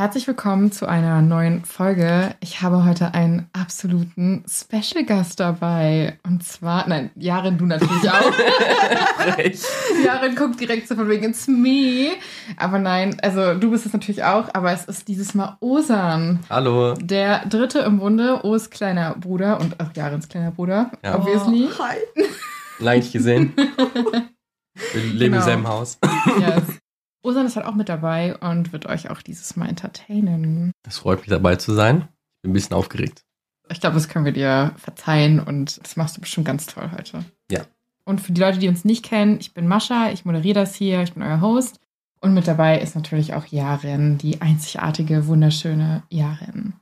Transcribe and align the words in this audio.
Herzlich 0.00 0.26
willkommen 0.26 0.72
zu 0.72 0.86
einer 0.88 1.20
neuen 1.20 1.62
Folge. 1.66 2.34
Ich 2.40 2.62
habe 2.62 2.86
heute 2.86 3.12
einen 3.12 3.50
absoluten 3.52 4.42
Special 4.48 5.04
Gast 5.04 5.40
dabei. 5.40 6.18
Und 6.26 6.42
zwar, 6.42 6.88
nein, 6.88 7.10
Jarin, 7.16 7.58
du 7.58 7.66
natürlich 7.66 8.08
auch. 8.08 8.32
Jarin 10.02 10.36
guckt 10.36 10.58
direkt 10.58 10.88
so 10.88 10.94
von 10.94 11.06
wegen 11.10 11.24
ins 11.24 11.48
Me. 11.48 12.12
Aber 12.56 12.78
nein, 12.78 13.18
also 13.20 13.52
du 13.52 13.70
bist 13.72 13.84
es 13.84 13.92
natürlich 13.92 14.24
auch, 14.24 14.48
aber 14.54 14.72
es 14.72 14.86
ist 14.86 15.06
dieses 15.06 15.34
Mal 15.34 15.58
Osan. 15.60 16.38
Hallo. 16.48 16.94
Der 16.94 17.44
dritte 17.44 17.80
im 17.80 17.98
Bunde, 17.98 18.42
Os 18.42 18.70
kleiner 18.70 19.16
Bruder 19.20 19.60
und 19.60 19.80
auch 19.80 19.94
Jarins 19.94 20.30
kleiner 20.30 20.52
Bruder, 20.52 20.92
Ja. 21.04 21.16
obviously. 21.18 21.68
Oh, 21.78 21.84
hi. 21.84 21.96
Lange 22.78 23.00
nicht 23.00 23.12
gesehen. 23.12 23.52
Wir 24.92 25.02
leben 25.02 25.18
Genau. 25.18 25.36
im 25.36 25.42
selben 25.42 25.68
Haus. 25.68 25.98
Yes. 26.38 26.62
Osan 27.22 27.46
ist 27.46 27.56
halt 27.56 27.66
auch 27.66 27.74
mit 27.74 27.88
dabei 27.88 28.36
und 28.38 28.72
wird 28.72 28.86
euch 28.86 29.10
auch 29.10 29.22
dieses 29.22 29.56
Mal 29.56 29.68
entertainen. 29.68 30.72
Es 30.86 30.98
freut 30.98 31.20
mich 31.20 31.28
dabei 31.28 31.56
zu 31.56 31.72
sein. 31.74 32.08
Ich 32.36 32.42
bin 32.42 32.50
ein 32.50 32.54
bisschen 32.54 32.74
aufgeregt. 32.74 33.24
Ich 33.68 33.80
glaube, 33.80 33.94
das 33.94 34.08
können 34.08 34.24
wir 34.24 34.32
dir 34.32 34.72
verzeihen 34.76 35.38
und 35.38 35.82
das 35.84 35.96
machst 35.96 36.16
du 36.16 36.20
bestimmt 36.20 36.46
ganz 36.46 36.66
toll 36.66 36.90
heute. 36.96 37.24
Ja. 37.50 37.62
Und 38.04 38.20
für 38.20 38.32
die 38.32 38.40
Leute, 38.40 38.58
die 38.58 38.68
uns 38.68 38.84
nicht 38.84 39.04
kennen, 39.04 39.38
ich 39.38 39.54
bin 39.54 39.68
Mascha, 39.68 40.10
ich 40.10 40.24
moderiere 40.24 40.60
das 40.60 40.74
hier, 40.74 41.02
ich 41.02 41.12
bin 41.12 41.22
euer 41.22 41.40
Host. 41.40 41.78
Und 42.20 42.34
mit 42.34 42.48
dabei 42.48 42.80
ist 42.80 42.96
natürlich 42.96 43.34
auch 43.34 43.46
Jaren, 43.46 44.18
die 44.18 44.40
einzigartige, 44.40 45.26
wunderschöne 45.26 46.02
Jaren. 46.10 46.74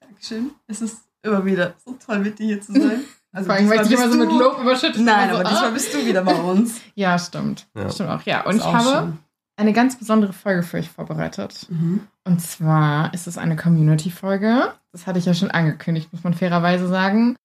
Dankeschön. 0.00 0.50
Es 0.66 0.82
ist 0.82 1.02
immer 1.22 1.44
wieder 1.44 1.74
so 1.84 1.96
toll, 2.04 2.18
mit 2.18 2.38
dir 2.38 2.46
hier 2.46 2.60
zu 2.60 2.72
sein. 2.72 3.00
Also 3.34 3.46
Vor 3.46 3.54
allem, 3.54 3.70
weil 3.70 3.80
ich 3.80 3.88
dich 3.88 3.98
immer 3.98 4.10
so 4.10 4.18
mit 4.18 4.30
Lob 4.30 4.60
überschüttet. 4.60 5.00
Nein, 5.00 5.30
so, 5.30 5.36
aber 5.36 5.48
diesmal 5.48 5.70
ah. 5.70 5.72
bist 5.72 5.94
du 5.94 6.04
wieder 6.04 6.22
bei 6.22 6.34
uns. 6.34 6.82
Ja, 6.94 7.18
stimmt. 7.18 7.66
Ja. 7.74 7.90
Stimmt 7.90 8.10
auch, 8.10 8.20
ja. 8.24 8.44
Und 8.44 8.56
Ist 8.56 8.60
ich 8.60 8.66
auch 8.66 8.74
habe 8.74 9.06
schön. 9.06 9.18
Eine 9.56 9.72
ganz 9.72 9.98
besondere 9.98 10.32
Folge 10.32 10.62
für 10.62 10.78
euch 10.78 10.88
vorbereitet. 10.88 11.66
Mhm. 11.70 12.00
Und 12.24 12.40
zwar 12.40 13.12
ist 13.14 13.26
es 13.26 13.38
eine 13.38 13.56
Community-Folge. 13.56 14.72
Das 14.92 15.06
hatte 15.06 15.18
ich 15.18 15.26
ja 15.26 15.34
schon 15.34 15.50
angekündigt, 15.50 16.12
muss 16.12 16.24
man 16.24 16.34
fairerweise 16.34 16.88
sagen. 16.88 17.36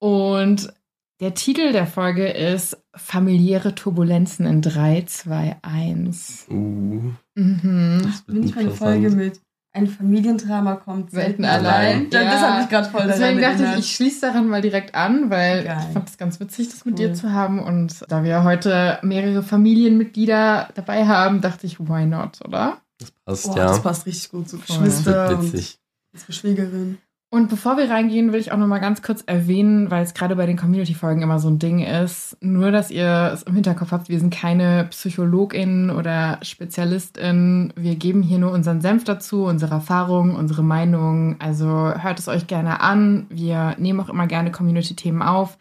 Und 0.00 0.72
der 1.20 1.34
Titel 1.34 1.72
der 1.72 1.86
Folge 1.86 2.26
ist 2.28 2.76
Familiäre 2.96 3.74
Turbulenzen 3.74 4.46
in 4.46 4.62
3, 4.62 5.02
2, 5.06 5.56
1. 5.62 6.46
Uh, 6.50 7.12
Mhm. 7.36 8.00
das 8.04 8.26
wird 8.26 8.26
Bin 8.26 8.42
ich 8.44 8.54
meine 8.54 8.68
interessant. 8.68 8.76
Folge 9.02 9.10
mit 9.10 9.40
ein 9.74 9.88
Familiendrama 9.88 10.76
kommt 10.76 11.10
Selten 11.10 11.44
allein. 11.44 11.66
allein. 11.66 12.10
Dann, 12.10 12.24
Das 12.26 12.40
Ja. 12.40 12.48
hat 12.52 12.60
mich 12.60 12.68
gerade 12.70 12.88
voll 12.88 13.00
daran 13.02 13.18
Deswegen 13.20 13.40
dachte 13.40 13.54
ich, 13.56 13.60
erinnert. 13.62 13.78
ich 13.80 13.94
schließe 13.96 14.20
daran 14.20 14.48
mal 14.48 14.62
direkt 14.62 14.94
an, 14.94 15.28
weil 15.30 15.64
Geil. 15.64 15.76
ich 15.88 15.92
fand 15.92 16.08
es 16.08 16.16
ganz 16.16 16.38
witzig, 16.40 16.68
das 16.70 16.84
mit 16.84 16.98
Cool. 16.98 17.08
dir 17.08 17.14
zu 17.14 17.32
haben. 17.32 17.58
Und 17.58 18.04
da 18.08 18.22
wir 18.24 18.44
heute 18.44 18.98
mehrere 19.02 19.42
Familienmitglieder 19.42 20.68
dabei 20.74 21.06
haben, 21.06 21.40
dachte 21.40 21.66
ich, 21.66 21.80
why 21.80 22.06
not, 22.06 22.40
oder? 22.44 22.78
Das 22.98 23.10
passt, 23.10 23.46
Boah, 23.48 23.56
ja. 23.56 23.66
das 23.66 23.82
passt 23.82 24.06
richtig 24.06 24.30
gut 24.30 24.48
zu 24.48 24.58
Geschwister 24.58 25.28
wird 25.30 25.38
und 25.40 25.52
witzig. 25.52 25.78
unsere 26.12 26.32
Schwiegerin. 26.32 26.98
Und 27.34 27.48
bevor 27.48 27.76
wir 27.76 27.90
reingehen, 27.90 28.32
will 28.32 28.38
ich 28.38 28.52
auch 28.52 28.58
noch 28.58 28.68
mal 28.68 28.78
ganz 28.78 29.02
kurz 29.02 29.22
erwähnen, 29.26 29.90
weil 29.90 30.04
es 30.04 30.14
gerade 30.14 30.36
bei 30.36 30.46
den 30.46 30.56
Community-Folgen 30.56 31.20
immer 31.20 31.40
so 31.40 31.48
ein 31.48 31.58
Ding 31.58 31.80
ist, 31.80 32.36
nur 32.40 32.70
dass 32.70 32.92
ihr 32.92 33.32
es 33.34 33.42
im 33.42 33.54
Hinterkopf 33.54 33.90
habt, 33.90 34.08
wir 34.08 34.20
sind 34.20 34.32
keine 34.32 34.84
PsychologInnen 34.88 35.90
oder 35.90 36.38
SpezialistInnen. 36.42 37.72
Wir 37.74 37.96
geben 37.96 38.22
hier 38.22 38.38
nur 38.38 38.52
unseren 38.52 38.80
Senf 38.80 39.02
dazu, 39.02 39.46
unsere 39.46 39.74
Erfahrungen, 39.74 40.36
unsere 40.36 40.62
Meinung. 40.62 41.34
Also 41.40 41.66
hört 41.66 42.20
es 42.20 42.28
euch 42.28 42.46
gerne 42.46 42.80
an. 42.80 43.26
Wir 43.30 43.74
nehmen 43.78 43.98
auch 43.98 44.10
immer 44.10 44.28
gerne 44.28 44.52
Community-Themen 44.52 45.22
auf. 45.22 45.58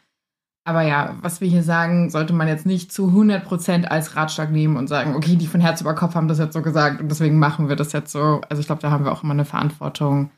Aber 0.65 0.83
ja, 0.83 1.15
was 1.23 1.41
wir 1.41 1.47
hier 1.47 1.63
sagen, 1.63 2.11
sollte 2.11 2.33
man 2.33 2.47
jetzt 2.47 2.67
nicht 2.67 2.91
zu 2.91 3.08
100% 3.08 3.85
als 3.85 4.15
Ratschlag 4.15 4.52
nehmen 4.52 4.77
und 4.77 4.89
sagen, 4.89 5.15
okay, 5.15 5.37
die 5.37 5.47
von 5.47 5.59
Herz 5.59 5.81
über 5.81 5.95
Kopf 5.95 6.13
haben 6.13 6.27
das 6.27 6.37
jetzt 6.37 6.53
so 6.53 6.61
gesagt 6.61 7.02
und 7.02 7.09
deswegen 7.09 7.39
machen 7.39 7.67
wir 7.67 7.75
das 7.75 7.93
jetzt 7.93 8.11
so. 8.11 8.41
Also 8.47 8.59
ich 8.59 8.67
glaube, 8.67 8.83
da 8.83 8.91
haben 8.91 9.05
wir 9.05 9.11
auch 9.11 9.23
immer 9.23 9.33
eine 9.33 9.43
Verantwortung. 9.43 10.30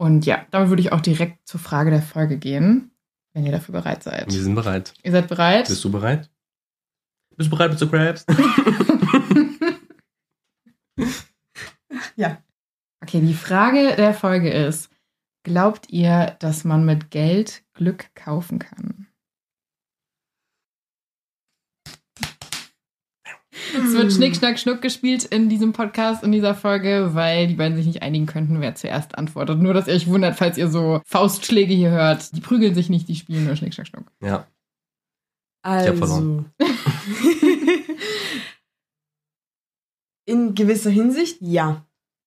Und 0.00 0.24
ja, 0.24 0.46
damit 0.50 0.70
würde 0.70 0.80
ich 0.80 0.92
auch 0.92 1.02
direkt 1.02 1.46
zur 1.46 1.60
Frage 1.60 1.90
der 1.90 2.00
Folge 2.00 2.38
gehen, 2.38 2.90
wenn 3.34 3.44
ihr 3.44 3.52
dafür 3.52 3.74
bereit 3.74 4.02
seid. 4.02 4.32
Wir 4.32 4.42
sind 4.42 4.54
bereit. 4.54 4.94
Ihr 5.02 5.12
seid 5.12 5.28
bereit? 5.28 5.68
Bist 5.68 5.84
du 5.84 5.90
bereit? 5.90 6.30
Bist 7.36 7.52
du 7.52 7.56
bereit 7.56 7.70
mit 7.70 7.78
so 7.78 7.86
Crabs? 7.86 8.24
Ja. 12.16 12.42
Okay, 13.02 13.20
die 13.20 13.34
Frage 13.34 13.94
der 13.96 14.12
Folge 14.12 14.50
ist, 14.50 14.90
glaubt 15.42 15.90
ihr, 15.90 16.36
dass 16.38 16.64
man 16.64 16.84
mit 16.84 17.10
Geld 17.10 17.62
Glück 17.72 18.14
kaufen 18.14 18.58
kann? 18.58 19.06
Es 23.74 23.92
wird 23.94 24.12
Schnick, 24.12 24.36
Schnack, 24.36 24.58
Schnuck 24.58 24.82
gespielt 24.82 25.24
in 25.24 25.48
diesem 25.48 25.72
Podcast, 25.72 26.22
in 26.22 26.32
dieser 26.32 26.54
Folge, 26.54 27.10
weil 27.12 27.46
die 27.46 27.54
beiden 27.54 27.76
sich 27.76 27.86
nicht 27.86 28.02
einigen 28.02 28.26
könnten, 28.26 28.60
wer 28.60 28.74
zuerst 28.74 29.16
antwortet. 29.16 29.60
Nur, 29.60 29.74
dass 29.74 29.86
ihr 29.86 29.94
euch 29.94 30.06
wundert, 30.06 30.36
falls 30.36 30.58
ihr 30.58 30.68
so 30.68 31.00
Faustschläge 31.04 31.74
hier 31.74 31.90
hört. 31.90 32.34
Die 32.36 32.40
prügeln 32.40 32.74
sich 32.74 32.88
nicht, 32.90 33.08
die 33.08 33.16
spielen 33.16 33.44
nur 33.44 33.56
Schnick, 33.56 33.74
Schnack, 33.74 33.88
Schnuck. 33.88 34.12
Ja. 34.20 34.46
Also. 35.62 36.44
in 40.26 40.54
gewisser 40.54 40.90
Hinsicht, 40.90 41.38
ja. 41.40 41.84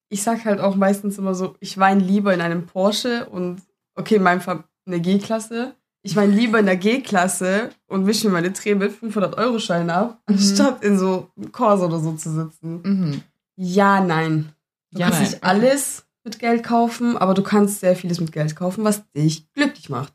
Ich 0.09 0.23
sag 0.23 0.45
halt 0.45 0.59
auch 0.59 0.75
meistens 0.75 1.17
immer 1.17 1.33
so, 1.33 1.55
ich 1.59 1.77
weine 1.77 2.03
lieber 2.03 2.33
in 2.33 2.41
einem 2.41 2.65
Porsche 2.65 3.27
und, 3.29 3.61
okay, 3.95 4.15
in 4.15 4.23
meinem 4.23 4.41
Fall 4.41 4.65
eine 4.85 4.99
G-Klasse. 4.99 5.75
Ich 6.05 6.15
weine 6.17 6.33
lieber 6.35 6.59
in 6.59 6.65
der 6.65 6.75
G-Klasse 6.75 7.69
und 7.87 8.05
wische 8.07 8.27
mir 8.27 8.33
meine 8.33 8.51
Tränen 8.51 8.79
mit 8.79 8.91
500-Euro-Scheinen 8.91 9.89
ab, 9.89 10.19
Mhm. 10.27 10.35
anstatt 10.35 10.83
in 10.83 10.97
so 10.99 11.29
einem 11.37 11.51
Corsa 11.51 11.85
oder 11.85 11.99
so 11.99 12.13
zu 12.13 12.29
sitzen. 12.31 12.81
Mhm. 12.83 13.21
Ja, 13.55 14.01
nein. 14.01 14.49
Du 14.91 14.99
Ja, 14.99 15.05
kannst 15.07 15.21
nein. 15.21 15.31
nicht 15.31 15.43
alles 15.43 16.05
mit 16.25 16.39
Geld 16.39 16.63
kaufen, 16.63 17.17
aber 17.17 17.33
du 17.33 17.41
kannst 17.43 17.79
sehr 17.79 17.95
vieles 17.95 18.19
mit 18.19 18.31
Geld 18.33 18.55
kaufen, 18.55 18.83
was 18.83 19.09
dich 19.11 19.49
glücklich 19.53 19.89
macht. 19.89 20.13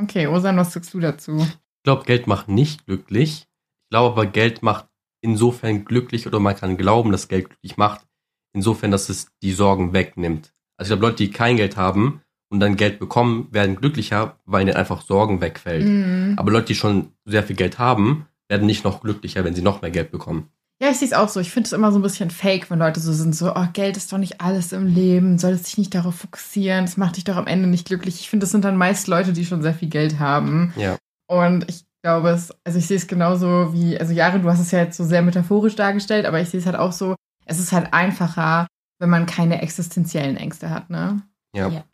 Okay, 0.00 0.26
Osan, 0.26 0.56
was 0.56 0.72
sagst 0.72 0.92
du 0.94 1.00
dazu? 1.00 1.38
Ich 1.38 1.82
glaube, 1.84 2.04
Geld 2.04 2.26
macht 2.26 2.48
nicht 2.48 2.86
glücklich. 2.86 3.46
Ich 3.84 3.90
glaube 3.90 4.12
aber, 4.12 4.26
Geld 4.26 4.62
macht 4.62 4.86
insofern 5.22 5.84
glücklich 5.84 6.26
oder 6.26 6.40
man 6.40 6.56
kann 6.56 6.76
glauben, 6.76 7.12
dass 7.12 7.28
Geld 7.28 7.48
glücklich 7.50 7.76
macht, 7.76 8.06
insofern, 8.54 8.90
dass 8.90 9.08
es 9.08 9.28
die 9.42 9.52
Sorgen 9.52 9.92
wegnimmt. 9.92 10.52
Also 10.76 10.94
ich 10.94 10.98
glaube, 11.00 11.10
Leute, 11.12 11.24
die 11.24 11.30
kein 11.30 11.56
Geld 11.56 11.76
haben 11.76 12.22
und 12.50 12.60
dann 12.60 12.76
Geld 12.76 12.98
bekommen, 12.98 13.48
werden 13.50 13.76
glücklicher, 13.76 14.36
weil 14.44 14.62
ihnen 14.62 14.76
einfach 14.76 15.02
Sorgen 15.02 15.40
wegfällt. 15.40 15.86
Mhm. 15.86 16.34
Aber 16.36 16.50
Leute, 16.52 16.66
die 16.66 16.74
schon 16.74 17.12
sehr 17.24 17.42
viel 17.42 17.56
Geld 17.56 17.78
haben, 17.78 18.26
werden 18.48 18.66
nicht 18.66 18.84
noch 18.84 19.02
glücklicher, 19.02 19.44
wenn 19.44 19.54
sie 19.54 19.62
noch 19.62 19.80
mehr 19.80 19.90
Geld 19.90 20.10
bekommen. 20.10 20.48
Ja, 20.82 20.90
ich 20.90 20.98
sehe 20.98 21.08
es 21.08 21.14
auch 21.14 21.28
so. 21.28 21.40
Ich 21.40 21.50
finde 21.50 21.68
es 21.68 21.72
immer 21.72 21.92
so 21.92 21.98
ein 21.98 22.02
bisschen 22.02 22.30
fake, 22.30 22.70
wenn 22.70 22.78
Leute 22.78 23.00
so 23.00 23.12
sind, 23.12 23.36
so, 23.36 23.54
oh, 23.54 23.66
Geld 23.72 23.96
ist 23.96 24.12
doch 24.12 24.18
nicht 24.18 24.40
alles 24.40 24.72
im 24.72 24.86
Leben, 24.86 25.38
solltest 25.38 25.66
dich 25.68 25.78
nicht 25.78 25.94
darauf 25.94 26.14
fokussieren, 26.14 26.86
das 26.86 26.96
macht 26.96 27.16
dich 27.16 27.24
doch 27.24 27.36
am 27.36 27.46
Ende 27.46 27.68
nicht 27.68 27.86
glücklich. 27.86 28.20
Ich 28.20 28.30
finde, 28.30 28.44
das 28.44 28.50
sind 28.50 28.64
dann 28.64 28.76
meist 28.76 29.06
Leute, 29.06 29.32
die 29.32 29.44
schon 29.44 29.62
sehr 29.62 29.74
viel 29.74 29.88
Geld 29.88 30.18
haben. 30.18 30.72
Ja. 30.76 30.96
Und 31.28 31.68
ich 31.68 31.84
glaube 32.02 32.30
es, 32.30 32.50
also 32.64 32.78
ich 32.78 32.86
sehe 32.86 32.96
es 32.96 33.06
genauso 33.06 33.74
wie, 33.74 33.98
also 33.98 34.12
Jahre, 34.12 34.40
du 34.40 34.48
hast 34.48 34.60
es 34.60 34.70
ja 34.70 34.80
jetzt 34.80 34.96
so 34.96 35.04
sehr 35.04 35.20
metaphorisch 35.20 35.76
dargestellt, 35.76 36.24
aber 36.24 36.40
ich 36.40 36.48
sehe 36.48 36.60
es 36.60 36.66
halt 36.66 36.76
auch 36.76 36.92
so, 36.92 37.14
es 37.44 37.60
ist 37.60 37.72
halt 37.72 37.92
einfacher, 37.92 38.66
wenn 38.98 39.10
man 39.10 39.26
keine 39.26 39.60
existenziellen 39.60 40.38
Ängste 40.38 40.70
hat, 40.70 40.88
ne? 40.88 41.22
Ja. 41.54 41.68
Ja. 41.68 41.84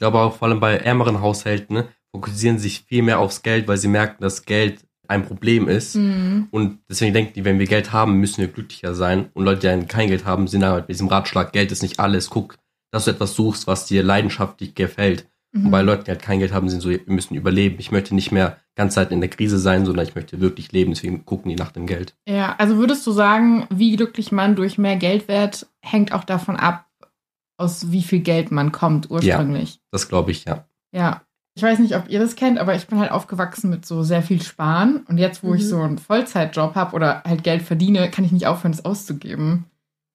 Ich 0.00 0.02
glaube 0.02 0.18
auch 0.18 0.36
vor 0.38 0.48
allem 0.48 0.60
bei 0.60 0.78
ärmeren 0.78 1.20
Haushalten 1.20 1.74
ne, 1.74 1.88
fokussieren 2.10 2.58
sich 2.58 2.84
viel 2.88 3.02
mehr 3.02 3.18
aufs 3.18 3.42
Geld, 3.42 3.68
weil 3.68 3.76
sie 3.76 3.86
merken, 3.88 4.22
dass 4.22 4.46
Geld 4.46 4.80
ein 5.08 5.26
Problem 5.26 5.68
ist. 5.68 5.94
Mhm. 5.94 6.48
Und 6.50 6.78
deswegen 6.88 7.12
denken 7.12 7.34
die, 7.34 7.44
wenn 7.44 7.58
wir 7.58 7.66
Geld 7.66 7.92
haben, 7.92 8.14
müssen 8.14 8.38
wir 8.38 8.48
glücklicher 8.48 8.94
sein. 8.94 9.28
Und 9.34 9.44
Leute, 9.44 9.60
die 9.60 9.66
dann 9.66 9.88
kein 9.88 10.08
Geld 10.08 10.24
haben, 10.24 10.48
sind 10.48 10.64
halt 10.64 10.88
mit 10.88 10.94
diesem 10.94 11.08
Ratschlag, 11.08 11.52
Geld 11.52 11.70
ist 11.70 11.82
nicht 11.82 12.00
alles. 12.00 12.30
Guck, 12.30 12.56
dass 12.90 13.04
du 13.04 13.10
etwas 13.10 13.34
suchst, 13.34 13.66
was 13.66 13.84
dir 13.84 14.02
leidenschaftlich 14.02 14.74
gefällt. 14.74 15.26
Und 15.52 15.64
Mhm. 15.64 15.70
bei 15.70 15.82
Leuten, 15.82 16.04
die 16.04 16.12
halt 16.12 16.22
kein 16.22 16.38
Geld 16.38 16.54
haben, 16.54 16.70
sind 16.70 16.80
so, 16.80 16.88
wir 16.88 17.00
müssen 17.04 17.34
überleben. 17.34 17.76
Ich 17.78 17.92
möchte 17.92 18.14
nicht 18.14 18.32
mehr 18.32 18.56
ganz 18.76 18.94
Zeit 18.94 19.12
in 19.12 19.20
der 19.20 19.28
Krise 19.28 19.58
sein, 19.58 19.84
sondern 19.84 20.06
ich 20.06 20.14
möchte 20.14 20.40
wirklich 20.40 20.72
leben. 20.72 20.92
Deswegen 20.92 21.26
gucken 21.26 21.50
die 21.50 21.56
nach 21.56 21.72
dem 21.72 21.84
Geld. 21.86 22.14
Ja, 22.26 22.54
also 22.56 22.78
würdest 22.78 23.06
du 23.06 23.12
sagen, 23.12 23.66
wie 23.68 23.96
glücklich 23.96 24.32
man 24.32 24.56
durch 24.56 24.78
mehr 24.78 24.96
Geld 24.96 25.28
wird, 25.28 25.66
hängt 25.82 26.12
auch 26.14 26.24
davon 26.24 26.56
ab, 26.56 26.86
aus 27.60 27.90
wie 27.92 28.02
viel 28.02 28.20
Geld 28.20 28.50
man 28.50 28.72
kommt 28.72 29.10
ursprünglich. 29.10 29.80
Das 29.90 30.08
glaube 30.08 30.30
ich, 30.32 30.44
ja. 30.46 30.64
Ja. 30.92 31.22
Ich 31.56 31.62
weiß 31.64 31.80
nicht, 31.80 31.96
ob 31.96 32.08
ihr 32.08 32.20
das 32.20 32.36
kennt, 32.36 32.58
aber 32.58 32.74
ich 32.76 32.86
bin 32.86 32.98
halt 33.00 33.10
aufgewachsen 33.10 33.70
mit 33.70 33.84
so 33.84 34.02
sehr 34.02 34.22
viel 34.22 34.40
Sparen. 34.40 35.04
Und 35.08 35.18
jetzt, 35.18 35.42
wo 35.42 35.52
ich 35.54 35.62
Mhm. 35.64 35.66
so 35.66 35.80
einen 35.82 35.98
Vollzeitjob 35.98 36.74
habe 36.74 36.94
oder 36.94 37.22
halt 37.24 37.42
Geld 37.42 37.62
verdiene, 37.62 38.08
kann 38.10 38.24
ich 38.24 38.32
nicht 38.32 38.46
aufhören, 38.46 38.72
das 38.72 38.84
auszugeben. 38.84 39.64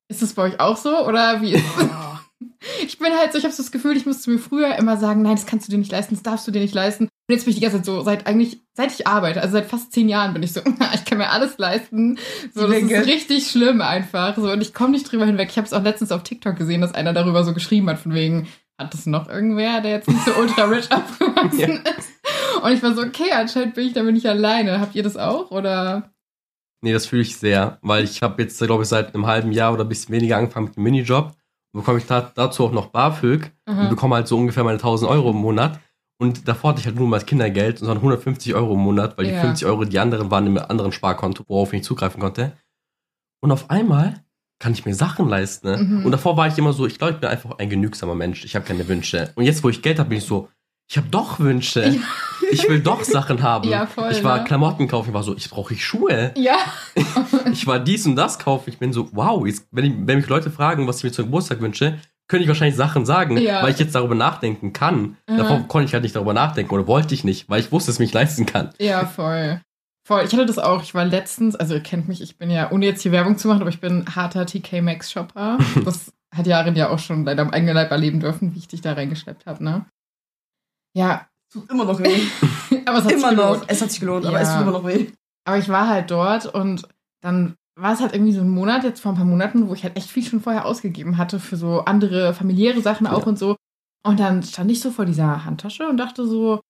Ist 0.07 0.21
das 0.21 0.33
bei 0.33 0.43
euch 0.43 0.59
auch 0.59 0.77
so? 0.77 1.05
Oder 1.05 1.41
wie 1.41 1.53
ist 1.53 1.63
Ich 2.83 2.97
bin 2.97 3.13
halt 3.13 3.31
so, 3.31 3.37
ich 3.37 3.43
habe 3.43 3.53
so 3.53 3.61
das 3.63 3.71
Gefühl, 3.71 3.95
ich 3.97 4.05
musste 4.05 4.31
mir 4.31 4.39
früher 4.39 4.75
immer 4.75 4.97
sagen, 4.97 5.21
nein, 5.21 5.35
das 5.35 5.45
kannst 5.45 5.67
du 5.67 5.71
dir 5.71 5.77
nicht 5.77 5.91
leisten, 5.91 6.15
das 6.15 6.23
darfst 6.23 6.47
du 6.47 6.51
dir 6.51 6.61
nicht 6.61 6.73
leisten. 6.73 7.09
Und 7.27 7.33
jetzt 7.33 7.45
bin 7.45 7.49
ich 7.51 7.55
die 7.55 7.61
ganze 7.63 7.77
Zeit 7.77 7.85
so, 7.85 8.01
seit 8.01 8.27
eigentlich, 8.27 8.61
seit 8.73 8.91
ich 8.93 9.07
arbeite, 9.07 9.41
also 9.41 9.53
seit 9.53 9.65
fast 9.65 9.91
zehn 9.91 10.07
Jahren 10.09 10.33
bin 10.33 10.43
ich 10.43 10.53
so, 10.53 10.61
ich 10.93 11.05
kann 11.05 11.17
mir 11.17 11.29
alles 11.31 11.57
leisten. 11.57 12.19
So, 12.53 12.67
das 12.67 12.77
ist 12.83 13.07
richtig 13.07 13.47
schlimm 13.49 13.81
einfach. 13.81 14.35
So, 14.35 14.51
und 14.51 14.61
ich 14.61 14.73
komme 14.75 14.91
nicht 14.91 15.11
drüber 15.11 15.25
hinweg. 15.25 15.49
Ich 15.49 15.57
habe 15.57 15.65
es 15.65 15.73
auch 15.73 15.81
letztens 15.83 16.11
auf 16.11 16.21
TikTok 16.23 16.55
gesehen, 16.55 16.81
dass 16.81 16.93
einer 16.93 17.13
darüber 17.13 17.43
so 17.43 17.53
geschrieben 17.53 17.89
hat, 17.89 17.97
von 17.99 18.13
wegen, 18.13 18.47
hat 18.77 18.93
das 18.93 19.05
noch 19.07 19.27
irgendwer, 19.27 19.81
der 19.81 19.91
jetzt 19.91 20.07
nicht 20.07 20.23
so 20.23 20.33
ultra 20.39 20.65
rich 20.65 20.91
aufgewachsen 20.91 21.59
Ja. 21.59 21.67
ist? 21.97 22.09
Und 22.61 22.71
ich 22.71 22.83
war 22.83 22.93
so, 22.93 23.01
okay, 23.01 23.31
anscheinend 23.33 23.73
bin 23.73 23.87
ich 23.87 23.93
damit 23.93 24.13
nicht 24.13 24.27
alleine. 24.27 24.79
Habt 24.79 24.95
ihr 24.95 25.03
das 25.03 25.17
auch? 25.17 25.49
Oder? 25.49 26.11
Nee, 26.81 26.93
das 26.93 27.07
fühle 27.07 27.23
ich 27.23 27.37
sehr, 27.37 27.79
weil 27.81 28.03
ich 28.03 28.21
habe 28.21 28.41
jetzt, 28.43 28.59
glaube 28.61 28.83
ich, 28.83 28.89
seit 28.89 29.15
einem 29.15 29.25
halben 29.25 29.51
Jahr 29.51 29.73
oder 29.73 29.83
ein 29.83 29.89
bisschen 29.89 30.13
weniger 30.13 30.37
angefangen 30.37 30.67
mit 30.67 30.75
dem 30.75 30.83
Minijob. 30.83 31.33
bekomme 31.73 31.97
ich 31.97 32.05
da, 32.05 32.21
dazu 32.21 32.65
auch 32.65 32.71
noch 32.71 32.87
BAföG 32.87 33.51
und 33.65 33.73
Aha. 33.73 33.87
bekomme 33.89 34.15
halt 34.15 34.27
so 34.27 34.37
ungefähr 34.37 34.63
meine 34.63 34.77
1000 34.77 35.09
Euro 35.09 35.31
im 35.31 35.37
Monat. 35.37 35.79
Und 36.17 36.47
davor 36.47 36.71
hatte 36.71 36.79
ich 36.79 36.85
halt 36.85 36.95
nur 36.95 37.07
mal 37.07 37.17
das 37.17 37.25
Kindergeld 37.25 37.81
und 37.81 37.87
dann 37.87 37.97
150 37.97 38.55
Euro 38.55 38.73
im 38.73 38.79
Monat, 38.79 39.17
weil 39.17 39.25
die 39.25 39.31
Ja. 39.31 39.41
50 39.41 39.67
Euro, 39.67 39.83
die 39.85 39.99
anderen 39.99 40.31
waren 40.31 40.47
im 40.47 40.57
anderen 40.57 40.91
Sparkonto, 40.91 41.43
worauf 41.47 41.69
ich 41.69 41.79
nicht 41.79 41.85
zugreifen 41.85 42.21
konnte. 42.21 42.53
Und 43.41 43.51
auf 43.51 43.69
einmal 43.69 44.23
kann 44.59 44.71
ich 44.71 44.85
mir 44.85 44.95
Sachen 44.95 45.27
leisten. 45.27 45.67
Ne? 45.67 45.77
Mhm. 45.77 46.05
Und 46.05 46.11
davor 46.11 46.37
war 46.37 46.47
ich 46.47 46.57
immer 46.57 46.71
so, 46.71 46.85
ich 46.87 46.97
glaube, 46.97 47.13
ich 47.13 47.19
bin 47.19 47.29
einfach 47.29 47.57
ein 47.59 47.69
genügsamer 47.69 48.15
Mensch. 48.15 48.45
Ich 48.45 48.55
habe 48.55 48.65
keine 48.65 48.87
Wünsche. 48.87 49.31
Und 49.35 49.43
jetzt, 49.43 49.63
wo 49.63 49.69
ich 49.69 49.81
Geld 49.81 49.99
habe, 49.99 50.09
bin 50.09 50.19
ich 50.19 50.23
so, 50.23 50.47
ich 50.87 50.97
habe 50.97 51.07
doch 51.09 51.39
Wünsche. 51.39 51.83
Ja. 51.85 52.01
Ich 52.51 52.69
will 52.69 52.79
doch 52.79 53.03
Sachen 53.03 53.41
haben. 53.41 53.67
Ja, 53.69 53.85
voll, 53.87 54.11
ich 54.11 54.23
war 54.23 54.37
ne? 54.37 54.43
Klamotten 54.45 54.87
kaufen, 54.87 55.09
ich 55.09 55.13
war 55.13 55.23
so, 55.23 55.35
ich 55.35 55.49
brauche 55.49 55.73
ich 55.73 55.83
Schuhe. 55.85 56.31
Ja. 56.37 56.57
Ich 57.51 57.67
war 57.67 57.79
dies 57.79 58.05
und 58.05 58.15
das 58.15 58.39
kaufen. 58.39 58.69
Ich 58.69 58.79
bin 58.79 58.91
so, 58.93 59.09
wow, 59.13 59.45
jetzt, 59.45 59.67
wenn, 59.71 59.85
ich, 59.85 59.93
wenn 59.97 60.17
mich 60.17 60.27
Leute 60.27 60.49
fragen, 60.51 60.87
was 60.87 60.97
ich 60.97 61.03
mir 61.05 61.11
zum 61.11 61.25
Geburtstag 61.25 61.61
wünsche, 61.61 61.99
könnte 62.27 62.43
ich 62.43 62.47
wahrscheinlich 62.47 62.75
Sachen 62.75 63.05
sagen, 63.05 63.37
Ja. 63.37 63.61
weil 63.63 63.71
ich 63.71 63.79
jetzt 63.79 63.93
darüber 63.95 64.15
nachdenken 64.15 64.73
kann. 64.73 65.17
Aha. 65.27 65.37
Davor 65.37 65.67
konnte 65.67 65.85
ich 65.87 65.93
halt 65.93 66.03
nicht 66.03 66.15
darüber 66.15 66.33
nachdenken 66.33 66.73
oder 66.73 66.87
wollte 66.87 67.13
ich 67.13 67.23
nicht, 67.23 67.49
weil 67.49 67.59
ich 67.59 67.71
wusste, 67.71 67.89
dass 67.89 67.95
ich 67.97 67.99
mich 67.99 68.13
leisten 68.13 68.45
kann. 68.45 68.71
Ja, 68.79 69.05
voll. 69.05 69.61
Voll. 70.07 70.23
Ich 70.25 70.33
hatte 70.33 70.45
das 70.45 70.59
auch. 70.59 70.83
Ich 70.83 70.93
war 70.93 71.05
letztens, 71.05 71.55
also 71.55 71.73
ihr 71.75 71.81
kennt 71.81 72.07
mich, 72.07 72.21
ich 72.21 72.37
bin 72.37 72.49
ja, 72.51 72.71
ohne 72.71 72.85
jetzt 72.85 73.01
hier 73.01 73.11
Werbung 73.11 73.37
zu 73.37 73.47
machen, 73.47 73.61
aber 73.61 73.69
ich 73.69 73.81
bin 73.81 74.05
harter 74.15 74.45
TK 74.45 74.81
Maxx 74.81 75.11
Shopper. 75.11 75.57
Das 75.85 76.11
hat 76.35 76.47
Jarin 76.47 76.75
ja 76.75 76.89
auch 76.89 76.99
schon 76.99 77.23
leider 77.25 77.41
am 77.43 77.51
eigenen 77.51 77.75
Leib 77.75 77.91
erleben 77.91 78.19
dürfen, 78.19 78.53
wie 78.53 78.59
ich 78.59 78.67
dich 78.67 78.81
da 78.81 78.93
reingeschleppt 78.93 79.45
habe, 79.45 79.63
ne? 79.63 79.85
Ja, 80.95 81.27
Tut 81.53 81.69
immer 81.71 81.85
noch 81.85 81.99
weh. 81.99 82.19
aber 82.85 82.97
es 82.97 83.05
hat 83.05 83.11
immer 83.13 83.29
sich 83.29 83.37
noch. 83.37 83.43
gelohnt. 83.51 83.63
Es 83.67 83.81
hat 83.81 83.91
sich 83.91 83.99
gelohnt, 83.99 84.25
aber 84.25 84.37
Ja. 84.37 84.43
es 84.43 84.51
tut 84.51 84.61
immer 84.63 84.71
noch 84.71 84.85
weh. 84.85 85.07
Aber 85.45 85.57
ich 85.57 85.69
war 85.69 85.87
halt 85.87 86.11
dort 86.11 86.47
und 86.47 86.87
dann 87.21 87.55
war 87.75 87.93
es 87.93 87.99
halt 88.01 88.13
irgendwie 88.13 88.31
so 88.33 88.41
ein 88.41 88.49
Monat, 88.49 88.83
jetzt 88.83 89.01
vor 89.01 89.11
ein 89.11 89.15
paar 89.17 89.25
Monaten, 89.25 89.67
wo 89.67 89.73
ich 89.73 89.83
halt 89.83 89.97
echt 89.97 90.09
viel 90.09 90.23
schon 90.23 90.41
vorher 90.41 90.65
ausgegeben 90.65 91.17
hatte 91.17 91.39
für 91.39 91.57
so 91.57 91.81
andere 91.81 92.33
familiäre 92.33 92.81
Sachen 92.81 93.05
auch 93.07 93.21
Ja. 93.21 93.27
und 93.27 93.37
so. 93.39 93.55
Und 94.05 94.19
dann 94.19 94.43
stand 94.43 94.71
ich 94.71 94.79
so 94.81 94.91
vor 94.91 95.05
dieser 95.05 95.45
Handtasche 95.45 95.87
und 95.89 95.97
dachte 95.97 96.25
so, 96.27 96.61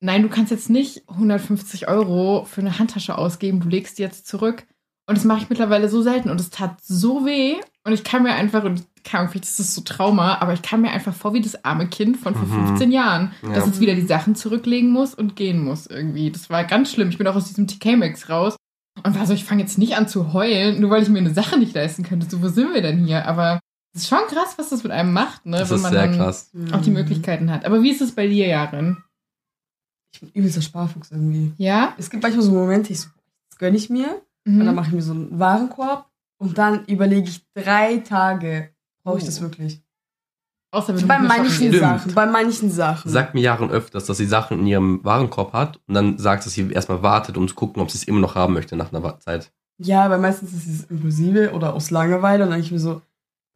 nein, 0.00 0.22
du 0.22 0.28
kannst 0.28 0.50
jetzt 0.50 0.70
nicht 0.70 1.02
150 1.08 1.88
Euro 1.88 2.44
für 2.44 2.60
eine 2.60 2.78
Handtasche 2.78 3.16
ausgeben, 3.18 3.60
du 3.60 3.68
legst 3.68 3.98
die 3.98 4.02
jetzt 4.02 4.26
zurück. 4.26 4.66
Und 5.08 5.16
das 5.18 5.24
mache 5.24 5.40
ich 5.42 5.50
mittlerweile 5.50 5.88
so 5.88 6.00
selten 6.00 6.30
und 6.30 6.40
es 6.40 6.50
tat 6.50 6.76
so 6.82 7.26
weh. 7.26 7.56
Und 7.84 7.92
ich 7.92 8.04
kann 8.04 8.22
mir 8.22 8.34
einfach, 8.34 8.62
und 8.62 8.84
Ahnung, 9.12 9.28
vielleicht 9.30 9.44
ist 9.46 9.58
das 9.58 9.74
so 9.74 9.80
Trauma, 9.80 10.38
aber 10.40 10.52
ich 10.52 10.62
kam 10.62 10.82
mir 10.82 10.90
einfach 10.92 11.12
vor 11.12 11.34
wie 11.34 11.40
das 11.40 11.64
arme 11.64 11.88
Kind 11.88 12.18
von 12.18 12.34
vor 12.36 12.46
Mhm. 12.46 12.66
15 12.68 12.92
Jahren, 12.92 13.32
Ja. 13.42 13.54
das 13.54 13.66
jetzt 13.66 13.80
wieder 13.80 13.94
die 13.96 14.06
Sachen 14.06 14.36
zurücklegen 14.36 14.90
muss 14.90 15.12
und 15.14 15.34
gehen 15.34 15.62
muss 15.64 15.86
irgendwie. 15.88 16.30
Das 16.30 16.50
war 16.50 16.62
ganz 16.64 16.92
schlimm. 16.92 17.08
Ich 17.08 17.18
bin 17.18 17.26
auch 17.26 17.34
aus 17.34 17.48
diesem 17.48 17.66
TK-Max 17.66 18.28
raus 18.30 18.54
und 19.04 19.18
war 19.18 19.26
so, 19.26 19.32
ich 19.34 19.44
fange 19.44 19.62
jetzt 19.62 19.78
nicht 19.78 19.96
an 19.96 20.08
zu 20.08 20.32
heulen, 20.32 20.80
nur 20.80 20.90
weil 20.90 21.02
ich 21.02 21.08
mir 21.08 21.18
eine 21.18 21.34
Sache 21.34 21.58
nicht 21.58 21.74
leisten 21.74 22.02
könnte. 22.04 22.28
So, 22.30 22.42
wo 22.42 22.48
sind 22.48 22.72
wir 22.74 22.82
denn 22.82 23.04
hier? 23.04 23.26
Aber 23.26 23.60
es 23.94 24.02
ist 24.02 24.08
schon 24.08 24.26
krass, 24.28 24.54
was 24.56 24.70
das 24.70 24.82
mit 24.82 24.92
einem 24.92 25.12
macht, 25.12 25.44
ne? 25.46 25.58
Das 25.58 25.70
wenn 25.70 25.76
ist 25.76 25.82
man 25.82 25.92
sehr 25.92 26.06
dann 26.06 26.16
krass. 26.16 26.50
auch 26.72 26.80
die 26.82 26.90
Möglichkeiten 26.90 27.50
hat. 27.50 27.64
Aber 27.64 27.82
wie 27.82 27.90
ist 27.90 28.00
es 28.00 28.12
bei 28.14 28.26
dir, 28.26 28.46
Jarin? 28.46 28.96
Ich 30.14 30.20
bin 30.20 30.30
übelster 30.34 30.62
Sparfuchs 30.62 31.10
irgendwie. 31.10 31.52
Ja? 31.56 31.94
Es 31.98 32.10
gibt 32.10 32.22
manchmal 32.22 32.44
so 32.44 32.52
Momente, 32.52 32.92
ich 32.92 33.00
so, 33.00 33.08
das 33.50 33.58
gönne 33.58 33.76
ich 33.76 33.88
mir. 33.90 34.22
Und 34.46 34.58
dann 34.58 34.68
Mhm. 34.68 34.74
mache 34.74 34.88
ich 34.88 34.92
mir 34.94 35.02
so 35.02 35.12
einen 35.12 35.38
Warenkorb. 35.38 36.08
Und 36.38 36.58
dann 36.58 36.84
überlege 36.86 37.28
ich 37.28 37.42
drei 37.54 37.98
Tage, 37.98 38.70
brauche 39.04 39.18
ich 39.18 39.24
das 39.24 39.38
Oh. 39.38 39.42
wirklich? 39.42 39.80
Außer 40.72 40.96
wenn 40.96 41.06
Bei 41.06 41.18
manchen. 41.18 41.72
Sachen. 41.72 42.14
Bei 42.14 42.26
manchen 42.26 42.70
Sachen. 42.70 43.10
Sagt 43.10 43.34
mir 43.34 43.42
Jahren 43.42 43.70
öfters, 43.70 44.06
dass 44.06 44.16
sie 44.16 44.26
Sachen 44.26 44.60
in 44.60 44.66
ihrem 44.66 45.04
Warenkorb 45.04 45.52
hat 45.52 45.78
und 45.86 45.94
dann 45.94 46.18
sagt, 46.18 46.46
dass 46.46 46.54
sie 46.54 46.72
erstmal 46.72 47.02
wartet, 47.02 47.36
um 47.36 47.46
zu 47.46 47.54
gucken, 47.54 47.82
ob 47.82 47.90
sie 47.90 47.98
es 47.98 48.04
immer 48.04 48.20
noch 48.20 48.34
haben 48.34 48.54
möchte 48.54 48.74
nach 48.74 48.90
einer 48.90 49.20
Zeit. 49.20 49.52
Ja, 49.78 50.08
weil 50.08 50.18
meistens 50.18 50.54
ist 50.54 50.66
es 50.66 50.84
impulsive 50.84 51.52
oder 51.52 51.74
aus 51.74 51.90
Langeweile. 51.90 52.44
Und 52.44 52.50
dann 52.50 52.58
denke 52.58 52.66
ich 52.66 52.72
mir 52.72 52.78
so, 52.78 53.02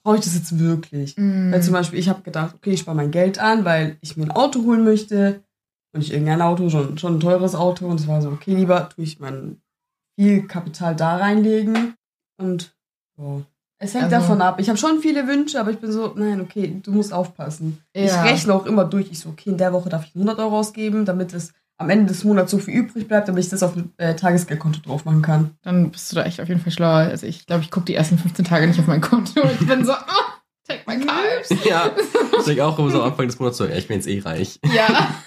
brauche 0.05 0.17
ich 0.17 0.25
das 0.25 0.35
jetzt 0.35 0.59
wirklich? 0.59 1.17
Mhm. 1.17 1.53
Weil 1.53 1.63
zum 1.63 1.73
Beispiel, 1.73 1.99
ich 1.99 2.11
habe 2.11 2.21
gedacht, 2.21 2.55
okay, 2.55 2.73
ich 2.73 2.81
spare 2.81 2.97
mein 2.97 3.11
Geld 3.11 3.39
an, 3.39 3.65
weil 3.65 3.97
ich 4.03 4.19
mir 4.19 4.25
ein 4.25 4.31
Auto 4.33 4.63
holen 4.65 4.85
möchte. 4.85 5.43
Und 5.95 6.01
nicht 6.01 6.13
irgendein 6.13 6.43
Auto, 6.43 6.69
schon, 6.69 6.99
schon 6.99 7.17
ein 7.17 7.21
teures 7.21 7.55
Auto. 7.55 7.87
Und 7.87 7.99
es 7.99 8.09
war 8.09 8.21
so, 8.21 8.29
okay, 8.29 8.55
lieber 8.55 8.91
tue 8.91 9.05
ich 9.05 9.21
mein 9.21 9.63
viel 10.19 10.47
Kapital 10.47 10.95
da 10.95 11.17
reinlegen. 11.17 11.95
Und 12.37 12.77
so. 13.17 13.43
Es 13.79 13.93
hängt 13.95 14.05
Also- 14.05 14.17
davon 14.17 14.41
ab. 14.41 14.59
Ich 14.59 14.69
habe 14.69 14.79
schon 14.79 15.01
viele 15.01 15.27
Wünsche, 15.29 15.61
aber 15.61 15.71
ich 15.71 15.79
bin 15.79 15.93
so, 15.93 16.13
nein, 16.17 16.41
okay, 16.41 16.81
du 16.83 16.93
musst 16.93 17.13
aufpassen. 17.13 17.79
Ich 17.93 18.07
Ja. 18.07 18.23
rechne 18.23 18.55
auch 18.55 18.65
immer 18.67 18.85
durch. 18.85 19.09
Ich 19.11 19.19
so, 19.21 19.29
okay, 19.31 19.51
in 19.51 19.59
der 19.59 19.73
Woche 19.73 19.89
darf 19.91 20.05
ich 20.07 20.15
100 20.15 20.39
Euro 20.39 20.59
ausgeben, 20.59 21.05
damit 21.05 21.35
es 21.35 21.53
am 21.79 21.91
Ende 21.91 22.07
des 22.07 22.25
Monats 22.25 22.51
so 22.53 22.59
viel 22.59 22.73
übrig 22.75 23.07
bleibt, 23.07 23.29
damit 23.29 23.45
ich 23.45 23.51
das 23.51 23.63
auf 23.63 23.77
ein 23.77 23.93
äh, 23.99 24.15
Tagesgeldkonto 24.17 24.81
drauf 24.81 25.05
machen 25.05 25.21
kann. 25.21 25.51
Dann 25.63 25.91
bist 25.91 26.11
du 26.11 26.17
da 26.17 26.25
echt 26.25 26.41
auf 26.41 26.49
jeden 26.49 26.61
Fall 26.63 26.73
schlauer. 26.73 27.01
Also 27.11 27.27
ich 27.27 27.45
glaube, 27.45 27.65
ich 27.65 27.71
gucke 27.71 27.85
die 27.85 27.95
ersten 27.95 28.17
15 28.17 28.47
Tage 28.47 28.67
nicht 28.67 28.81
auf 28.81 28.87
mein 28.87 29.03
Konto. 29.03 29.43
Ich 29.61 29.67
bin 29.67 29.85
so, 29.85 29.93
ah, 29.93 30.07
take 30.67 30.81
my 30.87 30.99
carbs. 31.05 31.51
ja, 31.69 31.91
ich 32.39 32.45
denke 32.47 32.65
auch 32.65 32.79
immer 32.79 32.91
so 32.91 33.03
am 33.03 33.11
Anfang 33.11 33.27
des 33.27 33.39
Monats 33.39 33.59
so, 33.59 33.67
ja, 33.67 33.77
ich 33.77 33.87
bin 33.89 33.97
jetzt 33.99 34.09
eh 34.09 34.21
reich. 34.21 34.59
Ja. 34.75 35.15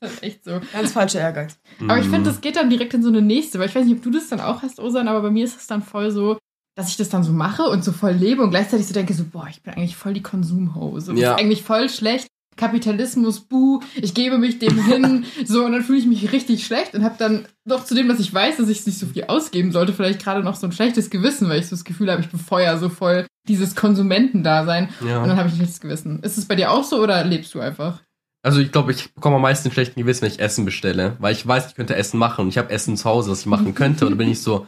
Das 0.00 0.12
ist 0.14 0.22
echt 0.22 0.44
so. 0.44 0.60
Ganz 0.72 0.92
falscher 0.92 1.20
Ehrgeiz. 1.20 1.56
Aber 1.80 1.98
ich 1.98 2.06
Mhm. 2.08 2.12
finde, 2.14 2.28
das 2.30 2.42
geht 2.42 2.56
dann 2.56 2.68
direkt 2.68 2.92
in 2.92 3.02
so 3.02 3.08
eine 3.08 3.22
nächste, 3.22 3.58
weil 3.58 3.68
ich 3.70 3.74
weiß 3.74 3.86
nicht, 3.86 3.96
ob 3.96 4.02
du 4.02 4.10
das 4.10 4.28
dann 4.28 4.38
auch 4.40 4.60
hast, 4.60 4.78
Osan, 4.78 5.08
aber 5.08 5.22
bei 5.22 5.30
mir 5.30 5.44
ist 5.46 5.56
es 5.58 5.66
dann 5.66 5.80
voll 5.82 6.10
so, 6.10 6.36
dass 6.76 6.88
ich 6.88 6.96
das 6.96 7.08
dann 7.08 7.22
so 7.24 7.32
mache 7.32 7.64
und 7.64 7.84
so 7.84 7.92
voll 7.92 8.12
lebe 8.12 8.42
und 8.42 8.50
gleichzeitig 8.50 8.86
so 8.86 8.94
denke, 8.94 9.14
so, 9.14 9.24
boah, 9.24 9.46
ich 9.48 9.62
bin 9.62 9.74
eigentlich 9.74 9.96
voll 9.96 10.12
die 10.14 10.22
Konsumhose. 10.22 11.12
Das 11.12 11.20
Ja. 11.20 11.32
ist 11.34 11.40
eigentlich 11.40 11.62
voll 11.62 11.88
schlecht. 11.88 12.26
Kapitalismus, 12.56 13.40
buh, 13.40 13.80
ich 13.96 14.14
gebe 14.14 14.38
mich 14.38 14.60
dem 14.60 14.80
hin, 14.84 15.24
so, 15.44 15.64
und 15.64 15.72
dann 15.72 15.82
fühle 15.82 15.98
ich 15.98 16.06
mich 16.06 16.30
richtig 16.32 16.64
schlecht 16.64 16.94
und 16.94 17.02
habe 17.02 17.16
dann 17.18 17.46
doch 17.64 17.84
zu 17.84 17.96
dem, 17.96 18.06
dass 18.08 18.20
ich 18.20 18.32
weiß, 18.32 18.58
dass 18.58 18.68
ich 18.68 18.86
nicht 18.86 18.96
so 18.98 19.06
viel 19.06 19.24
ausgeben 19.24 19.72
sollte, 19.72 19.92
vielleicht 19.92 20.22
gerade 20.22 20.42
noch 20.44 20.54
so 20.54 20.66
ein 20.68 20.72
schlechtes 20.72 21.10
Gewissen, 21.10 21.48
weil 21.48 21.58
ich 21.58 21.66
so 21.66 21.70
das 21.74 21.84
Gefühl 21.84 22.10
habe, 22.12 22.20
ich 22.22 22.28
befeuere 22.28 22.78
so 22.78 22.88
voll 22.88 23.26
dieses 23.48 23.74
Konsumentendasein 23.74 24.88
und 25.00 25.06
dann 25.08 25.28
Ja. 25.30 25.36
habe 25.36 25.48
ich 25.48 25.54
ein 25.54 25.56
schlechtes 25.56 25.80
Gewissen. 25.80 26.20
Ist 26.22 26.38
es 26.38 26.46
bei 26.46 26.54
dir 26.54 26.70
auch 26.70 26.84
so 26.84 27.02
oder 27.02 27.24
lebst 27.24 27.52
du 27.54 27.60
einfach? 27.60 28.00
Also 28.44 28.60
ich 28.60 28.70
glaube, 28.70 28.92
ich 28.92 29.12
bekomme 29.14 29.36
am 29.36 29.42
meisten 29.42 29.70
schlechten 29.72 29.98
Gewissen, 30.00 30.22
wenn 30.22 30.30
ich 30.30 30.38
Essen 30.38 30.64
bestelle, 30.64 31.16
weil 31.18 31.32
ich 31.32 31.46
weiß, 31.46 31.68
ich 31.68 31.74
könnte 31.74 31.96
Essen 31.96 32.18
machen 32.18 32.42
und 32.42 32.48
ich 32.50 32.58
habe 32.58 32.70
Essen 32.70 32.96
zu 32.96 33.04
Hause, 33.06 33.30
das 33.30 33.40
ich 33.40 33.46
machen 33.46 33.74
könnte 33.74 34.04
und 34.04 34.12
dann 34.12 34.18
bin 34.18 34.28
ich 34.30 34.42
so, 34.42 34.66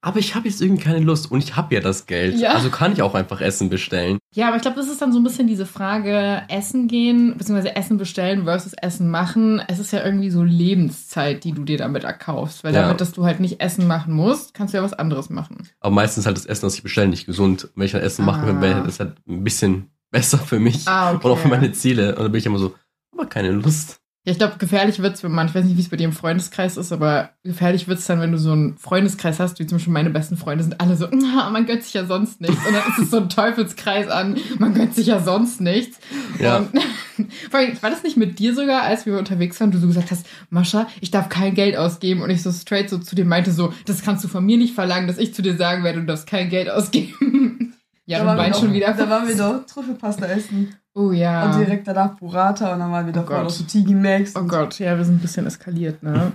aber 0.00 0.18
ich 0.20 0.34
habe 0.34 0.48
jetzt 0.48 0.62
irgendwie 0.62 0.82
keine 0.82 1.00
Lust 1.00 1.30
und 1.30 1.42
ich 1.42 1.56
habe 1.56 1.74
ja 1.74 1.80
das 1.80 2.06
Geld, 2.06 2.36
Ja. 2.38 2.52
also 2.54 2.70
kann 2.70 2.92
ich 2.92 3.02
auch 3.02 3.14
einfach 3.14 3.40
Essen 3.40 3.68
bestellen. 3.68 4.18
Ja, 4.34 4.46
aber 4.48 4.56
ich 4.56 4.62
glaube, 4.62 4.76
das 4.76 4.88
ist 4.88 5.02
dann 5.02 5.12
so 5.12 5.18
ein 5.18 5.24
bisschen 5.24 5.46
diese 5.48 5.66
Frage, 5.66 6.42
Essen 6.48 6.86
gehen, 6.86 7.34
beziehungsweise 7.36 7.74
Essen 7.74 7.96
bestellen 7.98 8.44
versus 8.44 8.74
Essen 8.74 9.10
machen. 9.10 9.60
Es 9.68 9.78
ist 9.78 9.92
ja 9.92 10.04
irgendwie 10.04 10.30
so 10.30 10.44
Lebenszeit, 10.44 11.42
die 11.44 11.52
du 11.52 11.64
dir 11.64 11.78
damit 11.78 12.04
erkaufst. 12.04 12.62
Weil 12.64 12.74
Ja. 12.74 12.82
damit, 12.82 13.00
dass 13.00 13.12
du 13.12 13.24
halt 13.24 13.40
nicht 13.40 13.60
Essen 13.60 13.86
machen 13.86 14.14
musst, 14.14 14.54
kannst 14.54 14.72
du 14.74 14.78
ja 14.78 14.84
was 14.84 14.92
anderes 14.92 15.30
machen. 15.30 15.68
Aber 15.80 15.94
meistens 15.94 16.26
halt 16.26 16.36
das 16.36 16.46
Essen, 16.46 16.66
das 16.66 16.74
ich 16.74 16.82
bestelle, 16.82 17.08
nicht 17.08 17.26
gesund. 17.26 17.64
Und 17.64 17.70
wenn 17.76 17.86
ich 17.86 17.92
dann 17.92 18.02
Essen 18.02 18.24
machen 18.24 18.46
will, 18.46 18.54
Ah. 18.56 18.60
wäre 18.60 18.82
das 18.84 19.00
halt 19.00 19.16
ein 19.28 19.42
bisschen 19.44 19.88
besser 20.10 20.38
für 20.38 20.60
mich 20.60 20.86
Ah, 20.86 21.12
okay. 21.12 21.20
und 21.26 21.32
auch 21.32 21.38
für 21.38 21.48
meine 21.48 21.72
Ziele. 21.72 22.14
Und 22.14 22.22
dann 22.22 22.32
bin 22.32 22.38
ich 22.38 22.46
immer 22.46 22.58
so, 22.58 22.74
aber 23.12 23.26
keine 23.26 23.50
Lust. 23.50 24.00
Ja, 24.28 24.32
ich 24.32 24.38
glaube, 24.38 24.58
gefährlich 24.58 24.98
wird's, 24.98 25.22
wenn 25.22 25.32
man, 25.32 25.46
ich 25.46 25.54
weiß 25.54 25.64
nicht, 25.64 25.78
wie 25.78 25.80
es 25.80 25.88
bei 25.88 25.96
dir 25.96 26.04
im 26.04 26.12
Freundeskreis 26.12 26.76
ist, 26.76 26.92
aber 26.92 27.30
gefährlich 27.44 27.88
wird's 27.88 28.04
dann, 28.06 28.20
wenn 28.20 28.30
du 28.30 28.36
so 28.36 28.52
einen 28.52 28.76
Freundeskreis 28.76 29.40
hast, 29.40 29.58
wie 29.58 29.64
zum 29.66 29.78
Beispiel 29.78 29.92
meine 29.94 30.10
besten 30.10 30.36
Freunde 30.36 30.64
sind 30.64 30.78
alle 30.82 30.96
so, 30.96 31.08
"Na, 31.10 31.48
man 31.48 31.64
gönnt 31.64 31.82
sich 31.82 31.94
ja 31.94 32.04
sonst 32.04 32.38
nichts. 32.42 32.58
Und 32.66 32.74
dann 32.74 32.82
ist 32.92 32.98
es 33.04 33.10
so 33.10 33.16
ein 33.20 33.30
Teufelskreis 33.30 34.08
an, 34.08 34.36
man 34.58 34.74
gönnt 34.74 34.94
sich 34.94 35.06
ja 35.06 35.18
sonst 35.20 35.62
nichts. 35.62 35.98
Ja. 36.38 36.58
Und 36.58 36.68
vor 37.50 37.58
allem, 37.60 37.82
war 37.82 37.88
das 37.88 38.02
nicht 38.02 38.18
mit 38.18 38.38
dir 38.38 38.54
sogar, 38.54 38.82
als 38.82 39.06
wir 39.06 39.16
unterwegs 39.18 39.58
waren, 39.60 39.70
du 39.70 39.78
so 39.78 39.86
gesagt 39.86 40.10
hast, 40.10 40.26
Mascha, 40.50 40.88
ich 41.00 41.10
darf 41.10 41.30
kein 41.30 41.54
Geld 41.54 41.78
ausgeben 41.78 42.20
und 42.20 42.28
ich 42.28 42.42
so 42.42 42.52
straight 42.52 42.90
so 42.90 42.98
zu 42.98 43.16
dir 43.16 43.24
meinte 43.24 43.50
so, 43.50 43.72
das 43.86 44.02
kannst 44.02 44.24
du 44.24 44.28
von 44.28 44.44
mir 44.44 44.58
nicht 44.58 44.74
verlangen, 44.74 45.06
dass 45.08 45.16
ich 45.16 45.32
zu 45.32 45.40
dir 45.40 45.56
sagen 45.56 45.84
werde, 45.84 46.00
du 46.00 46.04
darfst 46.06 46.26
kein 46.26 46.50
Geld 46.50 46.68
ausgeben. 46.68 47.72
ja, 48.04 48.18
Da 48.18 48.24
du 48.24 48.28
waren 48.28 48.36
wir 48.36 48.42
meinst 48.42 48.58
doch- 48.58 48.64
schon 48.66 48.74
wieder. 48.74 48.92
Da 48.92 49.08
waren 49.08 49.26
wir 49.26 49.36
doch 49.36 49.64
Trüffelpasta 49.64 50.26
essen. 50.26 50.74
Oh 50.98 51.12
ja. 51.12 51.46
Und 51.52 51.60
direkt 51.60 51.86
danach 51.86 52.16
Burrata 52.16 52.72
und 52.72 52.80
dann 52.80 52.90
waren 52.90 53.06
wir 53.06 53.12
Oh 53.12 53.16
davor 53.16 53.36
Gott. 53.36 53.44
noch 53.44 53.50
so 53.50 53.62
Tigi 53.64 53.94
Max. 53.94 54.34
Oh 54.34 54.40
und- 54.40 54.48
Gott, 54.48 54.78
ja, 54.80 54.96
wir 54.96 55.04
sind 55.04 55.16
ein 55.16 55.20
bisschen 55.20 55.46
eskaliert, 55.46 56.02
ne? 56.02 56.32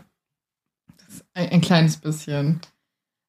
Das 0.97 1.15
ist 1.15 1.25
ein, 1.33 1.49
ein 1.49 1.61
kleines 1.61 1.97
bisschen. 1.97 2.61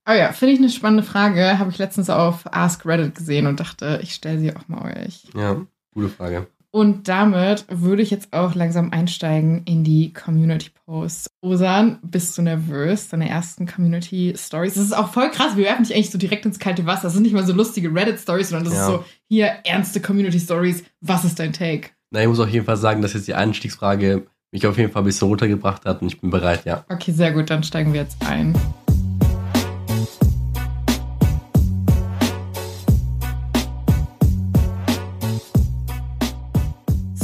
Aber 0.07 0.17
ja, 0.17 0.33
finde 0.33 0.55
ich 0.55 0.61
eine 0.61 0.69
spannende 0.71 1.03
Frage. 1.03 1.59
Habe 1.59 1.71
ich 1.71 1.79
letztens 1.79 2.09
auf 2.11 2.45
Ask 2.55 2.87
Reddit 2.87 3.15
gesehen 3.17 3.47
und 3.47 3.59
dachte, 3.59 3.99
ich 4.03 4.15
stelle 4.15 4.39
sie 4.39 4.55
auch 4.55 4.69
mal 4.69 4.97
euch. 4.97 5.27
Ja, 5.35 5.57
gute 5.93 6.09
Frage. 6.11 6.47
Und 6.75 7.07
damit 7.07 7.67
würde 7.69 8.03
ich 8.03 8.11
jetzt 8.11 8.33
auch 8.33 8.57
langsam 8.57 8.91
einsteigen 8.93 9.63
in 9.65 9.85
die 9.85 10.13
Community 10.13 10.71
Posts. 10.87 11.31
Osan, 11.41 12.01
bist 12.03 12.37
du 12.37 12.43
nervös? 12.43 13.09
Deine 13.11 13.29
ersten 13.29 13.65
Community 13.67 14.35
Stories. 14.37 14.75
Das 14.75 14.83
ist 14.83 14.93
auch 14.97 15.13
voll 15.13 15.31
krass. 15.31 15.57
Wir 15.57 15.67
werfen 15.67 15.85
dich 15.85 15.95
eigentlich 15.95 16.11
so 16.11 16.19
direkt 16.19 16.45
ins 16.47 16.59
kalte 16.59 16.85
Wasser. 16.85 17.03
Das 17.05 17.13
sind 17.13 17.23
nicht 17.23 17.33
mal 17.33 17.47
so 17.47 17.53
lustige 17.53 17.95
Reddit 17.95 18.19
Stories, 18.19 18.49
sondern 18.49 18.65
das 18.65 18.75
Ja. 18.75 18.81
ist 18.89 18.93
so 18.93 19.05
hier 19.29 19.47
ernste 19.65 20.01
Community 20.01 20.41
Stories. 20.41 20.83
Was 21.01 21.25
ist 21.25 21.39
dein 21.39 21.53
Take? 21.53 21.91
Na, 22.11 22.23
ich 22.23 22.27
muss 22.27 22.41
auf 22.41 22.49
jeden 22.49 22.67
Fall 22.67 22.77
sagen, 22.77 23.03
dass 23.03 23.13
jetzt 23.13 23.29
die 23.29 23.35
Einstiegsfrage 23.35 24.27
mich 24.51 24.67
auf 24.67 24.77
jeden 24.77 24.91
Fall 24.91 25.03
ein 25.03 25.07
bisschen 25.07 25.29
runtergebracht 25.29 25.85
hat 25.85 26.03
und 26.03 26.09
ich 26.09 26.21
bin 26.21 26.31
bereit, 26.31 26.65
ja. 26.65 26.85
Okay, 26.89 27.13
sehr 27.13 27.31
gut. 27.31 27.51
Dann 27.51 27.63
steigen 27.63 27.93
wir 27.93 28.01
jetzt 28.01 28.17
ein. 28.27 28.53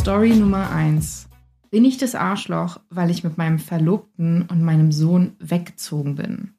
Story 0.00 0.30
Nummer 0.30 0.71
1. 0.71 1.28
Bin 1.69 1.85
ich 1.85 1.99
das 1.99 2.14
Arschloch, 2.14 2.80
weil 2.88 3.11
ich 3.11 3.23
mit 3.23 3.37
meinem 3.37 3.59
Verlobten 3.59 4.47
und 4.50 4.62
meinem 4.62 4.92
Sohn 4.92 5.37
weggezogen 5.38 6.14
bin? 6.14 6.54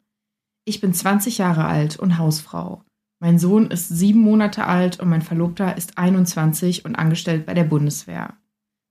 Ich 0.64 0.80
bin 0.80 0.94
20 0.94 1.40
Jahre 1.40 1.66
alt 1.66 1.98
und 1.98 2.20
Hausfrau. 2.20 2.84
Mein 3.20 3.40
Sohn 3.40 3.72
ist 3.72 3.90
sieben 3.90 4.20
Monate 4.20 4.68
alt 4.68 5.00
und 5.00 5.10
mein 5.10 5.24
Verlobter 5.24 5.76
ist 5.76 5.98
21 5.98 6.86
und 6.86 6.96
angestellt 6.96 7.48
bei 7.48 7.56
der 7.56 7.64
Bundeswehr. 7.64 8.36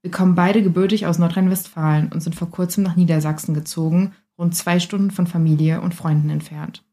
Wir 0.02 0.10
kommen 0.10 0.34
beide 0.34 0.64
gebürtig 0.64 1.06
aus 1.06 1.20
Nordrhein-Westfalen 1.20 2.10
und 2.12 2.20
sind 2.20 2.34
vor 2.34 2.50
kurzem 2.50 2.82
nach 2.82 2.96
Niedersachsen 2.96 3.54
gezogen, 3.54 4.14
rund 4.36 4.56
zwei 4.56 4.80
Stunden 4.80 5.12
von 5.12 5.28
Familie 5.28 5.80
und 5.80 5.94
Freunden 5.94 6.28
entfernt. 6.28 6.84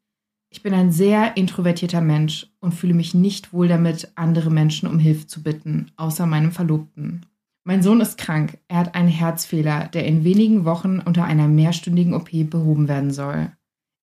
Ich 0.51 0.61
bin 0.61 0.75
ein 0.75 0.91
sehr 0.91 1.35
introvertierter 1.35 2.01
Mensch 2.01 2.51
und 2.59 2.75
fühle 2.75 2.93
mich 2.93 3.15
nicht 3.15 3.51
wohl 3.51 3.67
damit, 3.67 4.11
andere 4.13 4.51
Menschen 4.51 4.87
um 4.87 4.99
Hilfe 4.99 5.25
zu 5.25 5.41
bitten, 5.41 5.91
außer 5.95 6.27
meinem 6.27 6.51
Verlobten. 6.51 7.25
Mein 7.67 7.83
Sohn 7.83 7.99
ist 7.99 8.17
krank. 8.17 8.59
Er 8.69 8.77
hat 8.77 8.95
einen 8.95 9.09
Herzfehler, 9.09 9.89
der 9.89 10.05
in 10.05 10.23
wenigen 10.23 10.63
Wochen 10.63 11.01
unter 11.01 11.25
einer 11.25 11.49
mehrstündigen 11.49 12.13
OP 12.13 12.29
behoben 12.49 12.87
werden 12.87 13.11
soll. 13.11 13.51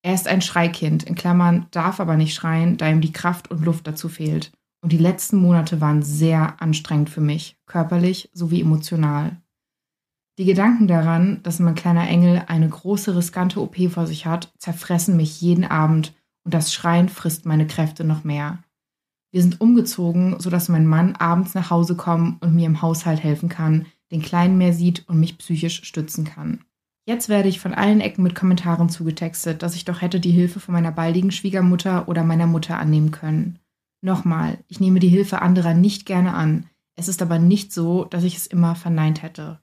Er 0.02 0.12
ist 0.12 0.28
ein 0.28 0.42
Schreikind, 0.42 1.04
in 1.04 1.14
Klammern, 1.14 1.64
darf 1.70 1.98
aber 1.98 2.18
nicht 2.18 2.34
schreien, 2.34 2.76
da 2.76 2.90
ihm 2.90 3.00
die 3.00 3.14
Kraft 3.14 3.50
und 3.50 3.64
Luft 3.64 3.86
dazu 3.86 4.10
fehlt. 4.10 4.52
Und 4.82 4.92
die 4.92 4.98
letzten 4.98 5.38
Monate 5.38 5.80
waren 5.80 6.02
sehr 6.02 6.60
anstrengend 6.60 7.08
für 7.08 7.22
mich, 7.22 7.56
körperlich 7.64 8.28
sowie 8.34 8.60
emotional. 8.60 9.40
Die 10.38 10.44
Gedanken 10.44 10.86
daran, 10.86 11.42
dass 11.42 11.58
mein 11.58 11.74
kleiner 11.74 12.06
Engel 12.06 12.42
eine 12.46 12.68
große 12.68 13.16
riskante 13.16 13.62
OP 13.62 13.76
vor 13.90 14.06
sich 14.06 14.26
hat, 14.26 14.52
zerfressen 14.58 15.16
mich 15.16 15.40
jeden 15.40 15.64
Abend 15.64 16.12
und 16.44 16.52
das 16.52 16.74
Schreien 16.74 17.08
frisst 17.08 17.46
meine 17.46 17.66
Kräfte 17.66 18.04
noch 18.04 18.24
mehr. 18.24 18.58
Wir 19.34 19.42
sind 19.42 19.60
umgezogen, 19.60 20.36
sodass 20.38 20.68
mein 20.68 20.86
Mann 20.86 21.16
abends 21.16 21.54
nach 21.54 21.68
Hause 21.68 21.96
kommen 21.96 22.36
und 22.40 22.54
mir 22.54 22.66
im 22.66 22.82
Haushalt 22.82 23.20
helfen 23.20 23.48
kann, 23.48 23.86
den 24.12 24.22
Kleinen 24.22 24.58
mehr 24.58 24.72
sieht 24.72 25.08
und 25.08 25.18
mich 25.18 25.38
psychisch 25.38 25.82
stützen 25.82 26.24
kann. 26.24 26.60
Jetzt 27.04 27.28
werde 27.28 27.48
ich 27.48 27.58
von 27.58 27.74
allen 27.74 28.00
Ecken 28.00 28.22
mit 28.22 28.36
Kommentaren 28.36 28.88
zugetextet, 28.88 29.64
dass 29.64 29.74
ich 29.74 29.84
doch 29.84 30.02
hätte 30.02 30.20
die 30.20 30.30
Hilfe 30.30 30.60
von 30.60 30.72
meiner 30.72 30.92
baldigen 30.92 31.32
Schwiegermutter 31.32 32.06
oder 32.06 32.22
meiner 32.22 32.46
Mutter 32.46 32.78
annehmen 32.78 33.10
können. 33.10 33.58
Nochmal, 34.02 34.58
ich 34.68 34.78
nehme 34.78 35.00
die 35.00 35.08
Hilfe 35.08 35.42
anderer 35.42 35.74
nicht 35.74 36.06
gerne 36.06 36.34
an. 36.34 36.66
Es 36.94 37.08
ist 37.08 37.20
aber 37.20 37.40
nicht 37.40 37.72
so, 37.72 38.04
dass 38.04 38.22
ich 38.22 38.36
es 38.36 38.46
immer 38.46 38.76
verneint 38.76 39.24
hätte. 39.24 39.58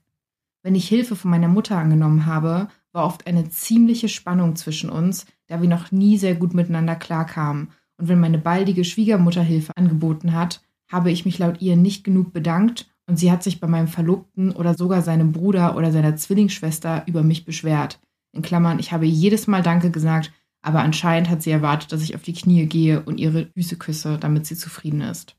Wenn 0.62 0.74
ich 0.74 0.86
Hilfe 0.86 1.16
von 1.16 1.30
meiner 1.30 1.48
Mutter 1.48 1.78
angenommen 1.78 2.26
habe, 2.26 2.68
war 2.92 3.06
oft 3.06 3.26
eine 3.26 3.48
ziemliche 3.48 4.10
Spannung 4.10 4.54
zwischen 4.54 4.90
uns, 4.90 5.24
da 5.46 5.62
wir 5.62 5.68
noch 5.70 5.92
nie 5.92 6.18
sehr 6.18 6.34
gut 6.34 6.52
miteinander 6.52 6.94
klarkamen. 6.94 7.70
Und 8.02 8.08
wenn 8.08 8.18
meine 8.18 8.38
baldige 8.38 8.82
Schwiegermutter 8.82 9.44
Hilfe 9.44 9.76
angeboten 9.76 10.32
hat, 10.32 10.60
habe 10.90 11.12
ich 11.12 11.24
mich 11.24 11.38
laut 11.38 11.62
ihr 11.62 11.76
nicht 11.76 12.02
genug 12.02 12.32
bedankt 12.32 12.90
und 13.06 13.16
sie 13.16 13.30
hat 13.30 13.44
sich 13.44 13.60
bei 13.60 13.68
meinem 13.68 13.86
Verlobten 13.86 14.50
oder 14.50 14.74
sogar 14.74 15.02
seinem 15.02 15.30
Bruder 15.30 15.76
oder 15.76 15.92
seiner 15.92 16.16
Zwillingsschwester 16.16 17.04
über 17.06 17.22
mich 17.22 17.44
beschwert. 17.44 18.00
In 18.32 18.42
Klammern, 18.42 18.80
ich 18.80 18.90
habe 18.90 19.06
jedes 19.06 19.46
Mal 19.46 19.62
Danke 19.62 19.92
gesagt, 19.92 20.32
aber 20.62 20.80
anscheinend 20.80 21.30
hat 21.30 21.44
sie 21.44 21.52
erwartet, 21.52 21.92
dass 21.92 22.02
ich 22.02 22.16
auf 22.16 22.22
die 22.22 22.32
Knie 22.32 22.66
gehe 22.66 23.00
und 23.04 23.20
ihre 23.20 23.46
Füße 23.54 23.76
küsse, 23.76 24.18
damit 24.18 24.46
sie 24.46 24.56
zufrieden 24.56 25.02
ist. 25.02 25.36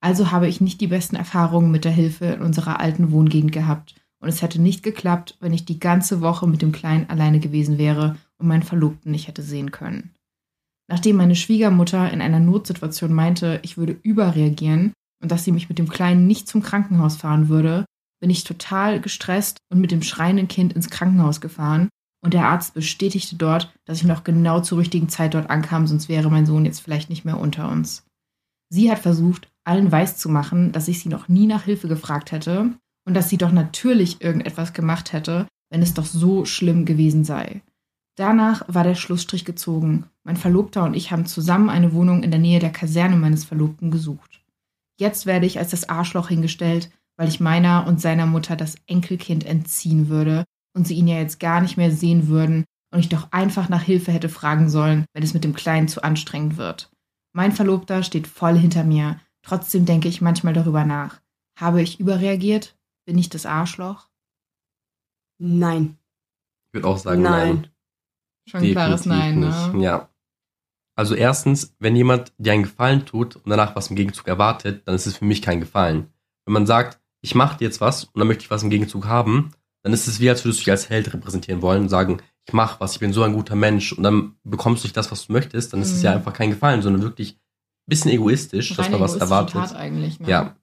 Also 0.00 0.30
habe 0.30 0.48
ich 0.48 0.62
nicht 0.62 0.80
die 0.80 0.86
besten 0.86 1.16
Erfahrungen 1.16 1.70
mit 1.70 1.84
der 1.84 1.92
Hilfe 1.92 2.24
in 2.24 2.40
unserer 2.40 2.80
alten 2.80 3.12
Wohngegend 3.12 3.52
gehabt 3.52 3.94
und 4.20 4.30
es 4.30 4.40
hätte 4.40 4.58
nicht 4.58 4.82
geklappt, 4.82 5.36
wenn 5.40 5.52
ich 5.52 5.66
die 5.66 5.78
ganze 5.78 6.22
Woche 6.22 6.46
mit 6.46 6.62
dem 6.62 6.72
Kleinen 6.72 7.10
alleine 7.10 7.40
gewesen 7.40 7.76
wäre 7.76 8.16
und 8.38 8.46
meinen 8.46 8.62
Verlobten 8.62 9.12
nicht 9.12 9.28
hätte 9.28 9.42
sehen 9.42 9.70
können. 9.70 10.14
Nachdem 10.90 11.16
meine 11.16 11.36
Schwiegermutter 11.36 12.12
in 12.12 12.20
einer 12.20 12.40
Notsituation 12.40 13.12
meinte, 13.12 13.60
ich 13.62 13.78
würde 13.78 13.96
überreagieren, 14.02 14.92
und 15.22 15.30
dass 15.30 15.44
sie 15.44 15.52
mich 15.52 15.68
mit 15.68 15.78
dem 15.78 15.88
Kleinen 15.88 16.26
nicht 16.26 16.48
zum 16.48 16.62
Krankenhaus 16.62 17.16
fahren 17.16 17.48
würde, 17.48 17.84
bin 18.20 18.30
ich 18.30 18.44
total 18.44 19.00
gestresst 19.00 19.58
und 19.70 19.80
mit 19.80 19.90
dem 19.90 20.02
schreienden 20.02 20.48
Kind 20.48 20.72
ins 20.72 20.90
Krankenhaus 20.90 21.40
gefahren. 21.40 21.88
Und 22.22 22.34
der 22.34 22.46
Arzt 22.46 22.74
bestätigte 22.74 23.36
dort, 23.36 23.72
dass 23.86 23.98
ich 23.98 24.04
noch 24.04 24.24
genau 24.24 24.60
zur 24.60 24.78
richtigen 24.78 25.08
Zeit 25.08 25.34
dort 25.34 25.48
ankam, 25.48 25.86
sonst 25.86 26.08
wäre 26.08 26.30
mein 26.30 26.44
Sohn 26.46 26.64
jetzt 26.64 26.80
vielleicht 26.80 27.08
nicht 27.08 27.24
mehr 27.24 27.38
unter 27.38 27.70
uns. 27.70 28.04
Sie 28.68 28.90
hat 28.90 28.98
versucht, 28.98 29.48
allen 29.64 29.90
weiß 29.90 30.18
zu 30.18 30.28
machen, 30.28 30.72
dass 30.72 30.88
ich 30.88 31.00
sie 31.00 31.08
noch 31.08 31.28
nie 31.28 31.46
nach 31.46 31.64
Hilfe 31.64 31.88
gefragt 31.88 32.32
hätte 32.32 32.72
und 33.06 33.14
dass 33.14 33.28
sie 33.28 33.38
doch 33.38 33.52
natürlich 33.52 34.20
irgendetwas 34.20 34.72
gemacht 34.72 35.12
hätte, 35.12 35.46
wenn 35.70 35.82
es 35.82 35.94
doch 35.94 36.04
so 36.04 36.44
schlimm 36.44 36.84
gewesen 36.84 37.24
sei. 37.24 37.62
Danach 38.20 38.64
war 38.68 38.84
der 38.84 38.96
Schlussstrich 38.96 39.46
gezogen. 39.46 40.04
Mein 40.24 40.36
Verlobter 40.36 40.84
und 40.84 40.92
ich 40.92 41.10
haben 41.10 41.24
zusammen 41.24 41.70
eine 41.70 41.94
Wohnung 41.94 42.22
in 42.22 42.30
der 42.30 42.38
Nähe 42.38 42.58
der 42.58 42.70
Kaserne 42.70 43.16
meines 43.16 43.44
Verlobten 43.44 43.90
gesucht. 43.90 44.44
Jetzt 44.98 45.24
werde 45.24 45.46
ich 45.46 45.58
als 45.58 45.70
das 45.70 45.88
Arschloch 45.88 46.28
hingestellt, 46.28 46.90
weil 47.16 47.28
ich 47.28 47.40
meiner 47.40 47.86
und 47.86 47.98
seiner 47.98 48.26
Mutter 48.26 48.56
das 48.56 48.74
Enkelkind 48.86 49.46
entziehen 49.46 50.10
würde 50.10 50.44
und 50.76 50.86
sie 50.86 50.96
ihn 50.96 51.08
ja 51.08 51.16
jetzt 51.16 51.40
gar 51.40 51.62
nicht 51.62 51.78
mehr 51.78 51.90
sehen 51.90 52.28
würden 52.28 52.66
und 52.92 53.00
ich 53.00 53.08
doch 53.08 53.32
einfach 53.32 53.70
nach 53.70 53.84
Hilfe 53.84 54.12
hätte 54.12 54.28
fragen 54.28 54.68
sollen, 54.68 55.06
wenn 55.14 55.22
es 55.22 55.32
mit 55.32 55.42
dem 55.42 55.54
Kleinen 55.54 55.88
zu 55.88 56.02
anstrengend 56.02 56.58
wird. 56.58 56.90
Mein 57.32 57.52
Verlobter 57.52 58.02
steht 58.02 58.26
voll 58.26 58.58
hinter 58.58 58.84
mir. 58.84 59.18
Trotzdem 59.40 59.86
denke 59.86 60.08
ich 60.08 60.20
manchmal 60.20 60.52
darüber 60.52 60.84
nach. 60.84 61.22
Habe 61.58 61.80
ich 61.80 61.98
überreagiert? 61.98 62.76
Bin 63.06 63.16
ich 63.16 63.30
das 63.30 63.46
Arschloch? 63.46 64.10
Nein. 65.38 65.96
Ich 66.66 66.74
würde 66.74 66.86
auch 66.86 66.98
sagen, 66.98 67.22
nein. 67.22 67.54
nein. 67.54 67.70
Schon 68.50 68.62
ein 68.62 68.72
klares 68.72 69.06
Nein, 69.06 69.40
ne? 69.40 69.74
Ja. 69.78 70.08
Also 70.96 71.14
erstens, 71.14 71.74
wenn 71.78 71.94
jemand 71.94 72.32
dir 72.38 72.52
einen 72.52 72.64
Gefallen 72.64 73.06
tut 73.06 73.36
und 73.36 73.48
danach 73.48 73.76
was 73.76 73.88
im 73.88 73.96
Gegenzug 73.96 74.26
erwartet, 74.26 74.82
dann 74.86 74.94
ist 74.94 75.06
es 75.06 75.16
für 75.16 75.24
mich 75.24 75.40
kein 75.40 75.60
Gefallen. 75.60 76.08
Wenn 76.44 76.54
man 76.54 76.66
sagt, 76.66 77.00
ich 77.22 77.34
mache 77.34 77.58
dir 77.58 77.64
jetzt 77.64 77.80
was 77.80 78.04
und 78.04 78.18
dann 78.18 78.26
möchte 78.26 78.42
ich 78.42 78.50
was 78.50 78.62
im 78.62 78.70
Gegenzug 78.70 79.06
haben, 79.06 79.52
dann 79.82 79.92
ist 79.92 80.08
es 80.08 80.20
wie, 80.20 80.28
als 80.28 80.44
würdest 80.44 80.60
du 80.60 80.64
dich 80.64 80.70
als 80.72 80.90
Held 80.90 81.12
repräsentieren 81.14 81.62
wollen 81.62 81.82
und 81.82 81.88
sagen, 81.88 82.18
ich 82.46 82.52
mache 82.52 82.80
was, 82.80 82.94
ich 82.94 82.98
bin 82.98 83.12
so 83.12 83.22
ein 83.22 83.34
guter 83.34 83.54
Mensch 83.54 83.92
und 83.92 84.02
dann 84.02 84.34
bekommst 84.42 84.82
du 84.82 84.88
nicht 84.88 84.96
das, 84.96 85.12
was 85.12 85.26
du 85.26 85.32
möchtest, 85.32 85.72
dann 85.72 85.80
ist 85.80 85.90
mhm. 85.90 85.96
es 85.96 86.02
ja 86.02 86.10
mhm. 86.10 86.16
einfach 86.18 86.32
kein 86.32 86.50
Gefallen, 86.50 86.82
sondern 86.82 87.02
wirklich 87.02 87.34
ein 87.34 87.86
bisschen 87.86 88.10
egoistisch, 88.10 88.74
dass 88.74 88.90
man 88.90 89.00
was 89.00 89.14
erwartet. 89.14 89.54
Tat 89.54 89.76
eigentlich, 89.76 90.18
ne? 90.18 90.28
Ja. 90.28 90.56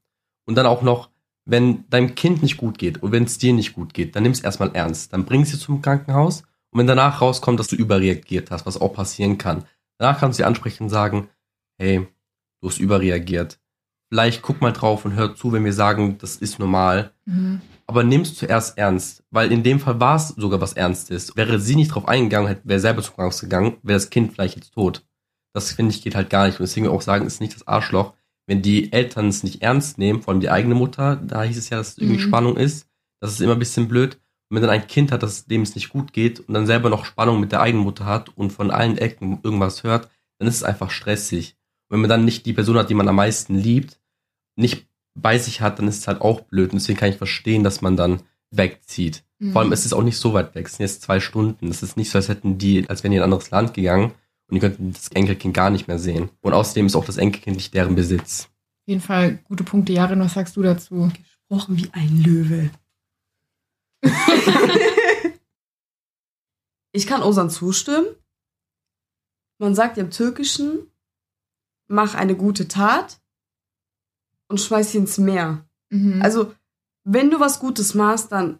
Und 0.46 0.56
dann 0.56 0.66
auch 0.66 0.82
noch, 0.82 1.10
wenn 1.46 1.90
deinem 1.90 2.16
Kind 2.16 2.44
nicht 2.44 2.58
gut 2.58 2.78
geht 2.78 3.02
und 3.02 3.14
wenn 3.14 3.24
es 3.24 3.38
dir 3.38 3.54
nicht 3.54 3.74
gut 3.74 3.94
geht, 3.94 4.16
dann 4.16 4.24
nimm 4.24 4.34
es 4.34 4.42
erstmal 4.42 4.76
ernst. 4.76 5.14
Dann 5.14 5.26
bring 5.26 5.42
es 5.42 5.58
zum 5.60 5.82
Krankenhaus 5.82 6.44
und 6.72 6.80
wenn 6.80 6.88
danach 6.88 7.22
rauskommt, 7.22 7.60
dass 7.60 7.68
du 7.68 7.76
überreagiert 7.76 8.52
hast, 8.52 8.66
was 8.66 8.80
auch 8.80 8.94
passieren 8.94 9.38
kann, 9.38 9.66
Danach 9.98 10.20
kannst 10.20 10.38
du 10.38 10.44
sie 10.44 10.48
ansprechen 10.48 10.84
und 10.84 10.90
sagen, 10.90 11.30
hey, 11.80 12.08
du 12.62 12.70
hast 12.70 12.80
überreagiert. 12.80 13.60
Vielleicht 14.10 14.42
guck 14.42 14.62
mal 14.62 14.72
drauf 14.72 15.04
und 15.06 15.16
hör 15.16 15.36
zu, 15.36 15.52
wenn 15.52 15.66
wir 15.66 15.74
sagen, 15.74 16.18
das 16.20 16.38
ist 16.38 16.60
normal. 16.60 17.12
Mhm. 17.26 17.62
Aber 17.88 18.04
nimm's 18.04 18.36
zuerst 18.36 18.78
ernst, 18.78 19.24
weil 19.32 19.52
in 19.52 19.64
dem 19.64 19.80
Fall 19.80 20.00
war 20.00 20.18
es 20.18 20.30
sogar 20.30 20.62
was 20.62 20.74
Ernstes. 20.74 21.36
Wäre 21.36 21.60
sie 21.60 21.76
nicht 21.76 21.90
drauf 21.90 22.08
eingegangen, 22.08 22.58
wäre 22.64 22.80
selber 22.80 23.02
zum 23.02 23.16
Krankenhaus 23.16 23.42
gegangen, 23.42 23.78
wäre 23.82 23.98
das 23.98 24.10
Kind 24.10 24.34
vielleicht 24.34 24.56
jetzt 24.56 24.74
tot. 24.74 25.06
Das 25.54 25.72
finde 25.72 25.94
ich 25.94 26.02
geht 26.02 26.16
halt 26.16 26.30
gar 26.30 26.46
nicht. 26.46 26.60
Und 26.60 26.66
deswegen 26.66 26.88
auch 26.88 27.02
sagen, 27.02 27.26
ist 27.26 27.42
nicht 27.42 27.56
das 27.56 27.68
Arschloch. 27.68 28.14
Wenn 28.46 28.62
die 28.62 28.94
Eltern 28.94 29.28
es 29.28 29.44
nicht 29.44 29.62
ernst 29.62 29.98
nehmen, 29.98 30.22
vor 30.22 30.34
allem 30.34 30.42
die 30.42 30.50
eigene 30.50 30.76
Mutter, 30.76 31.16
da 31.18 31.44
hieß 31.44 31.58
es 31.58 31.70
ja, 31.70 31.78
dass 31.78 31.90
es 31.90 31.98
irgendwie 31.98 32.18
mhm. 32.18 32.28
Spannung 32.28 32.58
ist. 32.58 32.88
Das 33.20 33.32
ist 33.32 33.42
immer 33.42 33.54
ein 33.54 33.60
bisschen 33.60 33.88
blöd. 33.88 34.20
Und 34.50 34.56
wenn 34.56 34.62
dann 34.62 34.72
ein 34.72 34.88
Kind 34.88 35.12
hat, 35.12 35.24
das 35.24 35.46
dem 35.46 35.62
es 35.62 35.76
nicht 35.76 35.90
gut 35.90 36.14
geht 36.14 36.40
und 36.40 36.54
dann 36.54 36.66
selber 36.66 36.90
noch 36.90 37.06
Spannung 37.06 37.40
mit 37.40 37.52
der 37.52 37.62
eigenen 37.62 37.84
Mutter 37.84 38.06
hat 38.06 38.30
und 38.38 38.52
von 38.52 38.72
allen 38.72 38.98
Ecken 38.98 39.40
irgendwas 39.44 39.84
hört, 39.84 40.10
dann 40.40 40.48
ist 40.48 40.56
es 40.56 40.64
einfach 40.64 40.90
stressig. 40.92 41.56
Und 41.88 41.96
wenn 41.96 42.02
man 42.02 42.10
dann 42.10 42.26
nicht 42.26 42.46
die 42.46 42.54
Person 42.54 42.78
hat, 42.78 42.90
die 42.90 42.94
man 42.94 43.08
am 43.08 43.16
meisten 43.16 43.56
liebt, 43.56 44.00
nicht 44.56 44.88
bei 45.16 45.38
sich 45.38 45.62
hat, 45.62 45.80
dann 45.80 45.88
ist 45.88 46.00
es 46.00 46.08
halt 46.08 46.22
auch 46.22 46.42
blöd. 46.42 46.72
Und 46.72 46.80
deswegen 46.80 47.00
kann 47.00 47.10
ich 47.10 47.18
verstehen, 47.18 47.64
dass 47.64 47.82
man 47.82 47.98
dann 47.98 48.22
wegzieht. 48.52 49.24
Mhm. 49.40 49.52
Vor 49.52 49.62
allem 49.62 49.72
ist 49.72 49.86
es 49.86 49.94
auch 49.94 50.04
nicht 50.04 50.18
so 50.18 50.34
weit 50.34 50.56
weg. 50.56 50.68
Es 50.68 50.74
sind 50.74 50.86
jetzt 50.86 51.02
zwei 51.02 51.20
Stunden. 51.20 51.68
Es 51.70 51.84
ist 51.84 51.98
nicht 51.98 52.10
so, 52.10 52.18
als 52.18 52.30
hätten 52.30 52.58
die, 52.58 52.90
als 52.90 53.04
wären 53.04 53.12
die 53.12 53.18
in 53.18 53.24
ein 53.24 53.26
anderes 53.26 53.52
Land 53.52 53.74
gegangen 53.74 54.14
und 54.48 54.56
die 54.56 54.60
könnten 54.60 54.94
das 54.94 55.10
Enkelkind 55.10 55.54
gar 55.54 55.70
nicht 55.70 55.88
mehr 55.88 56.00
sehen. 56.00 56.30
Und 56.42 56.54
außerdem 56.54 56.86
ist 56.86 56.96
auch 56.96 57.06
das 57.06 57.18
Enkelkind 57.18 57.58
nicht 57.58 57.74
deren 57.74 57.96
Besitz. 57.96 58.46
Auf 58.46 58.88
jeden 58.88 59.02
Fall 59.02 59.40
gute 59.44 59.64
Punkte. 59.64 59.94
Jarin, 59.94 60.20
was 60.20 60.34
sagst 60.34 60.56
du 60.56 60.62
dazu? 60.62 61.12
Gesprochen 61.50 61.78
wie 61.78 61.90
ein 61.92 62.24
Löwe. 62.24 62.70
Ich 66.92 67.08
kann 67.08 67.24
Osan 67.24 67.50
zustimmen. 67.50 68.08
Man 69.60 69.76
sagt 69.76 69.98
im 69.98 70.12
Türkischen, 70.12 70.92
mach 71.88 72.14
eine 72.16 72.36
gute 72.36 72.68
Tat 72.68 73.20
und 74.50 74.62
schmeiß 74.62 74.92
sie 74.92 75.00
ins 75.00 75.18
Meer. 75.18 75.66
Mhm. 75.90 76.22
Also, 76.22 76.54
wenn 77.04 77.32
du 77.32 77.40
was 77.40 77.60
Gutes 77.60 77.94
machst, 77.94 78.32
dann 78.32 78.60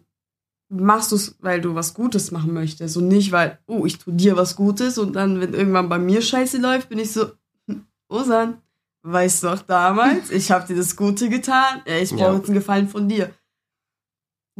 machst 0.68 1.12
du 1.12 1.16
es, 1.16 1.36
weil 1.40 1.60
du 1.60 1.74
was 1.74 1.94
Gutes 1.94 2.30
machen 2.30 2.52
möchtest 2.52 2.96
und 2.96 3.08
nicht, 3.08 3.32
weil, 3.32 3.58
oh, 3.66 3.86
ich 3.86 3.98
tue 3.98 4.14
dir 4.14 4.36
was 4.36 4.56
Gutes 4.56 4.98
und 4.98 5.14
dann, 5.14 5.40
wenn 5.40 5.54
irgendwann 5.54 5.88
bei 5.88 5.98
mir 5.98 6.20
Scheiße 6.20 6.58
läuft, 6.58 6.88
bin 6.88 6.98
ich 6.98 7.12
so, 7.12 7.32
hm, 7.66 7.86
Osan, 8.08 8.60
weißt 9.02 9.44
du 9.44 9.48
auch 9.48 9.62
damals, 9.62 10.30
ich 10.30 10.50
habe 10.50 10.66
dir 10.66 10.76
das 10.76 10.96
Gute 10.96 11.28
getan, 11.28 11.82
ich 11.86 12.10
brauche 12.10 12.20
ja. 12.20 12.34
jetzt 12.36 12.48
einen 12.48 12.58
Gefallen 12.58 12.88
von 12.88 13.08
dir. 13.08 13.34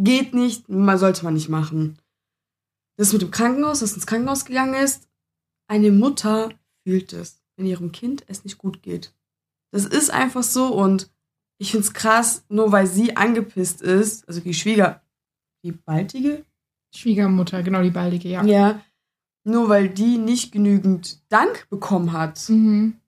Geht 0.00 0.32
nicht, 0.32 0.68
man 0.68 0.96
sollte 0.96 1.24
man 1.24 1.34
nicht 1.34 1.48
machen. 1.48 1.98
Das 2.96 3.12
mit 3.12 3.22
dem 3.22 3.30
Krankenhaus, 3.30 3.80
dass 3.80 3.94
ins 3.94 4.06
Krankenhaus 4.06 4.44
gegangen 4.44 4.74
ist, 4.74 5.08
eine 5.68 5.90
Mutter 5.90 6.50
fühlt 6.84 7.12
es, 7.12 7.42
wenn 7.56 7.66
ihrem 7.66 7.92
Kind 7.92 8.24
es 8.28 8.44
nicht 8.44 8.58
gut 8.58 8.82
geht. 8.82 9.12
Das 9.72 9.84
ist 9.84 10.10
einfach 10.10 10.42
so 10.42 10.74
und 10.74 11.10
ich 11.60 11.72
find's 11.72 11.92
krass, 11.92 12.44
nur 12.48 12.72
weil 12.72 12.86
sie 12.86 13.16
angepisst 13.16 13.82
ist, 13.82 14.26
also 14.28 14.40
die 14.40 14.54
Schwieger, 14.54 15.02
die 15.64 15.72
baldige? 15.72 16.44
Schwiegermutter, 16.94 17.62
genau, 17.62 17.82
die 17.82 17.90
baldige, 17.90 18.28
ja. 18.28 18.44
Ja. 18.44 18.80
Nur 19.44 19.68
weil 19.68 19.88
die 19.88 20.16
nicht 20.18 20.52
genügend 20.52 21.20
Dank 21.28 21.68
bekommen 21.68 22.12
hat. 22.12 22.48
Mhm. 22.48 23.00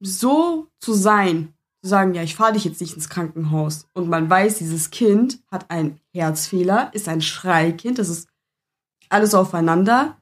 so 0.00 0.68
zu 0.80 0.94
sein, 0.94 1.54
sagen, 1.88 2.14
ja, 2.14 2.22
ich 2.22 2.36
fahre 2.36 2.52
dich 2.52 2.64
jetzt 2.64 2.80
nicht 2.80 2.94
ins 2.94 3.08
Krankenhaus 3.08 3.88
und 3.94 4.08
man 4.08 4.30
weiß, 4.30 4.58
dieses 4.58 4.90
Kind 4.90 5.40
hat 5.50 5.70
einen 5.70 6.00
Herzfehler, 6.14 6.90
ist 6.92 7.08
ein 7.08 7.20
Schreikind, 7.20 7.98
das 7.98 8.08
ist 8.08 8.28
alles 9.08 9.34
aufeinander, 9.34 10.16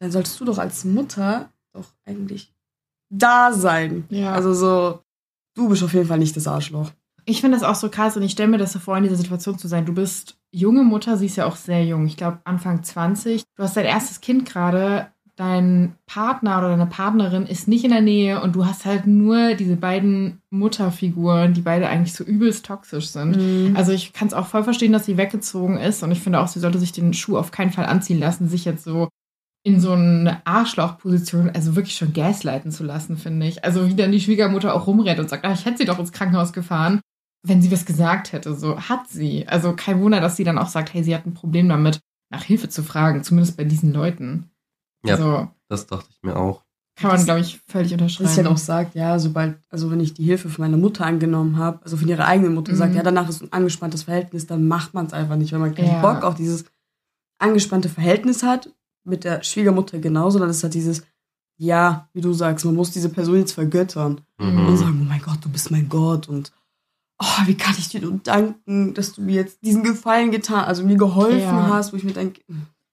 dann 0.00 0.10
solltest 0.10 0.40
du 0.40 0.44
doch 0.44 0.58
als 0.58 0.84
Mutter 0.84 1.52
doch 1.72 1.92
eigentlich 2.04 2.52
da 3.10 3.52
sein. 3.52 4.04
Ja. 4.08 4.32
Also 4.32 4.54
so, 4.54 5.00
du 5.54 5.68
bist 5.68 5.82
auf 5.82 5.92
jeden 5.92 6.08
Fall 6.08 6.18
nicht 6.18 6.36
das 6.36 6.48
Arschloch. 6.48 6.90
Ich 7.24 7.40
finde 7.40 7.56
das 7.56 7.66
auch 7.66 7.76
so 7.76 7.88
krass 7.88 8.16
und 8.16 8.22
ich 8.22 8.32
stelle 8.32 8.48
mir 8.48 8.58
das 8.58 8.72
so 8.72 8.80
vor, 8.80 8.96
in 8.96 9.04
dieser 9.04 9.16
Situation 9.16 9.58
zu 9.58 9.68
sein. 9.68 9.86
Du 9.86 9.94
bist 9.94 10.38
junge 10.50 10.82
Mutter, 10.82 11.16
sie 11.16 11.26
ist 11.26 11.36
ja 11.36 11.46
auch 11.46 11.56
sehr 11.56 11.84
jung. 11.84 12.06
Ich 12.06 12.16
glaube, 12.16 12.40
Anfang 12.44 12.82
20. 12.82 13.44
Du 13.54 13.62
hast 13.62 13.76
dein 13.76 13.84
erstes 13.84 14.20
Kind 14.20 14.44
gerade. 14.44 15.11
Dein 15.36 15.94
Partner 16.06 16.58
oder 16.58 16.68
deine 16.68 16.86
Partnerin 16.86 17.46
ist 17.46 17.66
nicht 17.66 17.84
in 17.84 17.90
der 17.90 18.02
Nähe 18.02 18.42
und 18.42 18.54
du 18.54 18.66
hast 18.66 18.84
halt 18.84 19.06
nur 19.06 19.54
diese 19.54 19.76
beiden 19.76 20.42
Mutterfiguren, 20.50 21.54
die 21.54 21.62
beide 21.62 21.88
eigentlich 21.88 22.12
so 22.12 22.22
übelst 22.22 22.66
toxisch 22.66 23.08
sind. 23.08 23.36
Mhm. 23.36 23.74
Also 23.74 23.92
ich 23.92 24.12
kann 24.12 24.28
es 24.28 24.34
auch 24.34 24.46
voll 24.46 24.62
verstehen, 24.62 24.92
dass 24.92 25.06
sie 25.06 25.16
weggezogen 25.16 25.78
ist 25.78 26.02
und 26.02 26.12
ich 26.12 26.20
finde 26.20 26.40
auch, 26.40 26.48
sie 26.48 26.60
sollte 26.60 26.78
sich 26.78 26.92
den 26.92 27.14
Schuh 27.14 27.38
auf 27.38 27.50
keinen 27.50 27.72
Fall 27.72 27.86
anziehen 27.86 28.20
lassen, 28.20 28.48
sich 28.48 28.66
jetzt 28.66 28.84
so 28.84 29.08
in 29.64 29.80
so 29.80 29.92
eine 29.92 30.44
Arschlochposition, 30.44 31.50
also 31.50 31.76
wirklich 31.76 31.96
schon 31.96 32.12
gaslighten 32.12 32.72
zu 32.72 32.84
lassen, 32.84 33.16
finde 33.16 33.46
ich. 33.46 33.64
Also 33.64 33.88
wie 33.88 33.94
dann 33.94 34.12
die 34.12 34.20
Schwiegermutter 34.20 34.74
auch 34.74 34.86
rumrennt 34.86 35.20
und 35.20 35.30
sagt, 35.30 35.44
ah, 35.44 35.52
ich 35.52 35.64
hätte 35.64 35.78
sie 35.78 35.84
doch 35.84 35.98
ins 35.98 36.12
Krankenhaus 36.12 36.52
gefahren, 36.52 37.00
wenn 37.46 37.62
sie 37.62 37.70
was 37.70 37.86
gesagt 37.86 38.32
hätte. 38.32 38.54
So 38.54 38.78
hat 38.80 39.08
sie. 39.08 39.46
Also 39.46 39.74
kein 39.74 40.00
Wunder, 40.00 40.20
dass 40.20 40.36
sie 40.36 40.44
dann 40.44 40.58
auch 40.58 40.68
sagt, 40.68 40.92
hey, 40.92 41.04
sie 41.04 41.14
hat 41.14 41.26
ein 41.26 41.34
Problem 41.34 41.68
damit, 41.68 42.00
nach 42.30 42.42
Hilfe 42.42 42.68
zu 42.68 42.82
fragen, 42.82 43.22
zumindest 43.22 43.56
bei 43.56 43.64
diesen 43.64 43.92
Leuten. 43.92 44.50
Ja, 45.04 45.14
Also 45.14 45.48
das 45.68 45.86
dachte 45.86 46.08
ich 46.10 46.22
mir 46.22 46.36
auch. 46.36 46.62
kann 46.96 47.10
man, 47.10 47.24
glaube 47.24 47.40
ich, 47.40 47.60
völlig 47.66 47.92
unterschreiben. 47.92 48.24
Dass 48.26 48.34
sie 48.36 48.42
dann 48.42 48.52
auch 48.52 48.58
sagt, 48.58 48.94
ja, 48.94 49.18
sobald, 49.18 49.56
also 49.70 49.90
wenn 49.90 50.00
ich 50.00 50.14
die 50.14 50.24
Hilfe 50.24 50.48
von 50.48 50.62
meiner 50.64 50.76
Mutter 50.76 51.04
angenommen 51.06 51.56
habe, 51.56 51.82
also 51.84 51.96
von 51.96 52.06
ihrer 52.08 52.26
eigenen 52.26 52.54
Mutter 52.54 52.72
Mhm. 52.72 52.76
sagt, 52.76 52.94
ja, 52.94 53.02
danach 53.02 53.28
ist 53.28 53.42
ein 53.42 53.52
angespanntes 53.52 54.04
Verhältnis, 54.04 54.46
dann 54.46 54.68
macht 54.68 54.94
man 54.94 55.06
es 55.06 55.12
einfach 55.12 55.36
nicht, 55.36 55.52
weil 55.52 55.58
man 55.60 55.74
keinen 55.74 55.94
Ja. 55.94 56.00
Bock 56.00 56.22
auf 56.22 56.34
dieses 56.36 56.64
angespannte 57.38 57.88
Verhältnis 57.88 58.42
hat, 58.42 58.70
mit 59.04 59.24
der 59.24 59.42
Schwiegermutter 59.42 59.98
genauso, 59.98 60.38
dann 60.38 60.50
ist 60.50 60.62
halt 60.62 60.74
dieses, 60.74 61.02
ja, 61.56 62.08
wie 62.12 62.20
du 62.20 62.32
sagst, 62.32 62.64
man 62.64 62.74
muss 62.76 62.92
diese 62.92 63.08
Person 63.08 63.36
jetzt 63.38 63.52
vergöttern 63.52 64.20
Mhm. 64.38 64.68
und 64.68 64.76
sagen, 64.76 64.98
oh 65.02 65.04
mein 65.08 65.22
Gott, 65.22 65.38
du 65.44 65.48
bist 65.48 65.70
mein 65.72 65.88
Gott 65.88 66.28
und 66.28 66.52
oh, 67.20 67.46
wie 67.46 67.56
kann 67.56 67.74
ich 67.78 67.88
dir 67.88 68.00
nur 68.00 68.18
danken, 68.22 68.94
dass 68.94 69.12
du 69.14 69.22
mir 69.22 69.34
jetzt 69.36 69.58
diesen 69.64 69.82
Gefallen 69.82 70.30
getan, 70.30 70.64
also 70.64 70.84
mir 70.84 70.96
geholfen 70.96 71.40
Ja. 71.40 71.68
hast, 71.68 71.92
wo 71.92 71.96
ich 71.96 72.04
mir 72.04 72.12
denke, 72.12 72.42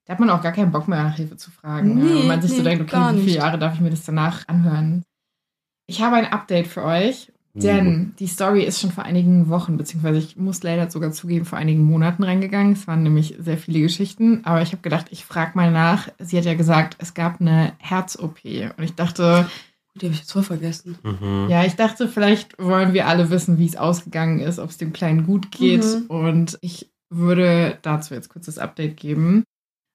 Da 0.10 0.13
hat 0.13 0.22
man 0.22 0.32
auch 0.32 0.42
gar 0.42 0.54
keinen 0.54 0.72
Bock 0.72 0.88
mehr 0.88 1.04
nach 1.04 1.18
Hilfe 1.18 1.38
zu 1.38 1.51
fragen. 1.51 1.94
Nee, 1.94 2.04
ne? 2.04 2.20
Wenn 2.22 2.28
man 2.28 2.42
sich 2.42 2.50
so 2.50 2.58
nee, 2.58 2.63
denkt, 2.63 2.89
gar 2.89 3.12
okay, 3.12 3.20
wie 3.20 3.25
viele. 3.25 3.36
Jahre 3.36 3.60
darf 3.60 3.75
ich 3.75 3.80
mir 3.80 3.92
das 3.92 4.06
danach 4.06 4.48
anhören? 4.48 5.04
Ich 5.86 6.01
habe 6.01 6.16
ein 6.16 6.25
Update 6.25 6.66
für 6.66 6.84
euch, 6.84 7.32
denn 7.54 8.16
die 8.18 8.25
Story 8.25 8.63
ist 8.63 8.82
schon 8.82 8.89
vor 8.89 9.04
einigen 9.04 9.50
Wochen, 9.50 9.78
beziehungsweise 9.78 10.18
ich 10.18 10.36
muss 10.36 10.63
leider 10.63 10.89
sogar 10.89 11.12
zugeben, 11.12 11.46
vor 11.46 11.60
einigen 11.60 11.84
Monaten 11.84 12.24
reingegangen. 12.24 12.74
Es 12.74 12.88
waren 12.88 13.04
nämlich 13.04 13.36
sehr 13.38 13.60
viele 13.60 13.82
Geschichten, 13.82 14.42
aber 14.46 14.63
ich 14.63 14.72
habe 14.72 14.82
gedacht, 14.82 15.06
ich 15.12 15.25
frage 15.25 15.51
mal 15.54 15.70
nach. 15.70 16.08
Sie 16.18 16.39
hat 16.39 16.46
ja 16.46 16.56
gesagt, 16.56 16.96
es 16.98 17.13
gab 17.13 17.39
eine 17.39 17.74
Herz-OP 17.78 18.39
und 18.78 18.84
ich 18.84 18.96
dachte, 18.96 19.48
die 19.94 20.08
habe 20.08 20.13
ich 20.16 20.22
jetzt 20.22 20.32
voll 20.32 20.42
vergessen. 20.42 20.98
Mhm. 21.04 21.50
ja, 21.50 21.66
ich 21.66 21.75
dachte, 21.75 22.08
vielleicht 22.08 22.58
wollen 22.58 22.94
wir 22.94 23.06
alle 23.06 23.30
wissen, 23.30 23.60
wie 23.60 23.68
es 23.68 23.75
ausgegangen 23.75 24.39
ist, 24.39 24.58
ob 24.58 24.72
es 24.72 24.78
dem 24.78 24.92
Kleinen 24.92 25.28
gut 25.28 25.51
geht. 25.51 25.86
Mhm. 25.86 26.06
Und 26.08 26.58
ich 26.62 26.89
würde 27.12 27.78
dazu 27.84 28.16
jetzt 28.16 28.30
kurz 28.30 28.48
das 28.48 28.58
Update 28.58 28.98
geben. 28.98 29.44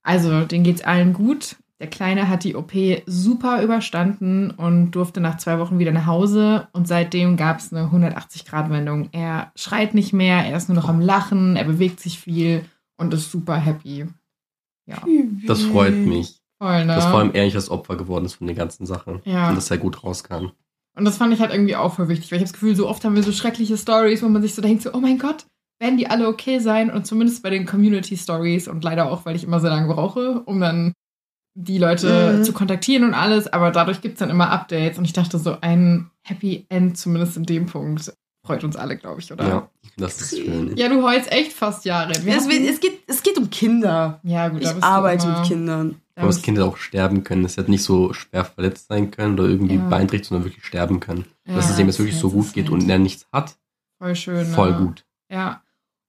Also, 0.04 0.44
denen 0.44 0.62
geht's 0.64 0.82
allen 0.84 1.12
gut. 1.12 1.56
Der 1.80 1.88
Kleine 1.90 2.28
hat 2.28 2.44
die 2.44 2.54
OP 2.54 2.72
super 3.06 3.60
überstanden 3.62 4.50
und 4.52 4.92
durfte 4.92 5.20
nach 5.20 5.38
zwei 5.38 5.58
Wochen 5.58 5.78
wieder 5.80 5.90
nach 5.90 6.06
Hause. 6.06 6.68
Und 6.72 6.86
seitdem 6.86 7.36
gab 7.36 7.58
es 7.58 7.72
eine 7.72 7.88
180-Grad-Wendung. 7.88 9.08
Er 9.12 9.50
schreit 9.56 9.92
nicht 9.94 10.12
mehr, 10.12 10.44
er 10.46 10.56
ist 10.56 10.68
nur 10.68 10.76
noch 10.76 10.88
am 10.88 11.00
Lachen, 11.00 11.56
er 11.56 11.64
bewegt 11.64 11.98
sich 12.00 12.18
viel 12.20 12.64
und 12.96 13.12
ist 13.12 13.30
super 13.30 13.56
happy. 13.56 14.06
Ja, 14.86 14.98
Das 15.46 15.62
freut 15.62 15.94
mich. 15.94 16.38
voll, 16.58 16.84
ne? 16.84 16.94
Dass 16.94 17.06
vor 17.06 17.18
allem 17.18 17.32
er 17.32 17.44
nicht 17.44 17.56
das 17.56 17.70
Opfer 17.70 17.96
geworden 17.96 18.26
ist 18.26 18.34
von 18.34 18.46
den 18.46 18.56
ganzen 18.56 18.86
Sachen. 18.86 19.20
Ja. 19.24 19.48
Und 19.48 19.56
dass 19.56 19.70
er 19.70 19.78
gut 19.78 20.04
raus 20.04 20.22
kann. 20.22 20.52
Und 20.96 21.04
das 21.04 21.16
fand 21.16 21.34
ich 21.34 21.40
halt 21.40 21.52
irgendwie 21.52 21.74
auch 21.74 21.94
voll 21.94 22.08
wichtig, 22.08 22.30
weil 22.30 22.36
ich 22.36 22.42
habe 22.42 22.50
das 22.50 22.52
Gefühl, 22.52 22.76
so 22.76 22.88
oft 22.88 23.04
haben 23.04 23.16
wir 23.16 23.22
so 23.24 23.32
schreckliche 23.32 23.76
Stories, 23.76 24.22
wo 24.22 24.28
man 24.28 24.42
sich 24.42 24.54
so 24.54 24.62
denkt, 24.62 24.82
so, 24.82 24.92
oh 24.92 25.00
mein 25.00 25.18
Gott, 25.18 25.46
werden 25.84 25.98
die 25.98 26.08
alle 26.08 26.26
okay 26.28 26.58
sein? 26.58 26.90
Und 26.90 27.06
zumindest 27.06 27.42
bei 27.42 27.50
den 27.50 27.66
Community 27.66 28.16
Stories 28.16 28.66
und 28.68 28.82
leider 28.82 29.10
auch, 29.10 29.24
weil 29.24 29.36
ich 29.36 29.44
immer 29.44 29.60
so 29.60 29.68
lange 29.68 29.92
brauche, 29.92 30.40
um 30.44 30.60
dann 30.60 30.92
die 31.56 31.78
Leute 31.78 32.38
Mhm. 32.38 32.44
zu 32.44 32.52
kontaktieren 32.52 33.04
und 33.04 33.14
alles, 33.14 33.46
aber 33.46 33.70
dadurch 33.70 34.00
gibt 34.00 34.14
es 34.14 34.18
dann 34.18 34.30
immer 34.30 34.50
Updates 34.50 34.98
und 34.98 35.04
ich 35.04 35.12
dachte 35.12 35.38
so, 35.38 35.56
ein 35.60 36.10
Happy 36.22 36.66
End, 36.68 36.98
zumindest 36.98 37.36
in 37.36 37.44
dem 37.44 37.66
Punkt, 37.66 38.12
freut 38.44 38.64
uns 38.64 38.74
alle, 38.76 38.96
glaube 38.96 39.20
ich, 39.20 39.32
oder? 39.32 39.46
Ja, 39.48 39.68
das 39.96 40.20
ist 40.20 40.36
schön. 40.38 40.76
Ja, 40.76 40.88
du 40.88 41.02
heulst 41.04 41.30
echt 41.30 41.52
fast 41.52 41.84
Jahre. 41.84 42.12
Wir 42.24 42.36
Es, 42.36 42.46
es, 42.48 42.80
geht, 42.80 43.02
es 43.06 43.22
geht 43.22 43.38
um 43.38 43.50
Kinder. 43.50 44.18
ja, 44.24 44.48
gut, 44.48 44.62
Ich 44.62 44.82
arbeite 44.82 45.26
immer- 45.28 45.38
mit 45.40 45.48
Kindern. 45.48 45.94
Aber 46.16 46.26
dass 46.28 46.42
Kinder 46.42 46.64
auch 46.64 46.76
sterben 46.76 47.24
können, 47.24 47.42
dass 47.42 47.54
sie 47.54 47.58
halt 47.60 47.68
nicht 47.68 47.82
so 47.82 48.12
schwer 48.12 48.44
verletzt 48.44 48.86
sein 48.88 49.10
können 49.10 49.34
oder 49.38 49.48
irgendwie 49.48 49.74
Ja. 49.76 49.88
beeinträchtigt, 49.88 50.28
sondern 50.28 50.44
wirklich 50.44 50.64
sterben 50.64 51.00
können. 51.00 51.24
dass 51.44 51.66
Ja, 51.66 51.72
es 51.72 51.78
ihm 51.78 51.86
jetzt 51.86 51.98
wirklich 51.98 52.18
so 52.18 52.30
gut 52.30 52.52
geht 52.54 52.70
und 52.70 52.88
er 52.88 52.98
nichts 52.98 53.26
hat, 53.32 53.56
Voll 54.00 54.14
schön. 54.16 54.46
voll 54.46 54.70
ne? 54.72 54.78
gut. 54.78 55.04
Ja. 55.30 55.60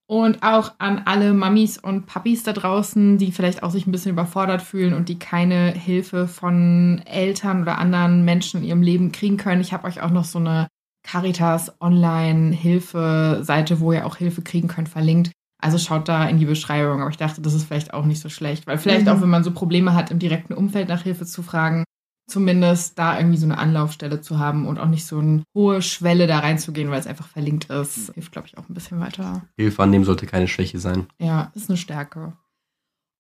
Und 0.08 0.44
auch 0.44 0.74
an 0.78 1.02
alle 1.06 1.34
Mamis 1.34 1.80
und 1.80 2.06
Papis 2.06 2.44
da 2.44 2.54
draußen, 2.54 3.18
die 3.18 3.32
vielleicht 3.32 3.64
auch 3.64 3.72
sich 3.72 3.88
ein 3.88 3.92
bisschen 3.92 4.12
überfordert 4.12 4.62
fühlen 4.62 4.94
und 4.94 5.10
die 5.10 5.18
keine 5.18 5.72
Hilfe 5.72 6.28
von 6.28 7.02
Eltern 7.06 7.64
oder 7.64 7.80
anderen 7.80 8.24
Menschen 8.24 8.62
in 8.62 8.68
ihrem 8.68 8.84
Leben 8.84 9.12
kriegen 9.12 9.38
können. 9.38 9.62
Ich 9.62 9.74
habe 9.74 9.88
euch 9.88 10.02
auch 10.02 10.12
noch 10.12 10.26
so 10.26 10.38
eine 10.38 10.68
Caritas 11.08 11.74
Online-Hilfe-Seite, 11.82 13.80
wo 13.80 13.94
ihr 13.94 14.06
auch 14.06 14.18
Hilfe 14.18 14.42
kriegen 14.42 14.68
könnt, 14.68 14.90
verlinkt. 14.90 15.32
Also 15.62 15.78
schaut 15.80 16.08
da 16.08 16.28
in 16.28 16.38
die 16.38 16.46
Beschreibung. 16.46 17.02
Aber 17.02 17.10
ich 17.10 17.18
dachte, 17.18 17.42
das 17.42 17.54
ist 17.56 17.64
vielleicht 17.66 17.94
auch 17.94 18.06
nicht 18.06 18.22
so 18.22 18.30
schlecht, 18.30 18.68
weil 18.68 18.78
vielleicht 18.78 19.08
Mhm. 19.08 19.12
auch, 19.12 19.22
wenn 19.22 19.30
man 19.30 19.44
so 19.44 19.52
Probleme 19.52 19.96
hat, 19.96 20.12
im 20.12 20.20
direkten 20.20 20.54
Umfeld 20.54 20.88
nach 20.90 21.02
Hilfe 21.02 21.26
zu 21.26 21.42
fragen, 21.42 21.84
zumindest 22.28 22.98
da 22.98 23.18
irgendwie 23.18 23.38
so 23.38 23.46
eine 23.46 23.58
Anlaufstelle 23.58 24.22
zu 24.22 24.40
haben 24.40 24.68
und 24.68 24.80
auch 24.80 24.88
nicht 24.88 25.06
so 25.06 25.20
eine 25.20 25.44
hohe 25.54 25.82
Schwelle 25.82 26.28
da 26.28 26.40
reinzugehen, 26.40 26.90
weil 26.90 27.00
es 27.00 27.08
einfach 27.08 27.28
verlinkt 27.28 27.66
ist, 27.70 28.12
hilft, 28.14 28.32
glaube 28.32 28.48
ich, 28.48 28.58
auch 28.58 28.68
ein 28.68 28.74
bisschen 28.74 29.00
weiter. 29.00 29.44
Hilfe 29.58 29.84
annehmen 29.84 30.06
sollte 30.06 30.26
keine 30.26 30.48
Schwäche 30.48 30.80
sein. 30.80 31.08
Ja, 31.20 31.52
ist 31.56 31.70
eine 31.70 31.78
Stärke. 31.78 32.34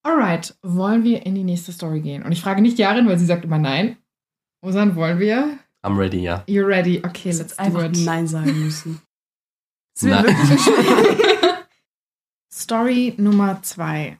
Alright, 0.03 0.55
wollen 0.61 1.03
wir 1.03 1.25
in 1.25 1.35
die 1.35 1.43
nächste 1.43 1.71
Story 1.71 2.01
gehen? 2.01 2.23
Und 2.23 2.31
ich 2.31 2.41
frage 2.41 2.61
nicht 2.61 2.77
Jarin, 2.79 3.07
weil 3.07 3.17
sie 3.19 3.25
sagt 3.25 3.43
immer 3.45 3.57
nein. 3.59 3.97
Osan, 4.61 4.95
wollen 4.95 5.19
wir? 5.19 5.57
I'm 5.83 5.97
ready, 5.97 6.19
ja. 6.21 6.43
You're 6.47 6.67
ready. 6.67 7.01
Okay, 7.05 7.29
Ich 7.29 7.37
let's 7.37 7.55
do 7.55 7.63
einfach 7.63 7.83
it. 7.85 7.97
Nein 8.05 8.27
sagen 8.27 8.59
müssen. 8.63 9.01
Nein. 10.01 10.25
Story 12.51 13.13
Nummer 13.17 13.61
zwei. 13.63 14.17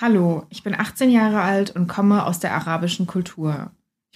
Hallo, 0.00 0.44
ich 0.50 0.62
bin 0.62 0.74
18 0.74 1.10
Jahre 1.10 1.40
alt 1.40 1.74
und 1.74 1.86
komme 1.86 2.24
aus 2.26 2.40
der 2.40 2.52
arabischen 2.54 3.06
Kultur. 3.06 3.70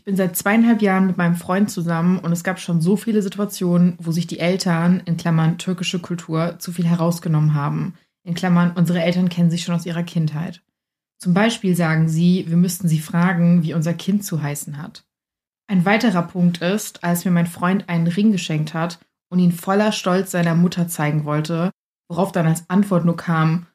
Bin 0.08 0.16
seit 0.16 0.36
zweieinhalb 0.36 0.80
Jahren 0.80 1.06
mit 1.06 1.18
meinem 1.18 1.36
Freund 1.36 1.70
zusammen 1.70 2.18
und 2.18 2.32
es 2.32 2.42
gab 2.42 2.58
schon 2.58 2.80
so 2.80 2.96
viele 2.96 3.20
Situationen, 3.20 3.94
wo 3.98 4.10
sich 4.10 4.26
die 4.26 4.38
Eltern, 4.38 5.02
in 5.04 5.18
Klammern 5.18 5.58
türkische 5.58 5.98
Kultur, 5.98 6.58
zu 6.58 6.72
viel 6.72 6.86
herausgenommen 6.86 7.52
haben. 7.52 7.92
In 8.22 8.34
Klammern, 8.34 8.72
unsere 8.74 9.02
Eltern 9.02 9.28
kennen 9.28 9.50
sich 9.50 9.64
schon 9.64 9.74
aus 9.74 9.84
ihrer 9.84 10.04
Kindheit. 10.04 10.62
Zum 11.18 11.34
Beispiel 11.34 11.76
sagen 11.76 12.08
sie, 12.08 12.46
wir 12.48 12.56
müssten 12.56 12.88
sie 12.88 13.00
fragen, 13.00 13.62
wie 13.62 13.74
unser 13.74 13.92
Kind 13.92 14.24
zu 14.24 14.40
heißen 14.40 14.78
hat. 14.78 15.04
Ein 15.66 15.84
weiterer 15.84 16.22
Punkt 16.22 16.62
ist, 16.62 17.04
als 17.04 17.26
mir 17.26 17.30
mein 17.30 17.46
Freund 17.46 17.86
einen 17.90 18.06
Ring 18.06 18.32
geschenkt 18.32 18.72
hat 18.72 19.00
und 19.28 19.40
ihn 19.40 19.52
voller 19.52 19.92
Stolz 19.92 20.30
seiner 20.30 20.54
Mutter 20.54 20.88
zeigen 20.88 21.26
wollte, 21.26 21.70
worauf 22.08 22.32
dann 22.32 22.46
als 22.46 22.70
Antwort 22.70 23.04
nur 23.04 23.18
kam, 23.18 23.66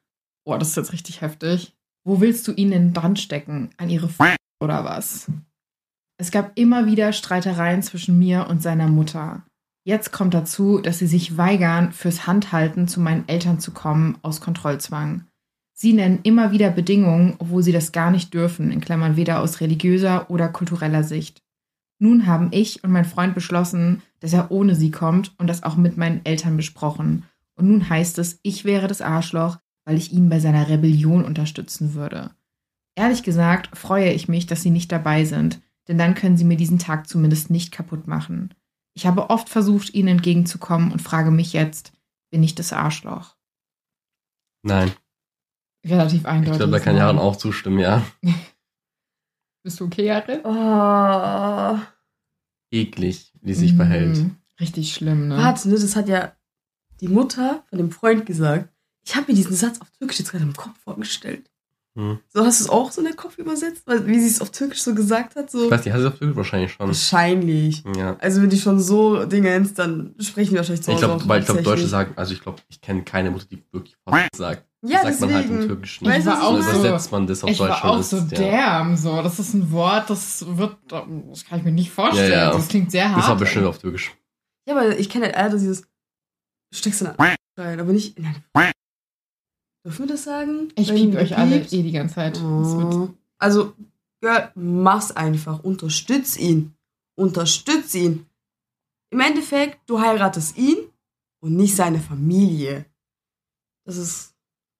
boah, 0.45 0.57
das 0.57 0.69
ist 0.69 0.77
jetzt 0.77 0.93
richtig 0.93 1.21
heftig. 1.21 1.75
Wo 2.03 2.21
willst 2.21 2.47
du 2.47 2.53
ihn 2.53 2.71
denn 2.71 2.91
dran 2.91 3.17
stecken? 3.17 3.69
An 3.77 3.91
ihre 3.91 4.07
F 4.07 4.17
oder 4.59 4.83
was? 4.83 5.29
Es 6.23 6.31
gab 6.31 6.53
immer 6.55 6.86
wieder 6.86 7.12
Streitereien 7.12 7.83
zwischen 7.83 8.17
mir 8.17 8.47
und 8.49 8.63
seiner 8.63 8.88
Mutter. 8.88 9.43
Jetzt 9.83 10.13
kommt 10.13 10.33
dazu, 10.33 10.79
dass 10.79 10.99
sie 10.99 11.05
sich 11.05 11.36
weigern, 11.36 11.91
fürs 11.91 12.25
Handhalten 12.25 12.88
zu 12.88 13.01
meinen 13.01 13.27
Eltern 13.27 13.59
zu 13.59 13.71
kommen, 13.71 14.17
aus 14.21 14.39
Kontrollzwang. 14.39 15.25
Sie 15.73 15.91
nennen 15.91 16.21
immer 16.23 16.53
wieder 16.53 16.69
Bedingungen, 16.69 17.36
obwohl 17.39 17.62
sie 17.62 17.73
das 17.73 17.91
gar 17.91 18.09
nicht 18.09 18.33
dürfen, 18.33 18.71
in 18.71 18.79
Klammern 18.79 19.17
weder 19.17 19.41
aus 19.41 19.59
religiöser 19.59 20.29
oder 20.29 20.47
kultureller 20.47 21.03
Sicht. 21.03 21.41
Nun 21.99 22.25
haben 22.25 22.47
ich 22.51 22.86
und 22.86 22.91
mein 22.91 23.03
Freund 23.03 23.36
beschlossen, 23.36 24.01
dass 24.21 24.31
er 24.31 24.49
ohne 24.49 24.75
sie 24.75 24.91
kommt 24.91 25.36
und 25.39 25.47
das 25.47 25.63
auch 25.63 25.75
mit 25.75 25.97
meinen 25.97 26.21
Eltern 26.23 26.55
besprochen. 26.55 27.25
Und 27.55 27.67
nun 27.67 27.89
heißt 27.89 28.17
es, 28.19 28.39
ich 28.43 28.63
wäre 28.63 28.88
das 28.88 29.01
Arschloch, 29.01 29.57
weil 29.83 29.97
ich 29.97 30.13
ihn 30.13 30.29
bei 30.29 30.39
seiner 30.39 30.69
Rebellion 30.69 31.25
unterstützen 31.25 31.95
würde. 31.95 32.31
Ehrlich 32.95 33.23
gesagt 33.23 33.77
freue 33.77 34.13
ich 34.13 34.29
mich, 34.29 34.47
dass 34.47 34.62
sie 34.62 34.71
nicht 34.71 34.89
dabei 34.89 35.25
sind, 35.25 35.59
denn 35.87 35.97
dann 35.97 36.15
können 36.15 36.37
sie 36.37 36.45
mir 36.45 36.57
diesen 36.57 36.79
Tag 36.79 37.07
zumindest 37.07 37.49
nicht 37.49 37.71
kaputt 37.71 38.07
machen. 38.07 38.53
Ich 38.95 39.05
habe 39.05 39.29
oft 39.29 39.49
versucht, 39.49 39.93
ihnen 39.93 40.09
entgegenzukommen 40.09 40.91
und 40.91 41.01
frage 41.01 41.31
mich 41.31 41.53
jetzt, 41.53 41.91
bin 42.31 42.43
ich 42.43 42.55
das 42.55 42.73
Arschloch? 42.73 43.35
Nein. 44.63 44.91
Relativ 45.85 46.25
eindeutig. 46.25 46.53
Ich 46.53 46.57
glaube, 46.57 46.71
da 46.71 46.79
kann 46.79 46.95
Jahren 46.95 47.19
auch 47.19 47.35
zustimmen, 47.35 47.79
ja. 47.79 48.05
Bist 49.63 49.79
du 49.79 49.85
okay, 49.85 50.05
Jared? 50.05 50.41
Oh. 50.43 51.79
eklig, 52.71 53.31
wie 53.41 53.53
sie 53.53 53.67
sich 53.67 53.75
verhält. 53.75 54.17
Mhm. 54.17 54.37
Richtig 54.59 54.93
schlimm, 54.93 55.27
ne? 55.27 55.37
Warte, 55.37 55.69
ne, 55.69 55.75
das 55.75 55.95
hat 55.95 56.07
ja 56.07 56.35
die 57.01 57.07
Mutter 57.07 57.63
von 57.69 57.77
dem 57.77 57.91
Freund 57.91 58.25
gesagt. 58.25 58.69
Ich 59.05 59.15
habe 59.15 59.27
mir 59.27 59.35
diesen 59.35 59.55
Satz 59.55 59.81
auf 59.81 59.89
Türkisch 59.91 60.19
jetzt 60.19 60.31
gerade 60.31 60.45
im 60.45 60.55
Kopf 60.55 60.77
vorgestellt. 60.79 61.49
Hm. 61.95 62.19
So 62.29 62.43
hast 62.43 62.60
du 62.60 62.63
es 62.65 62.69
auch 62.71 62.91
so 62.91 63.01
in 63.01 63.08
den 63.08 63.15
Kopf 63.15 63.38
übersetzt, 63.38 63.84
weil, 63.86 64.08
wie 64.08 64.19
sie 64.19 64.27
es 64.27 64.41
auf 64.41 64.49
Türkisch 64.49 64.82
so 64.82 64.95
gesagt 64.95 65.36
hat? 65.36 65.51
So 65.51 65.65
Ich 65.65 65.71
weiß 65.71 65.86
nicht, 65.86 65.93
hat 65.93 66.01
sie 66.01 66.08
auf 66.08 66.17
Türkisch 66.17 66.36
wahrscheinlich 66.36 66.71
schon. 66.71 66.88
wahrscheinlich. 66.88 67.84
Ja. 67.95 68.17
Also 68.19 68.41
wenn 68.41 68.49
die 68.49 68.58
schon 68.60 68.79
so 68.79 69.25
Dingens, 69.25 69.75
dann 69.75 70.15
sprechen 70.19 70.51
die 70.51 70.58
wahrscheinlich 70.58 70.84
zu 70.84 70.91
Ich 70.91 70.97
Hause 70.97 71.06
glaube, 71.06 71.23
auch 71.23 71.27
weil 71.27 71.39
ich 71.41 71.45
glaube, 71.45 71.62
Deutsche 71.62 71.88
sagen, 71.88 72.13
also 72.15 72.34
ich 72.34 72.41
glaube, 72.41 72.62
ich 72.69 72.82
kenne 72.82 73.03
keine 73.03 73.29
Mutter, 73.29 73.45
die 73.51 73.63
wirklich 73.71 73.95
was 74.06 74.27
sagt. 74.36 74.65
Ja, 74.86 75.03
das 75.03 75.19
sagt 75.19 75.21
man 75.21 75.34
halt 75.36 75.45
im 75.45 75.51
deswegen. 75.51 75.67
Türkisch 75.69 76.01
Weißt 76.01 76.25
nicht. 76.25 76.27
du, 76.27 76.32
war 76.32 76.43
auch 76.43 76.60
ich 76.60 76.65
so 76.65 76.71
übersetzt 76.79 77.12
man 77.12 77.27
das 77.27 77.43
auf 77.43 77.49
ich 77.51 77.58
Deutsch 77.58 77.69
war 77.69 77.86
auch 77.86 77.97
das 77.97 78.10
so 78.10 78.17
ist, 78.17 78.32
ja. 78.34 78.39
damn, 78.39 78.97
so. 78.97 79.21
Das 79.21 79.39
ist 79.39 79.53
ein 79.53 79.71
Wort, 79.71 80.10
das 80.10 80.45
wird, 80.58 80.75
das 80.89 81.45
kann 81.45 81.60
ich 81.60 81.63
mir 81.63 81.71
nicht 81.71 81.91
vorstellen. 81.91 82.32
Ja, 82.32 82.45
ja. 82.45 82.51
Das 82.51 82.67
klingt 82.67 82.91
sehr 82.91 83.08
hart. 83.10 83.19
Das 83.19 83.27
war 83.29 83.38
bestimmt 83.38 83.65
auf 83.65 83.77
Türkisch. 83.77 84.12
Ja, 84.67 84.75
aber 84.75 84.97
ich 84.97 85.10
kenne 85.10 85.25
halt 85.25 85.36
eher 85.36 85.49
dieses, 85.49 85.82
du 85.84 85.88
steckst 86.77 87.01
in 87.01 87.08
eine 87.08 87.36
rein, 87.58 87.79
aber 87.79 87.93
nicht 87.93 88.17
in 88.17 88.25
eine 88.25 88.36
Dürfen 89.85 90.03
wir 90.05 90.13
das 90.13 90.23
sagen? 90.23 90.69
Ich 90.75 90.89
Wenn 90.89 90.95
piep 91.11 91.15
euch 91.15 91.37
alle 91.37 91.57
eh 91.61 91.83
die 91.83 91.91
ganze 91.91 92.15
Zeit. 92.15 92.39
Oh. 92.41 93.09
Also, 93.37 93.73
Girl, 94.21 94.51
mach's 94.55 95.11
einfach. 95.11 95.63
Unterstütz 95.63 96.37
ihn. 96.37 96.73
Unterstütz 97.15 97.93
ihn. 97.93 98.25
Im 99.11 99.19
Endeffekt, 99.19 99.79
du 99.87 99.99
heiratest 99.99 100.57
ihn 100.57 100.77
und 101.41 101.55
nicht 101.57 101.75
seine 101.75 101.99
Familie. 101.99 102.85
Das 103.85 103.97
ist 103.97 104.33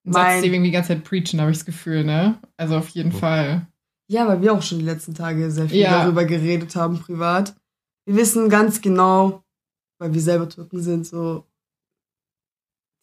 ein 0.07 0.13
Satz, 0.13 0.23
mein. 0.23 0.41
wir 0.41 0.49
irgendwie 0.49 0.69
die 0.69 0.73
ganze 0.73 0.87
Zeit 0.89 1.03
preachen, 1.03 1.41
habe 1.41 1.51
ich 1.51 1.57
das 1.57 1.65
Gefühl, 1.65 2.05
ne? 2.05 2.39
Also 2.55 2.77
auf 2.77 2.87
jeden 2.89 3.13
Oh. 3.13 3.17
Fall. 3.17 3.67
Ja, 4.09 4.27
weil 4.27 4.41
wir 4.41 4.53
auch 4.53 4.61
schon 4.61 4.79
die 4.79 4.85
letzten 4.85 5.13
Tage 5.13 5.51
sehr 5.51 5.67
viel 5.67 5.79
Ja. 5.81 6.03
darüber 6.03 6.23
geredet 6.25 6.75
haben, 6.77 6.99
privat. 6.99 7.53
Wir 8.05 8.15
wissen 8.15 8.49
ganz 8.49 8.81
genau, 8.81 9.43
weil 9.99 10.13
wir 10.13 10.21
selber 10.21 10.47
Türken 10.47 10.81
sind, 10.81 11.05
so 11.05 11.45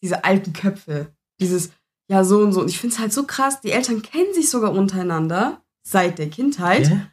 diese 0.03 0.23
alten 0.23 0.53
Köpfe. 0.53 1.13
Dieses, 1.39 1.71
ja, 2.11 2.25
so 2.25 2.39
und 2.39 2.51
so. 2.51 2.59
Und 2.59 2.69
ich 2.69 2.77
finde 2.77 2.93
es 2.93 2.99
halt 2.99 3.13
so 3.13 3.23
krass, 3.23 3.61
die 3.61 3.71
Eltern 3.71 4.01
kennen 4.01 4.33
sich 4.33 4.49
sogar 4.49 4.73
untereinander 4.73 5.61
seit 5.81 6.19
der 6.19 6.29
Kindheit. 6.29 6.89
Ja? 6.89 7.07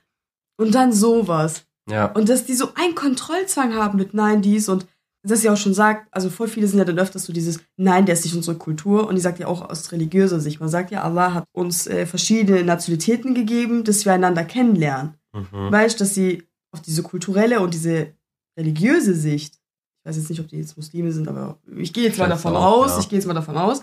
Und 0.56 0.74
dann 0.74 0.92
sowas. 0.92 1.66
Ja. 1.88 2.06
Und 2.06 2.28
dass 2.28 2.46
die 2.46 2.54
so 2.54 2.70
einen 2.74 2.96
Kontrollzwang 2.96 3.74
haben 3.74 3.96
mit 3.96 4.12
Nein, 4.12 4.42
dies 4.42 4.68
und 4.68 4.88
dass 5.22 5.42
sie 5.42 5.50
auch 5.50 5.56
schon 5.56 5.72
sagt, 5.72 6.08
also 6.10 6.30
voll 6.30 6.48
viele 6.48 6.66
sind 6.66 6.80
ja 6.80 6.84
dann 6.84 6.98
öfters 6.98 7.24
so 7.24 7.32
dieses 7.32 7.60
Nein, 7.76 8.06
der 8.06 8.14
ist 8.14 8.24
nicht 8.24 8.34
unsere 8.34 8.56
Kultur. 8.56 9.06
Und 9.06 9.14
die 9.14 9.20
sagt 9.20 9.38
ja 9.38 9.46
auch 9.46 9.70
aus 9.70 9.92
religiöser 9.92 10.40
Sicht. 10.40 10.58
Man 10.58 10.68
sagt 10.68 10.90
ja, 10.90 11.04
Allah 11.04 11.32
hat 11.32 11.44
uns 11.52 11.86
äh, 11.86 12.04
verschiedene 12.04 12.64
Nationalitäten 12.64 13.34
gegeben, 13.34 13.84
dass 13.84 14.04
wir 14.04 14.12
einander 14.12 14.42
kennenlernen. 14.42 15.14
Mhm. 15.32 15.70
Weißt 15.70 16.00
du, 16.00 16.04
dass 16.04 16.14
sie 16.14 16.42
auf 16.72 16.82
diese 16.82 17.04
kulturelle 17.04 17.60
und 17.60 17.72
diese 17.72 18.14
religiöse 18.58 19.14
Sicht, 19.14 19.54
ich 19.54 20.08
weiß 20.08 20.16
jetzt 20.16 20.30
nicht, 20.30 20.40
ob 20.40 20.48
die 20.48 20.56
jetzt 20.56 20.76
Muslime 20.76 21.12
sind, 21.12 21.28
aber 21.28 21.58
ich 21.76 21.92
gehe 21.92 22.04
jetzt 22.04 22.18
mal 22.18 22.28
davon 22.28 22.56
auch, 22.56 22.84
aus, 22.84 22.90
ja. 22.92 22.98
ich 23.00 23.08
gehe 23.08 23.18
jetzt 23.18 23.26
mal 23.26 23.34
davon 23.34 23.56
aus, 23.56 23.82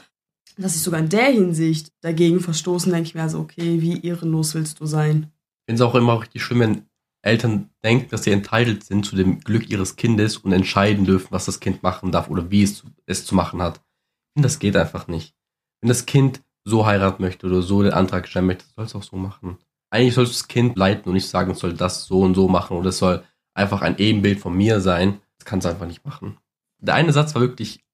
dass 0.57 0.73
sie 0.73 0.79
sogar 0.79 0.99
in 0.99 1.09
der 1.09 1.31
Hinsicht 1.31 1.91
dagegen 2.01 2.39
verstoßen, 2.39 2.91
denke 2.91 3.07
ich 3.07 3.15
mir 3.15 3.23
also, 3.23 3.39
okay, 3.39 3.81
wie 3.81 4.05
ehrenlos 4.05 4.53
willst 4.53 4.79
du 4.79 4.85
sein? 4.85 5.31
Ich 5.67 5.71
finde 5.71 5.83
es 5.83 5.89
auch 5.89 5.95
immer 5.95 6.19
richtig 6.19 6.43
schlimm, 6.43 6.59
wenn 6.59 6.85
Eltern 7.21 7.71
denken, 7.83 8.09
dass 8.11 8.23
sie 8.23 8.31
entitled 8.31 8.83
sind 8.83 9.05
zu 9.05 9.15
dem 9.15 9.39
Glück 9.39 9.69
ihres 9.69 9.95
Kindes 9.95 10.37
und 10.37 10.51
entscheiden 10.51 11.05
dürfen, 11.05 11.29
was 11.31 11.45
das 11.45 11.59
Kind 11.59 11.81
machen 11.81 12.11
darf 12.11 12.29
oder 12.29 12.51
wie 12.51 12.63
es, 12.63 12.83
es 13.07 13.25
zu 13.25 13.33
machen 13.33 13.61
hat. 13.61 13.77
Ich 13.77 14.33
finde, 14.35 14.45
das 14.45 14.59
geht 14.59 14.77
einfach 14.77 15.07
nicht. 15.07 15.33
Wenn 15.81 15.89
das 15.89 16.05
Kind 16.05 16.43
so 16.65 16.85
heiraten 16.85 17.23
möchte 17.23 17.47
oder 17.47 17.61
so 17.61 17.81
den 17.81 17.93
Antrag 17.93 18.27
stellen 18.27 18.45
möchte, 18.45 18.65
soll 18.75 18.85
es 18.85 18.95
auch 18.95 19.03
so 19.03 19.17
machen. 19.17 19.57
Eigentlich 19.89 20.13
soll 20.13 20.25
das 20.25 20.47
Kind 20.47 20.77
leiten 20.77 21.07
und 21.07 21.13
nicht 21.13 21.27
sagen, 21.27 21.51
es 21.51 21.59
soll 21.59 21.73
das 21.73 22.05
so 22.05 22.21
und 22.21 22.35
so 22.35 22.47
machen 22.47 22.77
oder 22.77 22.89
es 22.89 22.97
soll 22.97 23.23
einfach 23.53 23.81
ein 23.81 23.97
Ebenbild 23.97 24.39
von 24.39 24.55
mir 24.55 24.79
sein. 24.81 25.19
Das 25.37 25.45
kann 25.45 25.59
es 25.59 25.65
einfach 25.65 25.87
nicht 25.87 26.05
machen. 26.05 26.37
Der 26.79 26.95
eine 26.95 27.13
Satz 27.13 27.33
war 27.33 27.41
wirklich 27.41 27.84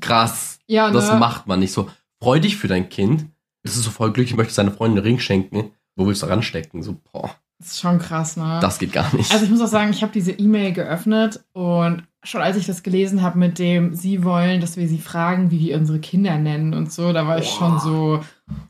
krass. 0.00 0.58
Ja, 0.66 0.90
Das 0.90 1.10
ne? 1.10 1.18
macht 1.18 1.46
man 1.46 1.60
nicht 1.60 1.72
so. 1.72 1.90
Freu 2.22 2.40
dich 2.40 2.56
für 2.56 2.68
dein 2.68 2.88
Kind. 2.88 3.26
Es 3.62 3.76
ist 3.76 3.84
so 3.84 3.90
voll 3.90 4.12
glücklich, 4.12 4.36
möchte 4.36 4.54
seiner 4.54 4.70
Freundin 4.70 4.98
einen 4.98 5.06
Ring 5.06 5.18
schenken. 5.18 5.70
Wo 5.96 6.06
willst 6.06 6.22
du 6.22 6.26
ranstecken? 6.26 6.82
So, 6.82 6.96
boah, 7.12 7.30
Das 7.58 7.68
ist 7.68 7.80
schon 7.80 7.98
krass, 7.98 8.36
ne? 8.36 8.58
das 8.60 8.78
geht 8.78 8.92
gar 8.92 9.14
nicht. 9.14 9.30
Also 9.32 9.44
ich 9.44 9.50
muss 9.50 9.60
auch 9.60 9.66
sagen, 9.68 9.90
ich 9.90 10.02
habe 10.02 10.12
diese 10.12 10.32
E-Mail 10.32 10.72
geöffnet 10.72 11.44
und 11.52 12.02
schon 12.24 12.40
als 12.40 12.56
ich 12.56 12.66
das 12.66 12.82
gelesen 12.82 13.22
habe 13.22 13.38
mit 13.38 13.58
dem, 13.58 13.94
sie 13.94 14.24
wollen, 14.24 14.60
dass 14.60 14.76
wir 14.76 14.88
sie 14.88 14.98
fragen, 14.98 15.50
wie 15.50 15.60
wir 15.60 15.76
unsere 15.76 16.00
Kinder 16.00 16.36
nennen 16.38 16.74
und 16.74 16.90
so, 16.92 17.12
da 17.12 17.26
war 17.26 17.38
ich 17.38 17.48
schon 17.50 17.78
so, 17.80 18.24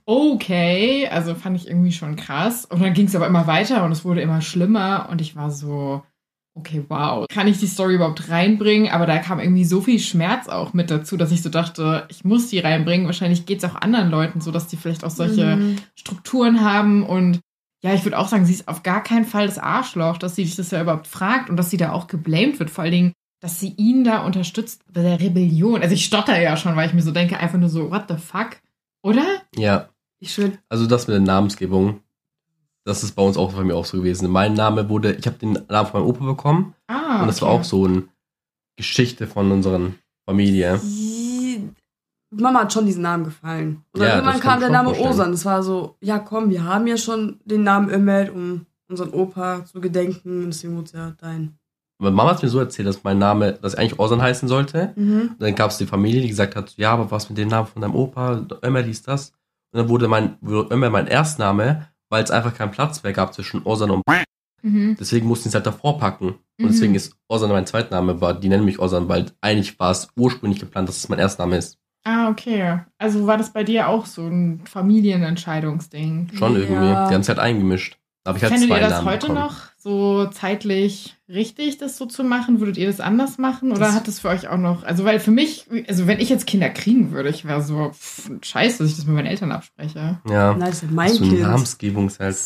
okay, 0.04 1.08
also 1.08 1.34
fand 1.34 1.56
ich 1.56 1.68
irgendwie 1.68 1.92
schon 1.92 2.16
krass. 2.16 2.64
Und 2.64 2.82
dann 2.82 2.92
ging 2.94 3.06
es 3.06 3.16
aber 3.16 3.26
immer 3.26 3.46
weiter 3.46 3.84
und 3.84 3.92
es 3.92 4.04
wurde 4.04 4.20
immer 4.20 4.40
schlimmer 4.40 5.08
und 5.10 5.20
ich 5.20 5.36
war 5.36 5.50
so, 5.50 6.02
okay, 6.54 6.84
wow, 6.88 7.26
kann 7.28 7.46
ich 7.48 7.58
die 7.58 7.66
Story 7.66 7.94
überhaupt 7.96 8.28
reinbringen? 8.30 8.90
Aber 8.90 9.06
da 9.06 9.18
kam 9.18 9.40
irgendwie 9.40 9.64
so 9.64 9.80
viel 9.80 9.98
Schmerz 9.98 10.48
auch 10.48 10.72
mit 10.72 10.90
dazu, 10.90 11.16
dass 11.16 11.32
ich 11.32 11.42
so 11.42 11.48
dachte, 11.50 12.06
ich 12.08 12.24
muss 12.24 12.48
die 12.48 12.60
reinbringen. 12.60 13.06
Wahrscheinlich 13.06 13.44
geht 13.46 13.58
es 13.58 13.64
auch 13.64 13.74
anderen 13.74 14.10
Leuten 14.10 14.40
so, 14.40 14.50
dass 14.50 14.66
die 14.68 14.76
vielleicht 14.76 15.04
auch 15.04 15.10
solche 15.10 15.56
Mhm. 15.56 15.76
Strukturen 15.96 16.60
haben 16.64 17.04
und 17.04 17.40
ja, 17.82 17.92
ich 17.92 18.02
würde 18.04 18.18
auch 18.18 18.28
sagen, 18.28 18.46
sie 18.46 18.54
ist 18.54 18.66
auf 18.66 18.82
gar 18.82 19.02
keinen 19.02 19.26
Fall 19.26 19.46
das 19.46 19.58
Arschloch, 19.58 20.16
dass 20.16 20.36
sie 20.36 20.46
sich 20.46 20.56
das 20.56 20.70
ja 20.70 20.80
überhaupt 20.80 21.06
fragt 21.06 21.50
und 21.50 21.58
dass 21.58 21.68
sie 21.68 21.76
da 21.76 21.92
auch 21.92 22.06
geblamed 22.06 22.58
wird. 22.58 22.70
Vor 22.70 22.82
allen 22.82 22.92
Dingen, 22.92 23.12
dass 23.42 23.60
sie 23.60 23.74
ihn 23.76 24.04
da 24.04 24.24
unterstützt 24.24 24.80
bei 24.90 25.02
der 25.02 25.20
Rebellion. 25.20 25.82
Also 25.82 25.94
ich 25.94 26.06
stotter 26.06 26.40
ja 26.40 26.56
schon, 26.56 26.76
weil 26.76 26.88
ich 26.88 26.94
mir 26.94 27.02
so 27.02 27.10
denke, 27.10 27.38
einfach 27.38 27.58
nur 27.58 27.68
so, 27.68 27.90
what 27.90 28.04
the 28.08 28.16
fuck? 28.16 28.56
Oder? 29.02 29.42
ja, 29.54 29.90
Ich 30.18 30.32
schwöre, 30.32 30.52
also 30.70 30.86
das 30.86 31.08
mit 31.08 31.14
der 31.14 31.20
Namensgebung, 31.20 32.00
das 32.84 33.02
ist 33.02 33.12
bei 33.12 33.22
uns 33.22 33.36
auch 33.36 33.52
bei 33.54 33.64
mir 33.64 33.74
auch 33.76 33.84
so 33.84 33.96
gewesen. 33.98 34.30
Mein 34.30 34.54
Name 34.54 34.88
wurde, 34.88 35.12
ich 35.14 35.26
habe 35.26 35.38
den 35.38 35.58
Namen 35.68 35.88
von 35.88 36.00
meinem 36.00 36.10
Opa 36.10 36.24
bekommen 36.24 36.74
Ah. 36.86 37.20
und 37.22 37.26
das 37.28 37.40
war 37.42 37.48
okay. 37.50 37.60
auch 37.60 37.64
so 37.64 37.84
eine 37.84 38.02
Geschichte 38.76 39.26
von 39.26 39.50
unseren 39.52 39.96
Familie. 40.26 40.78
Die- 40.82 41.68
Mama 42.30 42.60
hat 42.62 42.72
schon 42.72 42.86
diesen 42.86 43.02
Namen 43.02 43.22
gefallen. 43.24 43.84
Und 43.92 44.00
dann 44.00 44.08
Ja, 44.08 44.14
irgendwann 44.16 44.40
kam 44.40 44.58
der 44.58 44.70
Name 44.70 44.88
vorstellen. 44.88 45.10
Osan. 45.12 45.30
Das 45.32 45.44
war 45.44 45.62
so, 45.62 45.94
ja 46.00 46.18
komm, 46.18 46.50
wir 46.50 46.64
haben 46.64 46.86
ja 46.88 46.96
schon 46.96 47.38
den 47.44 47.62
Namen 47.62 47.88
Ömer, 47.90 48.26
um 48.34 48.66
unseren 48.88 49.10
Opa 49.10 49.64
zu 49.64 49.80
gedenken. 49.80 50.42
Und 50.44 50.46
deswegen 50.46 50.74
wurde 50.74 50.86
es 50.86 50.92
ja 50.92 51.12
dein. 51.20 51.56
Aber 52.00 52.10
Mama 52.10 52.30
hat 52.30 52.42
mir 52.42 52.48
so 52.48 52.58
erzählt, 52.58 52.88
dass 52.88 53.04
mein 53.04 53.18
Name, 53.18 53.52
dass 53.52 53.74
ich 53.74 53.78
eigentlich 53.78 54.00
Orsan 54.00 54.20
heißen 54.20 54.48
sollte. 54.48 54.92
Mhm. 54.96 55.20
Und 55.34 55.36
dann 55.42 55.54
gab 55.54 55.70
es 55.70 55.78
die 55.78 55.86
Familie, 55.86 56.22
die 56.22 56.28
gesagt 56.28 56.56
hat, 56.56 56.74
ja, 56.76 56.90
aber 56.92 57.08
was 57.12 57.28
mit 57.28 57.38
dem 57.38 57.46
Namen 57.48 57.68
von 57.68 57.80
deinem 57.80 57.94
Opa, 57.94 58.44
Ömer 58.64 58.82
dies, 58.82 59.02
das. 59.02 59.28
Und 59.72 59.78
dann 59.78 59.88
wurde 59.88 60.08
mein, 60.08 60.36
wurde 60.40 60.74
Ömer 60.74 60.90
mein 60.90 61.06
Erstname, 61.06 61.86
weil 62.14 62.22
es 62.22 62.30
einfach 62.30 62.54
keinen 62.54 62.70
Platz 62.70 63.02
mehr 63.02 63.12
gab 63.12 63.34
zwischen 63.34 63.62
Orsan 63.64 63.90
und 63.90 64.02
Mhm. 64.62 64.96
Deswegen 64.98 65.26
mussten 65.26 65.42
sie 65.44 65.48
es 65.50 65.54
halt 65.56 65.66
davor 65.66 65.98
packen. 65.98 66.28
Und 66.28 66.38
Mhm. 66.58 66.66
deswegen 66.68 66.94
ist 66.94 67.14
Orsan 67.28 67.50
mein 67.50 67.66
Zweitname, 67.66 68.20
war, 68.22 68.32
die 68.32 68.48
nennen 68.48 68.64
mich 68.64 68.78
Orsan, 68.78 69.08
weil 69.08 69.26
eigentlich 69.42 69.78
war 69.78 69.90
es 69.90 70.08
ursprünglich 70.16 70.58
geplant, 70.60 70.88
dass 70.88 70.96
es 70.96 71.08
mein 71.10 71.18
Erstname 71.18 71.56
ist. 71.58 71.76
Ah, 72.06 72.28
okay. 72.30 72.80
Also 72.96 73.26
war 73.26 73.36
das 73.36 73.52
bei 73.52 73.64
dir 73.64 73.88
auch 73.88 74.06
so 74.06 74.22
ein 74.26 74.62
Familienentscheidungsding? 74.64 76.30
Schon 76.34 76.52
Ja. 76.54 76.58
irgendwie. 76.60 76.88
Die 77.08 77.14
haben 77.14 77.20
es 77.20 77.28
halt 77.28 77.38
eingemischt. 77.40 77.98
Da 78.24 78.30
habe 78.30 78.38
ich 78.38 78.44
halt 78.44 78.52
Fändet 78.54 78.70
zwei 78.70 78.76
ihr 78.76 78.82
das 78.82 78.90
Namen 78.92 79.06
heute 79.08 79.26
bekommen. 79.26 79.40
noch 79.40 79.56
so 79.84 80.26
zeitlich 80.28 81.14
richtig, 81.28 81.78
das 81.78 81.96
so 81.98 82.06
zu 82.06 82.24
machen? 82.24 82.58
Würdet 82.58 82.76
ihr 82.78 82.86
das 82.88 83.00
anders 83.00 83.38
machen? 83.38 83.70
Oder 83.70 83.80
Das- 83.80 83.94
hat 83.94 84.08
das 84.08 84.18
für 84.18 84.28
euch 84.30 84.48
auch 84.48 84.56
noch, 84.56 84.82
also 84.82 85.04
weil 85.04 85.20
für 85.20 85.30
mich, 85.30 85.66
also 85.86 86.06
wenn 86.06 86.18
ich 86.20 86.30
jetzt 86.30 86.46
Kinder 86.46 86.70
kriegen 86.70 87.12
würde, 87.12 87.28
ich 87.28 87.44
wäre 87.44 87.62
so, 87.62 87.90
pff, 87.90 88.30
scheiße, 88.42 88.78
dass 88.82 88.90
ich 88.90 88.96
das 88.96 89.04
mit 89.06 89.14
meinen 89.14 89.26
Eltern 89.26 89.52
abspreche. 89.52 90.18
Ja. 90.28 90.54
Nein, 90.54 90.60
das 90.70 90.82
ist 90.82 90.90
mein 90.90 91.10
so 91.12 91.22
Kind. 91.24 91.40
Namensgebung 91.42 92.06
ist 92.08 92.18
halt. 92.18 92.36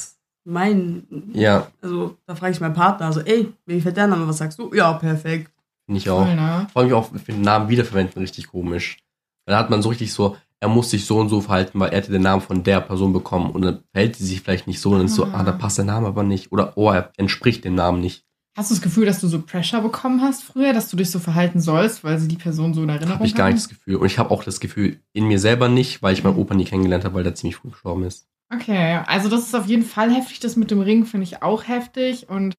Mein. 0.44 1.06
Ja, 1.32 1.66
Also, 1.82 2.16
da 2.26 2.34
frage 2.34 2.52
ich 2.52 2.60
meinen 2.60 2.74
Partner, 2.74 3.06
also, 3.06 3.20
ey, 3.20 3.52
wie 3.66 3.76
gefällt 3.76 3.96
der 3.96 4.06
Name? 4.08 4.26
Was 4.26 4.38
sagst 4.38 4.58
du? 4.58 4.74
Ja, 4.74 4.92
perfekt. 4.94 5.50
finde 5.86 5.98
ich 6.00 6.10
auch. 6.10 6.24
Voll, 6.24 6.34
ne? 6.34 6.66
Vor 6.72 6.82
allem 6.82 6.92
auch, 6.94 7.14
ich 7.14 7.22
finde 7.22 7.42
Namen 7.42 7.68
wiederverwenden 7.68 8.20
richtig 8.20 8.48
komisch. 8.48 8.98
Dann 9.46 9.56
hat 9.56 9.70
man 9.70 9.80
so 9.82 9.88
richtig 9.90 10.12
so, 10.12 10.36
er 10.60 10.68
muss 10.68 10.90
sich 10.90 11.04
so 11.06 11.18
und 11.18 11.28
so 11.28 11.40
verhalten, 11.40 11.78
weil 11.80 11.90
er 11.90 11.98
hätte 11.98 12.10
den 12.12 12.22
Namen 12.22 12.42
von 12.42 12.62
der 12.64 12.80
Person 12.80 13.12
bekommen 13.12 13.50
und 13.50 13.62
dann 13.62 13.80
verhält 13.92 14.16
sie 14.16 14.26
sich 14.26 14.40
vielleicht 14.40 14.66
nicht 14.66 14.80
so 14.80 14.90
und 14.90 14.98
dann 14.98 15.06
ist 15.06 15.14
so, 15.14 15.24
Ah. 15.24 15.30
ah, 15.34 15.42
da 15.44 15.52
passt 15.52 15.78
der 15.78 15.84
Name 15.84 16.06
aber 16.08 16.22
nicht. 16.22 16.50
Oder, 16.52 16.72
oh, 16.76 16.90
er 16.90 17.12
entspricht 17.16 17.64
dem 17.64 17.74
Namen 17.74 18.00
nicht. 18.00 18.24
Hast 18.56 18.70
du 18.70 18.74
das 18.74 18.82
Gefühl, 18.82 19.06
dass 19.06 19.20
du 19.20 19.28
so 19.28 19.40
Pressure 19.40 19.80
bekommen 19.80 20.20
hast 20.20 20.42
früher, 20.42 20.72
dass 20.72 20.90
du 20.90 20.96
dich 20.96 21.12
so 21.12 21.20
verhalten 21.20 21.60
sollst, 21.60 22.02
weil 22.02 22.18
sie 22.18 22.26
die 22.26 22.36
Person 22.36 22.74
so 22.74 22.82
in 22.82 22.88
Erinnerung 22.88 23.14
Habe 23.14 23.26
ich 23.26 23.36
gar 23.36 23.46
nicht 23.46 23.58
das 23.58 23.68
Gefühl. 23.68 23.96
Und 23.96 24.06
ich 24.06 24.18
habe 24.18 24.32
auch 24.32 24.42
das 24.42 24.58
Gefühl 24.58 25.00
in 25.12 25.28
mir 25.28 25.38
selber 25.38 25.68
nicht, 25.68 26.02
weil 26.02 26.12
ich 26.12 26.24
meinen 26.24 26.36
Opa 26.36 26.54
nie 26.54 26.64
kennengelernt 26.64 27.04
habe, 27.04 27.14
weil 27.14 27.22
der 27.22 27.36
ziemlich 27.36 27.54
früh 27.56 27.68
gestorben 27.68 28.02
ist. 28.02 28.26
Okay, 28.52 29.00
also 29.06 29.28
das 29.28 29.42
ist 29.42 29.54
auf 29.54 29.66
jeden 29.66 29.84
Fall 29.84 30.10
heftig. 30.12 30.40
Das 30.40 30.56
mit 30.56 30.72
dem 30.72 30.80
Ring 30.80 31.04
finde 31.04 31.22
ich 31.24 31.40
auch 31.42 31.68
heftig. 31.68 32.28
Und 32.28 32.54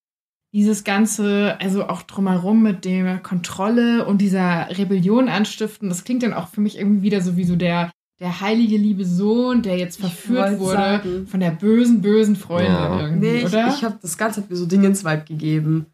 dieses 0.53 0.83
Ganze, 0.83 1.57
also 1.62 1.85
auch 1.88 2.01
drumherum 2.01 2.63
mit 2.63 2.83
der 2.85 3.19
Kontrolle 3.19 4.05
und 4.05 4.19
dieser 4.19 4.67
Rebellion 4.77 5.29
anstiften, 5.29 5.89
das 5.89 6.03
klingt 6.03 6.23
dann 6.23 6.33
auch 6.33 6.47
für 6.47 6.62
mich 6.62 6.77
irgendwie 6.77 7.03
wieder 7.03 7.21
so 7.21 7.38
wie 7.38 7.43
so 7.43 7.55
der, 7.55 7.91
der 8.19 8.41
heilige 8.41 8.75
liebe 8.77 9.05
Sohn, 9.05 9.62
der 9.62 9.77
jetzt 9.77 9.95
Ich 9.99 10.01
verführt 10.01 10.59
wurde 10.59 10.73
sagen. 10.73 11.27
von 11.27 11.39
der 11.39 11.51
bösen, 11.51 12.01
bösen 12.01 12.35
Freundin 12.35 12.73
Ja. 12.73 12.99
irgendwie, 12.99 13.27
Nee, 13.27 13.38
ich, 13.38 13.45
oder? 13.45 13.67
ich 13.67 13.83
habe 13.83 13.99
das 14.01 14.17
Ganze 14.17 14.41
hat 14.41 14.49
mir 14.49 14.55
so 14.55 14.65
Dingens 14.65 15.05
Vibe 15.05 15.23
gegeben. 15.25 15.85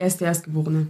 Er 0.00 0.06
ist 0.08 0.20
der 0.20 0.28
Erstgeborene. 0.28 0.88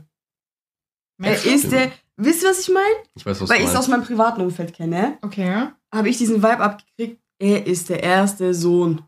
Er 1.23 1.45
ist 1.45 1.71
der. 1.73 1.91
Wisst 2.17 2.43
ihr, 2.45 2.49
was 2.51 2.61
ich 2.61 2.73
meine? 2.73 2.87
Ich 3.17 3.27
weiß, 3.27 3.41
was 3.41 3.51
Weil 3.51 3.61
ich 3.61 3.67
es 3.67 3.75
aus 3.77 3.89
meinem 3.89 4.05
privaten 4.05 4.41
Umfeld 4.41 4.73
kenne, 4.73 5.19
Okay. 5.23 5.69
habe 5.93 6.09
ich 6.09 6.17
diesen 6.19 6.37
Vibe 6.37 6.61
abgekriegt. 6.61 7.21
Er 7.41 7.67
ist 7.67 7.89
der 7.89 8.03
erste 8.03 8.55
Sohn. 8.55 9.03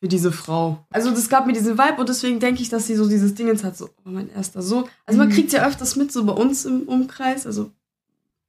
Für 0.00 0.08
diese 0.08 0.32
Frau. 0.32 0.84
Also 0.90 1.10
das 1.10 1.28
gab 1.28 1.46
mir 1.46 1.52
diesen 1.52 1.76
Vibe 1.78 1.98
und 2.00 2.08
deswegen 2.08 2.40
denke 2.40 2.62
ich, 2.62 2.68
dass 2.70 2.86
sie 2.86 2.96
so 2.96 3.06
dieses 3.08 3.34
Ding 3.34 3.46
jetzt 3.48 3.64
hat, 3.64 3.76
so, 3.76 3.86
oh, 4.04 4.08
mein 4.10 4.30
erster 4.30 4.62
Sohn. 4.62 4.84
Also 5.06 5.18
man 5.18 5.28
Mhm. 5.28 5.32
kriegt 5.32 5.52
ja 5.52 5.66
öfters 5.66 5.96
mit, 5.96 6.10
so 6.10 6.24
bei 6.24 6.32
uns 6.32 6.64
im 6.64 6.82
Umkreis, 6.82 7.46
also 7.46 7.70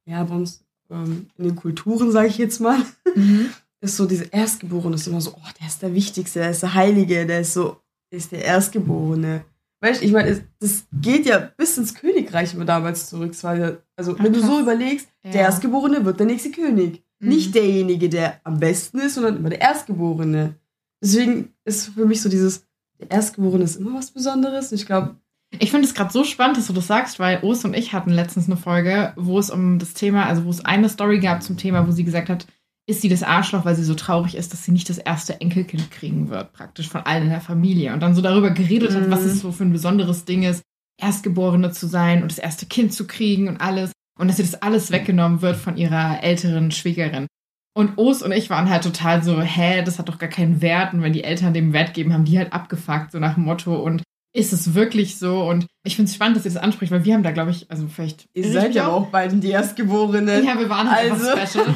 ja, 0.06 0.22
bei 0.24 0.34
uns 0.34 0.64
ähm, 0.90 1.26
in 1.38 1.44
den 1.44 1.56
Kulturen, 1.56 2.10
sage 2.12 2.28
ich 2.28 2.38
jetzt 2.38 2.60
mal, 2.60 2.78
Mhm. 3.14 3.50
ist 3.80 3.96
so 3.96 4.06
diese 4.06 4.24
Erstgeborene 4.24 4.94
ist 4.94 5.06
immer 5.06 5.20
so, 5.20 5.32
oh, 5.32 5.48
der 5.60 5.66
ist 5.66 5.82
der 5.82 5.94
Wichtigste, 5.94 6.38
der 6.40 6.50
ist 6.50 6.62
der 6.62 6.74
Heilige, 6.74 7.26
der 7.26 7.40
ist 7.40 7.52
so, 7.54 7.76
der 8.10 8.18
ist 8.18 8.32
der 8.32 8.44
Erstgeborene. 8.44 9.44
Weißt 9.80 10.00
du, 10.00 10.06
ich 10.06 10.12
meine, 10.12 10.28
es- 10.28 10.42
das 10.60 10.84
geht 10.92 11.26
ja 11.26 11.38
bis 11.56 11.76
ins 11.76 11.94
Königreich 11.94 12.54
immer 12.54 12.64
damals 12.64 13.08
zurück. 13.08 13.32
Es 13.32 13.42
war 13.42 13.56
ja, 13.56 13.72
also, 13.96 14.14
Ach, 14.18 14.22
wenn 14.22 14.32
du 14.32 14.40
so 14.40 14.60
überlegst, 14.60 15.08
Ja. 15.24 15.32
der 15.32 15.40
Erstgeborene 15.42 16.04
wird 16.04 16.18
der 16.20 16.26
nächste 16.26 16.50
König. 16.50 17.02
Mhm. 17.18 17.28
Nicht 17.28 17.54
derjenige, 17.54 18.08
der 18.08 18.40
am 18.44 18.58
besten 18.60 18.98
ist, 19.00 19.14
sondern 19.14 19.36
immer 19.38 19.50
der 19.50 19.60
Erstgeborene. 19.60 20.54
Deswegen 21.02 21.50
ist 21.64 21.88
für 21.90 22.06
mich 22.06 22.22
so 22.22 22.28
dieses, 22.28 22.64
der 23.00 23.10
Erstgeborene 23.10 23.64
ist 23.64 23.76
immer 23.76 23.94
was 23.98 24.10
Besonderes. 24.12 24.70
Und 24.72 24.78
ich 24.78 24.86
glaube, 24.86 25.16
Ich 25.58 25.70
finde 25.70 25.86
es 25.86 25.94
gerade 25.94 26.12
so 26.12 26.24
spannend, 26.24 26.56
dass 26.56 26.68
du 26.68 26.72
das 26.72 26.86
sagst, 26.86 27.18
weil 27.18 27.42
Os 27.42 27.64
und 27.64 27.74
ich 27.74 27.92
hatten 27.92 28.10
letztens 28.10 28.46
eine 28.46 28.56
Folge, 28.56 29.12
wo 29.16 29.38
es 29.38 29.50
um 29.50 29.78
das 29.78 29.92
Thema, 29.94 30.26
also 30.26 30.44
wo 30.44 30.50
es 30.50 30.64
eine 30.64 30.88
Story 30.88 31.18
gab 31.20 31.42
zum 31.42 31.56
Thema, 31.58 31.86
wo 31.86 31.90
sie 31.92 32.04
gesagt 32.04 32.28
hat, 32.30 32.46
ist 32.88 33.02
sie 33.02 33.08
das 33.08 33.22
Arschloch, 33.22 33.64
weil 33.64 33.76
sie 33.76 33.84
so 33.84 33.94
traurig 33.94 34.34
ist, 34.34 34.52
dass 34.52 34.64
sie 34.64 34.72
nicht 34.72 34.88
das 34.88 34.98
erste 34.98 35.40
Enkelkind 35.40 35.90
kriegen 35.90 36.30
wird, 36.30 36.52
praktisch 36.52 36.88
von 36.88 37.02
allen 37.02 37.24
in 37.24 37.28
der 37.30 37.40
Familie. 37.40 37.92
Und 37.92 38.00
dann 38.00 38.14
so 38.14 38.22
darüber 38.22 38.50
geredet 38.50 38.94
hat, 38.94 39.06
Mhm. 39.06 39.10
was 39.10 39.24
es 39.24 39.40
so 39.40 39.52
für 39.52 39.64
ein 39.64 39.72
besonderes 39.72 40.24
Ding 40.24 40.42
ist, 40.42 40.62
Erstgeborene 41.00 41.72
zu 41.72 41.86
sein 41.86 42.22
und 42.22 42.30
das 42.30 42.38
erste 42.38 42.66
Kind 42.66 42.92
zu 42.92 43.06
kriegen 43.06 43.48
und 43.48 43.60
alles. 43.60 43.92
Und 44.18 44.28
dass 44.28 44.38
ihr 44.38 44.44
das 44.44 44.62
alles 44.62 44.90
weggenommen 44.92 45.42
wird 45.42 45.56
von 45.56 45.76
ihrer 45.76 46.22
älteren 46.22 46.70
Schwägerin. 46.70 47.26
Und 47.74 47.96
Os 47.96 48.22
und 48.22 48.32
ich 48.32 48.50
waren 48.50 48.68
halt 48.68 48.82
total 48.82 49.22
so, 49.24 49.40
hä, 49.40 49.82
das 49.82 49.98
hat 49.98 50.08
doch 50.08 50.18
gar 50.18 50.28
keinen 50.28 50.60
Wert. 50.60 50.92
Und 50.92 51.02
wenn 51.02 51.12
die 51.14 51.24
Eltern 51.24 51.54
dem 51.54 51.72
Wert 51.72 51.94
geben, 51.94 52.12
haben 52.12 52.26
die 52.26 52.36
halt 52.38 52.52
abgefuckt, 52.52 53.12
so 53.12 53.18
nach 53.18 53.34
dem 53.34 53.44
Motto. 53.44 53.74
Und 53.76 54.02
ist 54.34 54.52
es 54.52 54.74
wirklich 54.74 55.18
so? 55.18 55.42
Und 55.48 55.66
ich 55.84 55.96
finde 55.96 56.08
es 56.08 56.14
spannend, 56.14 56.36
dass 56.36 56.44
ihr 56.44 56.52
das 56.52 56.62
anspricht, 56.62 56.92
weil 56.92 57.04
wir 57.04 57.14
haben 57.14 57.22
da, 57.22 57.30
glaube 57.32 57.50
ich, 57.50 57.70
also 57.70 57.86
vielleicht. 57.86 58.26
ihr 58.34 58.50
seid 58.52 58.74
ja 58.74 58.88
auch? 58.88 59.02
auch 59.04 59.06
beiden 59.08 59.40
die 59.40 59.50
Erstgeborenen. 59.50 60.44
Ja, 60.44 60.58
wir 60.58 60.68
waren 60.70 60.90
halt 60.90 61.12
Also. 61.12 61.30
einfach 61.30 61.48
special. 61.48 61.66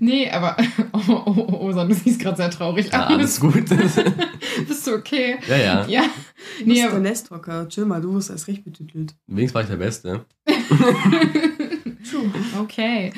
nee, 0.00 0.30
aber. 0.30 0.56
Oh, 0.94 1.22
oh, 1.26 1.32
oh, 1.36 1.58
oh, 1.62 1.72
Son, 1.72 1.88
du 1.88 1.94
siehst 1.94 2.20
gerade 2.20 2.36
sehr 2.36 2.50
traurig 2.50 2.90
Ja, 2.92 3.06
aus. 3.06 3.12
alles 3.12 3.40
gut. 3.40 3.64
Bist 4.68 4.86
du 4.86 4.92
okay? 4.94 5.36
ja, 5.48 5.56
ja. 5.56 5.86
Ja. 5.86 6.02
Du 6.02 6.64
Nee, 6.64 6.66
bist 6.66 6.80
der 6.82 6.90
aber, 6.90 7.00
Nesthocker. 7.00 7.68
Chill 7.68 7.86
mal, 7.86 8.00
du 8.00 8.14
wirst 8.14 8.30
erst 8.30 8.46
recht 8.46 8.64
betitelt. 8.64 9.14
Wenigstens 9.26 9.54
war 9.54 9.62
ich 9.62 9.68
der 9.68 9.76
Beste. 9.76 10.24
Okay. 12.60 13.12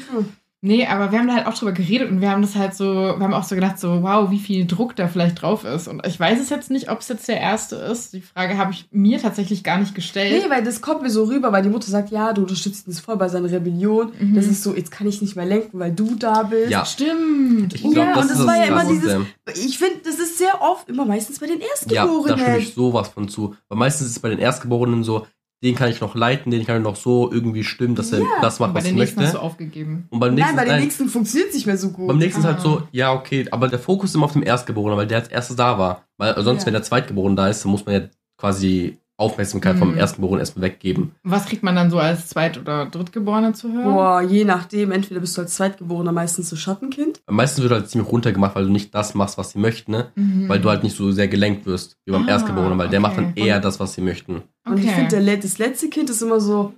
Nee, 0.66 0.86
aber 0.86 1.12
wir 1.12 1.18
haben 1.18 1.28
da 1.28 1.34
halt 1.34 1.46
auch 1.46 1.52
drüber 1.52 1.72
geredet 1.72 2.10
und 2.10 2.22
wir 2.22 2.30
haben 2.30 2.40
das 2.40 2.54
halt 2.56 2.74
so, 2.74 2.86
wir 2.86 3.18
haben 3.20 3.34
auch 3.34 3.44
so 3.44 3.54
gedacht, 3.54 3.78
so, 3.78 4.02
wow, 4.02 4.30
wie 4.30 4.38
viel 4.38 4.64
Druck 4.66 4.96
da 4.96 5.08
vielleicht 5.08 5.42
drauf 5.42 5.62
ist. 5.64 5.88
Und 5.88 6.06
ich 6.06 6.18
weiß 6.18 6.40
es 6.40 6.48
jetzt 6.48 6.70
nicht, 6.70 6.90
ob 6.90 7.00
es 7.00 7.08
jetzt 7.08 7.28
der 7.28 7.38
erste 7.38 7.76
ist. 7.76 8.14
Die 8.14 8.22
Frage 8.22 8.56
habe 8.56 8.72
ich 8.72 8.86
mir 8.90 9.20
tatsächlich 9.20 9.62
gar 9.62 9.76
nicht 9.76 9.94
gestellt. 9.94 10.42
Nee, 10.42 10.48
weil 10.48 10.64
das 10.64 10.80
kommt 10.80 11.02
mir 11.02 11.10
so 11.10 11.24
rüber, 11.24 11.52
weil 11.52 11.62
die 11.62 11.68
Mutter 11.68 11.90
sagt, 11.90 12.10
ja, 12.10 12.32
du 12.32 12.40
unterstützt 12.40 12.88
ihn 12.88 12.94
voll 12.94 13.18
bei 13.18 13.28
seiner 13.28 13.50
Rebellion. 13.50 14.12
Mhm. 14.18 14.34
Das 14.36 14.46
ist 14.46 14.62
so, 14.62 14.74
jetzt 14.74 14.90
kann 14.90 15.06
ich 15.06 15.20
nicht 15.20 15.36
mehr 15.36 15.44
lenken, 15.44 15.78
weil 15.78 15.92
du 15.92 16.14
da 16.14 16.44
bist. 16.44 16.70
Ja. 16.70 16.86
Stimmt. 16.86 17.74
Ich 17.74 17.82
Ja, 17.82 17.90
glaube, 17.90 18.08
und 18.12 18.16
das 18.20 18.28
das 18.28 18.40
ist 18.40 18.46
war 18.46 18.56
ja 18.56 18.70
das 18.74 18.84
immer 18.84 18.90
dieses- 18.90 19.66
Ich 19.66 19.76
finde, 19.76 19.96
das 20.02 20.14
ist 20.14 20.38
sehr 20.38 20.62
oft, 20.62 20.88
immer 20.88 21.04
meistens 21.04 21.40
bei 21.40 21.46
den 21.46 21.60
Ja, 21.60 21.66
Erstgeborenen. 21.66 22.38
da 22.38 22.42
stimme 22.42 22.58
ich 22.60 22.72
sowas 22.72 23.08
von 23.08 23.28
zu. 23.28 23.54
Weil 23.68 23.76
meistens 23.76 24.06
ist 24.06 24.12
es 24.14 24.18
bei 24.20 24.30
den 24.30 24.38
Erstgeborenen 24.38 25.04
so, 25.04 25.26
den 25.64 25.74
kann 25.74 25.90
ich 25.90 26.00
noch 26.00 26.14
leiten, 26.14 26.50
den 26.52 26.64
kann 26.64 26.76
ich 26.76 26.82
noch 26.84 26.94
so 26.94 27.32
irgendwie 27.32 27.64
stimmen, 27.64 27.94
dass 27.96 28.12
er 28.12 28.20
Ja. 28.20 28.26
das 28.42 28.60
macht, 28.60 28.74
was 28.74 28.84
ich 28.84 28.92
nächsten 28.92 29.16
hast 29.20 29.24
möchte. 29.24 29.38
du 29.38 29.42
aufgegeben. 29.42 30.06
Und 30.10 30.20
beim 30.20 30.28
Nein, 30.34 30.36
nächsten, 30.36 30.56
bei 30.56 30.64
den 30.64 30.72
nein, 30.72 30.82
nächsten 30.84 31.08
funktioniert 31.08 31.48
es 31.48 31.54
nicht 31.56 31.66
mehr 31.66 31.78
so 31.78 31.90
gut. 31.90 32.06
beim 32.06 32.18
nächsten 32.18 32.40
ist 32.42 32.46
halt 32.46 32.58
Ah. 32.58 32.62
so, 32.62 32.82
ja, 32.92 33.12
okay, 33.12 33.46
aber 33.50 33.66
der 33.68 33.78
Fokus 33.80 34.10
ist 34.10 34.14
immer 34.16 34.26
auf 34.26 34.32
dem 34.34 34.42
Erstgeborenen, 34.44 34.96
weil 34.98 35.06
der 35.08 35.18
als 35.18 35.28
erstes 35.28 35.56
da 35.56 35.78
war. 35.78 36.04
Weil 36.18 36.34
sonst, 36.44 36.60
Ja. 36.62 36.66
wenn 36.66 36.74
der 36.74 36.82
Zweitgeborene 36.84 37.34
da 37.34 37.48
ist, 37.48 37.64
dann 37.64 37.72
muss 37.72 37.84
man 37.86 37.94
ja 37.94 38.00
quasi 38.36 38.98
Aufmerksamkeit 39.16 39.76
vom 39.78 39.92
Mhm. 39.92 39.98
Erstgeborenen 39.98 40.40
erstmal 40.40 40.64
weggeben. 40.68 41.12
Was 41.22 41.46
kriegt 41.46 41.62
man 41.62 41.76
dann 41.76 41.90
so 41.90 41.98
als 41.98 42.28
Zweit- 42.28 42.58
oder 42.58 42.86
Drittgeborene 42.86 43.52
zu 43.52 43.72
hören? 43.72 43.84
Boah, 43.94 44.20
je 44.22 44.44
nachdem, 44.44 44.90
entweder 44.90 45.20
bist 45.20 45.36
du 45.36 45.42
als 45.42 45.54
Zweitgeborener 45.54 46.10
meistens 46.10 46.50
so 46.50 46.56
Schattenkind. 46.56 47.20
Meistens 47.30 47.62
wird 47.62 47.72
halt 47.72 47.88
ziemlich 47.88 48.10
runtergemacht, 48.10 48.56
weil 48.56 48.64
du 48.64 48.72
nicht 48.72 48.92
das 48.94 49.14
machst, 49.14 49.38
was 49.38 49.50
sie 49.50 49.58
möchten, 49.60 49.92
ne? 49.92 50.06
Mhm. 50.16 50.48
Weil 50.48 50.60
du 50.60 50.68
halt 50.68 50.82
nicht 50.82 50.96
so 50.96 51.12
sehr 51.12 51.28
gelenkt 51.28 51.64
wirst 51.66 51.96
wie 52.04 52.12
beim 52.12 52.24
Ah, 52.26 52.30
Erstgeborenen, 52.30 52.76
weil 52.78 52.88
der 52.88 53.00
macht 53.00 53.16
dann 53.16 53.26
okay. 53.30 53.46
eher 53.46 53.60
das, 53.60 53.78
was 53.78 53.94
sie 53.94 54.00
möchten. 54.00 54.42
Und 54.66 54.78
ich 54.78 54.86
Okay. 54.88 55.06
finde, 55.08 55.38
das 55.38 55.58
letzte 55.58 55.88
Kind 55.88 56.10
ist 56.10 56.20
immer 56.20 56.40
so, 56.40 56.74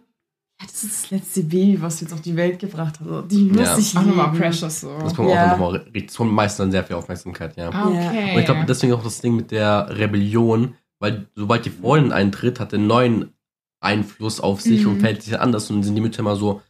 ja, 0.61 0.67
das 0.71 0.85
ist 0.85 1.05
das 1.05 1.11
letzte 1.11 1.43
Baby, 1.43 1.81
was 1.81 2.01
wir 2.01 2.07
jetzt 2.09 2.15
auf 2.15 2.21
die 2.23 2.37
Welt 2.37 2.59
gebracht 2.59 3.01
haben. 3.01 3.09
So, 3.09 3.23
Die 3.23 3.45
muss 3.45 3.61
Ja. 3.67 3.79
ich 3.79 3.97
Auch 3.97 4.03
lieben. 4.03 4.17
nochmal 4.17 4.35
precious 4.39 4.81
so. 4.81 4.91
Das 5.03 5.15
kommt 5.15 5.31
Ja. 5.31 5.35
auch 5.35 5.51
dann 5.51 5.59
nochmal, 5.61 5.87
das 6.07 6.15
kommt 6.17 6.33
meistens 6.33 6.59
dann 6.59 6.71
sehr 6.71 6.85
viel 6.85 6.97
Aufmerksamkeit, 6.97 7.57
ja. 7.57 7.69
Okay. 7.69 8.33
Und 8.35 8.39
ich 8.41 8.45
glaube, 8.45 8.65
deswegen 8.69 8.93
auch 8.93 9.03
das 9.03 9.21
Ding 9.23 9.37
mit 9.37 9.51
der 9.51 9.87
Rebellion, 9.91 10.75
weil 11.01 11.27
sobald 11.35 11.65
die 11.65 11.71
Freundin 11.71 12.13
eintritt, 12.13 12.61
hat 12.61 12.73
der 12.73 12.79
neuen 12.79 13.33
Einfluss 13.81 14.41
auf 14.41 14.61
sich 14.61 14.83
Mhm. 14.85 14.89
und 14.93 15.01
verhält 15.01 15.23
sich 15.23 15.39
anders 15.39 15.71
und 15.71 15.83
sind 15.83 15.95
die 15.95 16.01
Mütter 16.01 16.21
immer 16.21 16.37
so, 16.37 16.63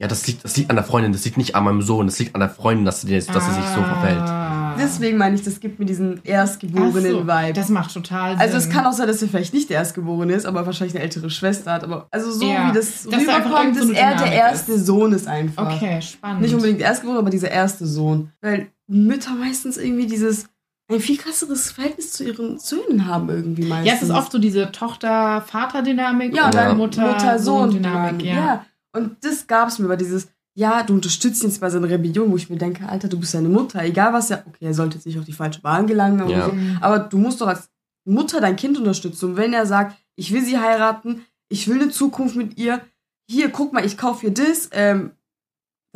ja, 0.00 0.08
das 0.08 0.26
liegt, 0.26 0.44
das 0.44 0.56
liegt 0.56 0.68
an 0.70 0.76
der 0.76 0.84
Freundin, 0.84 1.12
das 1.12 1.24
liegt 1.24 1.36
nicht 1.38 1.54
an 1.54 1.64
meinem 1.64 1.80
Sohn, 1.82 2.06
das 2.06 2.18
liegt 2.18 2.34
an 2.34 2.40
der 2.40 2.50
Freundin, 2.50 2.84
dass 2.84 3.00
sie, 3.00 3.08
dass 3.14 3.26
sie 3.26 3.52
sich 3.54 3.64
so 3.74 3.82
verfällt. 3.82 4.18
Ah. 4.20 4.74
Deswegen 4.78 5.16
meine 5.16 5.34
ich, 5.36 5.42
das 5.42 5.58
gibt 5.58 5.78
mir 5.78 5.86
diesen 5.86 6.20
Ach 6.22 6.28
Erstgeborenen-Vibe. 6.28 7.54
Das 7.54 7.70
macht 7.70 7.94
total 7.94 8.32
Sinn. 8.32 8.40
Also 8.40 8.58
es 8.58 8.68
kann 8.68 8.84
auch 8.84 8.92
sein, 8.92 9.06
dass 9.06 9.22
er 9.22 9.28
vielleicht 9.28 9.54
nicht 9.54 9.70
der 9.70 9.78
Erstgeborene 9.78 10.34
ist, 10.34 10.44
aber 10.44 10.66
wahrscheinlich 10.66 10.94
eine 10.94 11.02
ältere 11.04 11.30
Schwester 11.30 11.72
hat. 11.72 11.84
Aber 11.84 12.08
also 12.10 12.30
so 12.30 12.44
Ja. 12.46 12.68
wie 12.68 12.74
das 12.74 13.04
Dass 13.04 13.24
da 13.24 13.36
einfach 13.36 13.50
rüberkommt, 13.50 13.76
so 13.76 13.88
dass 13.88 13.96
er 13.98 14.16
der 14.16 14.32
erste 14.32 14.72
ist. 14.72 14.86
Sohn 14.86 15.12
ist 15.12 15.26
einfach. 15.26 15.76
Okay, 15.76 16.02
spannend. 16.02 16.42
Nicht 16.42 16.54
unbedingt 16.54 16.80
der 16.80 16.88
Erstgeborene, 16.88 17.20
aber 17.20 17.30
dieser 17.30 17.50
erste 17.50 17.86
Sohn. 17.86 18.32
Weil 18.42 18.68
Mütter 18.86 19.34
meistens 19.34 19.78
irgendwie 19.78 20.06
dieses 20.06 20.46
ein 20.88 21.00
viel 21.00 21.16
krasseres 21.16 21.72
Verhältnis 21.72 22.12
zu 22.12 22.24
ihren 22.24 22.58
Söhnen 22.58 23.06
haben 23.06 23.28
irgendwie 23.28 23.64
meistens. 23.66 23.88
Ja, 23.88 23.94
es 23.94 24.02
ist 24.02 24.10
oft 24.10 24.30
so 24.32 24.38
diese 24.38 24.70
Tochter-Vater-Dynamik 24.70 26.34
ja, 26.34 26.46
und 26.46 26.54
oder 26.54 26.74
Mutter-Sohn-Dynamik. 26.74 28.24
Ja. 28.24 28.34
Ja. 28.34 28.66
Und 28.92 29.16
das 29.22 29.46
gab 29.46 29.68
es 29.68 29.78
mir 29.78 29.88
bei 29.88 29.96
dieses, 29.96 30.28
ja, 30.54 30.82
du 30.82 30.94
unterstützt 30.94 31.42
ihn 31.42 31.50
jetzt 31.50 31.60
bei 31.60 31.70
seiner 31.70 31.88
Rebellion, 31.88 32.30
wo 32.30 32.36
ich 32.36 32.48
mir 32.48 32.56
denke, 32.56 32.88
Alter, 32.88 33.08
du 33.08 33.18
bist 33.18 33.32
seine 33.32 33.48
Mutter, 33.48 33.82
egal 33.84 34.12
was 34.12 34.30
er, 34.30 34.44
okay, 34.46 34.64
er 34.66 34.74
sollte 34.74 34.96
jetzt 34.96 35.06
nicht 35.06 35.18
auf 35.18 35.24
die 35.24 35.32
falsche 35.32 35.60
Bahn 35.60 35.86
gelangen 35.86 36.22
oder 36.22 36.36
Ja. 36.36 36.46
so, 36.46 36.52
aber 36.80 37.00
du 37.00 37.18
musst 37.18 37.40
doch 37.40 37.48
als 37.48 37.68
Mutter 38.04 38.40
dein 38.40 38.56
Kind 38.56 38.78
unterstützen. 38.78 39.30
Und 39.30 39.36
wenn 39.36 39.52
er 39.52 39.66
sagt, 39.66 39.96
ich 40.14 40.32
will 40.32 40.42
sie 40.44 40.58
heiraten, 40.58 41.22
ich 41.48 41.68
will 41.68 41.82
eine 41.82 41.90
Zukunft 41.90 42.36
mit 42.36 42.56
ihr, 42.58 42.80
hier, 43.28 43.50
guck 43.50 43.72
mal, 43.72 43.84
ich 43.84 43.98
kaufe 43.98 44.26
ihr 44.26 44.32
das, 44.32 44.70
ähm, 44.72 45.10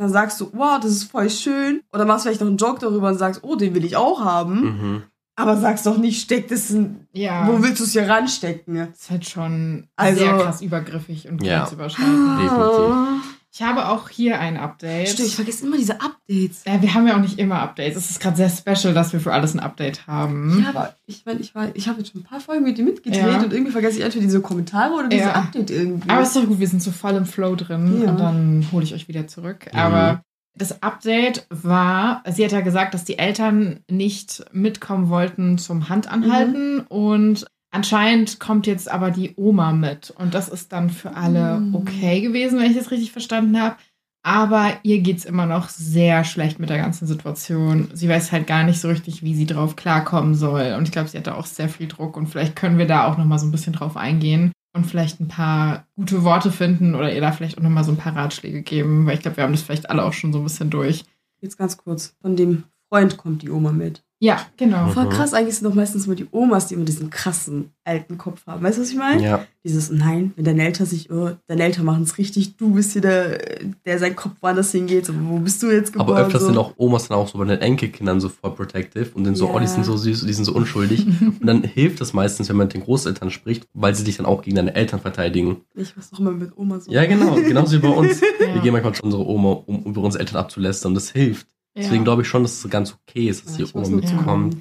dann 0.01 0.09
sagst 0.11 0.39
du, 0.41 0.49
wow, 0.53 0.79
das 0.81 0.91
ist 0.91 1.03
voll 1.11 1.29
schön. 1.29 1.81
Oder 1.93 2.05
machst 2.05 2.23
vielleicht 2.23 2.41
noch 2.41 2.47
einen 2.47 2.57
Joke 2.57 2.79
darüber 2.79 3.07
und 3.09 3.17
sagst, 3.17 3.41
oh, 3.43 3.55
den 3.55 3.73
will 3.75 3.85
ich 3.85 3.95
auch 3.95 4.19
haben. 4.23 4.61
Mhm. 4.61 5.03
Aber 5.35 5.55
sagst 5.57 5.85
doch 5.85 5.97
nicht, 5.97 6.21
steck 6.21 6.49
das 6.49 6.69
in, 6.71 7.07
ja. 7.13 7.47
wo 7.47 7.63
willst 7.63 7.79
du 7.79 7.83
es 7.85 7.91
hier 7.93 8.07
ranstecken? 8.07 8.75
Das 8.75 8.99
ist 8.99 9.09
halt 9.09 9.25
schon 9.25 9.87
Also- 9.95 10.19
sehr 10.19 10.37
krass 10.37 10.61
übergriffig 10.61 11.27
und 11.29 11.41
Ja. 11.43 11.59
grenzüberschreitend. 11.59 12.41
Definitiv. 12.41 13.40
Ich 13.53 13.61
habe 13.61 13.89
auch 13.89 14.07
hier 14.07 14.39
ein 14.39 14.55
Update. 14.55 15.09
Stimmt, 15.09 15.27
ich 15.27 15.35
vergesse 15.35 15.65
immer 15.65 15.75
diese 15.75 15.99
Updates. 15.99 16.61
Äh, 16.65 16.81
wir 16.81 16.93
haben 16.93 17.05
ja 17.05 17.15
auch 17.17 17.21
nicht 17.21 17.37
immer 17.37 17.59
Updates. 17.59 17.97
Es 17.97 18.09
ist 18.11 18.19
gerade 18.21 18.37
sehr 18.37 18.49
special, 18.49 18.93
dass 18.93 19.11
wir 19.11 19.19
für 19.19 19.33
alles 19.33 19.53
ein 19.53 19.59
Update 19.59 20.07
haben. 20.07 20.61
Ja, 20.63 20.69
aber 20.69 20.95
ich 21.05 21.25
meine, 21.25 21.41
ich, 21.41 21.53
war- 21.53 21.67
ich 21.75 21.89
habe 21.89 21.99
jetzt 21.99 22.13
schon 22.13 22.21
ein 22.21 22.23
paar 22.23 22.39
Folgen 22.39 22.63
mit 22.63 22.77
dir 22.77 22.85
mitgedreht 22.85 23.21
Ja. 23.21 23.41
und 23.43 23.51
irgendwie 23.51 23.73
vergesse 23.73 23.97
ich 23.97 24.05
entweder 24.05 24.23
diese 24.23 24.39
Kommentare 24.41 24.93
oder 24.93 25.09
diese 25.09 25.23
Ja. 25.25 25.33
Update 25.33 25.69
irgendwie. 25.69 26.09
Aber 26.09 26.21
ist 26.21 26.33
doch 26.35 26.45
gut, 26.47 26.59
wir 26.59 26.67
sind 26.67 26.81
so 26.81 26.91
voll 26.91 27.11
im 27.15 27.25
Flow 27.25 27.55
drin 27.57 28.01
Ja. 28.03 28.11
und 28.11 28.19
dann 28.21 28.67
hole 28.71 28.85
ich 28.85 28.93
euch 28.93 29.09
wieder 29.09 29.27
zurück. 29.27 29.67
Mhm. 29.73 29.77
Aber 29.79 30.21
das 30.57 30.81
Update 30.81 31.45
war, 31.49 32.23
sie 32.31 32.45
hat 32.45 32.53
ja 32.53 32.61
gesagt, 32.61 32.93
dass 32.93 33.03
die 33.03 33.17
Eltern 33.19 33.81
nicht 33.89 34.45
mitkommen 34.53 35.09
wollten 35.09 35.57
zum 35.57 35.89
Handanhalten 35.89 36.75
Mhm. 36.77 36.83
und 36.87 37.45
anscheinend 37.71 38.39
kommt 38.39 38.67
jetzt 38.67 38.89
aber 38.91 39.11
die 39.11 39.33
Oma 39.35 39.71
mit 39.73 40.11
und 40.11 40.33
das 40.33 40.49
ist 40.49 40.71
dann 40.71 40.89
für 40.89 41.15
alle 41.15 41.59
Mhm. 41.59 41.75
okay 41.75 42.21
gewesen, 42.21 42.59
wenn 42.59 42.69
ich 42.71 42.77
das 42.77 42.91
richtig 42.91 43.11
verstanden 43.11 43.59
habe. 43.59 43.75
Aber 44.23 44.73
ihr 44.83 44.99
geht's 44.99 45.25
immer 45.25 45.47
noch 45.47 45.69
sehr 45.69 46.23
schlecht 46.23 46.59
mit 46.59 46.69
der 46.69 46.77
ganzen 46.77 47.07
Situation. 47.07 47.89
Sie 47.93 48.07
weiß 48.07 48.31
halt 48.31 48.45
gar 48.45 48.63
nicht 48.63 48.79
so 48.79 48.87
richtig, 48.87 49.23
wie 49.23 49.33
sie 49.33 49.47
drauf 49.47 49.75
klarkommen 49.75 50.35
soll. 50.35 50.75
Und 50.77 50.83
ich 50.83 50.91
glaube, 50.91 51.09
sie 51.09 51.17
hat 51.17 51.25
da 51.25 51.33
auch 51.33 51.47
sehr 51.47 51.69
viel 51.69 51.87
Druck. 51.87 52.17
Und 52.17 52.27
vielleicht 52.27 52.55
können 52.55 52.77
wir 52.77 52.85
da 52.85 53.07
auch 53.07 53.17
noch 53.17 53.25
mal 53.25 53.39
so 53.39 53.47
ein 53.47 53.51
bisschen 53.51 53.73
drauf 53.73 53.97
eingehen 53.97 54.51
und 54.75 54.85
vielleicht 54.85 55.19
ein 55.19 55.27
paar 55.27 55.87
gute 55.95 56.23
Worte 56.23 56.51
finden 56.51 56.93
oder 56.93 57.11
ihr 57.11 57.19
da 57.19 57.31
vielleicht 57.31 57.57
auch 57.57 57.63
noch 57.63 57.71
mal 57.71 57.83
so 57.83 57.91
ein 57.93 57.97
paar 57.97 58.15
Ratschläge 58.15 58.61
geben. 58.61 59.07
Weil 59.07 59.15
ich 59.15 59.21
glaube, 59.21 59.37
wir 59.37 59.43
haben 59.43 59.53
das 59.53 59.63
vielleicht 59.63 59.89
alle 59.89 60.05
auch 60.05 60.13
schon 60.13 60.31
so 60.31 60.37
ein 60.37 60.43
bisschen 60.43 60.69
durch. 60.69 61.03
Jetzt 61.41 61.57
ganz 61.57 61.77
kurz. 61.77 62.15
Von 62.21 62.35
dem 62.35 62.65
Freund 62.89 63.17
kommt 63.17 63.41
die 63.41 63.49
Oma 63.49 63.71
mit. 63.71 64.03
Ja, 64.23 64.39
genau. 64.55 64.85
Mhm. 64.85 64.91
Voll 64.91 65.09
krass, 65.09 65.33
eigentlich 65.33 65.55
sind 65.55 65.67
doch 65.67 65.73
meistens 65.73 66.05
immer 66.05 66.13
die 66.13 66.27
Omas, 66.31 66.67
die 66.67 66.75
immer 66.75 66.85
diesen 66.85 67.09
krassen 67.09 67.71
alten 67.83 68.19
Kopf 68.19 68.45
haben. 68.45 68.61
Weißt 68.61 68.77
du, 68.77 68.83
was 68.83 68.91
ich 68.91 68.95
meine? 68.95 69.23
Ja. 69.23 69.45
Dieses, 69.63 69.89
nein, 69.89 70.31
wenn 70.35 70.45
deine 70.45 70.63
Eltern 70.63 70.85
sich, 70.85 71.09
oh, 71.11 71.31
deine 71.47 71.63
Eltern 71.63 71.85
machen 71.85 72.03
es 72.03 72.19
richtig, 72.19 72.55
du 72.55 72.75
bist 72.75 72.91
hier 72.93 73.01
der, 73.01 73.39
der 73.83 73.97
sein 73.97 74.15
Kopf 74.15 74.33
woanders 74.41 74.71
hingeht. 74.73 75.07
So, 75.07 75.13
wo 75.23 75.39
bist 75.39 75.63
du 75.63 75.71
jetzt 75.71 75.93
geboren? 75.93 76.11
Aber 76.11 76.19
öfters 76.21 76.41
so. 76.41 76.47
sind 76.49 76.57
auch 76.59 76.73
Omas 76.77 77.07
dann 77.07 77.17
auch 77.17 77.27
so 77.27 77.39
bei 77.39 77.45
den 77.45 77.61
Enkelkindern 77.61 78.21
so 78.21 78.29
voll 78.29 78.51
protective 78.53 79.09
und 79.15 79.25
sind 79.25 79.37
so, 79.37 79.47
Ja. 79.47 79.55
oh, 79.55 79.59
die 79.59 79.65
sind 79.65 79.85
so 79.85 79.97
süß, 79.97 80.23
die 80.23 80.33
sind 80.33 80.45
so 80.45 80.53
unschuldig. 80.53 81.07
und 81.21 81.47
dann 81.47 81.63
hilft 81.63 81.99
es 82.01 82.13
meistens, 82.13 82.47
wenn 82.47 82.57
man 82.57 82.67
mit 82.67 82.75
den 82.75 82.83
Großeltern 82.83 83.31
spricht, 83.31 83.67
weil 83.73 83.95
sie 83.95 84.03
dich 84.03 84.17
dann 84.17 84.27
auch 84.27 84.43
gegen 84.43 84.55
deine 84.55 84.75
Eltern 84.75 84.99
verteidigen. 84.99 85.61
Ich 85.73 85.97
weiß 85.97 86.11
doch 86.11 86.19
immer 86.19 86.31
mit 86.31 86.55
Oma 86.55 86.79
so. 86.79 86.91
Ja, 86.91 87.05
genau, 87.05 87.33
genauso 87.35 87.75
wie 87.75 87.79
bei 87.79 87.89
uns. 87.89 88.21
Ja. 88.39 88.55
Wir 88.55 88.61
gehen 88.61 88.73
manchmal 88.73 88.93
zu 88.93 89.03
unserer 89.03 89.25
Oma, 89.25 89.63
um 89.65 89.83
über 89.83 90.01
unsere 90.01 90.21
Eltern 90.21 90.37
abzulästern 90.37 90.91
und 90.91 90.95
das 90.95 91.11
hilft. 91.11 91.47
Deswegen 91.75 92.03
glaube 92.03 92.21
ich 92.23 92.27
schon, 92.27 92.43
dass 92.43 92.63
es 92.63 92.69
ganz 92.69 92.93
okay 92.93 93.27
ist, 93.29 93.45
dass 93.45 93.57
Ja, 93.57 93.65
die 93.65 93.73
Oma 93.73 93.87
mitkommt. 93.89 94.57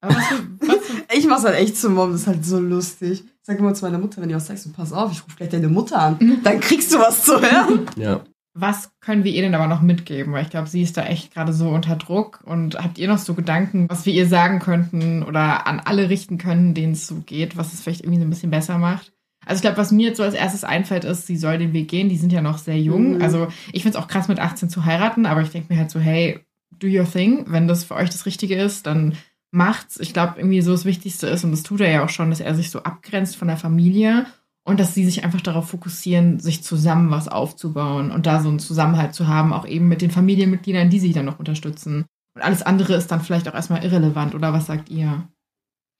Aber 0.00 0.14
was, 0.14 0.26
für- 0.26 0.48
was, 0.60 0.76
für- 0.86 1.16
Ich 1.16 1.26
mach's 1.26 1.44
halt 1.44 1.56
echt 1.56 1.76
zum 1.76 1.94
Mom, 1.94 2.12
das 2.12 2.22
ist 2.22 2.26
halt 2.28 2.44
so 2.44 2.60
lustig. 2.60 3.24
Ich 3.24 3.32
sag 3.42 3.58
immer 3.58 3.74
zu 3.74 3.84
meiner 3.84 3.98
Mutter, 3.98 4.22
wenn 4.22 4.30
ihr 4.30 4.36
was 4.36 4.46
sagst, 4.46 4.64
so 4.64 4.70
pass 4.70 4.92
auf, 4.92 5.10
ich 5.12 5.24
ruf 5.24 5.34
gleich 5.36 5.48
deine 5.48 5.68
Mutter 5.68 5.98
an. 6.00 6.40
Dann 6.44 6.60
kriegst 6.60 6.92
du 6.92 6.98
was 6.98 7.24
zu 7.24 7.40
hören. 7.40 7.86
Ja. 7.96 8.20
was 8.54 8.90
können 9.00 9.24
wir 9.24 9.32
ihr 9.32 9.42
denn 9.42 9.54
aber 9.54 9.66
noch 9.68 9.82
mitgeben? 9.82 10.32
Weil 10.32 10.42
ich 10.44 10.50
glaube, 10.50 10.68
sie 10.68 10.82
ist 10.82 10.96
da 10.96 11.04
echt 11.04 11.32
gerade 11.34 11.52
so 11.52 11.68
unter 11.70 11.96
Druck. 11.96 12.40
Und 12.44 12.76
habt 12.76 12.98
ihr 12.98 13.08
noch 13.08 13.18
so 13.18 13.34
Gedanken, 13.34 13.88
was 13.88 14.04
wir 14.06 14.12
ihr 14.12 14.26
sagen 14.28 14.58
könnten 14.60 15.22
oder 15.22 15.66
an 15.66 15.80
alle 15.80 16.08
richten 16.10 16.38
können, 16.38 16.74
denen 16.74 16.92
es 16.92 17.06
so 17.06 17.16
geht, 17.26 17.56
was 17.56 17.72
es 17.72 17.80
vielleicht 17.80 18.02
irgendwie 18.02 18.20
so 18.20 18.26
ein 18.26 18.30
bisschen 18.30 18.50
besser 18.50 18.78
macht? 18.78 19.12
Also 19.48 19.58
ich 19.58 19.62
glaube, 19.62 19.78
was 19.78 19.92
mir 19.92 20.08
jetzt 20.08 20.18
so 20.18 20.22
als 20.22 20.34
erstes 20.34 20.62
einfällt, 20.62 21.04
ist, 21.04 21.26
sie 21.26 21.38
soll 21.38 21.56
den 21.56 21.72
Weg 21.72 21.88
gehen. 21.88 22.10
Die 22.10 22.18
sind 22.18 22.32
ja 22.32 22.42
noch 22.42 22.58
sehr 22.58 22.78
jung. 22.78 23.14
Mhm. 23.14 23.22
Also 23.22 23.48
ich 23.72 23.82
finde 23.82 23.96
es 23.96 24.04
auch 24.04 24.08
krass, 24.08 24.28
mit 24.28 24.38
18 24.38 24.68
zu 24.68 24.84
heiraten, 24.84 25.24
aber 25.24 25.40
ich 25.40 25.50
denke 25.50 25.72
mir 25.72 25.80
halt 25.80 25.90
so, 25.90 25.98
hey, 25.98 26.40
do 26.78 26.86
your 26.86 27.10
thing. 27.10 27.46
Wenn 27.48 27.66
das 27.66 27.84
für 27.84 27.94
euch 27.94 28.10
das 28.10 28.26
Richtige 28.26 28.56
ist, 28.56 28.86
dann 28.86 29.14
macht's. 29.50 29.98
Ich 29.98 30.12
glaube, 30.12 30.34
irgendwie 30.36 30.60
so 30.60 30.72
das 30.72 30.84
Wichtigste 30.84 31.28
ist, 31.28 31.44
und 31.44 31.50
das 31.52 31.62
tut 31.62 31.80
er 31.80 31.90
ja 31.90 32.04
auch 32.04 32.10
schon, 32.10 32.28
dass 32.28 32.40
er 32.40 32.54
sich 32.54 32.70
so 32.70 32.82
abgrenzt 32.82 33.36
von 33.36 33.48
der 33.48 33.56
Familie 33.56 34.26
und 34.64 34.78
dass 34.78 34.92
sie 34.92 35.06
sich 35.06 35.24
einfach 35.24 35.40
darauf 35.40 35.70
fokussieren, 35.70 36.40
sich 36.40 36.62
zusammen 36.62 37.10
was 37.10 37.26
aufzubauen 37.26 38.10
und 38.10 38.26
da 38.26 38.42
so 38.42 38.50
einen 38.50 38.58
Zusammenhalt 38.58 39.14
zu 39.14 39.28
haben, 39.28 39.54
auch 39.54 39.66
eben 39.66 39.88
mit 39.88 40.02
den 40.02 40.10
Familienmitgliedern, 40.10 40.90
die 40.90 41.00
sie 41.00 41.14
dann 41.14 41.24
noch 41.24 41.38
unterstützen. 41.38 42.04
Und 42.34 42.42
alles 42.42 42.60
andere 42.60 42.94
ist 42.94 43.10
dann 43.10 43.22
vielleicht 43.22 43.48
auch 43.48 43.54
erstmal 43.54 43.82
irrelevant, 43.82 44.34
oder 44.34 44.52
was 44.52 44.66
sagt 44.66 44.90
ihr? 44.90 45.26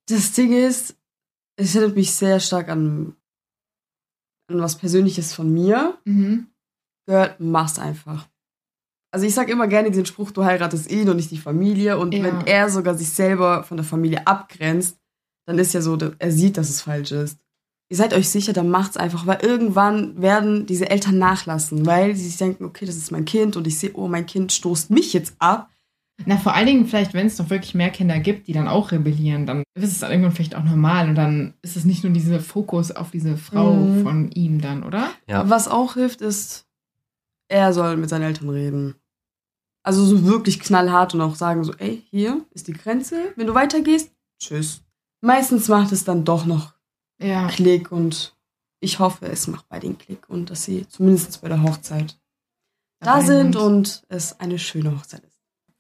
Das 0.07 0.33
Ding 0.33 0.53
ist, 0.53 0.97
es 1.57 1.75
erinnert 1.75 1.97
mich 1.97 2.13
sehr 2.13 2.41
stark 2.41 2.69
an, 2.69 3.15
an 4.49 4.61
was 4.61 4.77
Persönliches 4.77 5.35
von 5.35 5.53
mir. 5.53 5.99
Mhm. 6.05 6.47
Girl, 7.07 7.35
mach's 7.39 7.79
einfach. 7.79 8.29
Also 9.11 9.25
ich 9.27 9.35
sag 9.35 9.49
immer 9.49 9.69
gerne 9.69 9.91
diesen 9.91 10.07
Spruch, 10.07 10.31
du 10.31 10.45
heiratest 10.45 10.91
ihn 10.91 11.09
und 11.09 11.17
nicht 11.17 11.31
die 11.31 11.39
Familie. 11.39 11.99
Und 11.99 12.13
Ja. 12.15 12.25
wenn 12.25 12.47
er 12.47 12.69
sogar 12.69 12.95
sich 12.97 13.11
selber 13.11 13.63
von 13.65 13.77
der 13.77 13.85
Familie 13.85 14.27
abgrenzt, 14.27 14.99
dann 15.47 15.59
ist 15.59 15.73
ja 15.73 15.81
so, 15.81 15.97
er 16.19 16.33
sieht, 16.33 16.57
dass 16.59 16.69
es 16.69 16.83
falsch 16.83 17.13
ist. 17.13 17.39
Ihr 17.91 17.97
seid 17.97 18.13
euch 18.13 18.29
sicher, 18.29 18.53
dann 18.53 18.69
macht's 18.69 18.99
einfach, 18.99 19.27
weil 19.27 19.39
irgendwann 19.43 20.21
werden 20.21 20.67
diese 20.67 20.91
Eltern 20.91 21.17
nachlassen, 21.17 21.87
weil 21.87 22.15
sie 22.15 22.27
sich 22.27 22.37
denken, 22.37 22.65
okay, 22.67 22.85
das 22.85 22.97
ist 22.97 23.11
mein 23.11 23.25
Kind 23.25 23.57
und 23.57 23.67
ich 23.67 23.79
sehe, 23.79 23.93
oh, 23.95 24.09
mein 24.09 24.27
Kind 24.27 24.53
stoßt 24.53 24.91
mich 24.91 25.15
jetzt 25.15 25.35
ab. 25.39 25.71
Na, 26.27 26.37
vor 26.37 26.55
allen 26.55 26.67
Dingen 26.67 26.87
vielleicht, 26.87 27.15
wenn 27.15 27.27
es 27.29 27.39
noch 27.39 27.49
wirklich 27.49 27.75
mehr 27.75 27.91
Kinder 27.91 28.19
gibt, 28.19 28.49
die 28.49 28.53
dann 28.53 28.67
auch 28.69 28.91
rebellieren, 28.91 29.47
dann 29.47 29.63
ist 29.75 29.93
es 29.93 29.99
dann 30.01 30.11
irgendwann 30.11 30.33
vielleicht 30.33 30.57
auch 30.57 30.65
normal 30.65 31.09
und 31.09 31.15
dann 31.15 31.55
ist 31.63 31.77
es 31.77 31.85
nicht 31.85 32.03
nur 32.03 32.13
dieser 32.13 32.41
Fokus 32.41 32.91
auf 32.91 33.11
diese 33.13 33.37
Frau 33.37 33.73
Mhm. 33.75 34.03
von 34.03 34.31
ihm 34.33 34.61
dann, 34.61 34.83
oder? 34.83 35.11
Ja. 35.29 35.49
Was 35.49 35.69
auch 35.69 35.95
hilft, 35.95 36.21
ist, 36.21 36.67
er 37.49 37.73
soll 37.73 37.97
mit 37.97 38.11
seinen 38.11 38.25
Eltern 38.25 38.49
reden. 38.51 38.97
Also 39.85 40.05
so 40.05 40.27
wirklich 40.27 40.59
knallhart 40.61 41.15
und 41.15 41.21
auch 41.21 41.37
sagen 41.37 41.63
so, 41.65 41.73
ey, 41.75 42.03
hier 42.11 42.45
ist 42.51 42.67
die 42.69 42.73
Grenze. 42.75 43.33
Wenn 43.37 43.47
du 43.47 43.55
weitergehst, 43.55 44.11
tschüss. 44.41 44.83
Meistens 45.21 45.69
macht 45.69 45.93
es 45.93 46.05
dann 46.05 46.25
doch 46.25 46.45
noch 46.47 46.75
Ja. 47.21 47.47
Klick 47.49 47.91
und 47.93 48.37
ich 48.81 48.99
hoffe, 48.99 49.27
es 49.27 49.47
macht 49.47 49.69
bei 49.69 49.79
den 49.81 49.97
Klick 49.99 50.29
und 50.29 50.51
dass 50.51 50.65
sie 50.65 50.87
zumindest 50.89 51.41
bei 51.43 51.49
der 51.49 51.63
Hochzeit 51.63 52.19
da 53.01 53.21
sind 53.21 53.55
und 53.57 54.03
es 54.09 54.39
eine 54.41 54.59
schöne 54.59 54.91
Hochzeit 54.97 55.23
ist. 55.25 55.28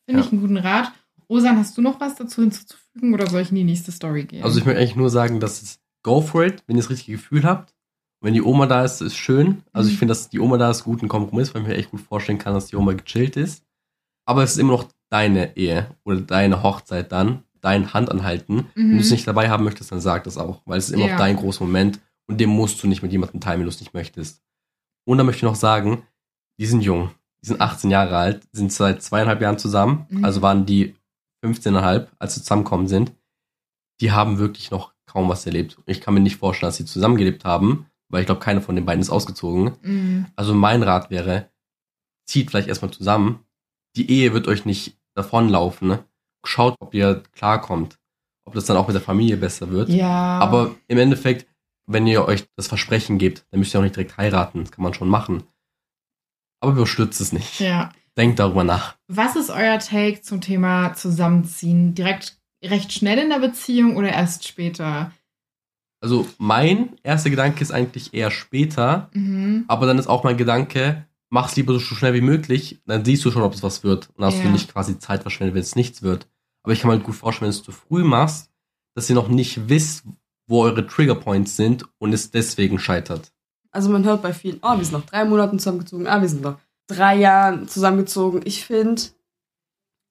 Finde 0.08 0.22
Ja. 0.22 0.26
ich 0.26 0.32
einen 0.32 0.40
guten 0.40 0.56
Rat. 0.56 0.90
Osan, 1.28 1.58
hast 1.58 1.76
du 1.76 1.82
noch 1.82 2.00
was 2.00 2.14
dazu 2.14 2.40
hinzuzufügen 2.40 3.12
oder 3.12 3.26
soll 3.26 3.42
ich 3.42 3.50
in 3.50 3.56
die 3.56 3.64
nächste 3.64 3.92
Story 3.92 4.24
gehen? 4.24 4.42
Also 4.42 4.58
ich 4.58 4.64
möchte 4.64 4.80
eigentlich 4.80 4.96
nur 4.96 5.10
sagen, 5.10 5.38
dass 5.38 5.60
es 5.60 5.80
go 6.02 6.22
for 6.22 6.44
it, 6.46 6.62
wenn 6.66 6.76
ihr 6.76 6.82
das 6.82 6.88
richtige 6.90 7.18
Gefühl 7.18 7.44
habt. 7.44 7.74
Wenn 8.22 8.32
die 8.32 8.40
Oma 8.42 8.64
da 8.66 8.82
ist, 8.84 9.02
ist 9.02 9.16
schön. 9.18 9.62
Also 9.72 9.90
ich 9.90 9.96
Mhm. 9.96 9.98
finde, 9.98 10.12
dass 10.12 10.30
die 10.30 10.40
Oma 10.40 10.56
da 10.56 10.70
ist, 10.70 10.84
gut 10.84 11.02
ein 11.02 11.08
Kompromiss, 11.08 11.54
weil 11.54 11.60
ich 11.62 11.68
mir 11.68 11.74
echt 11.76 11.90
gut 11.90 12.00
vorstellen 12.00 12.38
kann, 12.38 12.54
dass 12.54 12.66
die 12.68 12.76
Oma 12.76 12.94
gechillt 12.94 13.36
ist. 13.36 13.62
Aber 14.24 14.42
es 14.42 14.52
ist 14.52 14.58
immer 14.58 14.72
noch 14.72 14.88
deine 15.10 15.54
Ehe 15.58 15.94
oder 16.04 16.20
deine 16.22 16.62
Hochzeit 16.62 17.12
dann, 17.12 17.42
dein 17.60 17.92
Handanhalten. 17.92 18.66
Wenn 18.74 18.92
du 18.92 18.98
es 18.98 19.10
nicht 19.10 19.26
dabei 19.28 19.50
haben 19.50 19.64
möchtest, 19.64 19.92
dann 19.92 20.00
sag 20.00 20.24
das 20.24 20.38
auch, 20.38 20.62
weil 20.64 20.78
es 20.78 20.86
ist 20.88 20.94
immer 20.94 21.04
Mhm. 21.04 21.08
Ja. 21.10 21.14
noch 21.16 21.20
dein 21.20 21.36
großer 21.36 21.64
Moment 21.64 22.00
und 22.26 22.40
den 22.40 22.48
musst 22.48 22.82
du 22.82 22.88
nicht 22.88 23.02
mit 23.02 23.12
jemandem 23.12 23.40
teilen, 23.40 23.60
wenn 23.60 23.66
du 23.66 23.70
es 23.72 23.80
nicht 23.80 23.92
möchtest. 23.92 24.42
Und 25.06 25.18
dann 25.18 25.26
möchte 25.26 25.40
ich 25.40 25.42
noch 25.50 25.54
sagen, 25.54 26.02
die 26.58 26.66
sind 26.66 26.80
jung, 26.80 27.10
die 27.42 27.48
sind 27.48 27.60
18 27.60 27.90
Jahre 27.90 28.16
alt, 28.16 28.42
sind 28.52 28.72
seit 28.72 29.02
zweieinhalb 29.02 29.40
Jahren 29.40 29.58
zusammen, 29.58 30.06
Mhm. 30.10 30.24
also 30.24 30.42
waren 30.42 30.66
die 30.66 30.94
15,5, 31.44 32.08
als 32.18 32.34
sie 32.34 32.42
zusammengekommen 32.42 32.88
sind. 32.88 33.12
Die 34.00 34.12
haben 34.12 34.38
wirklich 34.38 34.70
noch 34.70 34.92
kaum 35.06 35.28
was 35.28 35.46
erlebt. 35.46 35.78
Ich 35.86 36.00
kann 36.00 36.14
mir 36.14 36.20
nicht 36.20 36.36
vorstellen, 36.36 36.68
dass 36.68 36.76
sie 36.76 36.84
zusammengelebt 36.84 37.44
haben, 37.44 37.86
weil 38.10 38.20
ich 38.22 38.26
glaube, 38.26 38.40
keiner 38.40 38.60
von 38.60 38.74
den 38.76 38.84
beiden 38.84 39.00
ist 39.00 39.10
ausgezogen. 39.10 39.72
Mhm. 39.82 40.26
Also 40.36 40.54
mein 40.54 40.82
Rat 40.82 41.10
wäre, 41.10 41.48
zieht 42.26 42.50
vielleicht 42.50 42.68
erstmal 42.68 42.90
zusammen. 42.90 43.40
Die 43.96 44.10
Ehe 44.10 44.32
wird 44.34 44.48
euch 44.48 44.64
nicht 44.64 44.98
davonlaufen. 45.14 45.88
Ne? 45.88 46.04
Schaut, 46.44 46.76
ob 46.80 46.94
ihr 46.94 47.22
klarkommt. 47.32 47.98
Ob 48.44 48.54
das 48.54 48.64
dann 48.66 48.76
auch 48.76 48.86
mit 48.86 48.94
der 48.94 49.02
Familie 49.02 49.36
besser 49.36 49.70
wird. 49.70 49.88
Ja. 49.88 50.38
Aber 50.38 50.74
im 50.88 50.98
Endeffekt, 50.98 51.46
wenn 51.86 52.06
ihr 52.06 52.24
euch 52.26 52.46
das 52.56 52.68
Versprechen 52.68 53.18
gebt, 53.18 53.46
dann 53.50 53.60
müsst 53.60 53.74
ihr 53.74 53.78
auch 53.80 53.82
nicht 53.84 53.96
direkt 53.96 54.16
heiraten. 54.16 54.60
Das 54.64 54.72
kann 54.72 54.82
man 54.82 54.94
schon 54.94 55.08
machen. 55.08 55.42
Aber 56.60 56.72
überstürzt 56.72 57.20
es 57.20 57.32
nicht. 57.32 57.60
Ja. 57.60 57.90
Denkt 58.16 58.38
darüber 58.38 58.64
nach. 58.64 58.96
Was 59.06 59.36
ist 59.36 59.50
euer 59.50 59.78
Take 59.78 60.22
zum 60.22 60.40
Thema 60.40 60.92
Zusammenziehen? 60.94 61.94
Direkt 61.94 62.38
recht 62.64 62.92
schnell 62.92 63.18
in 63.18 63.30
der 63.30 63.38
Beziehung 63.38 63.96
oder 63.96 64.08
erst 64.12 64.46
später? 64.46 65.12
Also 66.00 66.26
mein 66.38 66.96
erster 67.02 67.30
Gedanke 67.30 67.60
ist 67.62 67.70
eigentlich 67.70 68.14
eher 68.14 68.30
später. 68.30 69.08
Mhm. 69.14 69.64
Aber 69.68 69.86
dann 69.86 69.98
ist 69.98 70.08
auch 70.08 70.24
mein 70.24 70.36
Gedanke, 70.36 71.06
mach's 71.30 71.56
lieber 71.56 71.72
so 71.74 71.80
schnell 71.80 72.14
wie 72.14 72.20
möglich. 72.20 72.80
Dann 72.86 73.04
siehst 73.04 73.24
du 73.24 73.30
schon, 73.30 73.42
ob 73.42 73.54
es 73.54 73.62
was 73.62 73.84
wird. 73.84 74.10
Und 74.16 74.24
hast 74.24 74.38
Ja. 74.38 74.44
du 74.44 74.50
nicht 74.50 74.72
quasi 74.72 74.98
Zeit 74.98 75.22
verschwendet, 75.22 75.54
wenn 75.54 75.62
es 75.62 75.76
nichts 75.76 76.02
wird. 76.02 76.26
Aber 76.64 76.72
ich 76.72 76.80
kann 76.80 76.88
mir 76.88 76.96
halt 76.96 77.04
gut 77.04 77.14
vorstellen, 77.14 77.50
wenn 77.50 77.54
du 77.54 77.58
es 77.60 77.64
zu 77.64 77.72
früh 77.72 78.02
machst, 78.04 78.50
dass 78.96 79.08
ihr 79.08 79.14
noch 79.16 79.28
nicht 79.28 79.68
wisst, 79.68 80.04
wo 80.48 80.62
eure 80.62 80.86
Triggerpoints 80.86 81.56
sind 81.56 81.84
und 81.98 82.12
es 82.12 82.30
deswegen 82.32 82.78
scheitert. 82.78 83.32
Also 83.70 83.90
man 83.90 84.04
hört 84.04 84.22
bei 84.22 84.32
vielen, 84.32 84.58
oh, 84.62 84.76
wir 84.78 84.84
sind 84.84 84.94
nach 84.94 85.06
drei 85.06 85.24
Monaten 85.24 85.58
zusammengezogen, 85.58 86.06
ah, 86.06 86.20
wir 86.20 86.28
sind 86.28 86.42
nach 86.42 86.58
drei 86.86 87.16
Jahren 87.16 87.68
zusammengezogen. 87.68 88.40
Ich 88.44 88.64
finde, 88.64 89.02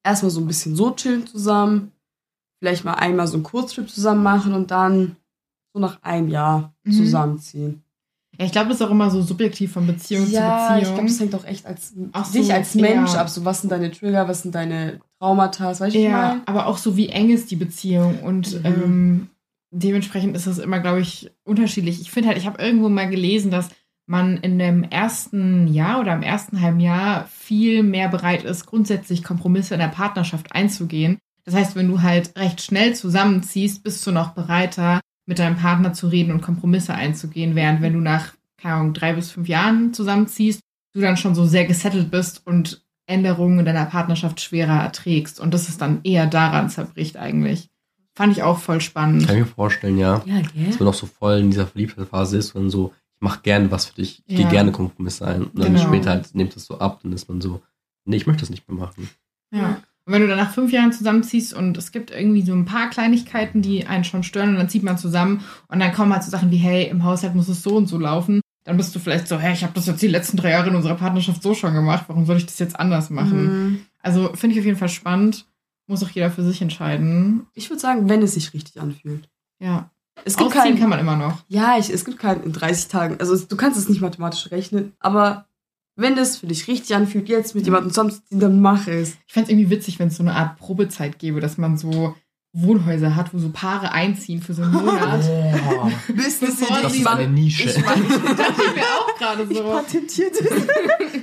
erstmal 0.04 0.30
so 0.32 0.39
ein 0.41 0.48
bisschen 0.48 0.76
so 0.76 0.91
chillen 0.91 1.26
zusammen, 1.28 1.91
vielleicht 2.60 2.86
mal 2.86 2.93
einmal 2.93 3.28
so 3.28 3.36
einen 3.36 3.43
Kurztrip 3.43 3.89
zusammen 3.89 4.24
machen 4.24 4.54
und 4.54 4.72
dann 4.72 5.15
so 5.74 5.80
nach 5.80 6.02
einem 6.04 6.30
Jahr 6.30 6.74
Mhm. 6.84 6.91
zusammenziehen. 6.91 7.84
Ja, 8.39 8.46
ich 8.46 8.52
glaube, 8.52 8.70
das 8.70 8.80
ist 8.80 8.86
auch 8.86 8.91
immer 8.91 9.10
so 9.10 9.22
subjektiv 9.22 9.74
von 9.74 9.88
Beziehung 9.88 10.30
ja, 10.30 10.41
zu 10.41 10.74
ich 10.74 10.80
Beziehung. 10.80 10.93
glaube, 10.96 11.10
das 11.10 11.20
hängt 11.20 11.36
auch 11.36 11.43
echt 11.46 11.65
als 11.65 11.93
Ach 12.13 12.32
dich 12.32 12.48
so, 12.48 12.54
als 12.54 12.76
Mensch 12.76 13.13
ja. 13.13 13.22
ab. 13.22 13.30
So, 13.30 13.43
was 13.46 13.62
sind 13.62 13.72
deine 13.72 13.91
Trigger, 13.91 14.28
was 14.28 14.43
sind 14.43 14.54
deine 14.54 15.02
Traumata, 15.20 15.70
weißt 15.70 15.80
du, 15.80 15.86
was 15.86 15.93
ich 15.96 16.04
Ja, 16.04 16.12
meine? 16.12 16.41
aber 16.48 16.67
auch 16.67 16.78
so, 16.78 16.96
wie 16.96 17.10
eng 17.10 17.32
ist 17.32 17.50
die 17.50 17.56
Beziehung 17.56 18.20
und 18.22 18.54
Mhm. 18.54 18.65
ähm, 18.65 19.30
dementsprechend 19.78 20.36
ist 20.36 20.48
das 20.48 20.58
immer, 20.58 20.80
glaube 20.80 21.02
ich, 21.02 21.32
unterschiedlich. 21.44 22.02
Ich 22.02 22.12
finde 22.12 22.30
halt, 22.30 22.38
ich 22.38 22.46
habe 22.46 22.62
irgendwo 22.62 22.90
mal 22.90 23.10
gelesen, 23.10 23.52
dass 23.52 23.70
man 24.06 24.38
in 24.38 24.58
dem 24.58 24.84
ersten 24.84 25.68
Jahr 25.68 26.00
oder 26.00 26.13
im 26.13 26.24
ersten 26.24 26.62
halben 26.62 26.80
Jahr 26.80 27.26
viel 27.28 27.84
mehr 27.84 28.08
bereit 28.08 28.44
ist, 28.44 28.66
grundsätzlich 28.66 29.24
Kompromisse 29.24 29.74
in 29.74 29.82
der 29.82 29.88
Partnerschaft 29.90 30.54
einzugehen. 30.54 31.18
Das 31.44 31.54
heißt, 31.54 31.76
wenn 31.76 31.90
du 31.90 32.02
halt 32.02 32.38
recht 32.38 32.62
schnell 32.62 32.96
zusammenziehst, 32.96 33.84
bist 33.84 34.06
du 34.08 34.12
noch 34.12 34.34
bereiter, 34.34 35.02
mit 35.26 35.40
deinem 35.40 35.58
Partner 35.58 35.94
zu 35.94 36.08
reden 36.08 36.32
und 36.32 36.42
Kompromisse 36.42 36.94
einzugehen, 36.94 37.56
während 37.56 37.82
wenn 37.82 37.94
du 37.94 38.00
nach, 38.00 38.34
keine 38.58 38.76
Ahnung, 38.76 38.94
drei 38.94 39.13
bis 39.13 39.32
fünf 39.32 39.48
Jahren 39.48 39.94
zusammenziehst, 39.94 40.62
du 40.94 41.02
dann 41.02 41.18
schon 41.18 41.36
so 41.36 41.46
sehr 41.46 41.66
gesettelt 41.66 42.10
bist 42.10 42.46
und 42.48 42.86
Änderungen 43.08 43.60
in 43.60 43.66
deiner 43.66 43.86
Partnerschaft 43.86 44.42
schwerer 44.42 44.82
erträgst 44.82 45.40
und 45.40 45.54
das 45.54 45.70
ist 45.70 45.82
dann 45.82 46.02
eher 46.04 46.28
daran 46.28 46.70
zerbricht 46.70 47.18
eigentlich. 47.18 47.70
Fand 48.18 48.32
ich 48.34 48.42
auch 48.44 48.58
voll 48.58 48.82
spannend. 48.82 49.28
Kann 49.28 49.36
ich 49.36 49.42
mir 49.44 49.48
vorstellen, 49.48 49.98
ja. 49.98 50.24
Ja, 50.26 50.42
gell? 50.42 50.66
Dass 50.68 50.80
man 50.80 50.88
noch 50.88 50.94
so 50.96 51.06
voll 51.06 51.38
in 51.40 51.52
dieser 51.52 51.68
Verliebtheitsphase 51.68 52.38
ist 52.38 52.56
und 52.56 52.70
so, 52.72 52.94
ich 53.16 53.22
mache 53.22 53.42
gerne 53.44 53.70
was 53.72 53.86
für 53.86 53.96
dich, 53.96 54.24
ich 54.26 54.34
Ja. 54.40 54.44
gehe 54.44 54.52
gerne 54.52 54.72
Kompromisse 54.72 55.26
ein. 55.28 55.44
Und 55.44 55.60
dann 55.60 55.74
Genau. 55.76 55.88
später 55.88 56.10
halt 56.10 56.34
nimmt 56.34 56.56
das 56.56 56.66
so 56.66 56.80
ab, 56.80 57.00
dann 57.04 57.14
ist 57.14 57.30
man 57.30 57.42
so, 57.42 57.62
nee, 58.06 58.18
ich 58.18 58.26
möchte 58.28 58.42
das 58.42 58.50
nicht 58.50 58.68
mehr 58.68 58.78
machen. 58.78 59.08
Ja. 59.52 59.82
Und 60.06 60.14
wenn 60.14 60.22
du 60.22 60.28
dann 60.28 60.38
nach 60.38 60.52
fünf 60.54 60.72
Jahren 60.72 60.92
zusammenziehst 60.94 61.54
und 61.54 61.78
es 61.78 61.92
gibt 61.92 62.12
irgendwie 62.12 62.42
so 62.42 62.54
ein 62.54 62.66
paar 62.66 62.90
Kleinigkeiten, 62.90 63.62
die 63.62 63.86
einen 63.86 64.04
schon 64.04 64.24
stören 64.24 64.50
und 64.50 64.56
dann 64.56 64.70
zieht 64.70 64.84
man 64.84 64.98
zusammen 64.98 65.42
und 65.68 65.80
dann 65.80 65.94
kommen 65.94 66.12
halt 66.13 66.24
so 66.24 66.32
Sachen 66.32 66.50
wie, 66.50 66.58
hey, 66.58 66.88
im 66.88 67.04
Haushalt 67.04 67.36
muss 67.36 67.50
es 67.50 67.62
so 67.62 67.76
und 67.76 67.88
so 67.88 67.98
laufen, 68.00 68.42
dann 68.63 68.78
bist 68.78 68.96
du 68.96 69.00
vielleicht 69.00 69.28
so, 69.28 69.38
hey, 69.38 69.54
ich 69.54 69.63
habe 69.63 69.74
das 69.74 69.86
jetzt 69.86 70.02
die 70.02 70.08
letzten 70.08 70.38
drei 70.38 70.52
Jahre 70.52 70.70
in 70.70 70.76
unserer 70.76 70.96
Partnerschaft 70.96 71.44
so 71.44 71.54
schon 71.54 71.74
gemacht, 71.74 72.06
warum 72.08 72.26
soll 72.26 72.38
ich 72.38 72.46
das 72.46 72.58
jetzt 72.60 72.80
anders 72.80 73.10
machen? 73.10 73.44
Mhm. 73.68 73.80
Also 74.02 74.32
finde 74.34 74.56
ich 74.56 74.60
auf 74.62 74.65
jeden 74.65 74.78
Fall 74.78 74.90
spannend. 74.90 75.46
Muss 75.88 76.04
auch 76.04 76.10
jeder 76.10 76.29
für 76.29 76.44
sich 76.44 76.62
entscheiden. 76.62 77.48
Ich 77.54 77.69
würde 77.69 77.79
sagen, 77.79 78.10
wenn 78.10 78.21
es 78.21 78.33
sich 78.33 78.54
richtig 78.54 78.79
anfühlt. 78.79 79.29
Ja. 79.60 79.90
Es 80.25 80.35
gibt 80.35 80.48
Ausziehen 80.48 80.63
keinen, 80.63 80.79
kann 80.79 80.90
man 80.90 81.00
immer 81.00 81.15
noch. 81.15 81.44
Ja, 81.48 81.77
ich, 81.77 81.90
es 81.90 82.04
gibt 82.04 82.19
keinen 82.19 82.44
in 82.44 82.52
30 82.52 82.88
Tagen. 82.88 83.17
Also 83.19 83.38
du 83.38 83.56
kannst 83.56 83.77
es 83.79 83.88
nicht 83.88 84.02
mathematisch 84.02 84.52
rechnen, 84.52 84.94
aber 85.00 85.48
wenn 85.96 86.17
es 86.17 86.38
für 86.38 86.48
dich 86.48 86.67
richtig 86.67 86.96
anfühlt, 86.96 87.29
jetzt 87.29 87.56
mit 87.56 87.65
jemandem 87.65 87.90
zusammenzuziehen, 87.90 88.40
dann 88.40 88.62
mach 88.62 88.88
es. 88.88 89.15
Ich 89.27 89.33
fände 89.33 89.46
es 89.48 89.52
irgendwie 89.52 89.69
witzig, 89.69 90.00
wenn 90.00 90.10
es 90.10 90.17
so 90.17 90.23
eine 90.23 90.35
Art 90.35 90.58
Probezeit 90.58 91.19
gäbe, 91.19 91.40
dass 91.40 91.58
man 91.58 91.77
so 91.77 92.15
Wohnhäuser 92.54 93.15
hat, 93.15 93.33
wo 93.33 93.40
so 93.40 93.50
Paare 93.50 93.92
einziehen 93.92 94.42
für 94.42 94.54
so 94.54 94.63
einen 94.63 94.73
Monat. 94.73 95.21
Boah, 95.69 95.92
Bis 96.13 96.40
das 96.40 96.50
ist 96.60 97.08
eine 97.08 97.27
Nische. 97.27 97.63
Ich, 97.63 97.75
Das 97.75 97.83
dachte 97.83 98.62
ich 98.67 98.75
mir 98.75 98.83
auch 98.83 99.15
gerade 99.17 99.44
ich 99.50 99.58
so. 99.58 99.63
patentiert 99.63 100.33
es. 100.40 100.48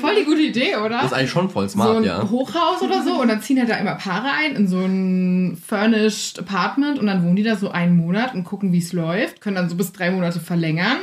Voll 0.00 0.16
die 0.16 0.24
gute 0.24 0.42
Idee, 0.42 0.76
oder? 0.76 0.88
Das 0.90 1.06
ist 1.06 1.12
eigentlich 1.12 1.30
schon 1.30 1.50
voll 1.50 1.68
so 1.68 1.74
smart, 1.74 1.96
ein 1.98 2.04
ja. 2.04 2.28
Hochhaus 2.30 2.82
oder 2.82 3.02
so 3.02 3.20
und 3.20 3.28
dann 3.28 3.40
ziehen 3.42 3.58
halt 3.58 3.68
da 3.70 3.76
immer 3.76 3.94
Paare 3.94 4.28
ein 4.30 4.56
in 4.56 4.68
so 4.68 4.78
ein 4.78 5.56
furnished 5.64 6.38
Apartment 6.38 6.98
und 6.98 7.06
dann 7.06 7.22
wohnen 7.24 7.36
die 7.36 7.42
da 7.42 7.56
so 7.56 7.70
einen 7.70 7.96
Monat 7.96 8.34
und 8.34 8.44
gucken, 8.44 8.72
wie 8.72 8.78
es 8.78 8.92
läuft, 8.92 9.40
können 9.40 9.56
dann 9.56 9.68
so 9.68 9.76
bis 9.76 9.92
drei 9.92 10.10
Monate 10.10 10.40
verlängern 10.40 10.98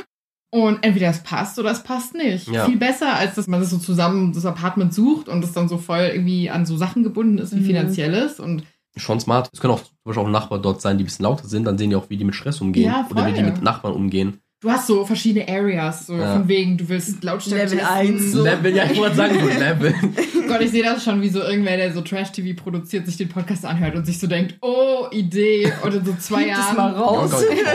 und 0.50 0.82
entweder 0.82 1.08
es 1.08 1.22
passt 1.22 1.58
oder 1.58 1.70
es 1.70 1.82
passt 1.82 2.14
nicht. 2.14 2.48
Ja. 2.48 2.64
Viel 2.66 2.78
besser, 2.78 3.14
als 3.16 3.34
dass 3.34 3.46
man 3.46 3.60
das 3.60 3.70
so 3.70 3.78
zusammen 3.78 4.32
das 4.32 4.46
Apartment 4.46 4.94
sucht 4.94 5.28
und 5.28 5.44
es 5.44 5.52
dann 5.52 5.68
so 5.68 5.78
voll 5.78 6.10
irgendwie 6.12 6.50
an 6.50 6.66
so 6.66 6.76
Sachen 6.76 7.02
gebunden 7.02 7.38
ist 7.38 7.54
wie 7.54 7.60
Mhm. 7.60 7.66
finanzielles 7.66 8.40
und 8.40 8.64
Schon 8.96 9.20
smart. 9.20 9.48
Es 9.52 9.60
können 9.60 9.74
auch 9.74 9.82
zum 9.82 9.94
Beispiel 10.04 10.24
auch 10.24 10.28
Nachbarn 10.28 10.62
dort 10.62 10.80
sein, 10.80 10.98
die 10.98 11.04
ein 11.04 11.06
bisschen 11.06 11.22
lauter 11.22 11.46
sind, 11.46 11.64
dann 11.64 11.78
sehen 11.78 11.90
die 11.90 11.96
auch, 11.96 12.10
wie 12.10 12.16
die 12.16 12.24
mit 12.24 12.34
Stress 12.34 12.60
umgehen. 12.60 12.86
Ja, 12.86 13.06
oder 13.08 13.26
wie 13.26 13.32
die 13.32 13.42
mit 13.44 13.62
Nachbarn 13.62 13.94
umgehen. 13.94 14.40
Du 14.60 14.70
hast 14.70 14.86
so 14.86 15.04
verschiedene 15.04 15.48
Areas, 15.48 16.06
so 16.06 16.16
Ja. 16.16 16.34
von 16.34 16.48
wegen, 16.48 16.76
du 16.76 16.88
willst 16.88 17.22
Lautstärke 17.22 17.64
Level 17.64 17.78
testen, 17.78 17.96
eins, 17.96 18.32
so. 18.32 18.44
Level, 18.44 18.74
ja, 18.74 18.84
ich 18.90 18.98
wollte 18.98 19.16
sagen, 19.16 19.38
so 19.40 19.46
Level. 19.46 19.94
Gott, 20.48 20.60
ich 20.62 20.70
sehe 20.70 20.82
das 20.82 21.04
schon, 21.04 21.20
wie 21.20 21.28
so 21.28 21.40
irgendwer, 21.40 21.76
der 21.76 21.92
so 21.92 22.00
Trash-TV 22.00 22.60
produziert, 22.60 23.06
sich 23.06 23.16
den 23.16 23.28
Podcast 23.28 23.64
anhört 23.64 23.94
und 23.96 24.06
sich 24.06 24.18
so 24.18 24.26
denkt, 24.26 24.56
oh, 24.62 25.06
Idee, 25.10 25.72
und 25.82 25.94
in 25.94 26.04
so 26.04 26.14
zwei 26.18 26.44
Gib 26.44 26.54
das 26.54 26.58
Jahren 26.58 26.76
mal 26.76 26.92
raus. 26.94 27.32
Ja. 27.32 27.74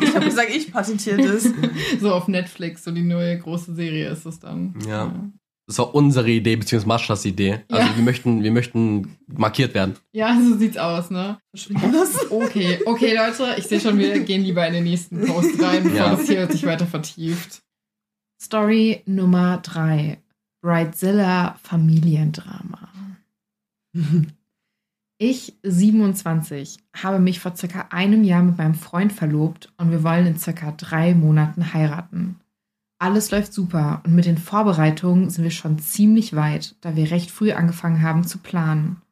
Ich 0.00 0.14
habe 0.14 0.24
gesagt, 0.26 0.50
ich 0.54 0.72
patentiere 0.72 1.16
das. 1.22 1.48
so 2.00 2.12
auf 2.12 2.28
Netflix, 2.28 2.84
so 2.84 2.90
die 2.90 3.02
neue 3.02 3.38
große 3.38 3.74
Serie 3.74 4.08
ist 4.10 4.26
es 4.26 4.38
dann. 4.38 4.74
Ja. 4.86 5.12
Das 5.66 5.78
war 5.78 5.94
unsere 5.94 6.30
Idee, 6.30 6.56
beziehungsweise 6.56 6.88
Maschas 6.88 7.24
Idee. 7.24 7.60
Also 7.70 7.88
Ja. 7.88 7.96
wir 7.96 8.04
möchten, 8.04 8.42
wir 8.42 8.50
möchten 8.52 9.16
markiert 9.26 9.72
werden. 9.74 9.96
Ja, 10.12 10.38
so 10.38 10.56
sieht's 10.58 10.76
aus, 10.76 11.10
ne? 11.10 11.38
Okay, 12.30 12.80
okay, 12.84 13.16
Leute, 13.16 13.54
ich 13.56 13.64
sehe 13.66 13.80
schon, 13.80 13.98
wir 13.98 14.20
gehen 14.20 14.42
lieber 14.42 14.66
in 14.66 14.74
den 14.74 14.84
nächsten 14.84 15.24
Post 15.26 15.60
rein, 15.62 15.84
bevor 15.84 15.96
Ja. 15.98 16.10
das 16.16 16.26
hier 16.26 16.50
sich 16.50 16.66
weiter 16.66 16.86
vertieft. 16.86 17.62
Story 18.42 19.02
Nummer 19.06 19.58
drei: 19.62 20.18
Bridezilla 20.60 21.56
Familiendrama. 21.62 22.90
Ich, 25.18 25.54
27, 25.62 26.78
habe 26.94 27.20
mich 27.20 27.40
vor 27.40 27.56
circa 27.56 27.86
einem 27.90 28.24
Jahr 28.24 28.42
mit 28.42 28.58
meinem 28.58 28.74
Freund 28.74 29.12
verlobt 29.12 29.72
und 29.78 29.90
wir 29.92 30.02
wollen 30.02 30.26
in 30.26 30.38
circa 30.38 30.72
drei 30.72 31.14
Monaten 31.14 31.72
heiraten. 31.72 32.36
Alles 32.98 33.30
läuft 33.30 33.52
super 33.52 34.02
und 34.04 34.14
mit 34.14 34.24
den 34.24 34.38
Vorbereitungen 34.38 35.30
sind 35.30 35.44
wir 35.44 35.50
schon 35.50 35.78
ziemlich 35.78 36.34
weit, 36.36 36.76
da 36.80 36.96
wir 36.96 37.10
recht 37.10 37.30
früh 37.30 37.52
angefangen 37.52 38.02
haben 38.02 38.24
zu 38.24 38.38
planen. 38.38 39.02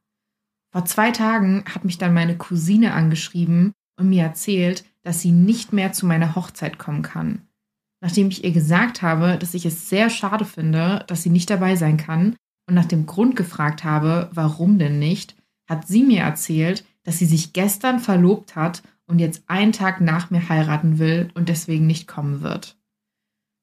Vor 0.72 0.84
zwei 0.86 1.10
Tagen 1.10 1.64
hat 1.66 1.84
mich 1.84 1.98
dann 1.98 2.14
meine 2.14 2.36
Cousine 2.36 2.94
angeschrieben 2.94 3.72
und 3.98 4.08
mir 4.08 4.22
erzählt, 4.22 4.84
dass 5.02 5.20
sie 5.20 5.32
nicht 5.32 5.72
mehr 5.72 5.92
zu 5.92 6.06
meiner 6.06 6.34
Hochzeit 6.34 6.78
kommen 6.78 7.02
kann. 7.02 7.42
Nachdem 8.00 8.28
ich 8.28 8.44
ihr 8.44 8.52
gesagt 8.52 9.02
habe, 9.02 9.36
dass 9.36 9.54
ich 9.54 9.66
es 9.66 9.88
sehr 9.88 10.10
schade 10.10 10.44
finde, 10.44 11.04
dass 11.06 11.22
sie 11.22 11.30
nicht 11.30 11.50
dabei 11.50 11.76
sein 11.76 11.98
kann 11.98 12.36
und 12.66 12.74
nach 12.74 12.86
dem 12.86 13.06
Grund 13.06 13.36
gefragt 13.36 13.84
habe, 13.84 14.30
warum 14.32 14.78
denn 14.78 14.98
nicht, 14.98 15.36
hat 15.68 15.86
sie 15.86 16.02
mir 16.02 16.22
erzählt, 16.22 16.84
dass 17.04 17.18
sie 17.18 17.26
sich 17.26 17.52
gestern 17.52 18.00
verlobt 18.00 18.56
hat 18.56 18.82
und 19.06 19.18
jetzt 19.18 19.42
einen 19.46 19.72
Tag 19.72 20.00
nach 20.00 20.30
mir 20.30 20.48
heiraten 20.48 20.98
will 20.98 21.30
und 21.34 21.48
deswegen 21.48 21.86
nicht 21.86 22.08
kommen 22.08 22.40
wird. 22.40 22.76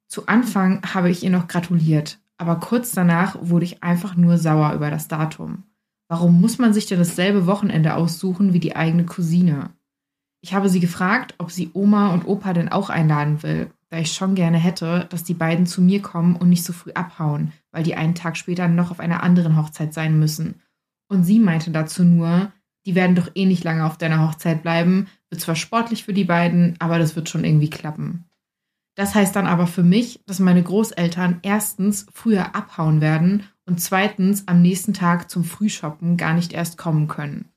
Zu 0.10 0.26
Anfang 0.26 0.82
habe 0.95 1.12
ich 1.12 1.24
ihr 1.24 1.30
noch 1.30 1.47
gratuliert, 1.47 2.18
aber 2.39 2.55
kurz 2.55 2.91
danach 2.93 3.38
wurde 3.41 3.66
ich 3.66 3.84
einfach 3.84 4.16
nur 4.16 4.39
sauer 4.39 4.74
über 4.74 4.89
das 4.89 5.07
Datum. 5.07 5.66
Warum 6.07 6.41
muss 6.41 6.57
man 6.57 6.74
sich 6.74 6.88
denn 6.88 6.97
dasselbe 6.97 7.45
Wochenende 7.45 7.93
aussuchen 7.93 8.51
wie 8.51 8.60
die 8.60 8.76
eigene 8.76 9.05
Cousine? 9.05 9.70
Ich 10.41 10.55
habe 10.55 10.68
sie 10.68 10.80
gefragt, 10.80 11.36
ob 11.38 11.51
sie 11.51 11.70
Oma 11.74 12.12
und 12.12 12.26
Opa 12.26 12.53
denn 12.53 12.70
auch 12.70 12.89
einladen 12.89 13.43
will, 13.43 13.70
da 13.89 13.99
ich 13.99 14.14
schon 14.14 14.34
gerne 14.34 14.57
hätte, 14.57 15.05
dass 15.12 15.24
die 15.24 15.36
beiden 15.36 15.68
zu 15.68 15.80
mir 15.80 16.01
kommen 16.01 16.36
und 16.36 16.49
nicht 16.49 16.64
so 16.64 16.74
früh 16.74 16.91
abhauen, 16.93 17.51
weil 17.72 17.84
die 17.84 17.95
einen 17.95 18.16
Tag 18.16 18.36
später 18.36 18.68
noch 18.68 18.89
auf 18.89 18.99
einer 18.99 19.22
anderen 19.22 19.57
Hochzeit 19.57 19.93
sein 19.93 20.18
müssen. 20.18 20.55
Und 21.07 21.24
sie 21.24 21.39
meinte 21.39 21.70
dazu 21.70 22.03
nur, 22.03 22.51
die 22.88 22.95
werden 22.95 23.16
doch 23.16 23.30
eh 23.36 23.45
nicht 23.45 23.64
lange 23.64 23.86
auf 23.86 23.97
deiner 23.97 24.28
Hochzeit 24.28 24.64
bleiben, 24.64 25.07
wird 25.30 25.41
zwar 25.41 25.55
sportlich 25.55 26.03
für 26.03 26.14
die 26.14 26.24
beiden, 26.24 26.76
aber 26.80 26.97
das 26.97 27.16
wird 27.16 27.30
schon 27.30 27.43
irgendwie 27.43 27.70
klappen. 27.70 28.28
Das 28.99 29.15
heißt 29.15 29.33
dann 29.33 29.47
aber 29.47 29.65
für 29.65 29.81
mich, 29.81 30.19
dass 30.25 30.39
meine 30.39 30.61
Großeltern 30.61 31.39
erstens 31.41 32.05
früher 32.11 32.53
abhauen 32.53 32.99
werden 32.99 33.43
und 33.65 33.79
zweitens 33.79 34.45
am 34.49 34.61
nächsten 34.61 34.93
Tag 34.93 35.31
zum 35.31 35.45
Frühshoppen 35.45 36.17
gar 36.17 36.33
nicht 36.33 36.51
erst 36.51 36.77
kommen 36.77 37.07
können. 37.07 37.47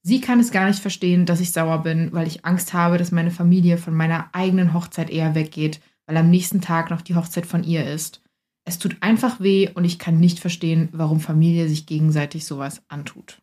Sie 0.00 0.22
kann 0.22 0.40
es 0.40 0.52
gar 0.52 0.66
nicht 0.66 0.78
verstehen, 0.78 1.26
dass 1.26 1.40
ich 1.40 1.52
sauer 1.52 1.82
bin, 1.82 2.14
weil 2.14 2.26
ich 2.26 2.46
Angst 2.46 2.72
habe, 2.72 2.96
dass 2.96 3.12
meine 3.12 3.30
Familie 3.30 3.76
von 3.76 3.94
meiner 3.94 4.30
eigenen 4.34 4.72
Hochzeit 4.72 5.10
eher 5.10 5.34
weggeht, 5.34 5.82
weil 6.06 6.16
am 6.16 6.30
nächsten 6.30 6.62
Tag 6.62 6.88
noch 6.88 7.02
die 7.02 7.14
Hochzeit 7.14 7.44
von 7.44 7.62
ihr 7.62 7.86
ist. 7.86 8.22
Es 8.64 8.78
tut 8.78 8.96
einfach 9.02 9.40
weh 9.40 9.68
und 9.68 9.84
ich 9.84 9.98
kann 9.98 10.18
nicht 10.18 10.38
verstehen, 10.38 10.88
warum 10.92 11.20
Familie 11.20 11.68
sich 11.68 11.84
gegenseitig 11.84 12.46
sowas 12.46 12.80
antut. 12.88 13.42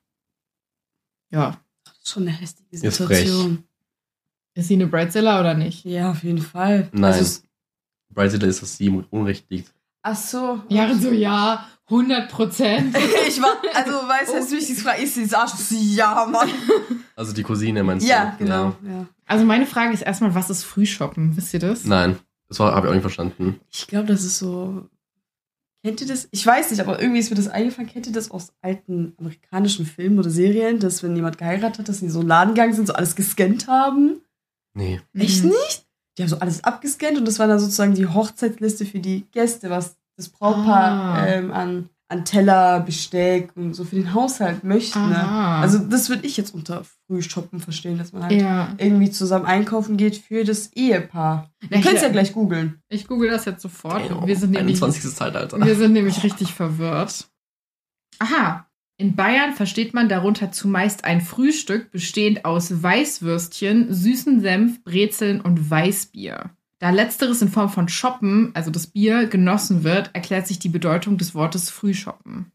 Ja. 1.29 1.61
Das 1.83 1.97
ist 1.97 2.09
schon 2.09 2.23
eine 2.23 2.31
hässliche 2.31 2.71
Ist 2.71 2.97
Situation. 2.97 3.63
Ist 4.53 4.67
sie 4.67 4.73
eine 4.75 4.87
Bridezilla 4.87 5.39
oder 5.39 5.53
nicht? 5.53 5.85
Ja, 5.85 6.11
auf 6.11 6.23
jeden 6.23 6.41
Fall. 6.41 6.89
Nein. 6.91 7.13
Also, 7.13 7.41
Bridezilla 8.13 8.47
ist, 8.47 8.61
dass 8.61 8.77
sie 8.77 8.87
im 8.87 9.05
Unrecht 9.09 9.45
liegt. 9.49 9.73
ach 10.03 10.15
so. 10.15 10.59
Ja, 10.69 10.93
so 10.95 11.11
ja, 11.11 11.65
100 11.89 12.29
Prozent. 12.29 12.95
ich 13.27 13.41
war, 13.41 13.55
also, 13.73 13.91
weißt 13.91 14.31
du, 14.31 14.35
als 14.37 14.49
du 14.49 14.55
mich 14.55 14.65
diese 14.67 14.81
Frage 14.81 15.01
ist, 15.03 15.15
sie 15.15 15.33
Arsch. 15.35 15.51
Ja, 15.71 16.25
Mann. 16.29 16.49
Also 17.15 17.33
die 17.33 17.43
Cousine 17.43 17.83
meinst 17.83 18.07
Ja, 18.07 18.35
du? 18.37 18.43
genau. 18.43 18.75
Ja. 18.85 19.05
Also 19.25 19.45
meine 19.45 19.65
Frage 19.65 19.93
ist 19.93 20.01
erstmal, 20.01 20.35
was 20.35 20.49
ist 20.49 20.63
Frühshoppen? 20.63 21.37
Wisst 21.37 21.53
ihr 21.53 21.59
das? 21.61 21.85
Nein, 21.85 22.17
das 22.49 22.59
habe 22.59 22.85
ich 22.85 22.89
auch 22.89 22.93
nicht 22.93 23.01
verstanden. 23.01 23.59
Ich 23.71 23.87
glaube, 23.87 24.07
das 24.07 24.23
ist 24.25 24.37
so. 24.39 24.87
Kennt 25.83 25.99
ihr 26.01 26.07
das? 26.07 26.27
Ich 26.31 26.45
weiß 26.45 26.69
nicht, 26.71 26.79
aber 26.79 27.01
irgendwie 27.01 27.19
ist 27.19 27.29
mir 27.31 27.37
das 27.37 27.47
eingefallen. 27.47 27.89
Kennt 27.89 28.05
ihr 28.07 28.13
das 28.13 28.29
aus 28.31 28.51
alten 28.61 29.13
amerikanischen 29.17 29.85
Filmen 29.85 30.19
oder 30.19 30.29
Serien, 30.29 30.79
dass 30.79 31.01
wenn 31.01 31.15
jemand 31.15 31.37
geheiratet 31.37 31.79
hat, 31.79 31.89
dass 31.89 31.99
sie 31.99 32.05
in 32.05 32.11
so 32.11 32.19
einen 32.19 32.27
Laden 32.27 32.53
gegangen 32.53 32.73
sind, 32.73 32.87
so 32.87 32.93
alles 32.93 33.15
gescannt 33.15 33.67
haben? 33.67 34.21
Nee. 34.73 35.01
Echt 35.13 35.43
Mhm. 35.43 35.49
nicht? 35.49 35.85
Die 36.17 36.23
haben 36.23 36.29
so 36.29 36.39
alles 36.39 36.63
abgescannt 36.63 37.17
und 37.17 37.25
das 37.27 37.39
war 37.39 37.47
dann 37.47 37.59
sozusagen 37.59 37.93
die 37.95 38.07
Hochzeitsliste 38.07 38.85
für 38.85 38.99
die 38.99 39.25
Gäste, 39.31 39.69
was 39.69 39.95
das 40.17 40.29
Brautpaar 40.29 40.91
Ah. 41.21 41.27
ähm, 41.27 41.51
an, 41.51 41.89
an 42.09 42.25
Teller, 42.25 42.81
Besteck 42.81 43.51
und 43.55 43.73
so 43.73 43.85
für 43.85 43.95
den 43.95 44.13
Haushalt 44.13 44.65
möchte. 44.65 44.99
Ne? 44.99 45.25
Also 45.27 45.79
das 45.79 46.09
würde 46.09 46.27
ich 46.27 46.35
jetzt 46.35 46.53
unter 46.53 46.83
Frühshoppen 47.07 47.61
verstehen, 47.61 47.97
dass 47.97 48.11
man 48.11 48.23
halt 48.23 48.33
ja. 48.41 48.73
irgendwie 48.77 49.09
zusammen 49.09 49.45
einkaufen 49.45 49.95
geht 49.95 50.17
für 50.17 50.43
das 50.43 50.73
Ehepaar. 50.73 51.49
Du 51.61 51.69
könntest 51.69 51.95
ich- 51.95 52.01
ja 52.01 52.09
gleich 52.09 52.33
googeln. 52.33 52.81
Ich 52.89 53.07
google 53.07 53.29
das 53.29 53.45
jetzt 53.45 53.61
sofort. 53.61 54.11
Oh, 54.11 54.27
wir, 54.27 54.35
sind 54.35 54.51
nämlich, 54.51 54.81
21. 54.81 55.15
Zeitalter. 55.15 55.59
wir 55.65 55.75
sind 55.77 55.93
nämlich 55.93 56.21
richtig 56.23 56.53
verwirrt. 56.53 57.29
Aha. 58.19 58.67
In 59.01 59.15
Bayern 59.15 59.53
versteht 59.53 59.95
man 59.95 60.09
darunter 60.09 60.51
zumeist 60.51 61.05
ein 61.05 61.21
Frühstück 61.21 61.89
bestehend 61.89 62.45
aus 62.45 62.83
Weißwürstchen, 62.83 63.91
süßen 63.91 64.41
Senf, 64.41 64.83
Brezeln 64.83 65.41
und 65.41 65.71
Weißbier. 65.71 66.51
Da 66.77 66.89
letzteres 66.91 67.41
in 67.41 67.49
Form 67.49 67.69
von 67.69 67.87
Shoppen, 67.89 68.51
also 68.53 68.69
das 68.69 68.85
Bier, 68.85 69.25
genossen 69.25 69.83
wird, 69.83 70.11
erklärt 70.13 70.45
sich 70.45 70.59
die 70.59 70.69
Bedeutung 70.69 71.17
des 71.17 71.33
Wortes 71.33 71.71
Frühshoppen. 71.71 72.51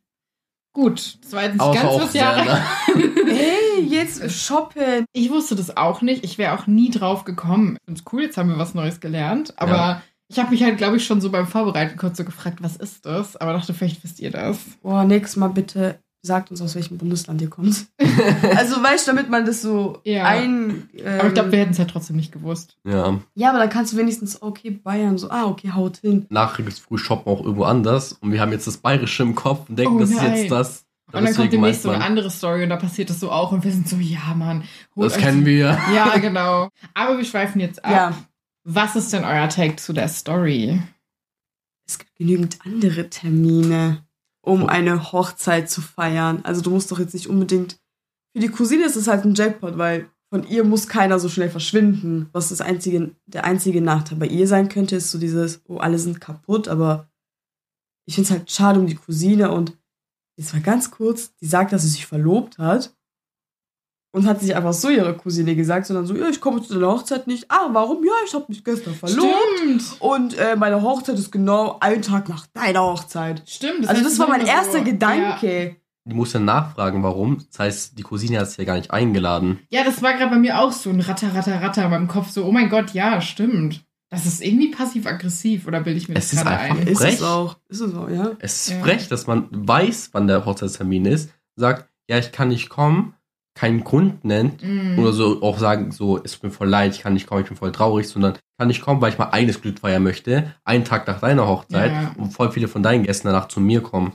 Gut, 0.72 1.18
das 1.20 1.32
war 1.32 1.42
jetzt 1.42 1.54
nicht 1.54 1.60
war 1.62 1.74
ganz 1.74 1.84
auch 1.84 2.00
was 2.00 2.14
Jahre. 2.14 2.44
ne? 2.44 2.62
Hey, 3.26 3.82
jetzt 3.88 4.30
shoppen. 4.30 5.04
Ich 5.12 5.30
wusste 5.30 5.56
das 5.56 5.76
auch 5.76 6.00
nicht. 6.00 6.22
Ich 6.24 6.38
wäre 6.38 6.56
auch 6.56 6.68
nie 6.68 6.90
drauf 6.90 7.24
gekommen. 7.24 7.76
Ich 7.80 7.84
finde 7.86 8.00
es 8.06 8.12
cool, 8.12 8.22
jetzt 8.22 8.36
haben 8.36 8.50
wir 8.50 8.58
was 8.58 8.72
Neues 8.74 9.00
gelernt. 9.00 9.52
Aber 9.56 9.72
Ja. 9.72 10.02
ich 10.28 10.38
habe 10.38 10.50
mich 10.50 10.62
halt, 10.62 10.78
glaube 10.78 10.96
ich, 10.98 11.04
schon 11.04 11.20
so 11.20 11.30
beim 11.30 11.48
Vorbereiten 11.48 11.96
kurz 11.98 12.18
so 12.18 12.24
gefragt, 12.24 12.58
was 12.60 12.76
ist 12.76 13.04
das? 13.04 13.36
Aber 13.36 13.52
dachte, 13.52 13.74
vielleicht 13.74 14.04
wisst 14.04 14.20
ihr 14.20 14.30
das. 14.30 14.58
Boah, 14.82 15.02
nächstes 15.04 15.34
Mal 15.36 15.48
bitte 15.48 15.98
sagt 16.22 16.50
uns, 16.50 16.60
aus 16.60 16.74
welchem 16.74 16.98
Bundesland 16.98 17.40
ihr 17.40 17.50
kommt. 17.50 17.86
also 18.56 18.82
weißt 18.82 19.06
du, 19.06 19.12
damit 19.12 19.30
man 19.30 19.44
das 19.46 19.62
so 19.62 20.00
Ja. 20.04 20.24
ein. 20.24 20.88
Ähm, 20.96 21.18
Aber 21.18 21.28
ich 21.28 21.34
glaube, 21.34 21.52
wir 21.52 21.58
hätten 21.60 21.70
es 21.72 21.78
halt 21.78 21.90
trotzdem 21.90 22.16
nicht 22.16 22.32
gewusst. 22.32 22.76
Ja. 22.84 23.20
ja, 23.34 23.50
aber 23.50 23.58
dann 23.58 23.68
kannst 23.70 23.92
du 23.92 23.96
wenigstens, 23.96 24.42
okay, 24.42 24.70
Bayern, 24.70 25.18
so, 25.18 25.30
ah, 25.30 25.44
okay, 25.44 25.70
haut 25.72 25.98
hin. 25.98 26.26
Nachher 26.28 26.64
gibt 26.64 26.72
es 26.72 26.78
früh 26.80 26.98
shoppen 26.98 27.32
auch 27.32 27.40
irgendwo 27.42 27.64
anders. 27.64 28.12
Und 28.14 28.32
wir 28.32 28.40
haben 28.40 28.50
jetzt 28.52 28.66
das 28.66 28.78
Bayerische 28.78 29.22
im 29.22 29.34
Kopf 29.34 29.68
und 29.68 29.78
denken, 29.78 29.96
Oh 29.96 30.00
das 30.00 30.10
ist 30.10 30.22
jetzt 30.22 30.50
das. 30.50 30.84
Und 31.12 31.22
dann 31.24 31.32
kommt 31.34 31.52
demnächst 31.52 31.82
so 31.82 31.90
eine 31.90 32.02
andere 32.04 32.30
Story 32.30 32.64
und 32.64 32.70
da 32.70 32.76
passiert 32.76 33.10
das 33.10 33.20
so 33.20 33.30
auch 33.30 33.52
und 33.52 33.62
wir 33.62 33.70
sind 33.70 33.88
so, 33.88 33.94
ja, 33.96 34.34
Mann. 34.34 34.64
Das 34.96 35.14
euch- 35.14 35.22
kennen 35.22 35.46
wir. 35.46 35.78
Ja, 35.94 36.18
genau. 36.20 36.68
Aber 36.94 37.16
wir 37.16 37.24
schweifen 37.24 37.60
jetzt 37.60 37.84
ab. 37.84 37.90
Ja. 37.92 38.12
Was 38.64 38.96
ist 38.96 39.12
denn 39.12 39.22
euer 39.22 39.48
Take 39.48 39.76
zu 39.76 39.92
der 39.92 40.08
Story? 40.08 40.82
Es 41.86 41.98
gibt 42.00 42.16
genügend 42.16 42.58
andere 42.64 43.08
Termine, 43.08 44.02
um 44.46 44.68
eine 44.68 45.12
Hochzeit 45.12 45.68
zu 45.68 45.82
feiern. 45.82 46.40
Also 46.44 46.62
du 46.62 46.70
musst 46.70 46.90
doch 46.92 47.00
jetzt 47.00 47.14
nicht 47.14 47.28
unbedingt. 47.28 47.80
Für 48.32 48.40
die 48.40 48.48
Cousine 48.48 48.84
ist 48.84 48.96
es 48.96 49.08
halt 49.08 49.24
ein 49.24 49.34
Jackpot, 49.34 49.76
weil 49.76 50.08
von 50.30 50.46
ihr 50.46 50.62
muss 50.62 50.86
keiner 50.86 51.18
so 51.18 51.28
schnell 51.28 51.50
verschwinden. 51.50 52.28
Was 52.32 52.50
das 52.50 52.60
einzige, 52.60 53.10
der 53.26 53.44
einzige 53.44 53.80
Nachteil 53.80 54.18
bei 54.18 54.26
ihr 54.26 54.46
sein 54.46 54.68
könnte, 54.68 54.96
ist 54.96 55.10
so 55.10 55.18
dieses, 55.18 55.62
oh, 55.66 55.78
alle 55.78 55.98
sind 55.98 56.20
kaputt, 56.20 56.68
aber 56.68 57.10
ich 58.06 58.14
finde 58.14 58.26
es 58.26 58.30
halt 58.30 58.50
schade 58.50 58.78
um 58.78 58.86
die 58.86 58.94
Cousine 58.94 59.50
und 59.50 59.76
jetzt 60.38 60.52
mal 60.52 60.62
ganz 60.62 60.92
kurz, 60.92 61.34
die 61.36 61.46
sagt, 61.46 61.72
dass 61.72 61.82
sie 61.82 61.88
sich 61.88 62.06
verlobt 62.06 62.58
hat. 62.58 62.95
Und 64.16 64.26
hat 64.26 64.40
sich 64.40 64.56
einfach 64.56 64.72
so 64.72 64.88
ihrer 64.88 65.12
Cousine 65.12 65.54
gesagt, 65.54 65.86
sondern 65.86 66.06
so, 66.06 66.16
ja, 66.16 66.28
ich 66.28 66.40
komme 66.40 66.62
zu 66.62 66.74
deiner 66.74 66.88
Hochzeit 66.88 67.26
nicht. 67.26 67.44
Ah, 67.50 67.68
warum? 67.72 68.02
Ja, 68.04 68.12
ich 68.26 68.32
habe 68.34 68.46
mich 68.48 68.64
gestern 68.64 68.94
verlobt. 68.94 69.30
Stimmt. 69.58 69.84
Und 70.00 70.38
äh, 70.38 70.56
meine 70.56 70.80
Hochzeit 70.82 71.18
ist 71.18 71.30
genau 71.30 71.76
ein 71.80 72.00
Tag 72.02 72.28
nach 72.28 72.46
deiner 72.54 72.80
Hochzeit. 72.82 73.42
Stimmt. 73.46 73.86
also 73.88 73.92
heißt, 74.00 74.04
das 74.06 74.18
war 74.18 74.28
mein 74.28 74.46
erster 74.46 74.78
so- 74.78 74.84
Gedanke. 74.84 75.76
Die 76.08 76.14
muss 76.14 76.32
dann 76.32 76.44
nachfragen, 76.44 77.02
warum. 77.02 77.44
Das 77.50 77.58
heißt, 77.58 77.98
die 77.98 78.02
Cousine 78.02 78.38
hat 78.38 78.46
es 78.46 78.56
ja 78.56 78.64
gar 78.64 78.76
nicht 78.76 78.90
eingeladen. 78.92 79.58
Ja, 79.70 79.82
das 79.84 80.02
war 80.02 80.14
gerade 80.14 80.30
bei 80.30 80.38
mir 80.38 80.60
auch 80.60 80.70
so 80.72 80.88
ein 80.90 81.00
Ratter, 81.00 81.34
Ratter, 81.34 81.60
Ratter 81.60 81.84
in 81.84 81.90
meinem 81.90 82.08
Kopf. 82.08 82.30
So, 82.30 82.44
oh 82.44 82.52
mein 82.52 82.68
Gott, 82.70 82.92
ja, 82.94 83.20
stimmt. 83.20 83.82
Das 84.08 84.24
ist 84.24 84.40
irgendwie 84.40 84.70
passiv-aggressiv, 84.70 85.66
oder 85.66 85.80
bilde 85.80 85.98
ich 85.98 86.08
mir 86.08 86.14
das 86.14 86.26
Es 86.26 86.34
ist 86.34 86.42
gerade 86.44 86.58
einfach 86.58 86.80
ein? 86.80 86.86
Ist 86.86 86.98
Frech. 87.02 87.14
es 87.16 87.22
auch. 87.22 87.56
Ist 87.68 87.80
es 87.80 87.94
auch, 87.94 88.08
ja. 88.08 88.30
Es 88.38 88.62
ist 88.68 88.70
Ja. 88.70 88.80
frech, 88.82 89.08
dass 89.08 89.26
man 89.26 89.48
weiß, 89.50 90.10
wann 90.12 90.28
der 90.28 90.44
Hochzeitstermin 90.46 91.06
ist, 91.06 91.30
sagt, 91.56 91.88
ja, 92.08 92.18
ich 92.18 92.30
kann 92.30 92.48
nicht 92.48 92.68
kommen, 92.68 93.14
keinen 93.56 93.82
Grund 93.82 94.24
nennt 94.24 94.62
Mm. 94.62 94.98
oder 94.98 95.12
so 95.12 95.42
auch 95.42 95.58
sagen, 95.58 95.90
so, 95.90 96.22
es 96.22 96.32
tut 96.34 96.44
mir 96.44 96.50
voll 96.50 96.68
leid, 96.68 96.94
ich 96.94 97.00
kann 97.00 97.14
nicht 97.14 97.26
kommen, 97.26 97.42
ich 97.42 97.48
bin 97.48 97.56
voll 97.56 97.72
traurig, 97.72 98.06
sondern 98.08 98.34
kann 98.58 98.68
nicht 98.68 98.82
kommen, 98.82 99.00
weil 99.00 99.10
ich 99.12 99.18
mein 99.18 99.32
eigenes 99.32 99.60
Glück 99.60 99.78
feiern 99.80 100.02
möchte, 100.02 100.52
einen 100.64 100.84
Tag 100.84 101.06
nach 101.08 101.20
deiner 101.20 101.48
Hochzeit 101.48 101.90
Ja. 101.90 102.14
und 102.16 102.30
voll 102.32 102.52
viele 102.52 102.68
von 102.68 102.82
deinen 102.82 103.02
Gästen 103.04 103.26
danach 103.28 103.48
zu 103.48 103.58
mir 103.60 103.80
kommen. 103.82 104.12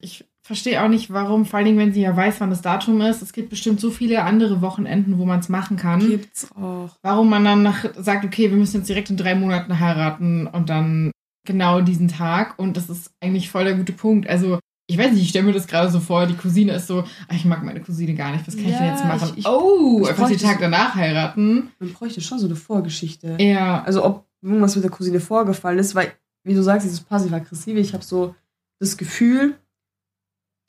Ich 0.00 0.24
verstehe 0.44 0.82
auch 0.82 0.88
nicht, 0.88 1.12
warum, 1.12 1.46
vor 1.46 1.58
allen 1.58 1.66
Dingen, 1.66 1.78
wenn 1.78 1.92
sie 1.92 2.02
ja 2.02 2.16
weiß, 2.16 2.40
wann 2.40 2.50
das 2.50 2.60
Datum 2.62 3.00
ist. 3.00 3.22
Es 3.22 3.32
gibt 3.32 3.50
bestimmt 3.50 3.80
so 3.80 3.90
viele 3.92 4.24
andere 4.24 4.60
Wochenenden, 4.60 5.18
wo 5.18 5.24
man 5.24 5.38
es 5.38 5.48
machen 5.48 5.76
kann. 5.76 6.00
Gibt's 6.00 6.50
auch. 6.56 6.90
Warum 7.02 7.30
man 7.30 7.44
dann 7.44 7.62
nach, 7.62 7.84
sagt, 7.96 8.24
okay, 8.24 8.50
wir 8.50 8.56
müssen 8.58 8.78
jetzt 8.78 8.88
direkt 8.88 9.10
in 9.10 9.16
drei 9.16 9.36
Monaten 9.36 9.78
heiraten 9.78 10.48
und 10.48 10.68
dann 10.68 11.12
genau 11.46 11.80
diesen 11.80 12.08
Tag. 12.08 12.58
Und 12.58 12.76
das 12.76 12.90
ist 12.90 13.12
eigentlich 13.22 13.50
voll 13.50 13.62
der 13.64 13.74
gute 13.76 13.92
Punkt. 13.92 14.28
Also, 14.28 14.58
ich 14.86 14.98
weiß 14.98 15.12
nicht, 15.12 15.22
ich 15.22 15.28
stelle 15.30 15.46
mir 15.46 15.52
das 15.52 15.66
gerade 15.66 15.90
so 15.90 16.00
vor, 16.00 16.26
die 16.26 16.34
Cousine 16.36 16.72
ist 16.74 16.86
so, 16.86 17.00
ah, 17.00 17.34
ich 17.34 17.44
mag 17.44 17.62
meine 17.62 17.80
Cousine 17.80 18.14
gar 18.14 18.32
nicht, 18.32 18.46
was 18.46 18.56
kann 18.56 18.66
ich 18.66 18.76
denn 18.76 18.86
Ja, 18.86 18.92
jetzt 18.92 19.04
machen? 19.04 19.30
ich- 19.32 19.38
ich- 19.38 19.46
oh, 19.46 20.00
ich 20.02 20.08
einfach 20.10 20.28
den 20.28 20.38
Tag 20.38 20.58
danach 20.60 20.94
heiraten. 20.94 21.70
Man 21.78 21.92
bräuchte 21.92 22.20
schon 22.20 22.38
so 22.38 22.46
eine 22.46 22.56
Vorgeschichte. 22.56 23.36
Ja. 23.40 23.82
Also 23.84 24.04
ob 24.04 24.26
irgendwas 24.42 24.74
mit 24.74 24.84
der 24.84 24.90
Cousine 24.90 25.20
vorgefallen 25.20 25.78
ist, 25.78 25.94
weil, 25.94 26.12
wie 26.44 26.54
du 26.54 26.62
sagst, 26.62 26.84
dieses 26.84 27.00
passiv-aggressive, 27.00 27.78
ich 27.78 27.94
habe 27.94 28.04
so 28.04 28.34
das 28.80 28.96
Gefühl, 28.96 29.54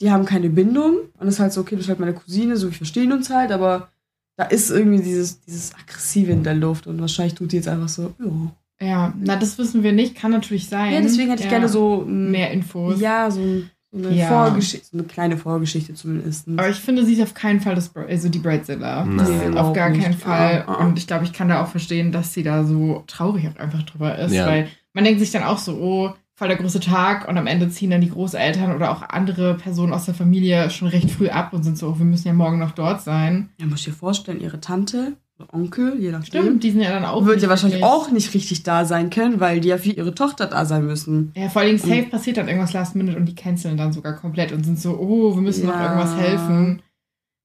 die 0.02 0.12
haben 0.12 0.26
keine 0.26 0.50
Bindung 0.50 0.98
und 1.20 1.28
es 1.28 1.36
ist 1.36 1.40
halt 1.40 1.54
so, 1.54 1.62
okay, 1.62 1.72
du 1.72 1.78
bist 1.78 1.90
halt 1.90 2.00
meine 2.00 2.14
Cousine, 2.14 2.58
so 2.58 2.68
wir 2.68 2.74
verstehen 2.78 3.12
uns 3.12 3.30
halt, 3.30 3.52
aber 3.52 3.90
da 4.38 4.46
ist 4.46 4.70
irgendwie 4.72 5.02
dieses, 5.02 5.42
dieses 5.42 5.74
Aggressive 5.76 6.32
in 6.32 6.44
der 6.44 6.56
Luft 6.56 6.88
und 6.88 7.00
wahrscheinlich 7.00 7.36
tut 7.36 7.52
die 7.52 7.58
jetzt 7.58 7.68
einfach 7.68 7.90
so, 7.90 8.14
ja. 8.20 8.56
Ja, 8.82 9.14
na, 9.18 9.36
das 9.38 9.58
wissen 9.60 9.82
wir 9.84 9.94
nicht, 9.94 10.16
kann 10.16 10.32
natürlich 10.32 10.68
sein. 10.68 10.94
Ja, 10.94 11.00
deswegen 11.00 11.30
hätte 11.30 11.42
ich 11.44 11.46
Ja. 11.46 11.52
gerne 11.58 11.70
so 11.70 12.04
mm, 12.06 12.32
mehr 12.32 12.52
Infos. 12.52 13.00
Ja, 13.00 13.32
so, 13.32 13.40
ein- 13.40 13.70
eine 13.94 14.12
Ja. 14.12 14.28
Vorgeschichte, 14.28 14.88
so 14.92 14.98
eine 14.98 15.08
kleine 15.08 15.38
Vorgeschichte 15.38 15.94
zumindest. 15.94 16.48
Aber 16.58 16.70
ich 16.70 16.78
finde, 16.80 17.06
sie 17.06 17.14
ist 17.14 17.22
auf 17.22 17.34
keinen 17.34 17.62
Fall 17.62 17.76
das, 17.76 17.96
also 17.96 18.30
die 18.30 18.40
Bridezilla. 18.40 19.06
Nein. 19.06 19.18
Das 19.18 19.30
Nee, 19.30 19.46
ist 19.50 19.58
auf 19.58 19.74
gar 19.74 19.90
nicht. 19.90 20.02
keinen 20.04 20.14
Fall. 20.18 20.64
Ah, 20.68 20.74
ah. 20.80 20.86
Und 20.86 20.98
ich 20.98 21.08
glaube, 21.08 21.26
ich 21.26 21.34
kann 21.34 21.50
da 21.50 21.62
auch 21.64 21.68
verstehen, 21.68 22.12
dass 22.12 22.34
sie 22.34 22.44
da 22.44 22.64
so 22.64 23.04
traurig 23.08 23.48
auch 23.48 23.60
einfach 23.60 23.84
drüber 23.84 24.18
ist. 24.18 24.34
Ja. 24.34 24.48
Weil 24.48 24.68
man 24.94 25.04
denkt 25.04 25.20
sich 25.20 25.32
dann 25.32 25.44
auch 25.44 25.58
so, 25.58 25.74
oh, 25.78 26.14
voll 26.36 26.48
der 26.48 26.58
große 26.58 26.80
Tag 26.80 27.28
und 27.28 27.38
am 27.38 27.46
Ende 27.46 27.70
ziehen 27.70 27.92
dann 27.92 28.02
die 28.02 28.10
Großeltern 28.10 28.76
oder 28.76 28.92
auch 28.92 29.04
andere 29.04 29.54
Personen 29.54 29.94
aus 29.94 30.06
der 30.06 30.16
Familie 30.16 30.70
schon 30.72 30.88
recht 30.88 31.12
früh 31.12 31.30
ab 31.30 31.54
und 31.54 31.62
sind 31.64 31.78
so, 31.78 31.90
oh, 31.90 32.00
wir 32.00 32.06
müssen 32.06 32.28
ja 32.28 32.34
morgen 32.34 32.58
noch 32.58 32.72
dort 32.72 33.02
sein. 33.04 33.50
ja, 33.60 33.68
muss 33.68 33.80
ich 33.80 33.86
dir 33.86 33.92
vorstellen, 33.94 34.42
ihre 34.42 34.60
Tante 34.60 35.14
Onkel, 35.52 36.00
je 36.00 36.12
nachdem, 36.12 36.44
Stimmt, 36.44 36.64
die 36.64 36.72
sind 36.72 36.82
ja 36.82 36.92
dann 36.92 37.06
auch. 37.06 37.26
wird 37.26 37.42
ja 37.42 37.50
wahrscheinlich 37.50 37.82
wirklich- 37.82 37.92
auch 37.94 38.12
nicht 38.12 38.34
richtig 38.34 38.64
da 38.64 38.86
sein 38.86 39.10
können, 39.10 39.40
weil 39.40 39.60
die 39.60 39.70
ja 39.70 39.78
für 39.78 39.90
ihre 39.90 40.14
Tochter 40.16 40.46
da 40.48 40.66
sein 40.66 40.86
müssen. 40.86 41.32
Ja, 41.36 41.50
vor 41.50 41.62
allem 41.64 41.78
safe 41.78 42.04
passiert 42.04 42.38
dann 42.38 42.48
irgendwas 42.48 42.74
last 42.74 42.96
minute 42.96 43.18
und 43.18 43.26
die 43.26 43.36
canceln 43.36 43.76
dann 43.76 43.92
sogar 43.94 44.14
komplett 44.14 44.52
und 44.52 44.64
sind 44.64 44.80
so, 44.80 44.98
oh, 44.98 45.36
wir 45.36 45.42
müssen 45.42 45.66
noch 45.68 45.74
Ja. 45.76 45.84
irgendwas 45.96 46.16
helfen. 46.18 46.82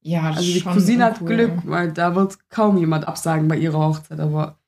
Ja, 0.03 0.29
das 0.29 0.37
Also 0.39 0.49
ist 0.49 0.55
die 0.57 0.61
schon 0.61 0.73
Cousine 0.75 1.05
hat. 1.05 1.27
Glück, 1.27 1.53
weil 1.65 1.93
da 1.93 2.15
wird 2.15 2.37
kaum 2.51 2.79
jemand 2.79 3.09
absagen 3.09 3.49
bei 3.49 3.57
ihrer 3.57 3.79
Hochzeit, 3.79 4.21
aber 4.21 4.59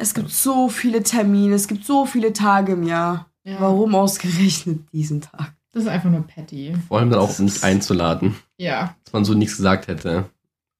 es 0.00 0.14
gibt 0.14 0.30
so 0.30 0.68
viele 0.68 1.02
Termine, 1.02 1.54
es 1.54 1.68
gibt 1.68 1.84
so 1.84 2.06
viele 2.06 2.32
Tage 2.32 2.72
im 2.72 2.84
Jahr. 2.84 3.26
Ja. 3.44 3.56
Warum 3.60 3.94
ausgerechnet 3.94 4.80
diesen 4.92 5.20
Tag? 5.20 5.52
Das 5.72 5.82
ist 5.84 5.88
einfach 5.88 6.10
nur 6.10 6.26
petty. 6.26 6.74
Vor 6.88 6.98
allem 6.98 7.10
dann 7.10 7.20
auch 7.20 7.28
Das 7.28 7.38
nicht 7.38 7.62
einzuladen, 7.64 8.34
Ja. 8.56 8.94
dass 9.04 9.12
man 9.12 9.24
so 9.24 9.34
nichts 9.34 9.56
gesagt 9.56 9.88
hätte. 9.88 10.26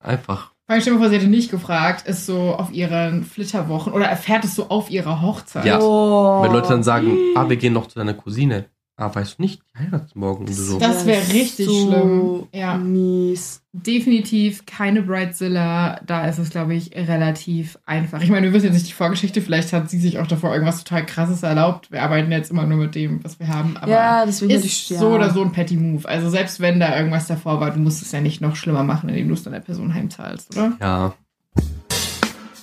Einfach. 0.02 0.52
Vor 0.70 0.74
allem, 0.74 0.82
stell 0.82 0.98
vor, 0.98 1.08
sie 1.08 1.16
hätte 1.16 1.26
nicht 1.26 1.50
gefragt, 1.50 2.06
ist 2.06 2.26
so 2.26 2.54
auf 2.54 2.72
ihren 2.72 3.24
Flitterwochen 3.24 3.92
oder 3.92 4.06
erfährt 4.06 4.44
es 4.44 4.54
so 4.54 4.68
auf 4.68 4.88
ihrer 4.88 5.20
Hochzeit. 5.20 5.64
Ja. 5.64 5.80
Oh. 5.80 6.44
Wenn 6.44 6.52
Leute 6.52 6.68
dann 6.68 6.84
sagen, 6.84 7.18
ah, 7.34 7.48
wir 7.48 7.56
gehen 7.56 7.72
noch 7.72 7.88
zu 7.88 7.98
deiner 7.98 8.14
Cousine. 8.14 8.66
Ah, 9.00 9.10
weißt 9.14 9.38
du 9.38 9.42
nicht, 9.42 9.62
die 9.62 9.78
heiratet 9.78 10.14
morgen. 10.14 10.40
Und 10.40 10.50
du 10.50 10.52
so, 10.52 10.78
Das 10.78 11.06
wär 11.06 11.26
richtig 11.32 11.64
schlimm. 11.64 12.48
Ja. 12.52 12.76
Mies. 12.76 13.62
Definitiv 13.72 14.66
keine 14.66 15.00
Bridezilla. 15.00 16.00
Da 16.04 16.26
ist 16.26 16.38
es, 16.38 16.50
glaube 16.50 16.74
ich, 16.74 16.94
relativ 16.94 17.78
einfach. 17.86 18.20
Ich 18.20 18.28
meine, 18.28 18.48
wir 18.48 18.52
wissen 18.52 18.66
jetzt 18.66 18.74
nicht 18.74 18.88
die 18.88 18.92
Vorgeschichte. 18.92 19.40
Vielleicht 19.40 19.72
hat 19.72 19.88
sie 19.88 19.98
sich 19.98 20.18
auch 20.18 20.26
davor 20.26 20.52
irgendwas 20.52 20.84
total 20.84 21.06
Krasses 21.06 21.42
erlaubt. 21.42 21.90
Wir 21.90 22.02
arbeiten 22.02 22.30
jetzt 22.30 22.50
immer 22.50 22.66
nur 22.66 22.76
mit 22.76 22.94
dem, 22.94 23.24
was 23.24 23.40
wir 23.40 23.48
haben. 23.48 23.78
Aber 23.78 23.90
ja, 23.90 24.26
deswegen 24.26 24.50
hätte 24.50 24.66
ist 24.66 24.90
ich 24.90 24.98
so 24.98 25.08
ja. 25.08 25.16
oder 25.16 25.30
so 25.30 25.40
ein 25.40 25.52
Petty 25.52 25.76
Move. 25.76 26.06
Also 26.06 26.28
selbst 26.28 26.60
wenn 26.60 26.78
da 26.78 26.94
irgendwas 26.94 27.26
davor 27.26 27.58
war, 27.58 27.70
du 27.70 27.78
musst 27.78 28.02
es 28.02 28.12
ja 28.12 28.20
nicht 28.20 28.42
noch 28.42 28.54
schlimmer 28.54 28.84
machen, 28.84 29.08
indem 29.08 29.28
du 29.28 29.34
es 29.34 29.42
dann 29.44 29.54
der 29.54 29.60
Person 29.60 29.94
heimzahlst, 29.94 30.54
oder? 30.54 30.76
Ja. 30.78 31.14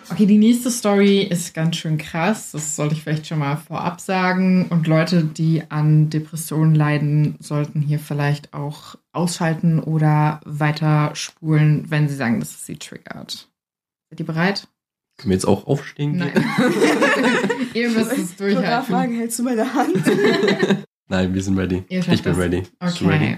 Okay, 0.08 0.26
die 0.26 0.38
nächste 0.38 0.70
Story 0.70 1.22
ist 1.22 1.52
ganz 1.52 1.74
schön 1.74 1.98
krass. 1.98 2.52
Das 2.52 2.76
sollte 2.76 2.94
ich 2.94 3.02
vielleicht 3.02 3.26
schon 3.26 3.40
mal 3.40 3.56
vorab 3.56 4.00
sagen. 4.00 4.66
Und 4.70 4.86
Leute, 4.86 5.24
die 5.24 5.64
an 5.68 6.08
Depressionen 6.08 6.76
leiden, 6.76 7.34
sollten 7.40 7.80
hier 7.80 7.98
vielleicht 7.98 8.54
auch 8.54 8.94
ausschalten 9.12 9.80
oder 9.80 10.38
weiterspulen, 10.44 11.90
wenn 11.90 12.08
sie 12.08 12.14
sagen, 12.14 12.38
dass 12.38 12.50
es 12.50 12.66
sie 12.66 12.76
triggert. 12.76 13.48
Seid 14.10 14.20
ihr 14.20 14.26
bereit? 14.26 14.68
Können 15.16 15.30
wir 15.30 15.36
jetzt 15.36 15.48
auch 15.48 15.66
aufstehen? 15.66 16.18
Nein. 16.18 16.30
ihr 17.76 17.90
müsst 17.90 18.12
es 18.12 18.36
durchhalten. 18.36 18.86
fragen, 18.86 19.16
hältst 19.16 19.38
du 19.38 19.42
meine 19.42 19.72
Hand? 19.72 20.04
Nein, 21.08 21.34
wir 21.34 21.42
sind 21.42 21.58
ready. 21.58 21.84
Ich 21.88 22.06
bin 22.06 22.22
das. 22.22 22.36
ready. 22.38 22.62
Okay. 22.80 23.06
ready? 23.06 23.36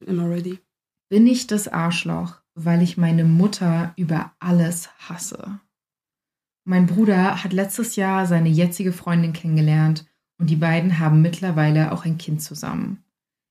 Ich 0.00 0.06
bin 0.06 0.08
immer 0.08 0.30
ready. 0.30 0.58
Bin 1.08 1.26
ich 1.26 1.46
das 1.46 1.68
Arschloch, 1.68 2.40
weil 2.54 2.82
ich 2.82 2.96
meine 2.96 3.24
Mutter 3.24 3.92
über 3.96 4.32
alles 4.38 4.88
hasse? 5.08 5.60
Mein 6.64 6.86
Bruder 6.86 7.42
hat 7.42 7.52
letztes 7.52 7.96
Jahr 7.96 8.26
seine 8.26 8.48
jetzige 8.48 8.92
Freundin 8.92 9.32
kennengelernt 9.32 10.06
und 10.38 10.48
die 10.48 10.56
beiden 10.56 10.98
haben 10.98 11.20
mittlerweile 11.20 11.92
auch 11.92 12.04
ein 12.04 12.18
Kind 12.18 12.40
zusammen. 12.40 13.04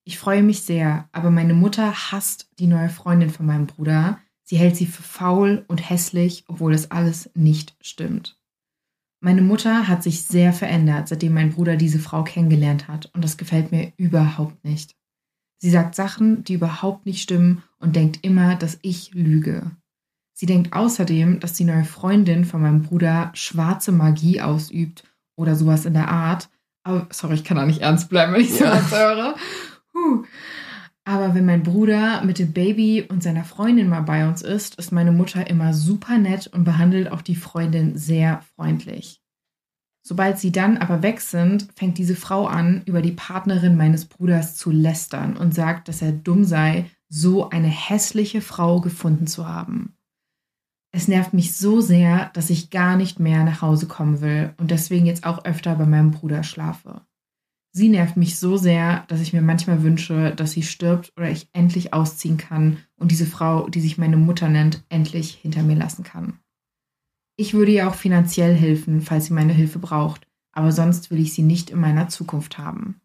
Ich 0.04 0.18
freue 0.18 0.42
mich 0.42 0.64
sehr, 0.64 1.08
aber 1.12 1.30
meine 1.30 1.54
Mutter 1.54 2.12
hasst 2.12 2.50
die 2.58 2.68
neue 2.68 2.90
Freundin 2.90 3.30
von 3.30 3.46
meinem 3.46 3.68
Bruder. 3.68 4.20
Sie 4.44 4.58
hält 4.58 4.76
sie 4.76 4.88
für 4.88 5.04
faul 5.04 5.64
und 5.68 5.90
hässlich, 5.90 6.46
obwohl 6.48 6.72
das 6.72 6.90
alles 6.90 7.30
nicht 7.36 7.76
stimmt. 7.82 8.41
Meine 9.24 9.44
Mutter 9.44 9.88
hat 9.88 10.02
sich 10.02 10.24
sehr 10.24 10.52
verändert, 10.52 11.08
seitdem 11.08 11.36
mein 11.36 11.52
Bruder 11.52 11.76
diese 11.76 12.00
Frau 12.00 12.24
kennengelernt 12.24 12.88
hat 12.88 13.12
und 13.14 13.24
das 13.24 13.38
gefällt 13.38 13.72
mir 13.72 13.94
überhaupt 13.98 14.64
nicht. 14.66 14.96
Sie 15.60 15.70
sagt 15.70 15.94
Sachen, 15.94 16.44
die 16.44 16.54
überhaupt 16.56 17.06
nicht 17.06 17.22
stimmen 17.22 17.62
und 17.78 17.96
denkt 17.96 18.20
immer, 18.24 18.56
dass 18.56 18.80
ich 18.82 19.14
lüge. 19.14 19.70
Sie 20.34 20.48
denkt 20.48 20.74
außerdem, 20.74 21.40
dass 21.40 21.54
die 21.54 21.66
neue 21.66 21.84
Freundin 21.84 22.46
von 22.46 22.64
meinem 22.64 22.82
Bruder 22.82 23.30
schwarze 23.36 23.92
Magie 23.92 24.42
ausübt 24.42 25.04
oder 25.36 25.56
sowas 25.56 25.86
in 25.86 25.94
der 25.94 26.10
Art. 26.10 26.50
Aber, 26.84 27.08
sorry, 27.12 27.36
ich 27.36 27.44
kann 27.44 27.58
da 27.58 27.66
nicht 27.68 27.82
ernst 27.82 28.10
bleiben, 28.10 28.34
wenn 28.34 28.42
ich 28.42 28.60
Ja. 28.60 28.76
sowas 28.80 28.92
höre. 28.92 29.36
Huh. 29.94 30.24
Aber 31.04 31.34
wenn 31.34 31.46
mein 31.46 31.64
Bruder 31.64 32.24
mit 32.24 32.38
dem 32.38 32.54
Baby 32.54 33.02
und 33.02 33.24
seiner 33.24 33.44
Freundin 33.44 33.90
mal 33.90 34.02
bei 34.02 34.28
uns 34.28 34.42
ist, 34.42 34.76
ist 34.76 34.92
meine 34.92 35.12
Mutter 35.12 35.50
immer 35.50 35.74
super 35.74 36.18
nett 36.18 36.48
und 36.48 36.64
behandelt 36.64 37.12
auch 37.12 37.22
die 37.22 37.36
Freundin 37.36 37.98
sehr 37.98 38.42
freundlich. 38.56 39.22
Sobald 40.04 40.40
sie 40.40 40.52
dann 40.52 40.78
aber 40.78 41.04
weg 41.04 41.22
sind, 41.22 41.68
fängt 41.76 41.98
diese 41.98 42.16
Frau 42.16 42.48
an, 42.48 42.82
über 42.86 43.02
die 43.02 43.12
Partnerin 43.12 43.78
meines 43.78 44.06
Bruders 44.06 44.56
zu 44.56 44.72
lästern 44.72 45.38
und 45.38 45.54
sagt, 45.54 45.88
dass 45.88 46.02
er 46.02 46.12
dumm 46.12 46.44
sei, 46.44 46.90
so 47.08 47.50
eine 47.50 47.68
hässliche 47.68 48.42
Frau 48.42 48.82
gefunden 48.82 49.28
zu 49.28 49.48
haben. 49.48 49.96
Es 50.92 51.08
nervt 51.08 51.34
mich 51.34 51.56
so 51.56 51.82
sehr, 51.82 52.32
dass 52.34 52.50
ich 52.50 52.70
gar 52.70 52.98
nicht 52.98 53.20
mehr 53.20 53.44
nach 53.44 53.62
Hause 53.62 53.88
kommen 53.88 54.22
will 54.22 54.54
und 54.58 54.72
deswegen 54.72 55.06
jetzt 55.06 55.26
auch 55.26 55.46
öfter 55.46 55.76
bei 55.76 55.86
meinem 55.86 56.12
Bruder 56.12 56.44
schlafe. 56.44 57.02
Sie 57.74 57.88
nervt 57.88 58.18
mich 58.18 58.38
so 58.38 58.58
sehr, 58.58 59.06
dass 59.08 59.22
ich 59.22 59.32
mir 59.32 59.42
manchmal 59.42 59.82
wünsche, 59.82 60.36
dass 60.36 60.52
sie 60.52 60.64
stirbt 60.64 61.14
oder 61.16 61.30
ich 61.30 61.48
endlich 61.54 61.94
ausziehen 61.94 62.38
kann 62.38 62.80
und 62.98 63.12
diese 63.12 63.26
Frau, 63.26 63.70
die 63.70 63.80
sich 63.80 63.98
meine 63.98 64.18
Mutter 64.18 64.50
nennt, 64.50 64.84
endlich 64.90 65.32
hinter 65.36 65.64
mir 65.64 65.78
lassen 65.78 66.04
kann. 66.04 66.40
Ich 67.38 67.54
würde 67.54 67.72
ihr 67.72 67.88
auch 67.88 67.96
finanziell 67.96 68.54
helfen, 68.54 69.02
falls 69.02 69.26
sie 69.26 69.34
meine 69.34 69.54
Hilfe 69.54 69.80
braucht, 69.80 70.28
aber 70.52 70.74
sonst 70.74 71.12
will 71.12 71.20
ich 71.20 71.34
sie 71.34 71.44
nicht 71.44 71.70
in 71.70 71.80
meiner 71.80 72.10
Zukunft 72.10 72.58
haben. 72.58 73.00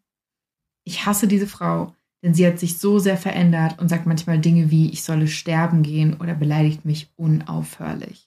Ich 0.83 1.05
hasse 1.05 1.27
diese 1.27 1.47
Frau. 1.47 1.93
denn 2.23 2.33
sie 2.33 2.47
hat 2.47 2.57
sich 2.57 2.79
so 2.79 2.97
sehr 2.97 3.15
verändert 3.15 3.79
und 3.79 3.89
sagt 3.89 4.07
manchmal 4.07 4.39
Dinge 4.39 4.71
wie, 4.71 4.89
ich 4.89 5.03
solle 5.03 5.27
sterben 5.27 5.83
gehen 5.83 6.15
oder 6.19 6.33
beleidigt 6.33 6.83
mich 6.83 7.11
unaufhörlich. 7.15 8.26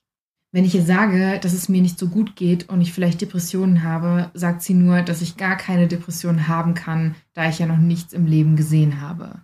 Wenn 0.53 0.65
ich 0.65 0.75
ihr 0.75 0.85
sage, 0.85 1.39
dass 1.41 1.53
es 1.53 1.69
mir 1.69 1.81
nicht 1.81 1.99
so 1.99 2.09
gut 2.09 2.35
geht 2.35 2.69
und 2.69 2.81
ich 2.81 2.93
vielleicht 2.93 3.21
Depressionen 3.21 3.85
habe, 3.85 4.31
sagt 4.35 4.63
sie 4.63 4.75
nur, 4.75 5.03
dass 5.03 5.23
ich 5.23 5.37
gar 5.37 5.57
keine 5.57 5.87
Depressionen 5.87 6.49
haben 6.49 6.75
kann, 6.75 7.15
da 7.35 7.49
ich 7.49 7.61
ja 7.61 7.67
noch 7.67 7.79
nichts 7.79 8.13
im 8.13 8.27
Leben 8.27 8.57
gesehen 8.57 9.01
habe. 9.01 9.43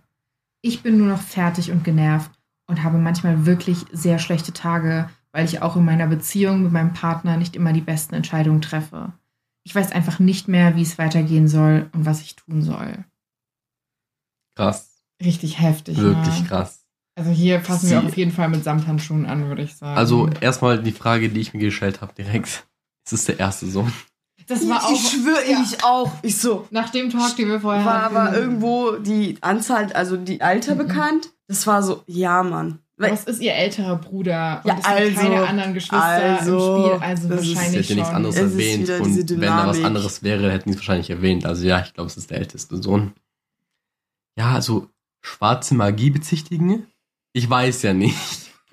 Ich 0.61 0.83
bin 0.83 0.97
nur 0.97 1.07
noch 1.07 1.21
fertig 1.21 1.71
und 1.71 1.85
genervt 1.85 2.31
und 2.67 2.83
habe 2.83 2.97
manchmal 2.97 3.45
wirklich 3.45 3.85
sehr 3.93 4.19
schlechte 4.19 4.51
Tage, 4.51 5.09
weil 5.31 5.45
ich 5.45 5.61
auch 5.61 5.77
in 5.77 5.85
meiner 5.85 6.07
Beziehung 6.07 6.63
mit 6.63 6.73
meinem 6.73 6.93
Partner 6.93 7.37
nicht 7.37 7.55
immer 7.55 7.71
die 7.71 7.81
besten 7.81 8.15
Entscheidungen 8.15 8.61
treffe. 8.61 9.13
Ich 9.63 9.73
weiß 9.73 9.93
einfach 9.93 10.19
nicht 10.19 10.47
mehr, 10.47 10.75
wie 10.75 10.81
es 10.81 10.97
weitergehen 10.97 11.47
soll 11.47 11.89
und 11.93 12.05
was 12.05 12.21
ich 12.21 12.35
tun 12.35 12.61
soll. 12.61 13.05
Krass. 14.55 15.03
Richtig 15.23 15.59
heftig. 15.61 15.97
Wirklich 15.97 16.41
ne? 16.41 16.47
krass. 16.47 16.86
Also 17.17 17.31
hier 17.31 17.57
passen 17.59 17.89
wir 17.89 17.99
Sie- 18.01 18.07
auf 18.07 18.15
jeden 18.17 18.31
Fall 18.31 18.47
mit 18.49 18.63
Samthandschuhen 18.63 19.25
an, 19.25 19.47
würde 19.47 19.63
ich 19.63 19.75
sagen. 19.75 19.97
Also 19.97 20.29
erstmal 20.39 20.81
die 20.81 20.91
Frage, 20.91 21.29
die 21.29 21.39
ich 21.39 21.53
mir 21.53 21.59
gestellt 21.59 22.01
habe 22.01 22.13
direkt. 22.13 22.65
Es 23.05 23.13
ist 23.13 23.27
der 23.27 23.39
erste 23.39 23.65
Sohn. 23.67 23.91
das 24.47 24.67
war 24.69 24.85
auch. 24.85 24.91
ich 24.91 25.09
schwöre, 25.09 25.49
ja, 25.49 25.63
ich 25.63 25.83
auch. 25.83 26.11
Ich 26.21 26.37
so. 26.37 26.67
Nach 26.71 26.89
dem 26.89 27.09
Talk, 27.09 27.35
den 27.35 27.47
wir 27.47 27.59
vorher 27.59 27.83
War 27.85 28.03
hatten. 28.03 28.15
aber 28.15 28.37
irgendwo 28.37 28.91
die 28.97 29.37
Anzahl, 29.41 29.91
also 29.93 30.15
die 30.15 30.41
Alter 30.41 30.75
Mhm. 30.75 30.77
bekannt. 30.79 31.29
Das 31.47 31.65
war 31.65 31.81
so, 31.81 32.03
ja, 32.05 32.43
Mann. 32.43 32.79
Weil, 32.99 33.11
Das 33.11 33.25
ist 33.25 33.41
ihr 33.41 33.53
älterer 33.53 33.95
Bruder. 33.95 34.61
Und 34.63 34.69
Ja, 34.69 34.77
es 34.77 34.83
sind 34.85 34.93
also, 34.93 35.15
keine 35.35 35.47
anderen 35.47 35.73
Geschwister 35.73 36.01
also, 36.39 36.75
im 36.77 36.83
Spiel. 36.85 36.99
Also 37.01 37.29
das 37.29 37.41
ist- 37.41 37.55
wahrscheinlich 37.55 37.81
hätte 37.81 37.93
nichts 37.95 38.07
schon. 38.09 38.15
anderes 38.15 38.35
Es 38.35 38.41
ist 38.41 38.51
erwähnt. 38.53 38.89
Und 39.01 39.29
wenn 39.29 39.41
da 39.41 39.67
was 39.67 39.83
anderes 39.83 40.23
wäre, 40.23 40.51
hätten 40.51 40.69
sie 40.71 40.75
es 40.75 40.81
wahrscheinlich 40.81 41.09
erwähnt. 41.09 41.45
Also 41.45 41.65
ja, 41.65 41.81
ich 41.81 41.93
glaube, 41.93 42.07
es 42.09 42.17
ist 42.17 42.29
der 42.29 42.37
älteste 42.39 42.81
Sohn. 42.81 43.13
Ja, 44.37 44.53
also 44.53 44.87
schwarze 45.21 45.73
Magie 45.75 46.09
bezichtigen? 46.09 46.87
Ich 47.37 47.47
weiß 47.47 47.83
ja 47.83 47.93
nicht. 47.93 48.17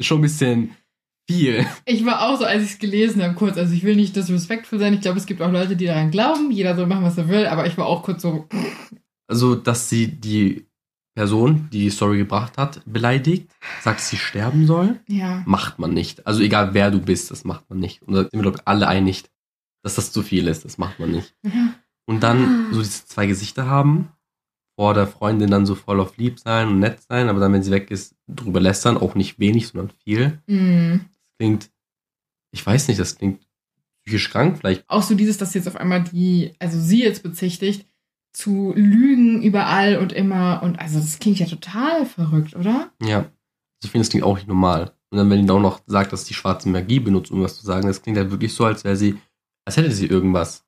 Schon 0.01 0.19
ein 0.21 0.23
bisschen 0.23 0.71
viel. 1.29 1.67
Ich 1.85 2.05
war 2.07 2.23
auch 2.29 2.39
so, 2.39 2.47
als 2.47 2.63
ich 2.65 2.71
es 2.71 2.79
gelesen 2.79 3.23
habe, 3.23 3.35
kurz. 3.35 3.59
Also 3.59 3.75
ich 3.75 3.83
will 3.83 3.95
nicht 3.95 4.17
disrespectful 4.17 4.79
sein. 4.79 4.95
Ich 4.95 5.03
glaube, 5.03 5.19
es 5.19 5.27
gibt 5.27 5.43
auch 5.43 5.53
Leute, 5.53 5.77
die 5.77 5.85
daran 5.85 6.11
glauben. 6.11 6.51
Jeder 6.51 6.75
soll 6.75 6.87
machen, 6.87 7.05
was 7.05 7.19
er 7.19 7.29
will. 7.29 7.47
Aber 7.47 7.67
ich 7.67 7.77
war 7.77 7.85
auch 7.87 8.03
kurz 8.03 8.23
so. 8.23 8.49
Also, 9.29 9.55
dass 9.55 9.91
sie 9.91 10.07
die 10.09 10.67
Person, 11.15 11.69
die 11.73 11.81
die 11.81 11.91
Story 11.91 12.17
gebracht 12.17 12.57
hat, 12.57 12.81
beleidigt, 12.87 13.51
sagt, 13.83 14.01
sie 14.01 14.17
sterben 14.17 14.67
soll, 14.67 14.99
Ja. 15.09 15.43
macht 15.45 15.79
man 15.79 15.93
nicht. 15.93 16.27
Also 16.27 16.43
egal 16.43 16.73
wer 16.73 16.91
du 16.91 17.01
bist, 17.01 17.31
das 17.31 17.45
macht 17.45 17.69
man 17.69 17.79
nicht. 17.81 18.03
Und 18.03 18.15
da 18.15 18.23
sind 18.23 18.33
wir 18.43 18.51
doch 18.51 18.59
alle 18.65 18.89
einig, 18.89 19.25
dass 19.83 19.95
das 19.97 20.11
zu 20.11 20.23
viel 20.23 20.49
ist. 20.49 20.65
Das 20.65 20.79
macht 20.79 20.99
man 20.99 21.11
nicht. 21.13 21.35
Und 22.07 22.23
dann 22.23 22.69
so 22.73 22.81
diese 22.81 23.05
zwei 23.07 23.27
Gesichter 23.27 23.67
haben, 23.67 24.09
vor 24.77 24.95
der 24.95 25.07
Freundin 25.07 25.51
dann 25.51 25.67
so 25.67 25.75
voll 25.75 26.01
auf 26.01 26.17
lieb 26.17 26.39
sein 26.41 26.69
und 26.69 26.79
nett 26.81 27.01
sein, 27.03 27.29
aber 27.29 27.41
dann, 27.41 27.53
wenn 27.53 27.63
sie 27.63 27.71
weg 27.71 27.91
ist, 27.91 28.17
drüber 28.27 28.61
lästern, 28.61 28.97
auch 28.97 29.15
nicht 29.15 29.39
wenig, 29.39 29.69
sondern 29.69 29.91
viel. 30.05 30.41
Mhm. 30.47 31.07
Das 31.13 31.37
klingt, 31.39 31.71
ich 32.51 32.67
weiß 32.67 32.89
nicht, 32.89 33.01
das 33.01 33.17
klingt 33.17 33.47
psychisch 34.05 34.31
krank 34.31 34.59
vielleicht. 34.59 34.85
Auch 34.89 35.03
so 35.03 35.15
dieses, 35.15 35.39
dass 35.39 35.55
jetzt 35.55 35.69
auf 35.69 35.77
einmal 35.77 36.03
die, 36.03 36.55
also 36.59 36.79
sie 36.79 37.03
jetzt 37.03 37.23
bezichtigt, 37.23 37.87
zu 38.33 38.73
lügen 38.75 39.43
überall 39.43 39.97
und 39.99 40.13
immer. 40.13 40.63
Und 40.63 40.79
also 40.79 40.99
das 40.99 41.19
klingt 41.21 41.39
ja 41.39 41.47
total 41.47 42.05
verrückt, 42.05 42.57
oder? 42.57 42.91
Ja. 43.01 43.19
Also 43.19 43.31
ich 43.85 43.91
finde, 43.91 44.05
das 44.05 44.11
klingt 44.11 44.25
auch 44.25 44.37
nicht 44.37 44.49
normal. 44.49 44.93
Und 45.11 45.19
dann, 45.19 45.31
wenn 45.31 45.47
die 45.47 45.53
auch 45.53 45.61
noch 45.61 45.81
sagt, 45.87 46.13
dass 46.13 46.25
die 46.25 46.35
schwarze 46.35 46.69
Magie 46.69 46.99
benutzt, 46.99 47.31
um 47.31 47.43
was 47.43 47.57
zu 47.57 47.65
sagen, 47.65 47.87
das 47.87 48.03
klingt 48.03 48.19
halt 48.19 48.33
wirklich 48.33 48.53
so, 48.53 48.65
als 48.65 48.83
wäre 48.83 48.97
sie, 48.97 49.17
als 49.65 49.77
hätte 49.77 49.93
sie 49.93 50.07
irgendwas. 50.07 50.64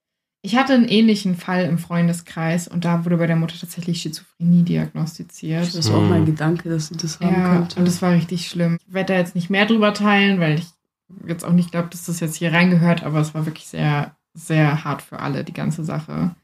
Ich 0.46 0.54
hatte 0.54 0.74
einen 0.74 0.86
ähnlichen 0.86 1.34
Fall 1.34 1.64
im 1.64 1.76
Freundeskreis 1.76 2.68
und 2.68 2.84
da 2.84 3.04
wurde 3.04 3.16
bei 3.16 3.26
der 3.26 3.34
Mutter 3.34 3.56
tatsächlich 3.58 4.00
Schizophrenie 4.00 4.62
diagnostiziert. 4.62 5.74
das 5.76 5.90
war 5.90 5.98
auch 5.98 6.08
mein 6.08 6.18
Hm. 6.20 6.26
Gedanke, 6.26 6.68
dass 6.68 6.86
sie 6.86 6.96
das 6.96 7.18
haben 7.18 7.34
Ja, 7.34 7.58
könnte. 7.58 7.80
und 7.80 7.88
das 7.88 8.00
war 8.00 8.12
richtig 8.12 8.46
schlimm. 8.48 8.78
Ich 8.86 8.94
werde 8.94 9.12
da 9.14 9.18
jetzt 9.18 9.34
nicht 9.34 9.50
mehr 9.50 9.66
drüber 9.66 9.92
teilen, 9.92 10.38
weil 10.38 10.60
ich 10.60 10.66
jetzt 11.26 11.44
auch 11.44 11.52
nicht 11.52 11.72
glaube, 11.72 11.88
dass 11.90 12.04
das 12.04 12.20
jetzt 12.20 12.36
hier 12.36 12.52
reingehört, 12.52 13.02
aber 13.02 13.18
es 13.18 13.34
war 13.34 13.44
wirklich 13.44 13.66
sehr, 13.66 14.16
sehr 14.34 14.84
hart 14.84 15.02
für 15.02 15.18
alle, 15.18 15.42
die 15.42 15.52
ganze 15.52 15.82
Sache. 15.84 16.36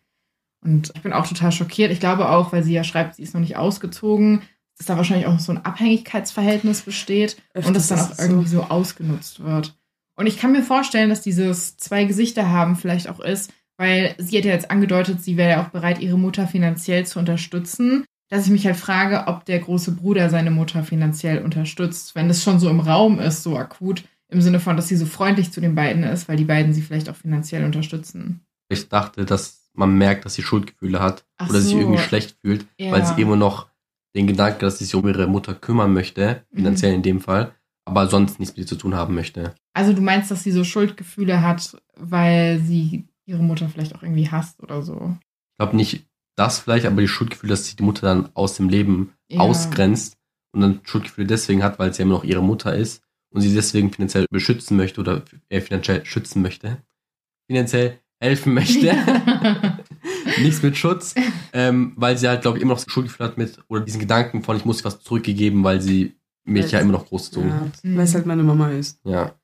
Und 0.64 0.90
ich 0.96 1.02
bin 1.02 1.12
auch 1.12 1.26
total 1.28 1.52
schockiert. 1.52 1.92
Ich 1.92 2.00
glaube 2.00 2.28
auch, 2.28 2.52
weil 2.52 2.64
sie 2.64 2.72
ja 2.74 2.82
schreibt, 2.82 3.14
sie 3.14 3.22
ist 3.22 3.34
noch 3.34 3.40
nicht 3.40 3.56
ausgezogen, 3.56 4.42
dass 4.78 4.86
da 4.88 4.96
wahrscheinlich 4.96 5.28
auch 5.28 5.38
so 5.38 5.52
ein 5.52 5.64
Abhängigkeitsverhältnis 5.64 6.82
besteht 6.82 7.36
und 7.54 7.74
das 7.76 7.92
Öfters 7.92 8.08
dann 8.16 8.16
auch 8.16 8.18
irgendwie 8.30 8.48
so 8.48 8.62
ausgenutzt 8.64 9.44
wird. 9.44 9.76
Und 10.16 10.26
ich 10.26 10.38
kann 10.38 10.50
mir 10.50 10.62
vorstellen, 10.64 11.08
dass 11.08 11.20
dieses 11.22 11.76
zwei 11.76 12.04
Gesichter 12.04 12.50
haben 12.50 12.74
vielleicht 12.74 13.08
auch 13.08 13.20
ist, 13.20 13.52
weil 13.82 14.14
sie 14.18 14.38
hat 14.38 14.44
ja 14.44 14.52
jetzt 14.52 14.70
angedeutet, 14.70 15.20
sie 15.22 15.36
wäre 15.36 15.50
ja 15.50 15.62
auch 15.64 15.70
bereit, 15.70 16.00
ihre 16.00 16.16
Mutter 16.16 16.46
finanziell 16.46 17.04
zu 17.04 17.18
unterstützen. 17.18 18.04
Dass 18.30 18.46
ich 18.46 18.52
mich 18.52 18.64
halt 18.64 18.76
frage, 18.76 19.24
ob 19.26 19.44
der 19.44 19.58
große 19.58 19.92
Bruder 19.92 20.30
seine 20.30 20.50
Mutter 20.52 20.84
finanziell 20.84 21.42
unterstützt, 21.42 22.14
wenn 22.14 22.30
es 22.30 22.42
schon 22.42 22.60
so 22.60 22.70
im 22.70 22.80
Raum 22.80 23.18
ist, 23.18 23.42
so 23.42 23.58
akut, 23.58 24.04
im 24.28 24.40
Sinne 24.40 24.60
von, 24.60 24.76
dass 24.76 24.88
sie 24.88 24.96
so 24.96 25.04
freundlich 25.04 25.52
zu 25.52 25.60
den 25.60 25.74
beiden 25.74 26.02
ist, 26.04 26.28
weil 26.28 26.36
die 26.36 26.44
beiden 26.44 26.72
sie 26.72 26.80
vielleicht 26.80 27.10
auch 27.10 27.16
finanziell 27.16 27.64
unterstützen. 27.64 28.40
Ich 28.70 28.88
dachte, 28.88 29.26
dass 29.26 29.68
man 29.74 29.98
merkt, 29.98 30.24
dass 30.24 30.34
sie 30.34 30.42
Schuldgefühle 30.42 31.00
hat 31.00 31.24
Ach 31.36 31.50
oder 31.50 31.60
sich 31.60 31.72
so. 31.72 31.78
irgendwie 31.80 31.98
schlecht 31.98 32.36
fühlt, 32.40 32.64
Ja. 32.78 32.92
weil 32.92 33.04
sie 33.04 33.20
immer 33.20 33.36
noch 33.36 33.68
den 34.16 34.26
Gedanken, 34.26 34.60
dass 34.60 34.78
sie 34.78 34.84
sich 34.84 34.94
um 34.94 35.06
ihre 35.08 35.26
Mutter 35.26 35.54
kümmern 35.54 35.92
möchte, 35.92 36.44
Mhm. 36.52 36.56
finanziell 36.56 36.94
in 36.94 37.02
dem 37.02 37.20
Fall, 37.20 37.52
aber 37.84 38.06
sonst 38.08 38.38
nichts 38.38 38.54
mit 38.56 38.60
ihr 38.64 38.66
zu 38.66 38.76
tun 38.76 38.94
haben 38.94 39.14
möchte. 39.14 39.54
Also 39.74 39.92
du 39.92 40.00
meinst, 40.00 40.30
dass 40.30 40.42
sie 40.42 40.52
so 40.52 40.64
Schuldgefühle 40.64 41.42
hat, 41.42 41.76
weil 41.96 42.60
sie 42.60 43.08
ihre 43.26 43.42
Mutter 43.42 43.68
vielleicht 43.68 43.94
auch 43.94 44.02
irgendwie 44.02 44.28
hasst 44.30 44.62
oder 44.62 44.82
so. 44.82 45.16
Ich 45.54 45.58
glaube 45.58 45.76
nicht 45.76 46.06
das 46.36 46.58
vielleicht, 46.60 46.86
aber 46.86 47.00
die 47.00 47.08
Schuldgefühle, 47.08 47.50
dass 47.50 47.66
sie 47.66 47.76
die 47.76 47.82
Mutter 47.82 48.06
dann 48.06 48.30
aus 48.34 48.56
dem 48.56 48.68
Leben 48.68 49.12
Ja. 49.30 49.40
ausgrenzt 49.40 50.16
und 50.54 50.60
dann 50.62 50.80
Schuldgefühle 50.84 51.26
deswegen 51.26 51.62
hat, 51.62 51.78
weil 51.78 51.92
sie 51.92 52.00
ja 52.00 52.06
immer 52.06 52.14
noch 52.16 52.24
ihre 52.24 52.42
Mutter 52.42 52.74
ist 52.74 53.02
und 53.34 53.40
sie 53.42 53.54
deswegen 53.54 53.92
finanziell 53.92 54.26
beschützen 54.30 54.76
möchte 54.76 55.00
oder 55.00 55.22
äh, 55.50 55.60
finanziell 55.60 56.04
schützen 56.04 56.42
möchte. 56.42 56.78
Finanziell 57.50 57.98
helfen 58.20 58.54
möchte. 58.54 58.94
Nichts 60.40 60.62
mit 60.62 60.76
Schutz. 60.76 61.14
Ähm, 61.52 61.92
weil 61.96 62.16
sie 62.16 62.28
halt, 62.28 62.42
glaube 62.42 62.58
ich, 62.58 62.62
immer 62.62 62.74
noch 62.74 62.84
Schuldgefühle 62.88 63.28
hat 63.28 63.38
mit, 63.38 63.58
oder 63.68 63.82
diesen 63.82 64.00
Gedanken 64.00 64.42
von, 64.42 64.56
ich 64.56 64.64
muss 64.64 64.84
was 64.84 65.00
zurückgegeben, 65.00 65.62
weil 65.64 65.80
sie 65.80 66.14
mich 66.44 66.70
ja 66.72 66.80
immer 66.80 66.92
noch 66.92 67.06
großgezogen 67.06 67.52
hat. 67.52 67.80
ja, 67.82 67.96
weil 67.96 68.04
es 68.04 68.14
halt 68.14 68.26
meine 68.26 68.42
Mama 68.42 68.70
ist. 68.70 68.98
Ja. 69.04 69.34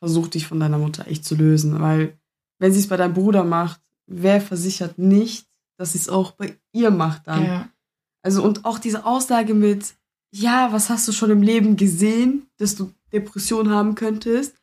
Versuch 0.00 0.28
dich 0.28 0.46
von 0.46 0.60
deiner 0.60 0.78
Mutter 0.78 1.06
echt 1.08 1.24
zu 1.24 1.34
lösen, 1.34 1.80
weil 1.80 2.18
wenn 2.58 2.72
sie 2.72 2.80
es 2.80 2.88
bei 2.88 2.96
deinem 2.96 3.14
Bruder 3.14 3.44
macht, 3.44 3.80
wer 4.06 4.40
versichert 4.40 4.98
nicht, 4.98 5.46
dass 5.78 5.92
sie 5.92 5.98
es 5.98 6.08
auch 6.08 6.32
bei 6.32 6.58
ihr 6.72 6.90
macht 6.90 7.26
dann? 7.26 7.44
ja. 7.44 7.68
Also 8.22 8.42
und 8.42 8.64
auch 8.64 8.78
diese 8.80 9.06
Aussage 9.06 9.54
mit, 9.54 9.94
ja, 10.34 10.72
was 10.72 10.90
hast 10.90 11.06
du 11.08 11.12
schon 11.12 11.30
im 11.30 11.40
Leben 11.40 11.76
gesehen, 11.76 12.48
dass 12.58 12.74
du 12.74 12.92
Depression 13.12 13.70
haben 13.70 13.94
könntest, 13.94 14.56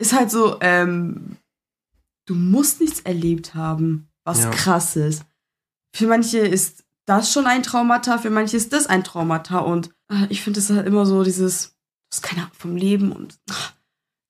ist 0.00 0.14
halt 0.14 0.30
so, 0.30 0.56
ähm, 0.60 1.36
du 2.26 2.34
musst 2.34 2.80
nichts 2.80 3.00
erlebt 3.00 3.54
haben, 3.54 4.08
was 4.24 4.40
Ja. 4.44 4.50
krass 4.50 4.96
ist. 4.96 5.24
Für 5.94 6.06
manche 6.06 6.38
ist 6.38 6.84
das 7.06 7.32
schon 7.32 7.46
ein 7.46 7.62
Traumata, 7.62 8.18
für 8.18 8.30
manche 8.30 8.56
ist 8.56 8.72
das 8.72 8.86
ein 8.86 9.04
Traumata 9.04 9.58
und 9.58 9.90
äh, 10.10 10.26
ich 10.30 10.42
finde 10.42 10.60
es 10.60 10.70
halt 10.70 10.86
immer 10.86 11.04
so 11.06 11.22
dieses, 11.24 11.68
du 11.68 11.74
hast 12.16 12.22
keine 12.22 12.42
Ahnung 12.42 12.54
vom 12.54 12.76
Leben 12.76 13.12
und 13.12 13.38
ach, 13.50 13.74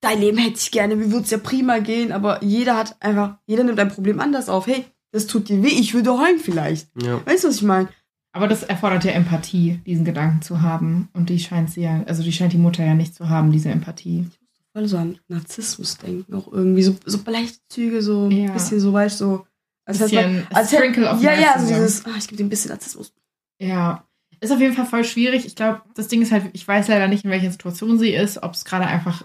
dein 0.01 0.21
Leben 0.21 0.39
hätte 0.39 0.59
ich 0.59 0.71
gerne, 0.71 0.97
mir 0.97 1.11
würde 1.11 1.25
es 1.25 1.31
ja 1.31 1.39
prima 1.39 1.79
gehen, 1.79 2.13
aber 2.13 2.43
jeder 2.45 2.77
hat 2.77 2.97
einfach, 3.01 3.39
jeder 3.47 3.65
nimmt 3.65 3.79
ein 3.81 3.89
Problem 3.89 4.21
anders 4.21 4.49
auf. 4.49 4.67
Hey, 4.67 4.85
das 5.13 5.27
tut 5.27 5.49
dir 5.49 5.63
weh, 5.63 5.69
ich 5.69 5.95
würde 5.95 6.19
heulen 6.19 6.39
vielleicht. 6.39 6.89
Ja. 7.03 7.25
Weißt 7.27 7.45
du, 7.45 7.49
was 7.49 7.57
ich 7.57 7.63
meine? 7.63 7.89
Aber 8.33 8.47
das 8.47 8.63
erfordert 8.63 9.05
ja 9.05 9.13
Empathie, 9.13 9.81
diesen 9.87 10.05
Gedanken 10.05 10.43
zu 10.43 10.61
haben. 10.63 11.09
Und 11.15 11.31
die 11.31 11.39
scheint 11.39 11.71
sie 11.71 11.81
ja, 11.83 12.03
also 12.07 12.23
die 12.23 12.33
scheint 12.33 12.53
die 12.53 12.59
Mutter 12.59 12.85
ja 12.85 12.95
nicht 12.95 13.15
zu 13.15 13.29
haben, 13.29 13.51
diese 13.53 13.71
Empathie. 13.71 14.27
voll 14.73 14.87
so 14.87 14.99
an 14.99 15.19
Narzissmus 15.29 15.97
denken, 15.97 16.35
auch 16.35 16.53
irgendwie 16.53 16.83
so, 16.83 16.95
so 17.07 17.19
leichte 17.27 17.59
Züge, 17.71 18.03
so 18.03 18.29
Ja. 18.29 18.49
ein 18.49 18.53
bisschen 18.53 18.81
so, 18.81 18.93
weißt 18.93 19.21
du, 19.23 19.25
so. 19.25 19.47
Als 19.87 19.99
hätte 20.01 20.11
Bisschen 20.17 20.35
man, 20.35 20.47
als 20.53 20.71
hätte, 20.73 21.01
ja, 21.01 21.03
ja, 21.03 21.15
so 21.15 21.21
Narcissism. 21.25 21.75
dieses, 21.75 22.05
ah, 22.07 22.11
ich 22.19 22.29
gebe 22.29 22.37
dir 22.37 22.45
ein 22.45 22.49
bisschen 22.51 22.71
Narzissmus. 22.71 23.13
Ja. 23.59 24.05
Ist 24.41 24.53
auf 24.53 24.61
jeden 24.61 24.75
Fall 24.75 24.85
voll 24.87 25.03
schwierig. 25.05 25.47
Ich 25.47 25.57
glaube, 25.57 25.81
das 25.95 26.07
Ding 26.09 26.21
ist 26.23 26.31
halt, 26.31 26.45
ich 26.53 26.69
weiß 26.69 26.87
leider 26.89 27.09
nicht, 27.09 27.25
in 27.25 27.31
welcher 27.31 27.51
Situation 27.51 27.99
sie 27.99 28.11
ist, 28.15 28.43
ob 28.43 28.53
es 28.53 28.65
gerade 28.67 28.87
einfach, 28.87 29.25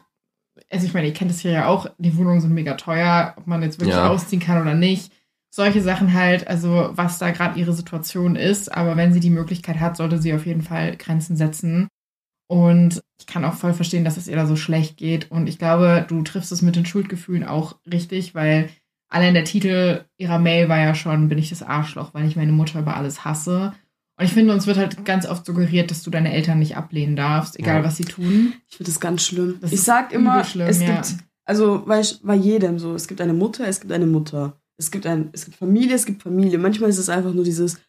also 0.73 0.85
ich 0.85 0.93
meine, 0.93 1.07
ihr 1.07 1.13
kennt 1.13 1.31
es 1.31 1.39
hier 1.39 1.51
ja 1.51 1.67
auch, 1.67 1.87
die 1.97 2.17
Wohnungen 2.17 2.41
sind 2.41 2.53
mega 2.53 2.73
teuer, 2.73 3.33
ob 3.37 3.47
man 3.47 3.61
jetzt 3.61 3.79
wirklich 3.79 3.95
Ja. 3.95 4.09
ausziehen 4.09 4.41
kann 4.41 4.61
oder 4.61 4.73
nicht. 4.73 5.11
Solche 5.49 5.81
Sachen 5.81 6.13
halt, 6.13 6.47
also 6.47 6.89
was 6.93 7.19
da 7.19 7.31
gerade 7.31 7.59
ihre 7.59 7.73
Situation 7.73 8.35
ist. 8.35 8.75
Aber 8.75 8.97
wenn 8.97 9.13
sie 9.13 9.19
die 9.19 9.29
Möglichkeit 9.29 9.79
hat, 9.79 9.95
sollte 9.97 10.19
sie 10.19 10.33
auf 10.33 10.45
jeden 10.45 10.63
Fall 10.63 10.97
Grenzen 10.97 11.37
setzen. 11.37 11.87
Und 12.47 13.01
ich 13.19 13.27
kann 13.27 13.45
auch 13.45 13.53
voll 13.53 13.73
verstehen, 13.73 14.03
dass 14.03 14.17
es 14.17 14.27
ihr 14.27 14.35
da 14.35 14.45
so 14.47 14.55
schlecht 14.55 14.97
geht. 14.97 15.31
Und 15.31 15.47
ich 15.47 15.57
glaube, 15.59 16.05
du 16.07 16.21
triffst 16.23 16.51
es 16.51 16.61
mit 16.61 16.75
den 16.75 16.85
Schuldgefühlen 16.85 17.43
auch 17.43 17.75
richtig, 17.91 18.35
weil 18.35 18.69
allein 19.09 19.33
der 19.35 19.45
Titel 19.45 20.05
ihrer 20.17 20.39
Mail 20.39 20.69
war 20.69 20.79
ja 20.79 20.95
schon, 20.95 21.29
bin 21.29 21.37
ich 21.37 21.49
das 21.49 21.63
Arschloch, 21.63 22.13
weil 22.13 22.25
ich 22.27 22.35
meine 22.35 22.51
Mutter 22.51 22.79
über 22.79 22.97
alles 22.97 23.23
hasse. 23.23 23.73
Und 24.17 24.25
ich 24.25 24.33
finde, 24.33 24.53
uns 24.53 24.67
wird 24.67 24.77
halt 24.77 25.05
ganz 25.05 25.25
oft 25.25 25.45
suggeriert, 25.45 25.89
dass 25.91 26.03
du 26.03 26.11
deine 26.11 26.33
Eltern 26.33 26.59
nicht 26.59 26.77
ablehnen 26.77 27.15
darfst, 27.15 27.57
egal 27.59 27.77
Ja. 27.77 27.83
was 27.83 27.97
sie 27.97 28.05
tun. 28.05 28.53
Ich 28.69 28.77
finde 28.77 28.91
das 28.91 28.99
ganz 28.99 29.23
schlimm. 29.23 29.57
Das 29.59 29.71
ich 29.71 29.81
sag 29.81 30.11
immer, 30.13 30.43
schlimm, 30.43 30.67
es 30.67 30.81
ja. 30.81 30.95
gibt, 30.95 31.15
also, 31.45 31.85
weißt 31.87 32.23
bei 32.25 32.35
jedem 32.35 32.77
so, 32.79 32.93
es 32.93 33.07
gibt 33.07 33.21
eine 33.21 33.33
Mutter, 33.33 33.67
es 33.67 33.79
gibt 33.81 33.91
eine 33.91 34.05
Mutter. 34.05 34.57
Es 34.77 34.91
gibt 34.91 35.05
ein, 35.05 35.29
es 35.33 35.45
gibt 35.45 35.57
Familie, 35.57 35.95
es 35.95 36.05
gibt 36.05 36.23
Familie. 36.23 36.57
Manchmal 36.57 36.89
ist 36.89 36.97
es 36.97 37.09
einfach 37.09 37.33
nur 37.33 37.43
dieses 37.43 37.79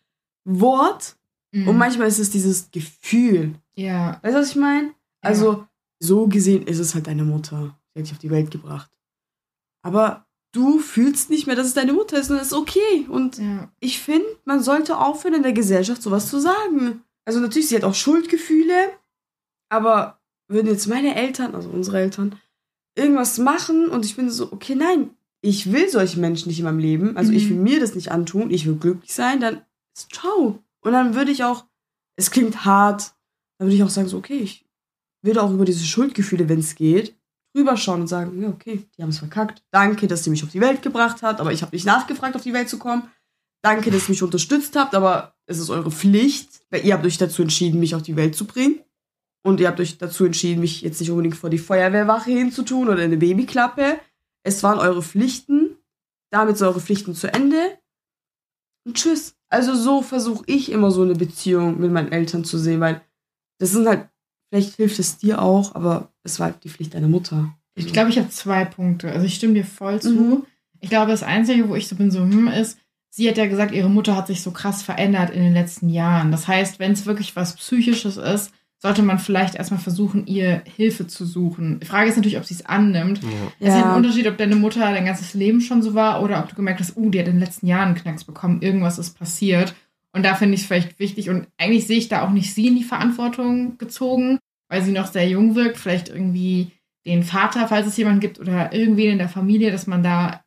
Wort, 0.45 1.16
Mhm. 1.55 1.68
Und 1.68 1.79
manchmal 1.79 2.09
ist 2.09 2.18
es 2.18 2.31
dieses 2.31 2.72
Gefühl. 2.72 3.55
Ja. 3.77 4.18
Weißt 4.22 4.35
du, 4.35 4.41
was 4.41 4.51
ich 4.51 4.57
meine? 4.57 4.91
Also, 5.20 5.64
so 6.01 6.27
gesehen 6.27 6.66
ist 6.66 6.81
es 6.81 6.95
halt 6.97 7.07
deine 7.07 7.22
Mutter. 7.22 7.79
Sie 7.95 8.01
hat 8.01 8.07
dich 8.07 8.12
auf 8.12 8.18
die 8.18 8.31
Welt 8.31 8.51
gebracht. 8.51 8.91
Aber 9.83 10.27
du 10.55 10.78
fühlst 10.78 11.28
nicht 11.30 11.46
mehr, 11.46 11.57
dass 11.57 11.66
es 11.66 11.74
deine 11.74 11.92
Mutter 11.92 12.18
ist 12.18 12.30
und 12.30 12.38
das 12.38 12.46
ist 12.48 12.52
okay. 12.55 13.07
Und 13.09 13.38
Ja. 13.38 13.68
ich 13.80 14.00
finde, 14.00 14.26
man 14.46 14.62
sollte 14.62 14.96
aufhören, 14.98 15.34
in 15.34 15.42
der 15.42 15.52
Gesellschaft 15.52 16.00
sowas 16.02 16.30
zu 16.30 16.38
sagen. 16.40 17.02
Also 17.26 17.40
natürlich, 17.40 17.68
sie 17.68 17.76
hat 17.76 17.84
auch 17.84 17.94
Schuldgefühle, 17.94 18.90
aber 19.68 20.20
würden 20.48 20.68
jetzt 20.68 20.86
meine 20.86 21.14
Eltern, 21.16 21.55
also 21.55 21.68
unsere 21.70 21.98
Eltern, 22.00 22.38
irgendwas 22.96 23.38
machen 23.38 23.88
und 23.88 24.05
ich 24.05 24.16
bin 24.16 24.30
so, 24.30 24.52
okay, 24.52 24.74
nein, 24.74 25.11
ich 25.40 25.72
will 25.72 25.88
solche 25.88 26.20
Menschen 26.20 26.48
nicht 26.48 26.59
in 26.61 26.64
meinem 26.64 26.78
Leben, 26.78 27.16
also 27.16 27.32
ich 27.32 27.44
Mhm. 27.46 27.50
will 27.50 27.57
mir 27.74 27.80
das 27.80 27.94
nicht 27.94 28.12
antun, 28.12 28.50
ich 28.50 28.66
will 28.66 28.76
glücklich 28.76 29.12
sein, 29.12 29.40
dann 29.40 29.62
ist 29.96 30.12
ciao. 30.14 30.62
Und 30.80 30.92
dann 30.92 31.14
würde 31.14 31.30
ich 31.32 31.44
auch, 31.44 31.64
es 32.16 32.30
klingt 32.30 32.64
hart, 32.64 33.14
dann 33.59 33.66
würde 33.68 33.74
ich 33.76 33.82
auch 33.82 33.90
sagen, 33.90 34.09
so, 34.09 34.18
okay, 34.18 34.38
ich 34.38 34.64
würde 35.22 35.42
auch 35.42 35.50
über 35.52 35.64
diese 35.64 35.84
Schuldgefühle, 35.84 36.48
wenn 36.48 36.61
es 36.61 36.74
geht, 36.74 37.16
rüberschauen 37.55 38.02
und 38.02 38.07
sagen, 38.07 38.40
ja, 38.42 38.48
okay, 38.48 38.86
die 38.96 39.02
haben 39.02 39.11
es 39.11 39.18
verkackt. 39.18 39.62
Danke, 39.70 40.07
dass 40.07 40.24
sie 40.24 40.30
mich 40.30 40.42
auf 40.42 40.50
die 40.50 40.61
Welt 40.61 40.82
gebracht 40.82 41.22
hat, 41.22 41.40
aber 41.40 41.52
ich 41.52 41.62
habe 41.62 41.74
nicht 41.74 41.86
nachgefragt, 41.86 42.36
auf 42.36 42.42
die 42.42 42.52
Welt 42.52 42.68
zu 42.68 42.78
kommen. 42.78 43.11
Danke, 43.62 43.90
dass 43.90 44.09
ihr 44.09 44.11
mich 44.11 44.22
unterstützt 44.22 44.76
habt, 44.76 44.94
aber 44.94 45.34
es 45.46 45.59
ist 45.59 45.70
eure 45.70 45.90
Pflicht, 45.90 46.61
weil 46.70 46.84
ihr 46.84 46.94
habt 46.94 47.07
euch 47.07 47.18
dazu 47.18 47.42
entschieden, 47.42 47.80
mich 47.80 47.94
auf 47.94 48.02
die 48.02 48.16
Welt 48.16 48.34
zu 48.34 48.46
bringen. 48.46 48.80
Und 49.42 49.61
ihr 49.61 49.68
habt 49.68 49.80
euch 49.80 49.98
dazu 49.98 50.24
entschieden, 50.24 50.61
mich 50.61 50.80
jetzt 50.82 51.00
nicht 51.00 51.11
unbedingt 51.11 51.36
vor 51.36 51.50
die 51.50 51.59
Feuerwehrwache 51.59 52.30
hinzutun 52.30 52.88
oder 52.88 52.98
in 52.98 53.05
eine 53.05 53.18
Babyklappe. 53.18 54.00
Es 54.42 54.62
waren 54.62 54.78
eure 54.78 55.02
Pflichten. 55.02 55.76
Damit 56.30 56.57
sind 56.57 56.66
eure 56.66 56.80
Pflichten 56.80 57.14
zu 57.14 57.32
Ende. 57.32 57.78
Und 58.86 58.96
tschüss. 58.96 59.36
Also 59.50 59.74
so 59.74 60.02
versuche 60.02 60.44
ich 60.46 60.72
immer 60.72 60.90
so 60.90 61.02
eine 61.02 61.14
Beziehung 61.14 61.78
mit 61.78 61.92
meinen 61.92 62.11
Eltern 62.11 62.44
zu 62.44 62.59
sehen, 62.59 62.80
weil 62.80 63.02
das 63.59 63.70
sind 63.70 63.86
halt, 63.86 64.09
vielleicht 64.50 64.76
hilft 64.76 64.98
es 64.98 65.18
dir 65.18 65.40
auch, 65.40 65.74
aber 65.74 66.13
es 66.25 66.41
war 66.41 66.49
halt 66.49 66.64
die 66.64 66.68
Pflicht 66.68 66.95
deiner 66.95 67.09
Mutter. 67.09 67.55
Ich 67.77 67.93
glaube, 67.93 68.11
ich 68.11 68.18
habe 68.18 68.29
zwei 68.31 68.64
Punkte. 68.64 69.12
Also 69.12 69.27
ich 69.27 69.35
stimme 69.35 69.55
dir 69.55 69.64
voll 69.64 70.01
zu. 70.01 70.12
Mhm. 70.12 70.43
Ich 70.81 70.91
glaube, 70.91 71.11
das 71.11 71.22
Einzige, 71.22 71.68
wo 71.68 71.77
ich 71.77 71.89
so 71.89 71.97
bin, 71.97 72.11
so, 72.11 72.20
hm, 72.20 72.49
ist, 72.49 72.79
sie 73.11 73.29
hat 73.29 73.37
ja 73.37 73.47
gesagt, 73.47 73.72
ihre 73.72 73.89
Mutter 73.89 74.16
hat 74.16 74.27
sich 74.27 74.43
so 74.43 74.51
krass 74.51 74.83
verändert 74.83 75.31
in 75.31 75.43
den 75.43 75.55
letzten 75.55 75.89
Jahren. 75.89 76.31
Das 76.31 76.49
heißt, 76.49 76.79
wenn 76.79 76.93
es 76.93 77.07
wirklich 77.07 77.37
was 77.37 77.57
Psychisches 77.57 78.16
ist, 78.16 78.53
sollte 78.79 79.03
man 79.03 79.18
vielleicht 79.18 79.55
erstmal 79.55 79.81
versuchen, 79.81 80.27
ihr 80.27 80.62
Hilfe 80.77 81.07
zu 81.07 81.25
suchen. 81.25 81.81
Die 81.81 81.87
Frage 81.87 82.11
ist 82.11 82.16
natürlich, 82.16 82.37
ob 82.37 82.45
sie 82.45 82.55
es 82.55 82.66
annimmt. 82.66 83.22
Ja. 83.22 83.29
Es 83.59 83.68
ist 83.68 83.75
halt 83.77 83.87
ein 83.87 83.97
Unterschied, 83.97 84.27
ob 84.27 84.37
deine 84.37 84.57
Mutter 84.57 84.81
dein 84.81 85.07
ganzes 85.07 85.33
Leben 85.33 85.62
schon 85.62 85.81
so 85.81 85.95
war 85.95 86.22
oder 86.22 86.41
ob 86.41 86.51
du 86.51 86.55
gemerkt 86.55 86.81
hast, 86.81 86.97
uh, 86.97 87.09
die 87.09 87.18
hat 87.18 87.27
in 87.27 87.35
den 87.35 87.41
letzten 87.41 87.66
Jahren 87.66 87.89
einen 87.89 87.95
Knacks 87.95 88.25
bekommen, 88.25 88.61
irgendwas 88.61 88.99
ist 88.99 89.18
passiert. 89.18 89.75
Und 90.12 90.22
da 90.22 90.35
finde 90.35 90.55
ich 90.55 90.61
es 90.61 90.66
vielleicht 90.66 90.99
wichtig 90.99 91.31
und 91.31 91.49
eigentlich 91.57 91.87
sehe 91.87 91.97
ich 91.97 92.09
da 92.09 92.27
auch 92.27 92.31
nicht 92.31 92.53
sie 92.53 92.68
in 92.68 92.77
die 92.77 92.85
Verantwortung 92.85 93.79
gezogen, 93.79 94.39
weil 94.68 94.82
sie 94.82 94.92
noch 94.92 95.06
sehr 95.06 95.28
jung 95.28 95.54
wirkt, 95.54 95.76
vielleicht 95.76 96.08
irgendwie 96.08 96.72
den 97.06 97.22
Vater, 97.22 97.68
falls 97.68 97.86
es 97.86 97.96
jemanden 97.96 98.20
gibt, 98.20 98.40
oder 98.40 98.72
irgendwen 98.72 99.12
in 99.12 99.18
der 99.18 99.28
Familie, 99.28 99.70
dass 99.70 99.86
man 99.86 100.02
da 100.02 100.42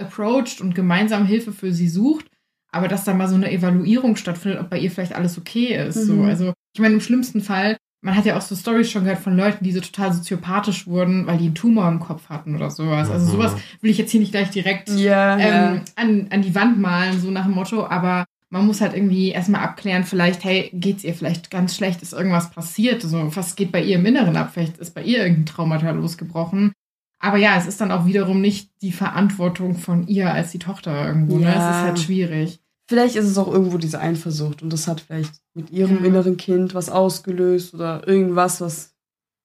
approacht 0.00 0.60
und 0.60 0.74
gemeinsam 0.74 1.26
Hilfe 1.26 1.52
für 1.52 1.72
sie 1.72 1.88
sucht, 1.88 2.26
aber 2.70 2.88
dass 2.88 3.04
da 3.04 3.14
mal 3.14 3.28
so 3.28 3.34
eine 3.34 3.50
Evaluierung 3.50 4.16
stattfindet, 4.16 4.60
ob 4.60 4.70
bei 4.70 4.78
ihr 4.78 4.90
vielleicht 4.90 5.14
alles 5.14 5.38
okay 5.38 5.74
ist. 5.74 6.06
So, 6.06 6.14
Mhm. 6.14 6.24
also 6.24 6.52
ich 6.74 6.80
meine, 6.80 6.94
im 6.94 7.00
schlimmsten 7.00 7.40
Fall, 7.40 7.76
man 8.00 8.14
hat 8.14 8.26
ja 8.26 8.36
auch 8.36 8.42
so 8.42 8.54
Stories 8.54 8.90
schon 8.90 9.02
gehört 9.02 9.18
von 9.18 9.36
Leuten, 9.36 9.64
die 9.64 9.72
so 9.72 9.80
total 9.80 10.12
soziopathisch 10.12 10.86
wurden, 10.86 11.26
weil 11.26 11.38
die 11.38 11.46
einen 11.46 11.54
Tumor 11.56 11.88
im 11.88 11.98
Kopf 11.98 12.28
hatten 12.28 12.54
oder 12.54 12.70
sowas. 12.70 13.10
Also 13.10 13.26
Mhm. 13.26 13.30
sowas 13.32 13.56
will 13.80 13.90
ich 13.90 13.98
jetzt 13.98 14.12
hier 14.12 14.20
nicht 14.20 14.30
gleich 14.30 14.50
direkt 14.50 14.88
Ja, 14.90 15.36
ähm, 15.38 15.80
an, 15.96 16.28
an 16.30 16.42
die 16.42 16.54
Wand 16.54 16.78
malen, 16.78 17.18
so 17.20 17.30
nach 17.32 17.46
dem 17.46 17.54
Motto, 17.54 17.84
aber 17.86 18.24
man 18.50 18.66
muss 18.66 18.80
halt 18.80 18.94
irgendwie 18.94 19.30
erstmal 19.30 19.62
abklären, 19.62 20.04
vielleicht, 20.04 20.42
hey, 20.44 20.70
geht's 20.72 21.04
ihr 21.04 21.14
vielleicht 21.14 21.50
ganz 21.50 21.74
schlecht, 21.76 22.02
ist 22.02 22.12
irgendwas 22.14 22.50
passiert, 22.50 23.02
so, 23.02 23.34
was 23.36 23.56
geht 23.56 23.72
bei 23.72 23.82
ihr 23.82 23.96
im 23.96 24.06
Inneren 24.06 24.36
ab, 24.36 24.50
vielleicht 24.54 24.78
ist 24.78 24.94
bei 24.94 25.02
ihr 25.02 25.18
irgendein 25.18 25.46
Traumata 25.46 25.90
losgebrochen. 25.90 26.72
Aber 27.20 27.36
ja, 27.36 27.56
es 27.58 27.66
ist 27.66 27.80
dann 27.80 27.90
auch 27.90 28.06
wiederum 28.06 28.40
nicht 28.40 28.70
die 28.80 28.92
Verantwortung 28.92 29.74
von 29.76 30.06
ihr 30.06 30.32
als 30.32 30.52
die 30.52 30.60
Tochter 30.60 31.06
irgendwo, 31.08 31.38
ne? 31.38 31.48
Es 31.48 31.64
Ja. 31.64 31.70
ist 31.70 31.82
halt 31.82 31.98
schwierig. 31.98 32.60
Vielleicht 32.88 33.16
ist 33.16 33.26
es 33.26 33.36
auch 33.36 33.52
irgendwo 33.52 33.76
diese 33.76 34.00
Eifersucht 34.00 34.62
und 34.62 34.72
das 34.72 34.86
hat 34.88 35.00
vielleicht 35.00 35.34
mit 35.52 35.70
ihrem 35.70 35.98
Ja. 35.98 36.04
inneren 36.04 36.36
Kind 36.36 36.74
was 36.74 36.88
ausgelöst 36.88 37.74
oder 37.74 38.06
irgendwas, 38.06 38.60
was. 38.60 38.94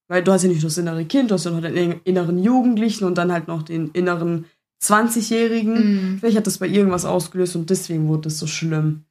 Weil 0.08 0.24
du 0.24 0.32
hast 0.32 0.43
ja 0.43 0.49
nicht 0.49 0.62
nur 0.62 0.70
das 0.70 0.78
innere 0.78 1.04
Kind, 1.06 1.32
du 1.32 1.36
hast 1.36 1.45
ja 1.45 1.51
noch 1.51 1.62
den 1.62 1.99
inneren 2.04 2.38
Jugendlichen 2.41 3.06
und 3.06 3.18
dann 3.18 3.32
halt 3.34 3.47
noch 3.47 3.64
den 3.64 3.89
inneren 3.91 4.45
20-Jährigen. 4.84 5.74
Mhm. 6.14 6.20
Vielleicht 6.20 6.38
hat 6.38 6.48
das 6.48 6.58
bei 6.58 6.68
irgendwas 6.68 7.06
ausgelöst 7.06 7.56
und 7.56 7.70
deswegen 7.70 8.08
wurde 8.08 8.28
es 8.30 8.40
so 8.40 8.48
schlimm. 8.48 9.06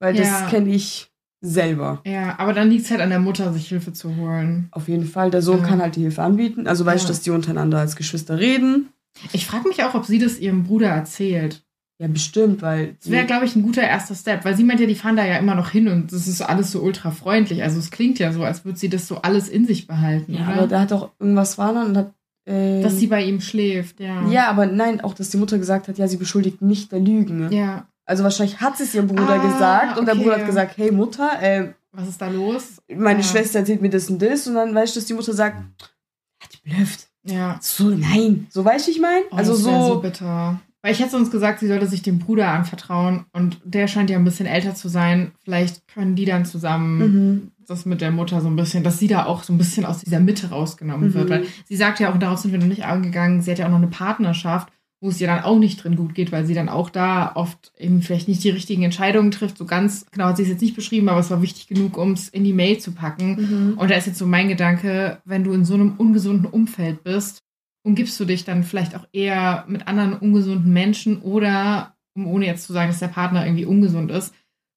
Weil 0.00 0.16
Ja. 0.16 0.22
das 0.22 0.50
kenne 0.50 0.70
ich 0.74 1.10
selber. 1.40 2.00
Ja, 2.06 2.38
aber 2.38 2.52
dann 2.52 2.70
liegt 2.70 2.84
es 2.84 2.90
halt 2.90 3.00
an 3.00 3.10
der 3.10 3.18
Mutter, 3.18 3.52
sich 3.52 3.68
Hilfe 3.68 3.92
zu 3.92 4.16
holen. 4.16 4.68
Auf 4.70 4.88
jeden 4.88 5.06
Fall. 5.06 5.30
Der 5.30 5.42
Sohn 5.42 5.60
Ja. 5.60 5.66
kann 5.66 5.80
halt 5.82 5.96
die 5.96 6.02
Hilfe 6.02 6.22
anbieten. 6.22 6.66
Also 6.66 6.84
weißt 6.86 7.04
du, 7.04 7.08
Ja. 7.08 7.08
dass 7.08 7.20
die 7.22 7.30
untereinander 7.30 7.78
als 7.78 7.96
Geschwister 7.96 8.38
reden. 8.38 8.88
Ich 9.32 9.46
frage 9.46 9.68
mich 9.68 9.82
auch, 9.84 9.94
ob 9.94 10.06
sie 10.06 10.18
das 10.18 10.38
ihrem 10.38 10.64
Bruder 10.64 10.88
erzählt. 10.88 11.62
Ja, 12.00 12.08
bestimmt, 12.08 12.62
weil. 12.62 12.96
Das 13.00 13.10
wäre, 13.10 13.26
glaube 13.26 13.44
ich, 13.44 13.54
ein 13.54 13.62
guter 13.62 13.82
erster 13.82 14.14
Step, 14.14 14.44
weil 14.44 14.56
sie 14.56 14.64
meint 14.64 14.80
ja, 14.80 14.86
die 14.86 14.94
fahren 14.94 15.16
da 15.16 15.24
ja 15.24 15.36
immer 15.36 15.54
noch 15.54 15.70
hin 15.70 15.86
und 15.88 16.12
das 16.12 16.26
ist 16.26 16.40
alles 16.42 16.72
so 16.72 16.80
ultra 16.80 17.10
freundlich. 17.12 17.62
Also 17.62 17.78
es 17.78 17.90
klingt 17.90 18.18
ja 18.18 18.32
so, 18.32 18.42
als 18.42 18.64
würde 18.64 18.78
sie 18.78 18.88
das 18.88 19.06
so 19.06 19.18
alles 19.22 19.48
in 19.48 19.66
sich 19.66 19.86
behalten, 19.86 20.34
ja, 20.34 20.40
oder? 20.48 20.52
aber 20.58 20.66
da 20.66 20.80
hat 20.80 20.92
auch 20.92 21.10
irgendwas 21.20 21.58
war 21.58 21.74
dann 21.74 21.88
und 21.88 21.96
hat. 21.96 22.12
Äh, 22.44 22.82
Dass 22.82 22.98
sie 22.98 23.06
bei 23.06 23.22
ihm 23.22 23.40
schläft, 23.40 24.00
ja. 24.00 24.26
ja, 24.28 24.48
aber 24.48 24.66
nein, 24.66 25.00
auch 25.00 25.14
dass 25.14 25.30
die 25.30 25.36
Mutter 25.36 25.58
gesagt 25.58 25.86
hat, 25.88 25.98
ja, 25.98 26.08
sie 26.08 26.16
beschuldigt 26.16 26.60
mich 26.60 26.88
der 26.88 26.98
Lügen. 26.98 27.52
Ja. 27.52 27.86
Also 28.04 28.24
wahrscheinlich 28.24 28.60
hat 28.60 28.76
sie 28.76 28.82
es 28.82 28.94
ihrem 28.94 29.06
Bruder 29.06 29.40
Ah, 29.40 29.46
gesagt 29.46 29.98
und 29.98 30.06
der 30.06 30.14
okay. 30.14 30.24
Bruder 30.24 30.38
hat 30.38 30.46
gesagt, 30.46 30.76
hey 30.76 30.90
Mutter, 30.90 31.40
äh, 31.40 31.68
Was 31.92 32.08
ist 32.08 32.20
da 32.20 32.26
los? 32.28 32.82
meine 32.92 33.20
Ja. 33.20 33.24
Schwester 33.24 33.60
erzählt 33.60 33.80
mir 33.80 33.90
das 33.90 34.10
und 34.10 34.20
das 34.20 34.46
und 34.48 34.54
dann 34.54 34.74
weißt 34.74 34.96
du, 34.96 34.98
dass 35.00 35.06
die 35.06 35.14
Mutter 35.14 35.32
sagt, 35.32 35.56
ja, 36.42 36.48
die 36.52 36.68
blöfft. 36.70 37.06
Ja. 37.24 37.58
So, 37.62 37.90
nein. 37.90 38.48
So 38.50 38.64
weißt 38.64 38.88
du, 38.88 38.90
ich 38.90 39.00
meine? 39.00 39.22
Oh, 39.30 39.36
also 39.36 39.52
das 39.52 39.60
so, 39.62 39.86
so 39.86 40.00
bitter. 40.00 40.60
Weil 40.84 40.90
ich 40.92 40.98
hätte 40.98 41.12
sonst 41.12 41.30
gesagt, 41.30 41.60
sie 41.60 41.68
sollte 41.68 41.86
sich 41.86 42.02
dem 42.02 42.18
Bruder 42.18 42.48
anvertrauen 42.48 43.24
und 43.32 43.60
der 43.64 43.86
scheint 43.86 44.10
ja 44.10 44.18
ein 44.18 44.24
bisschen 44.24 44.46
älter 44.46 44.74
zu 44.74 44.88
sein. 44.88 45.30
Vielleicht 45.44 45.86
können 45.86 46.16
die 46.16 46.24
dann 46.24 46.44
zusammen 46.44 46.98
Mhm. 46.98 47.51
Das 47.68 47.86
mit 47.86 48.00
der 48.00 48.10
Mutter 48.10 48.40
so 48.40 48.48
ein 48.48 48.56
bisschen, 48.56 48.84
dass 48.84 48.98
sie 48.98 49.08
da 49.08 49.26
auch 49.26 49.42
so 49.42 49.52
ein 49.52 49.58
bisschen 49.58 49.84
aus 49.84 50.00
dieser 50.00 50.20
Mitte 50.20 50.50
rausgenommen 50.50 51.10
Mhm. 51.10 51.14
wird. 51.14 51.30
Weil 51.30 51.46
sie 51.66 51.76
sagt 51.76 52.00
ja 52.00 52.12
auch, 52.12 52.18
darauf 52.18 52.38
sind 52.38 52.52
wir 52.52 52.58
noch 52.58 52.66
nicht 52.66 52.84
angegangen, 52.84 53.42
sie 53.42 53.50
hat 53.50 53.58
ja 53.58 53.66
auch 53.66 53.70
noch 53.70 53.76
eine 53.78 53.88
Partnerschaft, 53.88 54.68
wo 55.00 55.08
es 55.08 55.20
ihr 55.20 55.26
dann 55.26 55.42
auch 55.42 55.58
nicht 55.58 55.82
drin 55.82 55.96
gut 55.96 56.14
geht, 56.14 56.30
weil 56.30 56.46
sie 56.46 56.54
dann 56.54 56.68
auch 56.68 56.88
da 56.88 57.32
oft 57.34 57.72
eben 57.76 58.02
vielleicht 58.02 58.28
nicht 58.28 58.44
die 58.44 58.50
richtigen 58.50 58.84
Entscheidungen 58.84 59.32
trifft. 59.32 59.58
So 59.58 59.64
ganz 59.64 60.06
genau 60.12 60.26
hat 60.26 60.36
sie 60.36 60.44
es 60.44 60.48
jetzt 60.48 60.62
nicht 60.62 60.76
beschrieben, 60.76 61.08
aber 61.08 61.18
es 61.18 61.30
war 61.30 61.42
wichtig 61.42 61.66
genug, 61.66 61.96
um 61.98 62.12
es 62.12 62.28
in 62.28 62.44
die 62.44 62.52
Mail 62.52 62.78
zu 62.78 62.92
packen. 62.92 63.72
Mhm. 63.72 63.78
Und 63.78 63.90
da 63.90 63.96
ist 63.96 64.06
jetzt 64.06 64.18
so 64.18 64.26
mein 64.26 64.46
Gedanke, 64.48 65.18
wenn 65.24 65.42
du 65.42 65.52
in 65.52 65.64
so 65.64 65.74
einem 65.74 65.94
ungesunden 65.98 66.46
Umfeld 66.46 67.02
bist, 67.02 67.42
umgibst 67.84 68.18
du 68.20 68.24
dich 68.24 68.44
dann 68.44 68.62
vielleicht 68.62 68.94
auch 68.94 69.08
eher 69.12 69.64
mit 69.66 69.88
anderen 69.88 70.12
ungesunden 70.14 70.72
Menschen 70.72 71.20
oder, 71.20 71.96
um 72.14 72.28
ohne 72.28 72.46
jetzt 72.46 72.64
zu 72.68 72.72
sagen, 72.72 72.88
dass 72.90 73.00
der 73.00 73.08
Partner 73.08 73.44
irgendwie 73.44 73.64
ungesund 73.66 74.08
ist, 74.12 74.32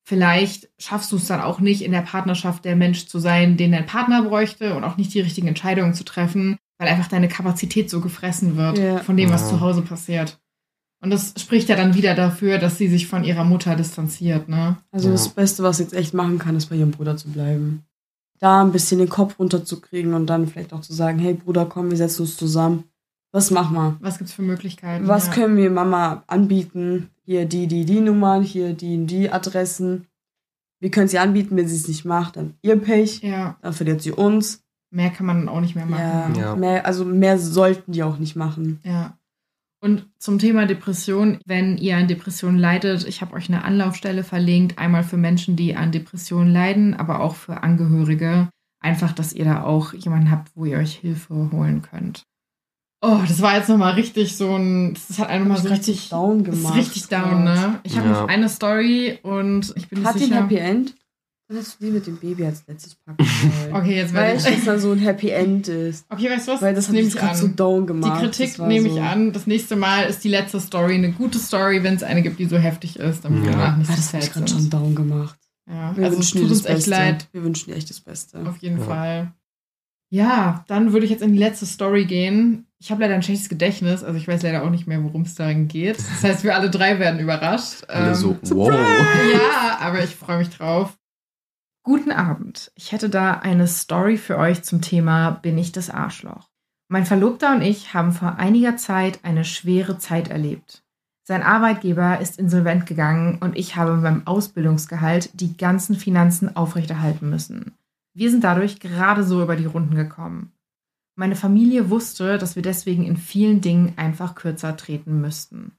vielleicht 0.05 0.69
schaffst 0.79 1.11
du 1.11 1.17
es 1.17 1.25
dann 1.27 1.41
auch 1.41 1.59
nicht, 1.59 1.81
in 1.81 1.91
der 1.91 2.01
Partnerschaft 2.01 2.63
der 2.63 2.75
Mensch 2.75 3.07
zu 3.07 3.19
sein, 3.19 3.57
den 3.57 3.71
dein 3.71 3.85
Partner 3.85 4.21
bräuchte 4.23 4.75
und 4.75 4.83
auch 4.83 4.97
nicht 4.97 5.13
die 5.13 5.19
richtigen 5.21 5.47
Entscheidungen 5.47 5.93
zu 5.93 6.03
treffen, 6.05 6.57
weil 6.77 6.87
einfach 6.87 7.07
deine 7.07 7.27
Kapazität 7.27 7.89
so 7.89 8.01
gefressen 8.01 8.55
wird 8.55 8.77
Ja. 8.77 8.99
von 8.99 9.17
dem, 9.17 9.31
was 9.31 9.41
Ja. 9.43 9.49
zu 9.49 9.59
Hause 9.61 9.81
passiert. 9.81 10.39
Und 11.01 11.09
das 11.09 11.33
spricht 11.37 11.69
ja 11.69 11.75
dann 11.75 11.93
wieder 11.95 12.15
dafür, 12.15 12.57
dass 12.57 12.77
sie 12.77 12.87
sich 12.87 13.07
von 13.07 13.23
ihrer 13.23 13.43
Mutter 13.43 13.75
distanziert, 13.75 14.47
ne? 14.47 14.77
Also 14.91 15.07
Ja. 15.07 15.13
das 15.13 15.29
Beste, 15.29 15.63
was 15.63 15.77
sie 15.77 15.83
jetzt 15.83 15.93
echt 15.93 16.13
machen 16.13 16.39
kann, 16.39 16.55
ist 16.55 16.67
bei 16.67 16.75
ihrem 16.75 16.91
Bruder 16.91 17.17
zu 17.17 17.29
bleiben. 17.29 17.83
Da 18.39 18.61
ein 18.61 18.71
bisschen 18.71 18.99
den 18.99 19.09
Kopf 19.09 19.39
runterzukriegen 19.39 20.13
und 20.13 20.27
dann 20.27 20.47
vielleicht 20.47 20.73
auch 20.73 20.81
zu 20.81 20.93
sagen, 20.93 21.19
hey 21.19 21.33
Bruder, 21.33 21.65
komm, 21.65 21.89
wir 21.89 21.97
setzen 21.97 22.23
uns 22.23 22.37
zusammen. 22.37 22.83
Was 23.31 23.51
machen 23.51 23.75
wir? 23.75 23.97
Was 24.01 24.17
gibt's 24.17 24.33
für 24.33 24.41
Möglichkeiten? 24.41 25.07
Was 25.07 25.27
ja. 25.27 25.33
können 25.33 25.57
wir 25.57 25.69
Mama 25.69 26.23
anbieten? 26.27 27.09
Hier 27.25 27.45
die, 27.45 27.67
die, 27.67 27.85
die 27.85 27.99
Nummern, 28.01 28.43
hier 28.43 28.73
die, 28.73 29.05
die 29.05 29.29
Adressen. 29.31 30.07
Wir 30.79 30.91
können 30.91 31.07
sie 31.07 31.17
anbieten, 31.19 31.55
wenn 31.55 31.67
sie 31.67 31.75
es 31.75 31.87
nicht 31.87 32.05
macht, 32.05 32.37
dann 32.37 32.55
ihr 32.61 32.75
Pech. 32.79 33.21
Ja, 33.21 33.57
Dann 33.61 33.73
verliert 33.73 34.01
sie 34.01 34.11
uns. 34.11 34.63
mehr 34.91 35.09
kann 35.09 35.25
man 35.25 35.49
auch 35.49 35.61
nicht 35.61 35.75
mehr 35.75 35.85
machen. 35.85 36.35
Ja, 36.35 36.41
Ja. 36.41 36.55
Mehr, 36.55 36.85
also 36.85 37.03
mehr 37.05 37.37
sollten 37.39 37.91
die 37.93 38.03
auch 38.03 38.17
nicht 38.19 38.35
machen. 38.35 38.79
Ja. 38.83 39.17
Und 39.81 40.07
zum 40.17 40.39
Thema 40.39 40.65
Depression, 40.65 41.39
wenn 41.45 41.77
ihr 41.77 41.97
an 41.97 42.07
Depressionen 42.07 42.57
leidet, 42.57 43.05
ich 43.07 43.21
habe 43.21 43.33
euch 43.35 43.49
eine 43.49 43.63
Anlaufstelle 43.63 44.23
verlinkt, 44.23 44.77
einmal 44.79 45.03
für 45.03 45.17
Menschen, 45.17 45.55
die 45.55 45.75
an 45.75 45.91
Depressionen 45.91 46.51
leiden, 46.51 46.93
aber 46.95 47.19
auch 47.21 47.35
für 47.35 47.61
Angehörige. 47.63 48.49
Einfach, 48.79 49.11
dass 49.13 49.33
ihr 49.33 49.45
da 49.45 49.63
auch 49.63 49.93
jemanden 49.93 50.31
habt, 50.31 50.51
wo 50.55 50.65
ihr 50.65 50.77
euch 50.77 50.95
Hilfe 50.95 51.51
holen 51.51 51.81
könnt. 51.81 52.23
Oh, 53.07 53.21
das 53.27 53.41
war 53.41 53.55
jetzt 53.57 53.69
nochmal 53.69 53.93
richtig 53.93 54.35
so 54.35 54.55
ein, 54.55 54.95
das 55.07 55.19
hat 55.19 55.29
einen 55.29 55.47
mal 55.47 55.57
so 55.57 55.69
richtig, 55.69 56.09
down 56.09 56.43
das 56.43 56.55
gemacht. 56.55 56.75
ist 56.77 56.79
richtig 56.87 57.07
down, 57.07 57.43
ne? 57.43 57.79
Ich 57.83 57.97
habe 57.97 58.07
Ja. 58.07 58.21
noch 58.21 58.27
eine 58.27 58.49
Story 58.49 59.19
und 59.21 59.73
ich 59.75 59.87
bin 59.89 59.99
nicht 59.99 60.07
Hat 60.07 60.15
die 60.15 60.23
ein 60.23 60.29
sicher. 60.29 60.41
Happy 60.43 60.55
End? 60.57 60.95
Dann 61.47 61.59
hast 61.59 61.79
du 61.79 61.85
die 61.85 61.91
mit 61.91 62.07
dem 62.07 62.17
Baby 62.17 62.45
als 62.45 62.63
letztes 62.67 62.95
packen 62.95 63.17
sollen. 63.61 63.75
Okay, 63.75 63.97
jetzt 63.97 64.13
werde 64.15 64.29
Weil 64.29 64.37
ich. 64.37 64.43
dass 64.55 64.65
dann 64.65 64.79
so 64.79 64.91
ein 64.93 64.97
Happy 64.97 65.29
End 65.29 65.67
ist. 65.67 66.05
Okay, 66.09 66.27
weißt 66.31 66.47
du 66.47 66.53
was? 66.53 66.61
Weil 66.63 66.73
das 66.73 66.87
hat 66.87 66.95
nehme 66.95 67.07
ich 67.07 67.13
gerade 67.13 67.29
an. 67.33 67.35
so 67.37 67.47
down 67.49 67.81
Die 67.81 67.85
gemacht. 67.87 68.21
Kritik 68.21 68.49
Das 68.49 68.59
war 68.59 68.67
nehme 68.67 68.89
so, 68.89 68.95
ich 68.95 69.01
an. 69.03 69.31
Das 69.31 69.45
nächste 69.45 69.75
Mal 69.75 70.03
ist 70.05 70.23
die 70.23 70.29
letzte 70.29 70.59
Story 70.59 70.95
eine 70.95 71.11
gute 71.11 71.37
Story, 71.37 71.83
wenn 71.83 71.93
es 71.93 72.01
eine 72.03 72.23
gibt, 72.23 72.39
die 72.39 72.45
so 72.45 72.57
heftig 72.57 72.97
ist, 72.97 73.23
damit 73.25 73.43
wir 73.43 73.51
Ja. 73.51 73.57
danach 73.57 73.77
nicht 73.77 73.89
Ah, 73.91 73.93
so 73.93 73.97
das 74.01 74.07
hat 74.07 74.13
mich 74.15 74.23
sad 74.25 74.33
gerade 74.33 74.47
schon 74.51 74.69
down 74.71 74.95
gemacht. 74.95 75.37
Ja, 75.69 75.95
Wir 75.95 76.05
also 76.05 76.17
es 76.17 76.33
wünschen 76.33 76.41
tut 76.41 76.45
dir 76.45 76.49
das 76.49 76.57
uns 76.59 76.65
echt 76.65 76.75
Beste. 76.77 76.89
leid. 76.89 77.27
Wir 77.31 77.43
wünschen 77.43 77.69
dir 77.71 77.75
echt 77.77 77.89
das 77.91 77.99
Beste. 77.99 78.39
Auf 78.47 78.57
jeden 78.57 78.79
Ja. 78.79 78.83
Fall. 78.85 79.31
Ja, 80.09 80.63
dann 80.67 80.93
würde 80.93 81.05
ich 81.05 81.11
jetzt 81.11 81.23
in 81.23 81.33
die 81.33 81.39
letzte 81.39 81.65
Story 81.65 82.05
gehen. 82.05 82.67
Ich 82.79 82.91
habe 82.91 83.01
leider 83.01 83.15
ein 83.15 83.23
schlechtes 83.23 83.49
Gedächtnis, 83.49 84.03
also 84.03 84.17
ich 84.17 84.27
weiß 84.27 84.43
leider 84.43 84.63
auch 84.63 84.69
nicht 84.69 84.87
mehr, 84.87 85.03
worum 85.03 85.23
es 85.23 85.35
darin 85.35 85.67
geht. 85.67 85.97
Das 85.97 86.23
heißt, 86.23 86.43
wir 86.43 86.55
alle 86.55 86.69
drei 86.69 86.99
werden 86.99 87.19
überrascht. 87.19 87.83
Alle 87.87 88.09
Ähm, 88.09 88.15
so, 88.15 88.37
wow. 88.51 88.71
Ja, 88.71 89.79
aber 89.79 90.03
ich 90.03 90.15
freue 90.15 90.37
mich 90.37 90.49
drauf. 90.49 90.97
Guten 91.83 92.11
Abend. 92.11 92.71
Ich 92.75 92.91
hätte 92.91 93.09
da 93.09 93.33
eine 93.33 93.67
Story 93.67 94.17
für 94.17 94.37
euch 94.37 94.63
zum 94.63 94.81
Thema 94.81 95.31
Bin 95.31 95.57
ich 95.57 95.71
das 95.71 95.89
Arschloch? 95.89 96.49
Mein 96.87 97.05
Verlobter 97.05 97.53
und 97.53 97.61
ich 97.61 97.93
haben 97.93 98.11
vor 98.11 98.37
einiger 98.37 98.77
Zeit 98.77 99.19
eine 99.23 99.43
schwere 99.43 99.97
Zeit 99.97 100.29
erlebt. 100.29 100.83
Sein 101.27 101.41
Arbeitgeber 101.41 102.19
ist 102.19 102.37
insolvent 102.37 102.85
gegangen 102.85 103.39
und 103.39 103.57
ich 103.57 103.75
habe 103.75 103.97
beim 103.97 104.27
Ausbildungsgehalt 104.27 105.29
die 105.33 105.57
ganzen 105.57 105.95
Finanzen 105.95 106.55
aufrechterhalten 106.55 107.29
müssen. 107.29 107.73
Wir 108.15 108.31
sind 108.31 108.45
dadurch 108.45 108.79
gerade 108.79 109.25
so 109.25 109.43
über 109.43 109.57
die 109.57 109.65
Runden 109.65 109.93
gekommen. 109.93 110.53
Meine 111.17 111.35
Familie 111.35 111.89
wusste, 111.89 112.37
dass 112.37 112.55
wir 112.55 112.63
deswegen 112.63 113.03
in 113.03 113.17
vielen 113.17 113.59
Dingen 113.59 113.93
einfach 113.97 114.35
kürzer 114.35 114.77
treten 114.77 115.19
müssten. 115.19 115.73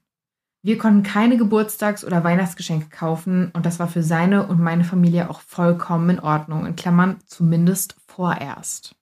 Wir 0.61 0.77
konnten 0.77 1.01
keine 1.01 1.37
Geburtstags- 1.37 2.05
oder 2.05 2.23
Weihnachtsgeschenke 2.23 2.89
kaufen 2.89 3.49
und 3.53 3.65
das 3.65 3.79
war 3.79 3.87
für 3.87 4.03
seine 4.03 4.47
und 4.47 4.59
meine 4.59 4.83
Familie 4.83 5.31
auch 5.31 5.41
vollkommen 5.41 6.11
in 6.11 6.19
Ordnung, 6.19 6.67
in 6.67 6.75
Klammern 6.75 7.17
zumindest 7.25 7.95
vorerst. 8.05 8.95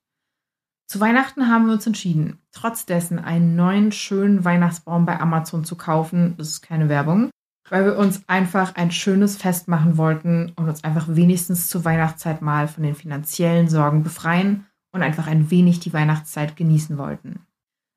Zu 0.88 1.02
Weihnachten 1.02 1.50
haben 1.50 1.66
wir 1.66 1.74
uns 1.74 1.88
entschieden, 1.88 2.40
trotz 2.52 2.86
dessen 2.86 3.20
einen 3.20 3.56
neuen 3.58 3.92
schönen 3.92 4.46
Weihnachtsbaum 4.46 5.06
bei 5.06 5.20
Amazon 5.20 5.66
zu 5.66 5.76
kaufen, 5.76 6.36
das 6.38 6.48
ist 6.50 6.62
keine 6.62 6.88
Werbung, 6.88 7.32
weil 7.70 7.86
wir 7.86 7.98
uns 7.98 8.22
einfach 8.28 8.76
ein 8.76 8.92
schönes 8.92 9.38
Fest 9.38 9.68
machen 9.68 9.98
wollten 9.98 10.52
und 10.56 10.70
uns 10.70 10.84
einfach 10.84 11.08
wenigstens 11.10 11.68
zur 11.68 11.86
Weihnachtszeit 11.86 12.42
mal 12.42 12.68
von 12.68 12.84
den 12.84 12.96
finanziellen 12.96 13.68
Sorgen 13.68 14.04
befreien 14.04 14.66
und 14.92 15.02
einfach 15.02 15.28
ein 15.28 15.50
wenig 15.52 15.80
die 15.80 15.94
Weihnachtszeit 15.94 16.56
genießen 16.56 16.98
wollten. 16.98 17.46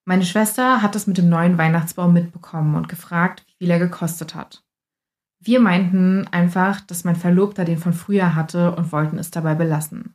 Meine 0.07 0.25
Schwester 0.25 0.81
hat 0.81 0.95
das 0.95 1.07
mit 1.07 1.19
dem 1.19 1.29
neuen 1.29 1.59
Weihnachtsbaum 1.59 2.15
mitbekommen 2.15 2.77
und 2.77 2.89
gefragt, 2.89 3.45
wie 3.47 3.65
viel 3.65 3.71
er 3.71 3.79
gekostet 3.79 4.35
hat. 4.35 4.65
Wir 5.39 5.61
meinten 5.61 6.27
einfach, 6.29 6.81
dass 6.81 7.05
mein 7.05 7.15
Verlobter 7.15 7.67
den 7.67 7.77
von 7.77 7.93
früher 7.93 8.35
hatte 8.35 8.75
und 8.75 8.91
wollten 8.91 9.19
es 9.19 9.31
dabei 9.31 9.55
belassen. 9.55 10.15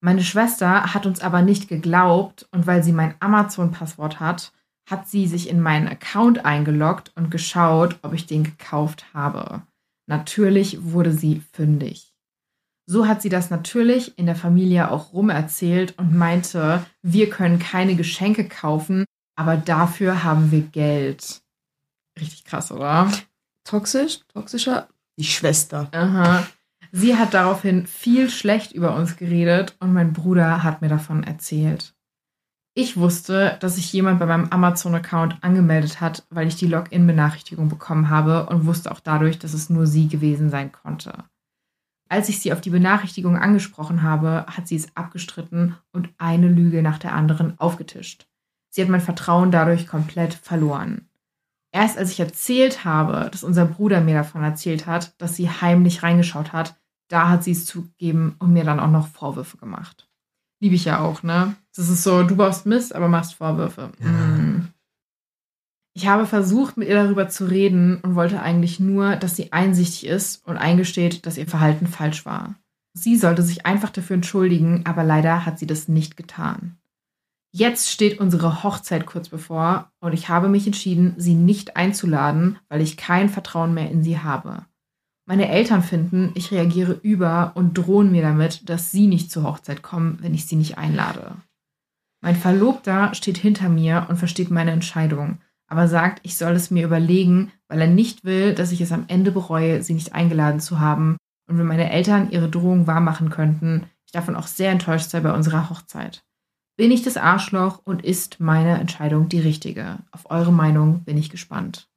Meine 0.00 0.22
Schwester 0.22 0.94
hat 0.94 1.04
uns 1.04 1.20
aber 1.20 1.42
nicht 1.42 1.68
geglaubt 1.68 2.48
und 2.50 2.66
weil 2.66 2.82
sie 2.82 2.92
mein 2.92 3.14
Amazon-Passwort 3.20 4.20
hat, 4.20 4.53
hat 4.86 5.08
sie 5.08 5.26
sich 5.26 5.48
in 5.48 5.60
meinen 5.60 5.88
Account 5.88 6.44
eingeloggt 6.44 7.12
und 7.14 7.30
geschaut, 7.30 7.98
ob 8.02 8.12
ich 8.12 8.26
den 8.26 8.44
gekauft 8.44 9.06
habe. 9.14 9.62
Natürlich 10.06 10.84
wurde 10.84 11.12
sie 11.12 11.42
fündig. 11.52 12.14
So 12.86 13.06
hat 13.06 13.22
sie 13.22 13.30
das 13.30 13.48
natürlich 13.48 14.18
in 14.18 14.26
der 14.26 14.36
Familie 14.36 14.90
auch 14.90 15.14
rumerzählt 15.14 15.98
und 15.98 16.14
meinte, 16.14 16.84
wir 17.02 17.30
können 17.30 17.58
keine 17.58 17.96
Geschenke 17.96 18.46
kaufen, 18.46 19.06
aber 19.36 19.56
dafür 19.56 20.22
haben 20.22 20.50
wir 20.50 20.60
Geld. 20.60 21.40
Richtig 22.20 22.44
krass, 22.44 22.70
oder? 22.70 23.10
Toxisch? 23.64 24.20
Toxischer? 24.28 24.88
Die 25.18 25.24
Schwester. 25.24 25.88
Aha. 25.92 26.46
Sie 26.92 27.16
hat 27.16 27.34
daraufhin 27.34 27.86
viel 27.86 28.28
schlecht 28.28 28.72
über 28.72 28.94
uns 28.94 29.16
geredet 29.16 29.76
und 29.80 29.92
mein 29.94 30.12
Bruder 30.12 30.62
hat 30.62 30.82
mir 30.82 30.88
davon 30.88 31.24
erzählt. 31.24 31.93
Ich 32.76 32.96
wusste, 32.96 33.56
dass 33.60 33.76
sich 33.76 33.92
jemand 33.92 34.18
bei 34.18 34.26
meinem 34.26 34.48
Amazon-Account 34.48 35.44
angemeldet 35.44 36.00
hat, 36.00 36.26
weil 36.30 36.48
ich 36.48 36.56
die 36.56 36.66
Login-Benachrichtigung 36.66 37.68
bekommen 37.68 38.10
habe 38.10 38.46
und 38.46 38.66
wusste 38.66 38.90
auch 38.90 38.98
dadurch, 38.98 39.38
dass 39.38 39.54
es 39.54 39.70
nur 39.70 39.86
sie 39.86 40.08
gewesen 40.08 40.50
sein 40.50 40.72
konnte. 40.72 41.24
Als 42.08 42.28
ich 42.28 42.40
sie 42.40 42.52
auf 42.52 42.60
die 42.60 42.70
Benachrichtigung 42.70 43.36
angesprochen 43.36 44.02
habe, 44.02 44.44
hat 44.48 44.66
sie 44.66 44.74
es 44.76 44.96
abgestritten 44.96 45.76
und 45.92 46.10
eine 46.18 46.48
Lüge 46.48 46.82
nach 46.82 46.98
der 46.98 47.14
anderen 47.14 47.58
aufgetischt. 47.60 48.26
Sie 48.70 48.82
hat 48.82 48.88
mein 48.88 49.00
Vertrauen 49.00 49.52
dadurch 49.52 49.86
komplett 49.86 50.34
verloren. 50.34 51.08
Erst 51.72 51.96
als 51.96 52.10
ich 52.10 52.20
erzählt 52.20 52.84
habe, 52.84 53.30
dass 53.30 53.44
unser 53.44 53.66
Bruder 53.66 54.00
mir 54.00 54.14
davon 54.14 54.42
erzählt 54.42 54.86
hat, 54.86 55.20
dass 55.20 55.36
sie 55.36 55.48
heimlich 55.48 56.02
reingeschaut 56.02 56.52
hat, 56.52 56.76
da 57.08 57.28
hat 57.28 57.44
sie 57.44 57.52
es 57.52 57.66
zugegeben 57.66 58.34
und 58.40 58.52
mir 58.52 58.64
dann 58.64 58.80
auch 58.80 58.90
noch 58.90 59.06
Vorwürfe 59.06 59.58
gemacht. 59.58 60.08
Liebe 60.60 60.74
ich 60.74 60.84
ja 60.84 61.00
auch, 61.00 61.22
ne? 61.22 61.56
Das 61.76 61.88
ist 61.88 62.02
so, 62.02 62.22
du 62.22 62.36
baust 62.36 62.66
Mist, 62.66 62.94
aber 62.94 63.08
machst 63.08 63.34
Vorwürfe. 63.34 63.90
Ja. 64.00 64.08
Mm. 64.08 64.68
Ich 65.96 66.08
habe 66.08 66.26
versucht, 66.26 66.76
mit 66.76 66.88
ihr 66.88 66.96
darüber 66.96 67.28
zu 67.28 67.44
reden 67.44 67.98
und 68.00 68.16
wollte 68.16 68.42
eigentlich 68.42 68.80
nur, 68.80 69.14
dass 69.14 69.36
sie 69.36 69.52
einsichtig 69.52 70.06
ist 70.06 70.44
und 70.46 70.56
eingesteht, 70.56 71.24
dass 71.24 71.38
ihr 71.38 71.46
Verhalten 71.46 71.86
falsch 71.86 72.26
war. 72.26 72.56
Sie 72.94 73.16
sollte 73.16 73.42
sich 73.42 73.64
einfach 73.64 73.90
dafür 73.90 74.14
entschuldigen, 74.14 74.82
aber 74.86 75.04
leider 75.04 75.46
hat 75.46 75.58
sie 75.58 75.66
das 75.66 75.86
nicht 75.86 76.16
getan. 76.16 76.78
Jetzt 77.52 77.90
steht 77.90 78.18
unsere 78.18 78.64
Hochzeit 78.64 79.06
kurz 79.06 79.28
bevor 79.28 79.92
und 80.00 80.12
ich 80.12 80.28
habe 80.28 80.48
mich 80.48 80.66
entschieden, 80.66 81.14
sie 81.16 81.34
nicht 81.34 81.76
einzuladen, 81.76 82.58
weil 82.68 82.80
ich 82.80 82.96
kein 82.96 83.28
Vertrauen 83.28 83.74
mehr 83.74 83.90
in 83.92 84.02
sie 84.02 84.18
habe. 84.18 84.64
Meine 85.26 85.48
Eltern 85.48 85.82
finden, 85.82 86.32
ich 86.34 86.50
reagiere 86.50 86.92
über 87.02 87.52
und 87.54 87.78
drohen 87.78 88.12
mir 88.12 88.22
damit, 88.22 88.68
dass 88.68 88.90
sie 88.90 89.06
nicht 89.06 89.30
zur 89.30 89.44
Hochzeit 89.44 89.82
kommen, 89.82 90.18
wenn 90.20 90.34
ich 90.34 90.46
sie 90.46 90.56
nicht 90.56 90.76
einlade. 90.76 91.36
Mein 92.22 92.36
Verlobter 92.36 93.14
steht 93.14 93.38
hinter 93.38 93.68
mir 93.68 94.06
und 94.08 94.16
versteht 94.18 94.50
meine 94.50 94.70
Entscheidung, 94.70 95.38
aber 95.66 95.88
sagt, 95.88 96.20
ich 96.24 96.36
soll 96.36 96.52
es 96.52 96.70
mir 96.70 96.84
überlegen, 96.84 97.52
weil 97.68 97.80
er 97.80 97.86
nicht 97.86 98.24
will, 98.24 98.54
dass 98.54 98.72
ich 98.72 98.80
es 98.80 98.92
am 98.92 99.04
Ende 99.08 99.30
bereue, 99.30 99.82
sie 99.82 99.94
nicht 99.94 100.14
eingeladen 100.14 100.60
zu 100.60 100.78
haben 100.78 101.16
und 101.48 101.58
wenn 101.58 101.66
meine 101.66 101.90
Eltern 101.90 102.30
ihre 102.30 102.48
Drohung 102.48 102.86
wahrmachen 102.86 103.30
könnten, 103.30 103.86
ich 104.06 104.12
davon 104.12 104.36
auch 104.36 104.46
sehr 104.46 104.70
enttäuscht 104.70 105.10
sei 105.10 105.20
bei 105.20 105.32
unserer 105.32 105.70
Hochzeit. 105.70 106.24
Bin 106.76 106.90
ich 106.90 107.02
das 107.02 107.16
Arschloch 107.16 107.80
und 107.84 108.04
ist 108.04 108.40
meine 108.40 108.78
Entscheidung 108.80 109.28
die 109.28 109.40
richtige? 109.40 109.98
Auf 110.10 110.30
eure 110.30 110.52
Meinung 110.52 111.04
bin 111.04 111.16
ich 111.16 111.30
gespannt. 111.30 111.88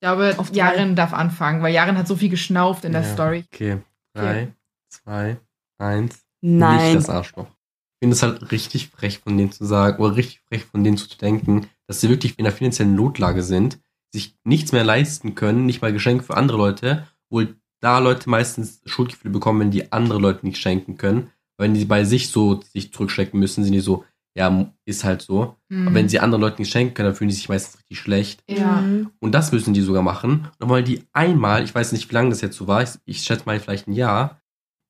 Ich 0.00 0.06
glaube, 0.06 0.34
Auf. 0.38 0.54
Jaren 0.54 0.96
darf 0.96 1.12
anfangen, 1.12 1.62
weil 1.62 1.74
Jaren 1.74 1.98
hat 1.98 2.08
so 2.08 2.16
viel 2.16 2.30
geschnauft 2.30 2.86
in 2.86 2.92
der 2.92 3.02
Ja. 3.02 3.12
Story. 3.12 3.44
Okay. 3.52 3.78
Drei, 4.14 4.48
zwei, 4.88 5.36
eins. 5.78 6.24
Nein. 6.40 6.94
Nicht 6.94 6.96
das 6.96 7.10
Arschloch. 7.10 7.46
Ich 7.46 8.06
finde 8.06 8.14
es 8.16 8.22
halt 8.22 8.50
richtig 8.50 8.88
frech 8.88 9.18
von 9.18 9.36
denen 9.36 9.52
zu 9.52 9.66
sagen, 9.66 10.02
oder 10.02 10.16
richtig 10.16 10.40
frech 10.48 10.64
von 10.64 10.82
denen 10.82 10.96
zu 10.96 11.06
denken, 11.18 11.66
dass 11.86 12.00
sie 12.00 12.08
wirklich 12.08 12.38
in 12.38 12.46
einer 12.46 12.54
finanziellen 12.54 12.94
Notlage 12.94 13.42
sind, 13.42 13.78
sich 14.10 14.38
nichts 14.42 14.72
mehr 14.72 14.84
leisten 14.84 15.34
können, 15.34 15.66
nicht 15.66 15.82
mal 15.82 15.92
Geschenke 15.92 16.24
für 16.24 16.36
andere 16.36 16.56
Leute, 16.56 17.06
wohl 17.28 17.56
da 17.82 17.98
Leute 17.98 18.30
meistens 18.30 18.80
Schuldgefühle 18.86 19.32
bekommen, 19.32 19.60
wenn 19.60 19.70
die 19.70 19.92
andere 19.92 20.18
Leute 20.18 20.46
nicht 20.46 20.56
schenken 20.58 20.96
können. 20.96 21.30
Weil 21.58 21.68
Wenn 21.68 21.74
die 21.74 21.84
bei 21.84 22.04
sich 22.04 22.30
so 22.30 22.62
sich 22.62 22.90
zurückstecken 22.90 23.38
müssen, 23.38 23.64
sind 23.64 23.74
die 23.74 23.80
so, 23.80 24.04
ja, 24.36 24.72
ist 24.84 25.04
halt 25.04 25.22
so. 25.22 25.56
Mhm. 25.68 25.86
Aber 25.86 25.94
wenn 25.96 26.08
sie 26.08 26.20
anderen 26.20 26.40
Leuten 26.40 26.62
nicht 26.62 26.70
schenken 26.70 26.94
können, 26.94 27.08
dann 27.08 27.16
fühlen 27.16 27.30
die 27.30 27.34
sich 27.34 27.48
meistens 27.48 27.80
richtig 27.80 27.98
schlecht. 27.98 28.44
Ja. 28.48 28.80
Mhm. 28.80 29.10
Und 29.18 29.32
das 29.32 29.52
müssen 29.52 29.74
die 29.74 29.80
sogar 29.80 30.02
machen. 30.02 30.30
Und 30.30 30.52
dann 30.58 30.68
wollen 30.68 30.84
die 30.84 31.04
einmal, 31.12 31.64
ich 31.64 31.74
weiß 31.74 31.92
nicht, 31.92 32.08
wie 32.10 32.14
lange 32.14 32.30
das 32.30 32.40
jetzt 32.40 32.56
so 32.56 32.68
war, 32.68 32.82
ich, 32.82 32.90
ich 33.04 33.22
schätze 33.22 33.44
mal 33.46 33.58
vielleicht 33.58 33.88
ein 33.88 33.92
Jahr, 33.92 34.40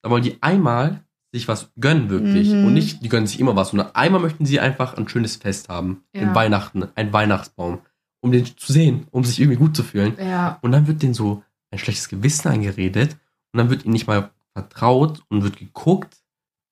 da 0.03 0.11
wollen 0.11 0.22
die 0.22 0.43
einmal 0.43 1.05
sich 1.32 1.49
was 1.49 1.70
gönnen 1.78 2.11
wirklich. 2.11 2.51
Mhm. 2.51 2.66
Und 2.66 2.74
nicht, 2.74 3.03
die 3.03 3.09
gönnen 3.09 3.26
sich 3.26 3.41
immer 3.41 3.57
was, 3.57 3.70
sondern 3.70 3.95
einmal 3.95 4.20
möchten 4.20 4.47
sie 4.47 4.61
einfach 4.61 4.97
ein 4.97 5.09
schönes 5.09 5.36
Fest 5.36 5.68
haben. 5.68 6.03
Ja. 6.14 6.22
In 6.22 6.34
Weihnachten, 6.34 6.88
ein 6.95 7.12
Weihnachtsbaum. 7.12 7.80
Um 8.22 8.32
den 8.32 8.45
zu 8.45 8.72
sehen, 8.72 9.07
um 9.12 9.24
sich 9.24 9.41
irgendwie 9.41 9.57
gut 9.57 9.74
zu 9.74 9.82
fühlen. 9.82 10.14
Ja. 10.18 10.59
Und 10.61 10.72
dann 10.72 10.86
wird 10.86 11.03
denen 11.03 11.14
so 11.14 11.43
ein 11.70 11.78
schlechtes 11.78 12.09
Gewissen 12.09 12.49
eingeredet. 12.49 13.16
Und 13.53 13.59
dann 13.59 13.70
wird 13.70 13.84
ihnen 13.84 13.95
nicht 13.95 14.07
mal 14.07 14.30
vertraut 14.53 15.22
und 15.28 15.43
wird 15.43 15.57
geguckt, 15.57 16.22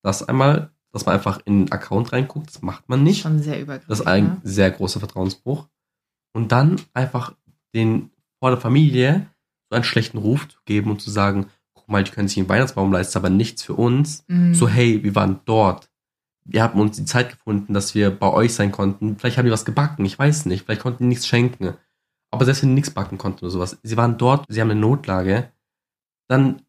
dass 0.03 0.29
einmal, 0.29 0.71
dass 0.99 1.07
man 1.07 1.15
einfach 1.15 1.41
in 1.45 1.67
den 1.67 1.73
Account 1.73 2.13
reinguckt. 2.13 2.49
Das 2.49 2.63
macht 2.63 2.89
man 2.89 3.03
nicht. 3.03 3.23
Schon 3.23 3.43
sehr 3.43 3.61
übergriffig. 3.61 3.89
Das 3.89 4.01
ist 4.01 4.07
ein 4.07 4.25
ne? 4.25 4.41
sehr 4.43 4.71
großer 4.71 5.01
Vertrauensbruch. 5.01 5.69
Und 6.33 6.53
dann 6.53 6.81
einfach 6.93 7.35
den 7.75 8.11
vor 8.39 8.51
der 8.51 8.61
Familie 8.61 9.27
so 9.71 9.77
einen 9.77 9.85
schlechten 9.85 10.19
Ruf 10.19 10.49
zu 10.49 10.59
geben 10.65 10.91
und 10.91 11.01
zu 11.01 11.11
sagen, 11.11 11.47
guck 11.75 11.89
mal, 11.89 12.05
die 12.05 12.11
können 12.11 12.29
sich 12.29 12.39
einen 12.39 12.49
Weihnachtsbaum 12.49 12.93
leisten, 12.93 13.19
aber 13.19 13.31
nichts 13.31 13.63
für 13.63 13.75
uns. 13.75 14.25
Mhm. 14.29 14.55
So, 14.55 14.69
hey, 14.69 15.03
wir 15.03 15.15
waren 15.15 15.41
dort. 15.45 15.91
Wir 16.45 16.63
haben 16.63 16.81
uns 16.81 16.97
die 16.97 17.05
Zeit 17.05 17.31
gefunden, 17.31 17.75
dass 17.75 17.95
wir 17.95 18.11
bei 18.11 18.33
euch 18.33 18.55
sein 18.55 18.73
konnten. 18.73 19.19
Vielleicht 19.19 19.37
haben 19.37 19.45
die 19.45 19.53
was 19.53 19.67
gebacken, 19.67 20.05
ich 20.05 20.19
weiß 20.19 20.47
nicht. 20.47 20.65
Vielleicht 20.65 20.83
konnten 20.83 21.05
die 21.05 21.09
nichts 21.09 21.27
schenken. 21.27 21.75
Aber 22.31 22.45
selbst 22.45 22.63
wenn 22.63 22.71
die 22.71 22.77
nichts 22.77 22.91
backen 22.91 23.19
konnten 23.19 23.45
oder 23.45 23.51
sowas, 23.51 23.79
sie 23.83 23.97
waren 23.97 24.19
dort, 24.19 24.45
sie 24.49 24.61
haben 24.61 24.71
eine 24.71 24.81
Notlage, 24.81 25.51
dann 26.29 26.63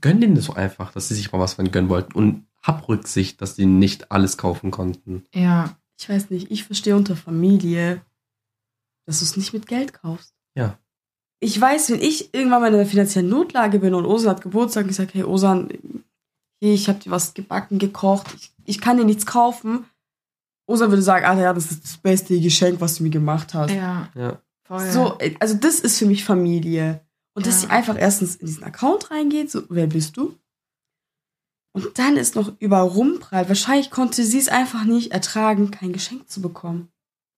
gönn 0.00 0.20
denen 0.20 0.34
das 0.34 0.46
so 0.46 0.54
einfach, 0.54 0.92
dass 0.92 1.08
sie 1.08 1.14
sich 1.14 1.30
mal 1.32 1.38
was 1.38 1.54
von 1.54 1.70
gönnen 1.70 1.90
wollten. 1.90 2.12
Und 2.12 2.46
hab 2.62 2.88
Rücksicht, 2.88 3.40
dass 3.42 3.54
die 3.54 3.66
nicht 3.66 4.10
alles 4.12 4.36
kaufen 4.36 4.70
konnten. 4.70 5.24
Ja. 5.34 5.76
Ich 5.98 6.08
weiß 6.08 6.30
nicht, 6.30 6.50
ich 6.50 6.64
verstehe 6.64 6.96
unter 6.96 7.14
Familie, 7.16 8.02
dass 9.06 9.18
du 9.20 9.24
es 9.24 9.36
nicht 9.36 9.52
mit 9.52 9.66
Geld 9.66 9.92
kaufst. 9.92 10.34
Ja. 10.54 10.78
Ich 11.40 11.60
weiß, 11.60 11.90
wenn 11.90 12.00
ich 12.00 12.32
irgendwann 12.34 12.60
mal 12.60 12.68
in 12.68 12.74
einer 12.74 12.86
finanziellen 12.86 13.28
Notlage 13.28 13.78
bin 13.78 13.94
und 13.94 14.06
Osan 14.06 14.30
hat 14.30 14.42
Geburtstag 14.42 14.84
und 14.84 14.90
ich 14.90 14.96
sage, 14.96 15.10
hey 15.14 15.24
Osan, 15.24 15.68
ich 16.60 16.88
habe 16.88 16.98
dir 17.00 17.10
was 17.10 17.34
gebacken, 17.34 17.78
gekocht, 17.78 18.32
ich, 18.34 18.52
ich 18.64 18.80
kann 18.80 18.96
dir 18.96 19.04
nichts 19.04 19.26
kaufen. 19.26 19.84
Osan 20.66 20.90
würde 20.90 21.02
sagen, 21.02 21.24
Alter, 21.26 21.42
ja, 21.42 21.52
das 21.52 21.70
ist 21.72 21.82
das 21.84 21.96
beste 21.96 22.40
Geschenk, 22.40 22.80
was 22.80 22.96
du 22.96 23.02
mir 23.02 23.10
gemacht 23.10 23.54
hast. 23.54 23.72
Ja. 23.72 24.08
Ja. 24.14 24.40
Voll. 24.64 24.90
So, 24.90 25.18
äh, 25.18 25.34
also 25.40 25.54
das 25.54 25.80
ist 25.80 25.98
für 25.98 26.06
mich 26.06 26.24
Familie. 26.24 27.00
Und 27.34 27.46
dass 27.46 27.62
Ja. 27.62 27.68
sie 27.68 27.74
einfach 27.74 27.96
erstens 27.98 28.36
in 28.36 28.46
diesen 28.46 28.62
Account 28.64 29.10
reingeht, 29.10 29.50
so, 29.50 29.62
wer 29.68 29.86
bist 29.88 30.16
du? 30.16 30.36
Und 31.74 31.98
dann 31.98 32.16
ist 32.16 32.36
noch 32.36 32.52
überrumpelt. 32.58 33.48
Wahrscheinlich 33.48 33.90
konnte 33.90 34.22
sie 34.24 34.38
es 34.38 34.48
einfach 34.48 34.84
nicht 34.84 35.12
ertragen, 35.12 35.70
kein 35.70 35.92
Geschenk 35.92 36.28
zu 36.28 36.42
bekommen. 36.42 36.88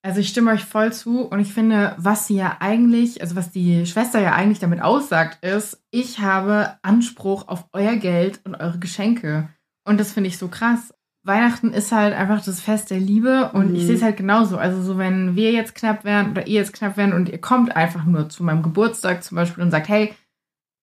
Also 0.02 0.20
ich 0.20 0.28
stimme 0.28 0.50
euch 0.50 0.64
voll 0.64 0.92
zu 0.92 1.20
und 1.22 1.40
ich 1.40 1.54
finde, 1.54 1.94
was 1.96 2.26
sie 2.26 2.34
ja 2.36 2.56
eigentlich, 2.60 3.22
also 3.22 3.36
was 3.36 3.50
die 3.52 3.86
Schwester 3.86 4.20
ja 4.20 4.32
eigentlich 4.34 4.58
damit 4.58 4.82
aussagt, 4.82 5.42
ist, 5.42 5.82
ich 5.90 6.18
habe 6.18 6.76
Anspruch 6.82 7.48
auf 7.48 7.64
euer 7.72 7.96
Geld 7.96 8.40
und 8.44 8.54
eure 8.54 8.78
Geschenke. 8.78 9.48
Und 9.86 9.98
das 9.98 10.12
finde 10.12 10.28
ich 10.28 10.36
so 10.36 10.48
krass. 10.48 10.92
Weihnachten 11.26 11.72
ist 11.72 11.90
halt 11.90 12.12
einfach 12.14 12.44
das 12.44 12.60
Fest 12.60 12.90
der 12.90 13.00
Liebe 13.00 13.50
und 13.54 13.70
Mhm. 13.70 13.76
ich 13.76 13.86
sehe 13.86 13.94
es 13.94 14.02
halt 14.02 14.18
genauso. 14.18 14.58
Also 14.58 14.82
so, 14.82 14.98
wenn 14.98 15.36
wir 15.36 15.52
jetzt 15.52 15.74
knapp 15.74 16.04
wären 16.04 16.32
oder 16.32 16.46
ihr 16.46 16.60
jetzt 16.60 16.74
knapp 16.74 16.98
wären 16.98 17.14
und 17.14 17.30
ihr 17.30 17.40
kommt 17.40 17.74
einfach 17.74 18.04
nur 18.04 18.28
zu 18.28 18.44
meinem 18.44 18.62
Geburtstag 18.62 19.24
zum 19.24 19.36
Beispiel 19.36 19.64
und 19.64 19.70
sagt, 19.70 19.88
hey, 19.88 20.12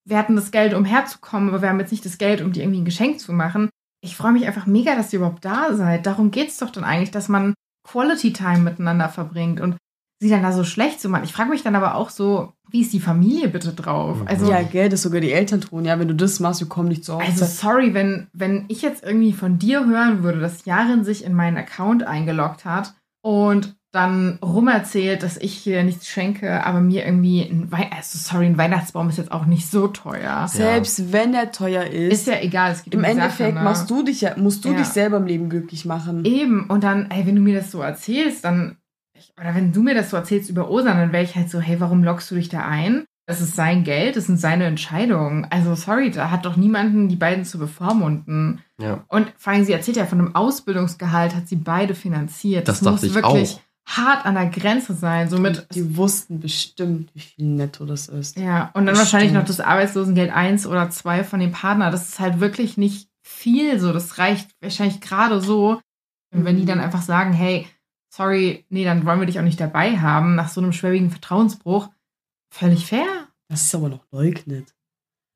wir 0.05 0.17
hatten 0.17 0.35
das 0.35 0.51
Geld, 0.51 0.73
um 0.73 0.85
herzukommen, 0.85 1.49
aber 1.49 1.61
wir 1.61 1.69
haben 1.69 1.79
jetzt 1.79 1.91
nicht 1.91 2.05
das 2.05 2.17
Geld, 2.17 2.41
um 2.41 2.51
dir 2.51 2.63
irgendwie 2.63 2.81
ein 2.81 2.85
Geschenk 2.85 3.19
zu 3.19 3.33
machen. 3.33 3.69
Ich 4.03 4.15
freue 4.15 4.31
mich 4.31 4.47
einfach 4.47 4.65
mega, 4.65 4.95
dass 4.95 5.13
ihr 5.13 5.19
überhaupt 5.19 5.45
da 5.45 5.75
seid. 5.75 6.05
Darum 6.05 6.31
geht's 6.31 6.57
doch 6.57 6.71
dann 6.71 6.83
eigentlich, 6.83 7.11
dass 7.11 7.29
man 7.29 7.53
Quality 7.87 8.33
Time 8.33 8.59
miteinander 8.59 9.09
verbringt 9.09 9.61
und 9.61 9.77
sie 10.21 10.29
dann 10.29 10.43
da 10.43 10.51
so 10.51 10.63
schlecht 10.63 11.01
zu 11.01 11.09
machen. 11.09 11.23
Ich 11.23 11.33
frage 11.33 11.49
mich 11.49 11.63
dann 11.63 11.75
aber 11.75 11.95
auch 11.95 12.09
so, 12.09 12.53
wie 12.69 12.81
ist 12.81 12.93
die 12.93 12.99
Familie 12.99 13.47
bitte 13.47 13.73
drauf? 13.73 14.21
Mhm. 14.21 14.27
Also, 14.27 14.49
ja, 14.49 14.61
gell, 14.61 14.87
das 14.87 15.01
sogar 15.01 15.19
die 15.19 15.31
Eltern 15.31 15.61
tun. 15.61 15.83
Ja, 15.83 15.99
wenn 15.99 16.07
du 16.07 16.15
das 16.15 16.39
machst, 16.39 16.61
wir 16.61 16.69
kommen 16.69 16.89
nicht 16.89 17.03
zur 17.03 17.19
also 17.19 17.31
Hochzeit. 17.31 17.49
sorry, 17.49 17.93
wenn, 17.93 18.27
wenn 18.31 18.65
ich 18.67 18.83
jetzt 18.83 19.03
irgendwie 19.03 19.33
von 19.33 19.57
dir 19.57 19.85
hören 19.85 20.23
würde, 20.23 20.39
dass 20.39 20.65
Jarin 20.65 21.03
sich 21.03 21.25
in 21.25 21.33
meinen 21.33 21.57
Account 21.57 22.03
eingeloggt 22.03 22.65
hat 22.65 22.93
und 23.23 23.75
dann 23.91 24.39
rumerzählt, 24.41 25.21
dass 25.21 25.35
ich 25.37 25.53
hier 25.53 25.83
nichts 25.83 26.07
schenke, 26.07 26.65
aber 26.65 26.79
mir 26.79 27.05
irgendwie 27.05 27.41
ein 27.41 27.71
Wei 27.71 27.89
also 27.91 28.17
sorry, 28.17 28.45
ein 28.45 28.57
Weihnachtsbaum 28.57 29.09
ist 29.09 29.17
jetzt 29.17 29.31
auch 29.31 29.45
nicht 29.45 29.69
so 29.69 29.87
teuer. 29.87 30.47
Selbst 30.47 31.11
wenn 31.11 31.33
er 31.33 31.51
teuer 31.51 31.83
ist, 31.83 32.13
Ist 32.13 32.27
ja 32.27 32.39
egal, 32.41 32.71
es 32.71 32.83
geht 32.83 32.93
im 32.93 33.01
um 33.01 33.03
Endeffekt 33.05 33.37
Sache, 33.37 33.53
ne? 33.53 33.63
machst 33.63 33.89
du 33.89 34.03
dich 34.03 34.21
ja, 34.21 34.37
musst 34.37 34.63
du 34.63 34.69
Ja. 34.71 34.77
dich 34.77 34.87
selber 34.87 35.17
im 35.17 35.25
Leben 35.25 35.49
glücklich 35.49 35.83
machen. 35.85 36.23
Eben, 36.23 36.67
und 36.67 36.83
dann, 36.85 37.11
ey, 37.11 37.25
wenn 37.27 37.35
du 37.35 37.41
mir 37.41 37.55
das 37.59 37.71
so 37.71 37.81
erzählst, 37.81 38.45
dann, 38.45 38.77
ich, 39.17 39.33
oder 39.39 39.53
wenn 39.55 39.73
du 39.73 39.81
mir 39.83 39.93
das 39.93 40.09
so 40.09 40.15
erzählst 40.17 40.49
über 40.49 40.69
Osan, 40.71 40.97
dann 40.97 41.11
wäre 41.11 41.23
ich 41.23 41.35
halt 41.35 41.49
so, 41.49 41.59
hey, 41.59 41.79
warum 41.81 42.03
lockst 42.03 42.31
du 42.31 42.35
dich 42.35 42.47
da 42.49 42.65
ein? 42.65 43.03
Das 43.27 43.39
ist 43.41 43.55
sein 43.55 43.83
Geld, 43.83 44.15
das 44.15 44.25
sind 44.25 44.37
seine 44.39 44.65
Entscheidungen. 44.65 45.45
Also, 45.49 45.75
sorry, 45.75 46.11
da 46.11 46.31
hat 46.31 46.45
doch 46.45 46.55
niemanden 46.57 47.07
die 47.07 47.15
beiden 47.15 47.45
zu 47.45 47.59
bevormunden. 47.59 48.61
Ja. 48.79 49.03
Und 49.09 49.31
vor 49.37 49.53
allem, 49.53 49.63
sie 49.63 49.73
erzählt 49.73 49.97
ja 49.97 50.05
von 50.05 50.19
einem 50.19 50.35
Ausbildungsgehalt, 50.35 51.35
hat 51.35 51.47
sie 51.47 51.55
beide 51.57 51.93
finanziert. 51.93 52.67
Das 52.67 52.79
dachte 52.79 52.91
muss 52.91 53.03
ich 53.03 53.13
wirklich 53.13 53.53
auch. 53.53 53.61
Hart 53.85 54.25
an 54.25 54.35
der 54.35 54.47
Grenze 54.47 54.93
sein. 54.93 55.29
Somit, 55.29 55.67
Die 55.73 55.97
wussten 55.97 56.39
bestimmt, 56.39 57.09
wie 57.13 57.19
viel 57.19 57.45
netto 57.45 57.85
das 57.85 58.07
ist. 58.07 58.37
ja, 58.37 58.65
und 58.73 58.85
dann 58.85 58.95
Das 58.95 58.99
wahrscheinlich 58.99 59.33
noch 59.33 59.43
das 59.45 59.59
Arbeitslosengeld 59.59 60.31
1 60.31 60.67
oder 60.67 60.89
2 60.89 61.23
von 61.23 61.39
dem 61.39 61.51
Partner. 61.51 61.91
Das 61.91 62.07
ist 62.09 62.19
halt 62.19 62.39
wirklich 62.39 62.77
nicht 62.77 63.09
viel 63.23 63.79
so. 63.79 63.91
Das 63.93 64.17
reicht 64.17 64.49
wahrscheinlich 64.61 65.01
gerade 65.01 65.41
so. 65.41 65.79
Und 66.33 66.45
wenn 66.45 66.57
die 66.57 66.65
dann 66.65 66.77
Mhm. 66.77 66.83
einfach 66.85 67.01
sagen, 67.01 67.33
hey, 67.33 67.67
sorry, 68.13 68.65
nee, 68.69 68.85
dann 68.85 69.05
wollen 69.05 69.19
wir 69.19 69.25
dich 69.25 69.39
auch 69.39 69.43
nicht 69.43 69.59
dabei 69.59 69.97
haben, 69.99 70.35
nach 70.35 70.49
so 70.49 70.61
einem 70.61 70.73
schwerwiegenden 70.73 71.11
Vertrauensbruch, 71.11 71.89
völlig 72.53 72.85
fair. 72.85 73.05
Das 73.49 73.63
ist 73.63 73.75
aber 73.75 73.89
noch 73.89 74.05
leugnet. 74.11 74.73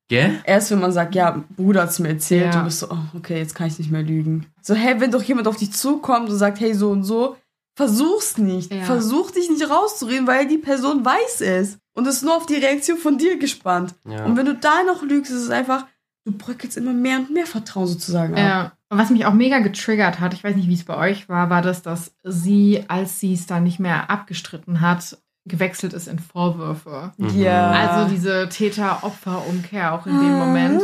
Gell? 0.07 0.39
Erst 0.45 0.69
wenn 0.71 0.79
man 0.79 0.91
sagt, 0.91 1.15
ja, 1.15 1.43
Bruder 1.55 1.81
hat's 1.81 1.97
mir 1.99 2.09
erzählt, 2.09 2.53
Ja. 2.53 2.59
du 2.59 2.65
bist 2.65 2.79
so, 2.79 2.91
oh, 2.91 2.97
okay, 3.17 3.39
jetzt 3.39 3.55
kann 3.55 3.67
ich 3.67 3.79
nicht 3.79 3.89
mehr 3.91 4.03
lügen. 4.03 4.45
So, 4.61 4.75
hey, 4.75 4.99
wenn 5.01 5.11
doch 5.11 5.23
jemand 5.23 5.47
auf 5.47 5.57
dich 5.57 5.73
zukommt 5.73 6.29
und 6.29 6.37
sagt, 6.37 6.59
hey, 6.59 6.73
so 6.75 6.91
und 6.91 7.03
so, 7.03 7.37
versuch's 7.75 8.37
nicht. 8.37 8.73
Ja. 8.73 8.83
Versuch 8.83 9.31
dich 9.31 9.49
nicht 9.49 9.69
rauszureden, 9.69 10.27
weil 10.27 10.47
die 10.47 10.57
Person 10.57 11.05
weiß 11.05 11.41
es. 11.41 11.77
Und 11.93 12.07
ist 12.07 12.23
nur 12.23 12.35
auf 12.35 12.45
die 12.45 12.55
Reaktion 12.55 12.97
von 12.97 13.17
dir 13.17 13.37
gespannt. 13.37 13.95
Ja. 14.05 14.25
Und 14.25 14.35
wenn 14.35 14.45
du 14.45 14.55
da 14.55 14.83
noch 14.83 15.01
lügst, 15.01 15.31
ist 15.31 15.43
es 15.43 15.49
einfach, 15.49 15.85
du 16.25 16.33
bröckelst 16.33 16.75
immer 16.75 16.93
mehr 16.93 17.19
und 17.19 17.31
mehr 17.31 17.45
Vertrauen 17.45 17.87
sozusagen 17.87 18.33
ab. 18.33 18.39
Ja. 18.39 18.71
Und 18.89 18.97
was 18.97 19.09
mich 19.09 19.25
auch 19.25 19.33
mega 19.33 19.59
getriggert 19.59 20.19
hat, 20.19 20.33
ich 20.33 20.43
weiß 20.43 20.55
nicht, 20.55 20.67
wie 20.67 20.73
es 20.73 20.83
bei 20.83 20.97
euch 20.97 21.29
war, 21.29 21.49
war 21.49 21.61
das, 21.61 21.81
dass 21.81 22.15
sie, 22.23 22.83
als 22.87 23.19
sie 23.19 23.33
es 23.33 23.47
dann 23.47 23.63
nicht 23.63 23.79
mehr 23.79 24.09
abgestritten 24.09 24.81
hat, 24.81 25.17
gewechselt 25.45 25.93
ist 25.93 26.07
in 26.07 26.19
Vorwürfe. 26.19 27.13
Mhm. 27.17 27.39
Ja. 27.39 27.71
Also 27.71 28.13
diese 28.13 28.49
Täter-Opfer-Umkehr 28.49 29.93
auch 29.93 30.05
in 30.05 30.19
dem 30.19 30.33
Moment. 30.33 30.81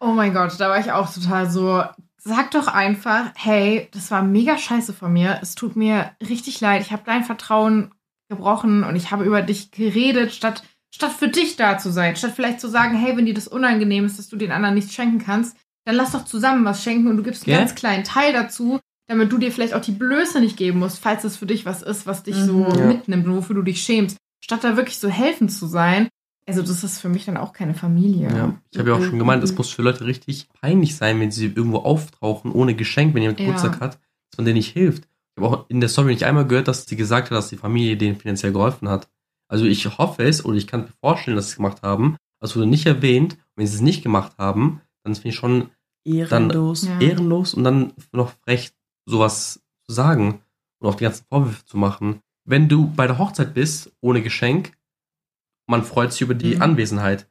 Oh 0.00 0.12
mein 0.12 0.34
Gott, 0.34 0.58
da 0.58 0.68
war 0.68 0.80
ich 0.80 0.90
auch 0.90 1.12
total 1.12 1.48
so. 1.50 1.84
Sag 2.24 2.52
doch 2.52 2.68
einfach, 2.68 3.32
hey, 3.34 3.88
das 3.92 4.10
war 4.12 4.22
mega 4.22 4.56
scheiße 4.56 4.92
von 4.92 5.12
mir. 5.12 5.38
Es 5.42 5.54
tut 5.56 5.74
mir 5.74 6.12
richtig 6.26 6.60
leid. 6.60 6.82
Ich 6.82 6.92
habe 6.92 7.02
dein 7.04 7.24
Vertrauen 7.24 7.92
gebrochen 8.28 8.84
und 8.84 8.94
ich 8.94 9.10
habe 9.10 9.24
über 9.24 9.42
dich 9.42 9.72
geredet, 9.72 10.32
statt, 10.32 10.62
statt 10.94 11.12
für 11.12 11.28
dich 11.28 11.56
da 11.56 11.78
zu 11.78 11.90
sein. 11.90 12.14
Statt 12.14 12.32
vielleicht 12.36 12.60
zu 12.60 12.68
sagen, 12.68 12.96
hey, 12.96 13.16
wenn 13.16 13.26
dir 13.26 13.34
das 13.34 13.48
unangenehm 13.48 14.04
ist, 14.06 14.18
dass 14.20 14.28
du 14.28 14.36
den 14.36 14.52
anderen 14.52 14.74
nichts 14.76 14.94
schenken 14.94 15.18
kannst, 15.18 15.56
dann 15.84 15.96
lass 15.96 16.12
doch 16.12 16.24
zusammen 16.24 16.64
was 16.64 16.84
schenken 16.84 17.08
und 17.08 17.16
du 17.16 17.24
gibst 17.24 17.42
einen 17.42 17.54
Gell? 17.56 17.58
ganz 17.58 17.74
kleinen 17.74 18.04
Teil 18.04 18.32
dazu, 18.32 18.78
damit 19.08 19.32
du 19.32 19.38
dir 19.38 19.50
vielleicht 19.50 19.74
auch 19.74 19.80
die 19.82 19.90
Blöße 19.90 20.40
nicht 20.40 20.56
geben 20.56 20.78
musst, 20.78 21.00
falls 21.00 21.24
es 21.24 21.36
für 21.36 21.46
dich 21.46 21.66
was 21.66 21.82
ist, 21.82 22.06
was 22.06 22.22
dich 22.22 22.36
so 22.36 22.58
Mhm. 22.58 22.78
Ja. 22.78 22.86
mitnimmt 22.86 23.26
und 23.26 23.34
wofür 23.36 23.56
du 23.56 23.62
dich 23.62 23.82
schämst. 23.82 24.16
Statt 24.44 24.62
da 24.62 24.76
wirklich 24.76 24.98
so 25.00 25.08
helfen 25.08 25.48
zu 25.48 25.66
sein. 25.66 26.08
Also 26.46 26.62
das 26.62 26.82
ist 26.82 26.98
für 26.98 27.08
mich 27.08 27.24
dann 27.24 27.36
auch 27.36 27.52
keine 27.52 27.74
Familie. 27.74 28.28
Ja. 28.28 28.58
Ich 28.70 28.78
habe 28.78 28.90
ja 28.90 28.96
auch 28.96 29.02
schon 29.02 29.18
gemeint, 29.18 29.44
es 29.44 29.56
muss 29.56 29.70
für 29.70 29.82
Leute 29.82 30.06
richtig 30.06 30.48
peinlich 30.60 30.96
sein, 30.96 31.20
wenn 31.20 31.30
sie 31.30 31.46
irgendwo 31.46 31.78
auftauchen 31.78 32.50
ohne 32.52 32.74
Geschenk, 32.74 33.14
wenn 33.14 33.22
jemand 33.22 33.38
Ja. 33.38 33.46
Geburtstag 33.46 33.80
hat, 33.80 33.94
dass 34.30 34.38
man 34.38 34.46
denen 34.46 34.56
nicht 34.56 34.72
hilft. 34.72 35.04
Ich 35.04 35.42
habe 35.42 35.56
auch 35.56 35.70
in 35.70 35.80
der 35.80 35.88
Story 35.88 36.12
nicht 36.12 36.24
einmal 36.24 36.46
gehört, 36.46 36.68
dass 36.68 36.84
sie 36.86 36.96
gesagt 36.96 37.30
hat, 37.30 37.36
dass 37.38 37.48
die 37.48 37.56
Familie 37.56 37.96
denen 37.96 38.16
finanziell 38.16 38.52
geholfen 38.52 38.88
hat. 38.88 39.08
Also 39.48 39.64
ich 39.66 39.98
hoffe 39.98 40.24
es 40.24 40.44
oder 40.44 40.56
ich 40.56 40.66
kann 40.66 40.82
mir 40.82 40.92
vorstellen, 41.00 41.36
dass 41.36 41.46
sie 41.46 41.50
es 41.52 41.56
gemacht 41.56 41.82
haben. 41.82 42.16
Das 42.40 42.56
wurde 42.56 42.66
nicht 42.66 42.86
erwähnt. 42.86 43.34
Und 43.34 43.40
wenn 43.56 43.66
sie 43.66 43.76
es 43.76 43.80
nicht 43.80 44.02
gemacht 44.02 44.32
haben, 44.36 44.80
dann 45.04 45.14
finde 45.14 45.28
ich 45.28 45.36
schon 45.36 45.70
Ehrenlos. 46.04 46.86
Ja. 46.86 47.00
ehrenlos 47.00 47.54
und 47.54 47.62
dann 47.64 47.92
noch 48.12 48.32
frech 48.44 48.72
sowas 49.06 49.60
zu 49.86 49.92
sagen 49.92 50.40
und 50.80 50.88
auch 50.88 50.96
die 50.96 51.04
ganzen 51.04 51.24
Vorwürfe 51.28 51.64
zu 51.64 51.76
machen. 51.76 52.20
Wenn 52.44 52.68
du 52.68 52.88
bei 52.90 53.06
der 53.06 53.18
Hochzeit 53.18 53.54
bist, 53.54 53.92
ohne 54.00 54.20
Geschenk, 54.22 54.72
man 55.72 55.82
freut 55.84 56.12
sich 56.12 56.20
über 56.22 56.34
die 56.34 56.54
Mhm. 56.56 56.62
Anwesenheit. 56.62 57.26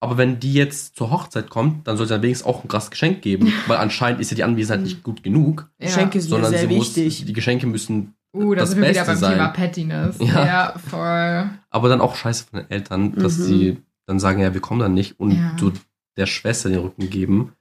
Aber 0.00 0.18
wenn 0.18 0.38
die 0.38 0.52
jetzt 0.52 0.96
zur 0.96 1.10
Hochzeit 1.10 1.48
kommt, 1.48 1.88
dann 1.88 1.96
sollte 1.96 2.12
dann 2.12 2.22
wenigstens 2.22 2.46
auch 2.46 2.62
ein 2.62 2.68
krasses 2.68 2.90
Geschenk 2.90 3.22
geben, 3.22 3.50
weil 3.68 3.78
anscheinend 3.78 4.20
ist 4.20 4.30
ja 4.30 4.34
die 4.36 4.44
Anwesenheit 4.44 4.80
Mhm. 4.80 4.84
nicht 4.84 5.02
gut 5.02 5.22
genug, 5.22 5.70
Ja. 5.78 5.86
Geschenke 5.86 6.20
sind 6.20 6.28
sondern 6.30 6.50
sehr 6.50 6.68
sie 6.68 6.74
muss, 6.76 6.94
wichtig. 6.96 7.24
die 7.24 7.32
Geschenke 7.32 7.66
müssen, 7.66 8.14
Uh, 8.36 8.52
da 8.54 8.62
das 8.62 8.70
sind 8.70 8.82
wir 8.82 8.90
wieder 8.90 9.04
Beste 9.04 9.12
beim 9.12 9.18
sein. 9.20 9.32
Thema 9.34 9.48
Pettiness. 9.48 10.16
Ja. 10.18 10.44
Ja, 10.44 10.74
voll. 10.90 11.50
aber 11.70 11.88
dann 11.88 12.00
auch 12.00 12.16
scheiße 12.16 12.46
von 12.50 12.58
den 12.60 12.70
Eltern, 12.70 13.12
dass 13.14 13.38
Mhm. 13.38 13.42
sie 13.44 13.76
dann 14.06 14.18
sagen, 14.18 14.40
ja, 14.40 14.52
wir 14.52 14.60
kommen 14.60 14.80
dann 14.80 14.92
nicht 14.92 15.18
und 15.20 15.30
Ja. 15.30 15.56
so 15.58 15.70
der 16.16 16.26
Schwester 16.26 16.68
den 16.68 16.80
Rücken 16.80 17.08
geben, 17.10 17.52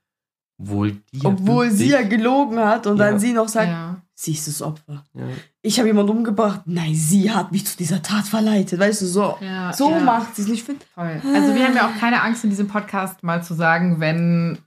obwohl 0.59 0.97
die 1.13 1.25
Obwohl 1.25 1.69
sie 1.71 1.89
ja 1.89 2.01
gelogen 2.01 2.59
hat 2.59 2.88
und 2.88 2.97
dann 2.97 3.19
sie 3.19 3.34
noch 3.34 3.47
sagt, 3.49 3.67
Ja. 3.69 4.01
Sie 4.16 4.32
ist 4.34 4.47
das 4.47 4.61
Opfer. 4.61 5.03
ja. 5.14 5.24
Ich 5.61 5.80
habe 5.80 5.88
jemanden 5.88 6.11
umgebracht. 6.11 6.61
Nein, 6.66 6.93
sie 6.93 7.32
hat 7.32 7.51
mich 7.51 7.66
zu 7.66 7.78
dieser 7.78 8.01
Tat 8.01 8.26
verleitet. 8.26 8.80
Weißt 8.80 9.01
du, 9.01 9.05
so, 9.05 9.38
Ja, 9.41 9.74
so 9.74 9.91
ja. 9.91 9.99
macht 10.01 10.36
sie 10.36 10.43
es 10.43 10.47
nicht. 10.47 10.59
Ich 10.59 10.64
find, 10.66 10.84
Voll. 10.93 11.22
Also 11.34 11.55
wir 11.55 11.66
haben 11.66 11.76
ja 11.76 11.88
auch 11.88 11.99
keine 11.99 12.22
Angst 12.22 12.43
in 12.43 12.49
diesem 12.49 12.68
Podcast 12.68 13.24
mal 13.24 13.43
zu 13.43 13.53
sagen, 13.53 13.99
wenn 13.99 14.57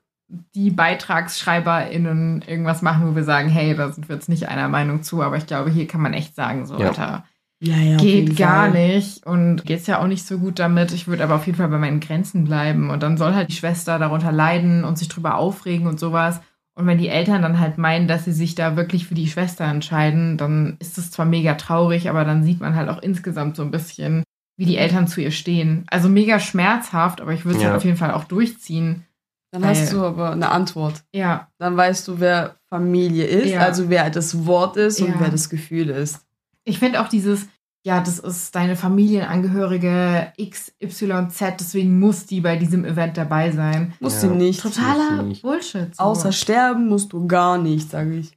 die 0.55 0.71
BeitragsschreiberInnen 0.71 2.43
irgendwas 2.47 2.83
machen, 2.83 3.09
wo 3.11 3.15
wir 3.17 3.25
sagen, 3.25 3.49
hey, 3.49 3.77
da 3.77 3.93
sind 3.93 4.09
wir 4.09 4.17
jetzt 4.17 4.29
nicht 4.29 4.49
einer 4.49 4.69
Meinung 4.69 5.03
zu, 5.03 5.23
aber 5.23 5.37
ich 5.37 5.47
glaube, 5.47 5.71
hier 5.71 5.87
kann 5.87 6.01
man 6.01 6.15
echt 6.15 6.35
sagen, 6.35 6.67
so, 6.67 6.79
Ja. 6.79 6.89
Alter, 6.89 7.25
geht 7.61 8.37
gar 8.37 8.71
Fall. 8.71 8.89
nicht 8.89 9.25
und 9.27 9.65
geht's 9.65 9.87
ja 9.87 10.01
auch 10.03 10.07
nicht 10.07 10.27
so 10.27 10.39
gut 10.39 10.59
damit. 10.59 10.93
Ich 10.93 11.07
würde 11.09 11.25
aber 11.25 11.37
auf 11.37 11.47
jeden 11.47 11.57
Fall 11.57 11.69
bei 11.69 11.79
meinen 11.79 12.01
Grenzen 12.01 12.45
bleiben 12.45 12.91
und 12.91 13.03
dann 13.03 13.17
soll 13.17 13.35
halt 13.35 13.49
die 13.49 13.55
Schwester 13.55 13.99
darunter 13.99 14.31
leiden 14.33 14.85
und 14.85 14.99
sich 14.99 15.09
drüber 15.09 15.37
aufregen 15.37 15.87
und 15.87 15.99
sowas. 15.99 16.41
Und 16.77 16.87
wenn 16.87 16.99
die 16.99 17.09
Eltern 17.09 17.41
dann 17.43 17.59
halt 17.59 17.79
meinen, 17.79 18.07
dass 18.07 18.27
sie 18.27 18.33
sich 18.33 18.55
da 18.55 18.77
wirklich 18.77 19.07
für 19.07 19.15
die 19.15 19.29
Schwester 19.29 19.65
entscheiden, 19.65 20.37
dann 20.37 20.77
ist 20.79 20.99
es 20.99 21.11
zwar 21.11 21.25
mega 21.27 21.55
traurig, 21.55 22.09
aber 22.11 22.25
dann 22.25 22.45
sieht 22.45 22.61
man 22.61 22.77
halt 22.77 22.89
auch 22.91 23.03
insgesamt 23.03 23.57
so 23.57 23.63
ein 23.63 23.71
bisschen, 23.71 24.23
wie 24.59 24.67
die 24.67 24.77
Eltern 24.77 25.09
zu 25.09 25.23
ihr 25.23 25.31
stehen. 25.31 25.85
Also 25.89 26.09
mega 26.11 26.39
schmerzhaft, 26.39 27.21
aber 27.23 27.33
ich 27.33 27.45
würde 27.47 27.57
es 27.57 27.63
Ja. 27.63 27.71
halt 27.71 27.79
auf 27.79 27.85
jeden 27.85 27.97
Fall 27.97 28.13
auch 28.13 28.25
durchziehen. 28.25 29.05
Dann 29.53 29.63
Weil- 29.63 29.71
hast 29.71 29.93
du 29.93 30.05
aber 30.05 30.33
eine 30.33 30.51
Antwort. 30.51 31.03
Ja, 31.15 31.49
Dann 31.59 31.77
weißt 31.79 32.07
du, 32.09 32.21
wer 32.21 32.57
Familie 32.69 33.25
ist, 33.25 33.51
Ja. 33.53 33.61
also 33.61 33.89
wer 33.89 34.11
das 34.11 34.45
Wort 34.45 34.77
ist 34.77 35.01
und 35.01 35.09
Ja. 35.09 35.15
wer 35.21 35.31
das 35.31 35.49
Gefühl 35.49 35.89
ist. 35.91 36.21
ich 36.69 36.79
finde 36.81 37.01
auch 37.01 37.09
dieses, 37.09 37.47
ja, 37.87 38.01
das 38.01 38.19
ist 38.19 38.53
deine 38.57 38.75
Familienangehörige 38.75 40.33
XYZ, 40.41 41.41
deswegen 41.61 42.01
muss 42.01 42.27
die 42.27 42.41
bei 42.41 42.57
diesem 42.57 42.85
Event 42.85 43.17
dabei 43.17 43.53
sein. 43.53 43.93
Muss 44.01 44.15
Ja. 44.15 44.21
sie 44.23 44.35
nicht. 44.35 44.61
Totaler 44.61 45.23
nicht. 45.23 45.43
Bullshit. 45.43 45.95
So. 45.95 46.03
Außer 46.03 46.33
sterben 46.33 46.89
musst 46.89 47.13
du 47.13 47.29
gar 47.29 47.59
nicht, 47.59 47.89
sage 47.89 48.17
ich. 48.17 48.37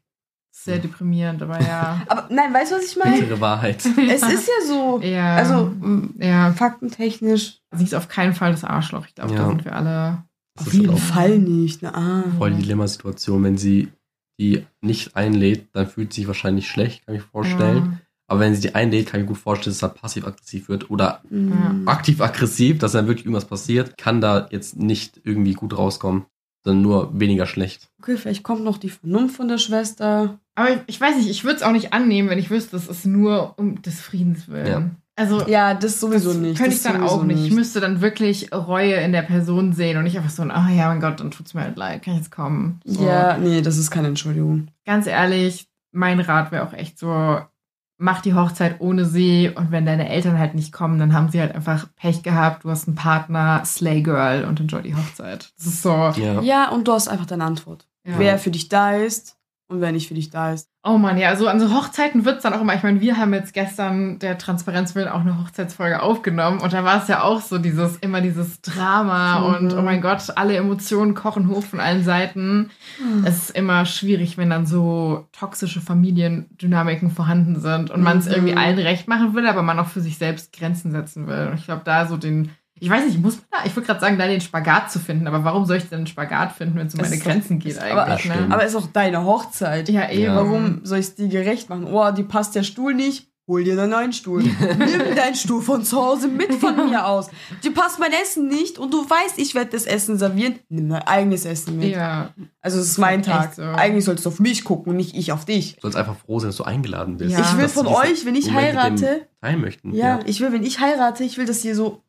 Sehr 0.52 0.78
deprimierend, 0.78 1.42
aber 1.42 1.60
ja. 1.62 2.00
Aber 2.10 2.28
nein, 2.30 2.54
weißt 2.54 2.72
du, 2.74 2.76
was 2.76 2.92
ich 2.92 2.98
meine? 2.98 3.18
Bittere 3.18 3.42
Wahrheit. 3.42 3.78
es 3.86 4.22
ist 4.22 4.48
ja 4.48 4.68
so. 4.68 5.00
ja. 5.02 5.38
Also, 5.38 5.74
ja, 6.20 6.52
faktentechnisch 6.52 7.58
sie 7.72 7.84
ist 7.86 7.96
auf 7.96 8.08
keinen 8.08 8.36
Fall 8.36 8.52
das 8.52 8.64
Arschloch. 8.64 9.08
Ich 9.08 9.16
glaube, 9.16 9.34
da 9.34 9.42
Ja. 9.42 9.48
sind 9.48 9.66
wir 9.66 9.76
alle. 9.76 10.26
Das 10.58 10.68
auf 10.68 10.74
jeden 10.74 10.96
Fall 10.98 11.40
nicht. 11.40 11.82
Na, 11.82 11.96
ah. 11.96 12.24
voll 12.38 12.52
die 12.54 12.62
Dilemmasituation. 12.62 13.44
Wenn 13.44 13.58
sie 13.58 13.88
die 14.40 14.68
nicht 14.82 15.16
einlädt, 15.16 15.70
dann 15.74 15.88
fühlt 15.88 16.14
sie 16.14 16.22
sich 16.22 16.28
wahrscheinlich 16.28 16.70
schlecht, 16.70 17.08
kann 17.08 17.16
ich 17.16 17.22
mir 17.22 17.28
vorstellen. 17.30 18.02
Aber 18.30 18.40
wenn 18.42 18.56
sie 18.56 18.62
die 18.62 18.76
einlädt, 18.76 19.08
kann 19.08 19.20
ich 19.20 19.26
mir 19.26 19.34
gut 19.34 19.38
vorstellen, 19.42 19.74
dass 19.74 19.82
er 19.84 19.90
passiv-aggressiv 19.90 20.70
wird 20.70 20.90
oder 20.90 21.22
Mhm. 21.30 21.88
aktiv-aggressiv, 21.88 22.78
dass 22.80 22.94
dann 22.94 23.08
wirklich 23.08 23.26
irgendwas 23.26 23.46
passiert, 23.46 23.98
kann 23.98 24.22
da 24.22 24.48
jetzt 24.52 24.78
nicht 24.78 25.20
irgendwie 25.24 25.54
gut 25.54 25.78
rauskommen, 25.78 26.26
sondern 26.64 26.82
nur 26.84 27.20
weniger 27.20 27.46
schlecht. 27.46 27.90
Okay, 28.02 28.18
vielleicht 28.18 28.44
kommt 28.44 28.64
noch 28.64 28.78
die 28.78 28.90
Vernunft 28.90 29.36
von 29.36 29.48
der 29.48 29.58
Schwester. 29.58 30.40
Aber 30.56 30.70
ich, 30.72 30.80
ich 30.88 31.02
weiß 31.02 31.18
nicht, 31.18 31.30
ich 31.30 31.44
würde 31.44 31.58
es 31.58 31.64
auch 31.64 31.72
nicht 31.72 31.94
annehmen, 31.94 32.30
wenn 32.30 32.40
ich 32.40 32.50
wüsste, 32.50 32.76
es 32.78 32.88
ist 32.88 33.06
nur 33.06 33.54
um 33.58 33.82
des 33.82 34.00
Friedens 34.02 34.48
willen. 34.48 34.68
Ja. 34.68 34.90
Also 35.16 35.46
Ja, 35.48 35.74
das 35.74 36.00
sowieso 36.00 36.30
das 36.30 36.38
nicht. 36.38 36.58
Könnte 36.58 36.72
das 36.78 36.86
ich 36.86 36.92
dann 36.92 37.04
auch 37.04 37.24
nicht. 37.24 37.44
Ich 37.46 37.52
müsste 37.54 37.82
dann 37.82 38.00
wirklich 38.00 38.54
Reue 38.54 38.94
in 38.96 39.12
der 39.12 39.22
Person 39.24 39.74
sehen 39.74 39.98
und 39.98 40.04
nicht 40.06 40.18
einfach 40.18 40.30
so 40.30 40.42
ein, 40.44 40.52
ah 40.52 40.70
ja, 40.70 40.88
mein 40.88 41.02
Gott, 41.02 41.20
dann 41.20 41.32
tut's 41.32 41.54
mir 41.54 41.62
halt 41.62 41.78
leid, 41.78 42.04
kann 42.04 42.14
ich 42.14 42.20
jetzt 42.20 42.32
kommen. 42.32 42.80
So. 42.86 43.04
Ja, 43.06 43.38
nee, 43.38 43.62
das 43.62 43.78
ist 43.78 43.92
keine 43.92 44.08
Entschuldigung. 44.08 44.68
Ganz 44.86 45.08
ehrlich, 45.08 45.68
mein 45.92 46.20
Rat 46.22 46.52
wäre 46.54 46.66
auch 46.66 46.74
echt 46.74 46.98
so, 47.00 47.40
mach 48.00 48.22
die 48.22 48.34
Hochzeit 48.34 48.78
ohne 48.80 49.06
sie 49.06 49.52
und 49.54 49.72
wenn 49.72 49.86
deine 49.86 50.10
Eltern 50.10 50.40
halt 50.40 50.56
nicht 50.56 50.72
kommen, 50.72 51.00
dann 51.00 51.14
haben 51.14 51.30
sie 51.30 51.40
halt 51.40 51.54
einfach 51.54 51.88
Pech 51.96 52.24
gehabt, 52.24 52.64
du 52.64 52.72
hast 52.72 52.88
einen 52.88 52.96
Partner, 52.96 53.62
Slay 53.66 54.02
Girl 54.02 54.46
und 54.46 54.60
enjoy 54.60 54.82
die 54.82 54.96
Hochzeit. 54.96 55.52
Das 55.58 55.68
ist 55.68 55.84
so. 55.84 55.92
Ja. 56.16 56.42
Ja, 56.42 56.70
und 56.70 56.88
du 56.88 56.94
hast 56.94 57.10
einfach 57.10 57.26
deine 57.26 57.44
Antwort. 57.44 57.88
Ja. 58.06 58.14
Wer 58.18 58.40
für 58.40 58.52
dich 58.52 58.70
da 58.70 58.94
ist 58.94 59.39
und 59.70 59.82
wer 59.82 59.92
nicht 59.92 60.08
für 60.08 60.14
dich 60.16 60.30
da 60.30 60.52
ist. 60.52 60.68
Oh 60.84 60.98
Mann, 60.98 61.18
ja, 61.18 61.30
also 61.30 61.48
an 61.48 61.60
so 61.60 61.74
Hochzeiten 61.74 62.26
wird's 62.26 62.42
dann 62.44 62.54
auch 62.54 62.62
immer, 62.62 62.74
ich 62.74 62.84
meine, 62.84 63.02
wir 63.02 63.18
haben 63.18 63.34
jetzt 63.34 63.54
gestern 63.54 64.18
der 64.20 64.38
Transparenz 64.38 64.96
willen 64.96 65.08
auch 65.10 65.20
eine 65.22 65.38
Hochzeitsfolge 65.40 66.02
aufgenommen 66.02 66.60
und 66.60 66.72
da 66.74 66.84
war 66.84 67.02
es 67.02 67.08
ja 67.08 67.22
auch 67.24 67.42
so 67.42 67.58
dieses, 67.60 67.98
immer 67.98 68.22
dieses 68.22 68.62
Drama 68.62 69.40
Mhm. 69.40 69.46
und 69.68 69.74
oh 69.78 69.82
mein 69.82 70.02
Gott, 70.02 70.24
alle 70.36 70.56
Emotionen 70.56 71.14
kochen 71.14 71.50
hoch 71.50 71.64
von 71.64 71.80
allen 71.80 72.04
Seiten. 72.04 72.72
Es 73.26 73.38
ist 73.38 73.50
immer 73.52 73.86
schwierig, 73.86 74.38
wenn 74.38 74.50
dann 74.50 74.66
so 74.66 75.28
toxische 75.34 75.82
Familiendynamiken 75.82 77.12
vorhanden 77.12 77.60
sind 77.60 77.92
und 77.92 78.02
man 78.02 78.20
es 78.20 78.26
Mhm. 78.26 78.32
irgendwie 78.34 78.56
allen 78.56 78.80
recht 78.80 79.08
machen 79.08 79.34
will, 79.36 79.48
aber 79.48 79.62
man 79.64 79.80
auch 79.80 79.88
für 79.88 80.02
sich 80.02 80.18
selbst 80.18 80.54
Grenzen 80.54 80.92
setzen 80.92 81.28
will. 81.28 81.48
Und 81.52 81.56
ich 81.60 81.66
glaube, 81.66 81.82
da 81.86 82.08
so 82.08 82.18
den, 82.18 82.52
ich 82.80 82.90
weiß 82.90 83.06
nicht, 83.06 83.22
muss 83.22 83.36
man 83.36 83.46
da, 83.52 83.58
ich 83.66 83.76
würde 83.76 83.86
gerade 83.88 84.00
sagen, 84.00 84.18
da 84.18 84.28
den 84.28 84.42
Spagat 84.42 84.92
zu 84.92 85.00
finden, 85.00 85.28
aber 85.28 85.44
warum 85.44 85.66
soll 85.66 85.78
ich 85.78 85.90
denn 85.90 86.00
einen 86.00 86.08
Spagat 86.08 86.54
finden, 86.54 86.78
wenn 86.78 86.88
es 86.88 86.94
um 86.94 87.02
meine 87.02 87.16
ist 87.16 87.26
doch- 87.26 87.32
Grenzen 87.32 87.60
geht 87.60 87.78
aber- 87.80 88.06
eigentlich? 88.06 88.28
Das 88.32 88.40
ne? 88.48 88.54
Aber 88.54 88.64
ist 88.66 88.76
auch 88.76 88.88
deine 88.88 89.24
Hochzeit. 89.26 89.90
ja, 89.90 90.10
eben. 90.10 90.22
Ja. 90.24 90.36
Warum 90.36 90.82
soll 90.84 91.00
ich 91.00 91.08
es 91.08 91.16
dir 91.16 91.28
gerecht 91.28 91.70
machen? 91.70 91.86
Oh, 91.92 92.12
die 92.12 92.24
passt 92.24 92.56
der 92.56 92.64
Stuhl 92.64 92.94
nicht. 92.94 93.28
Hol 93.48 93.64
dir 93.64 93.74
einen 93.74 93.90
neuen 93.90 94.14
Stuhl. 94.14 94.44
Nimm 94.78 95.16
deinen 95.16 95.34
Stuhl 95.34 95.64
von 95.64 95.84
zu 95.84 95.98
Hause 96.00 96.28
mit 96.28 96.54
von 96.54 96.76
mir 96.92 97.08
aus. 97.08 97.32
Dir 97.64 97.74
passt 97.74 97.98
mein 98.00 98.12
Essen 98.14 98.48
nicht 98.48 98.78
und 98.78 98.94
du 98.94 99.00
weißt, 99.10 99.40
ich 99.40 99.56
werde 99.56 99.72
das 99.72 99.86
Essen 99.88 100.20
servieren. 100.20 100.60
Nimm 100.70 100.88
dein 100.90 101.02
eigenes 101.02 101.46
Essen 101.46 101.80
mit. 101.80 101.90
Ja, 101.96 102.30
Also 102.62 102.78
es 102.80 102.90
ist 102.90 103.00
mein 103.00 103.24
Tag. 103.24 103.56
so. 103.56 103.64
Eigentlich 103.64 104.06
sollst 104.06 104.26
du 104.26 104.30
auf 104.30 104.40
mich 104.40 104.64
gucken 104.64 104.92
und 104.92 104.98
nicht 104.98 105.16
ich 105.18 105.32
auf 105.32 105.46
dich. 105.46 105.74
Du 105.78 105.82
sollst 105.82 105.98
einfach 105.98 106.16
froh 106.18 106.38
sein, 106.38 106.50
dass 106.50 106.58
du 106.58 106.64
eingeladen 106.64 107.18
bist. 107.18 107.32
Ja. 107.32 107.40
ich 107.42 107.54
will 107.56 107.64
Dass 107.64 107.74
von 107.74 107.88
euch, 107.88 108.24
wenn 108.24 108.36
ich 108.36 108.52
Moment 108.52 108.78
heirate, 108.78 109.28
teilen 109.42 109.62
möchten. 109.62 109.96
ja, 109.96 110.20
ich 110.28 110.42
will, 110.42 110.52
wenn 110.54 110.62
ich 110.64 110.80
heirate, 110.80 111.24
ich 111.24 111.40
will, 111.40 111.48
dass 111.48 111.66
ihr 111.66 111.74
so, 111.74 112.04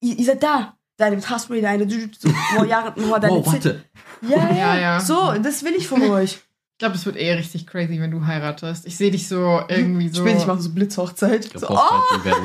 ihr, 0.00 0.18
ihr 0.18 0.24
seid 0.24 0.42
da. 0.42 0.76
Deine 0.96 1.16
Haarspray, 1.22 1.62
deine, 1.62 1.88
so, 1.88 1.96
oh, 2.58 2.64
Jahre, 2.64 2.92
oh, 2.98 3.18
deine 3.18 3.32
Wow, 3.36 3.44
Zit- 3.46 3.64
warte. 3.64 3.84
Ja, 4.20 4.50
ja, 4.50 4.54
Ja, 4.54 4.78
ja. 4.78 5.00
So, 5.00 5.32
das 5.42 5.64
will 5.64 5.72
ich 5.74 5.88
von 5.88 6.02
euch. 6.02 6.32
ich 6.34 6.78
glaube, 6.78 6.94
es 6.96 7.06
wird 7.06 7.16
eher 7.16 7.38
richtig 7.38 7.66
crazy, 7.66 7.98
wenn 8.00 8.10
du 8.10 8.26
heiratest. 8.26 8.86
Ich 8.86 8.98
sehe 8.98 9.10
dich 9.10 9.26
so 9.26 9.62
irgendwie 9.68 10.08
so. 10.10 10.20
Später, 10.22 10.38
ich 10.40 10.46
mache 10.46 10.60
so 10.60 10.70
Blitzhochzeit. 10.72 11.46
Ich 11.46 11.52
So, 11.58 11.68
glaube, 11.68 11.80
oh, 11.82 12.24
werden 12.24 12.42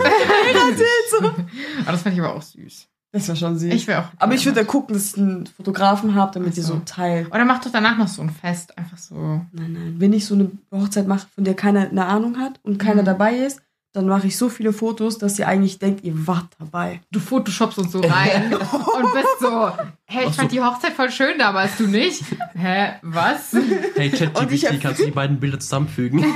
so. 1.12 1.18
Aber 1.28 1.91
das 1.91 2.01
fand 2.01 2.16
ich 2.16 2.22
aber 2.22 2.34
auch 2.36 2.41
süß. 2.41 2.88
Das 3.12 3.30
war 3.30 3.36
schon 3.38 3.58
süß. 3.58 3.74
Ich 3.74 3.88
wäre 3.88 4.01
auch. 4.03 4.08
Aber 4.20 4.34
ich 4.34 4.45
würde 4.45 4.60
da 4.62 4.66
gucken, 4.66 4.93
dass 4.93 5.12
ich 5.14 5.18
einen 5.18 5.45
Fotografen 5.47 6.16
habe, 6.16 6.34
damit 6.34 6.51
Ach 6.53 6.58
ihr 6.58 6.64
so. 6.64 6.74
so 6.76 6.82
teilt. 6.86 7.28
Oder 7.34 7.45
mach 7.45 7.62
doch 7.62 7.72
danach 7.72 7.97
noch 7.97 8.10
so 8.10 8.22
ein 8.22 8.30
Fest. 8.30 8.78
Einfach 8.78 8.97
so. 8.97 9.16
Nein, 9.16 9.74
nein. 9.74 9.95
Wenn 9.97 10.12
ich 10.14 10.26
so 10.26 10.36
eine 10.36 10.51
Hochzeit 10.72 11.08
mache, 11.08 11.28
von 11.34 11.43
der 11.45 11.53
keiner 11.56 11.89
eine 11.89 12.06
Ahnung 12.06 12.38
hat 12.39 12.60
und 12.64 12.78
keiner 12.78 13.03
Mhm. 13.03 13.06
dabei 13.06 13.36
ist, 13.38 13.62
dann 13.96 14.08
mache 14.08 14.28
ich 14.28 14.38
so 14.38 14.50
viele 14.50 14.74
Fotos, 14.74 15.18
dass 15.18 15.39
ihr 15.39 15.48
eigentlich 15.48 15.80
denkt, 15.80 16.04
ihr 16.04 16.28
wart 16.28 16.48
dabei. 16.60 17.00
Du 17.12 17.20
photoshopst 17.20 17.78
uns 17.80 17.91
so 17.93 18.00
rein 18.04 18.54
und 18.54 19.14
bist 19.14 19.39
so, 19.39 19.70
hey, 20.06 20.24
ich 20.24 20.28
Ach 20.30 20.34
so. 20.34 20.39
fand 20.39 20.52
die 20.52 20.62
Hochzeit 20.62 20.93
voll 20.93 21.10
schön 21.12 21.38
damals, 21.39 21.78
du 21.78 21.88
nicht? 21.88 22.24
Hä, 22.56 22.93
was? 23.04 23.56
Hey, 23.96 24.10
ChatGPT, 24.10 24.82
kannst 24.82 25.00
du 25.02 25.06
die 25.06 25.12
beiden 25.12 25.39
Bilder 25.39 25.60
zusammenfügen? 25.60 26.26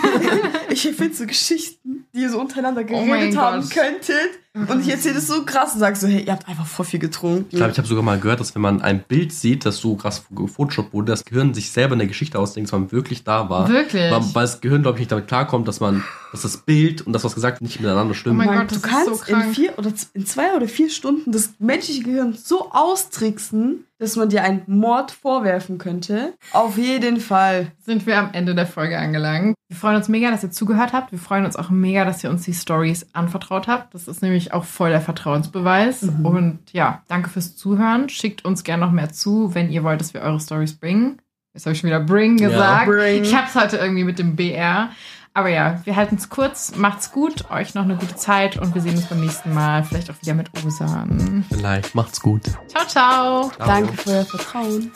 Ich 0.72 0.86
erfinde 0.86 1.16
so 1.16 1.26
Geschichten, 1.26 2.06
die 2.14 2.22
ihr 2.22 2.30
so 2.30 2.40
untereinander 2.40 2.82
Oh 2.84 3.04
geredet 3.06 3.36
haben 3.36 3.62
Gott. 3.62 3.72
könntet. 3.72 4.70
Und 4.72 4.82
ich 4.82 4.90
erzähle 4.90 5.16
das 5.16 5.26
so 5.28 5.44
krass 5.44 5.74
und 5.74 5.80
sage 5.80 5.96
so, 5.96 6.08
hey, 6.08 6.22
ihr 6.24 6.32
habt 6.32 6.48
einfach 6.48 6.66
voll 6.68 6.86
viel 6.86 7.00
getrunken. 7.00 7.48
Ich 7.50 7.58
glaube, 7.58 7.72
ich 7.72 7.78
habe 7.80 7.88
sogar 7.88 8.04
mal 8.04 8.20
gehört, 8.20 8.40
dass 8.40 8.54
wenn 8.54 8.62
man 8.62 8.82
ein 8.82 9.02
Bild 9.02 9.34
sieht, 9.34 9.66
das 9.66 9.78
so 9.78 9.96
krass 9.96 10.26
gefotoshoppt 10.30 10.94
wurde, 10.94 11.12
das 11.12 11.26
Gehirn 11.26 11.56
sich 11.56 11.72
selber 11.72 11.96
eine 11.96 12.06
Geschichte 12.06 12.38
ausdenkt, 12.38 12.72
dass 12.72 12.80
man 12.80 12.92
wirklich 12.92 13.24
da 13.24 13.50
war. 13.50 13.68
Wirklich? 13.68 14.12
Weil, 14.12 14.22
weil 14.34 14.44
das 14.44 14.62
Gehirn, 14.62 14.84
glaube 14.84 14.98
ich, 14.98 15.02
nicht 15.02 15.12
damit 15.12 15.28
klarkommt, 15.28 15.68
dass 15.68 15.80
man, 15.80 16.04
dass 16.32 16.42
das 16.44 16.58
Bild 16.58 17.02
und 17.02 17.14
das, 17.14 17.24
was 17.24 17.34
gesagt 17.36 17.56
wird, 17.60 17.70
nicht 17.70 17.80
miteinander 17.80 18.12
Oh 18.12 18.14
stimmen. 18.14 18.38
mein 18.38 18.48
Mann, 18.48 18.68
Gott, 18.68 18.76
du 18.76 18.80
kannst 18.82 19.06
so 19.06 19.12
in 19.34 19.40
krank. 19.40 19.56
vier 19.56 19.74
oder 19.78 19.92
in 20.14 20.26
zwei 20.26 20.54
oder 20.56 20.68
vier 20.68 20.90
Stunden 20.90 21.32
das 21.32 21.54
menschliche 21.60 22.04
Gehirn 22.04 22.34
so 22.34 22.72
austricksen, 22.72 23.86
dass 23.98 24.16
man 24.16 24.30
dir 24.30 24.44
einen 24.44 24.62
Mord 24.68 25.12
vorwerfen 25.12 25.78
könnte. 25.78 26.34
Auf 26.52 26.78
jeden 26.78 27.20
Fall. 27.20 27.72
sind 27.84 28.06
wir 28.06 28.18
am 28.20 28.30
Ende 28.34 28.54
der 28.56 28.68
Folge 28.68 28.98
angelangt. 28.98 29.56
Wir 29.68 29.76
freuen 29.78 29.96
uns 29.98 30.08
mega, 30.08 30.30
dass 30.32 30.44
ihr 30.44 30.52
zugehört 30.52 30.94
habt. 30.94 31.12
Wir 31.12 31.20
freuen 31.20 31.46
uns 31.46 31.56
auch 31.56 31.70
mega, 31.70 32.06
dass 32.06 32.24
ihr 32.24 32.30
uns 32.30 32.44
die 32.44 32.54
Stories 32.54 33.08
anvertraut 33.14 33.68
habt. 33.68 33.94
Das 33.94 34.08
ist 34.08 34.22
nämlich 34.22 34.54
auch 34.54 34.64
voll 34.64 34.90
der 34.92 35.02
Vertrauensbeweis. 35.02 36.04
Mhm. 36.04 36.26
Und 36.26 36.60
ja, 36.72 37.02
danke 37.08 37.30
fürs 37.30 37.56
Zuhören. 37.56 38.08
Schickt 38.10 38.46
uns 38.46 38.64
gerne 38.64 38.86
noch 38.86 38.92
mehr 38.92 39.12
zu, 39.12 39.54
wenn 39.56 39.70
ihr 39.72 39.84
wollt, 39.84 40.00
dass 40.02 40.14
wir 40.14 40.22
eure 40.22 40.40
Stories 40.40 40.76
bringen. 40.76 41.20
Jetzt 41.54 41.66
habe 41.66 41.74
ich 41.74 41.80
schon 41.80 41.90
wieder 41.90 42.00
bring 42.00 42.38
Ja. 42.38 42.50
gesagt. 42.50 42.86
Bring. 42.88 43.24
Ich 43.24 43.36
habe 43.36 43.48
es 43.48 43.56
heute 43.56 43.78
irgendwie 43.78 44.04
mit 44.04 44.20
dem 44.20 44.36
BR. 44.36 44.92
Aber 45.34 45.50
ja, 45.50 45.80
wir 45.86 45.96
halten 45.96 46.16
es 46.16 46.30
kurz. 46.30 46.76
Macht's 46.76 47.12
gut. 47.12 47.50
Euch 47.52 47.76
noch 47.76 47.84
eine 47.84 47.96
gute 47.96 48.16
Zeit. 48.16 48.58
Und 48.58 48.74
wir 48.74 48.82
sehen 48.82 48.96
uns 48.96 49.06
beim 49.06 49.22
nächsten 49.22 49.54
Mal. 49.54 49.84
Vielleicht 49.84 50.10
auch 50.10 50.22
wieder 50.22 50.34
mit 50.34 50.50
Osan. 50.66 51.46
Vielleicht. 51.50 51.96
Macht's 51.96 52.20
gut. 52.20 52.44
Ciao, 52.68 52.86
ciao. 52.86 53.50
Ciao. 53.52 53.68
Danke 53.68 53.94
für 53.94 54.12
euer 54.12 54.26
Vertrauen. 54.26 54.92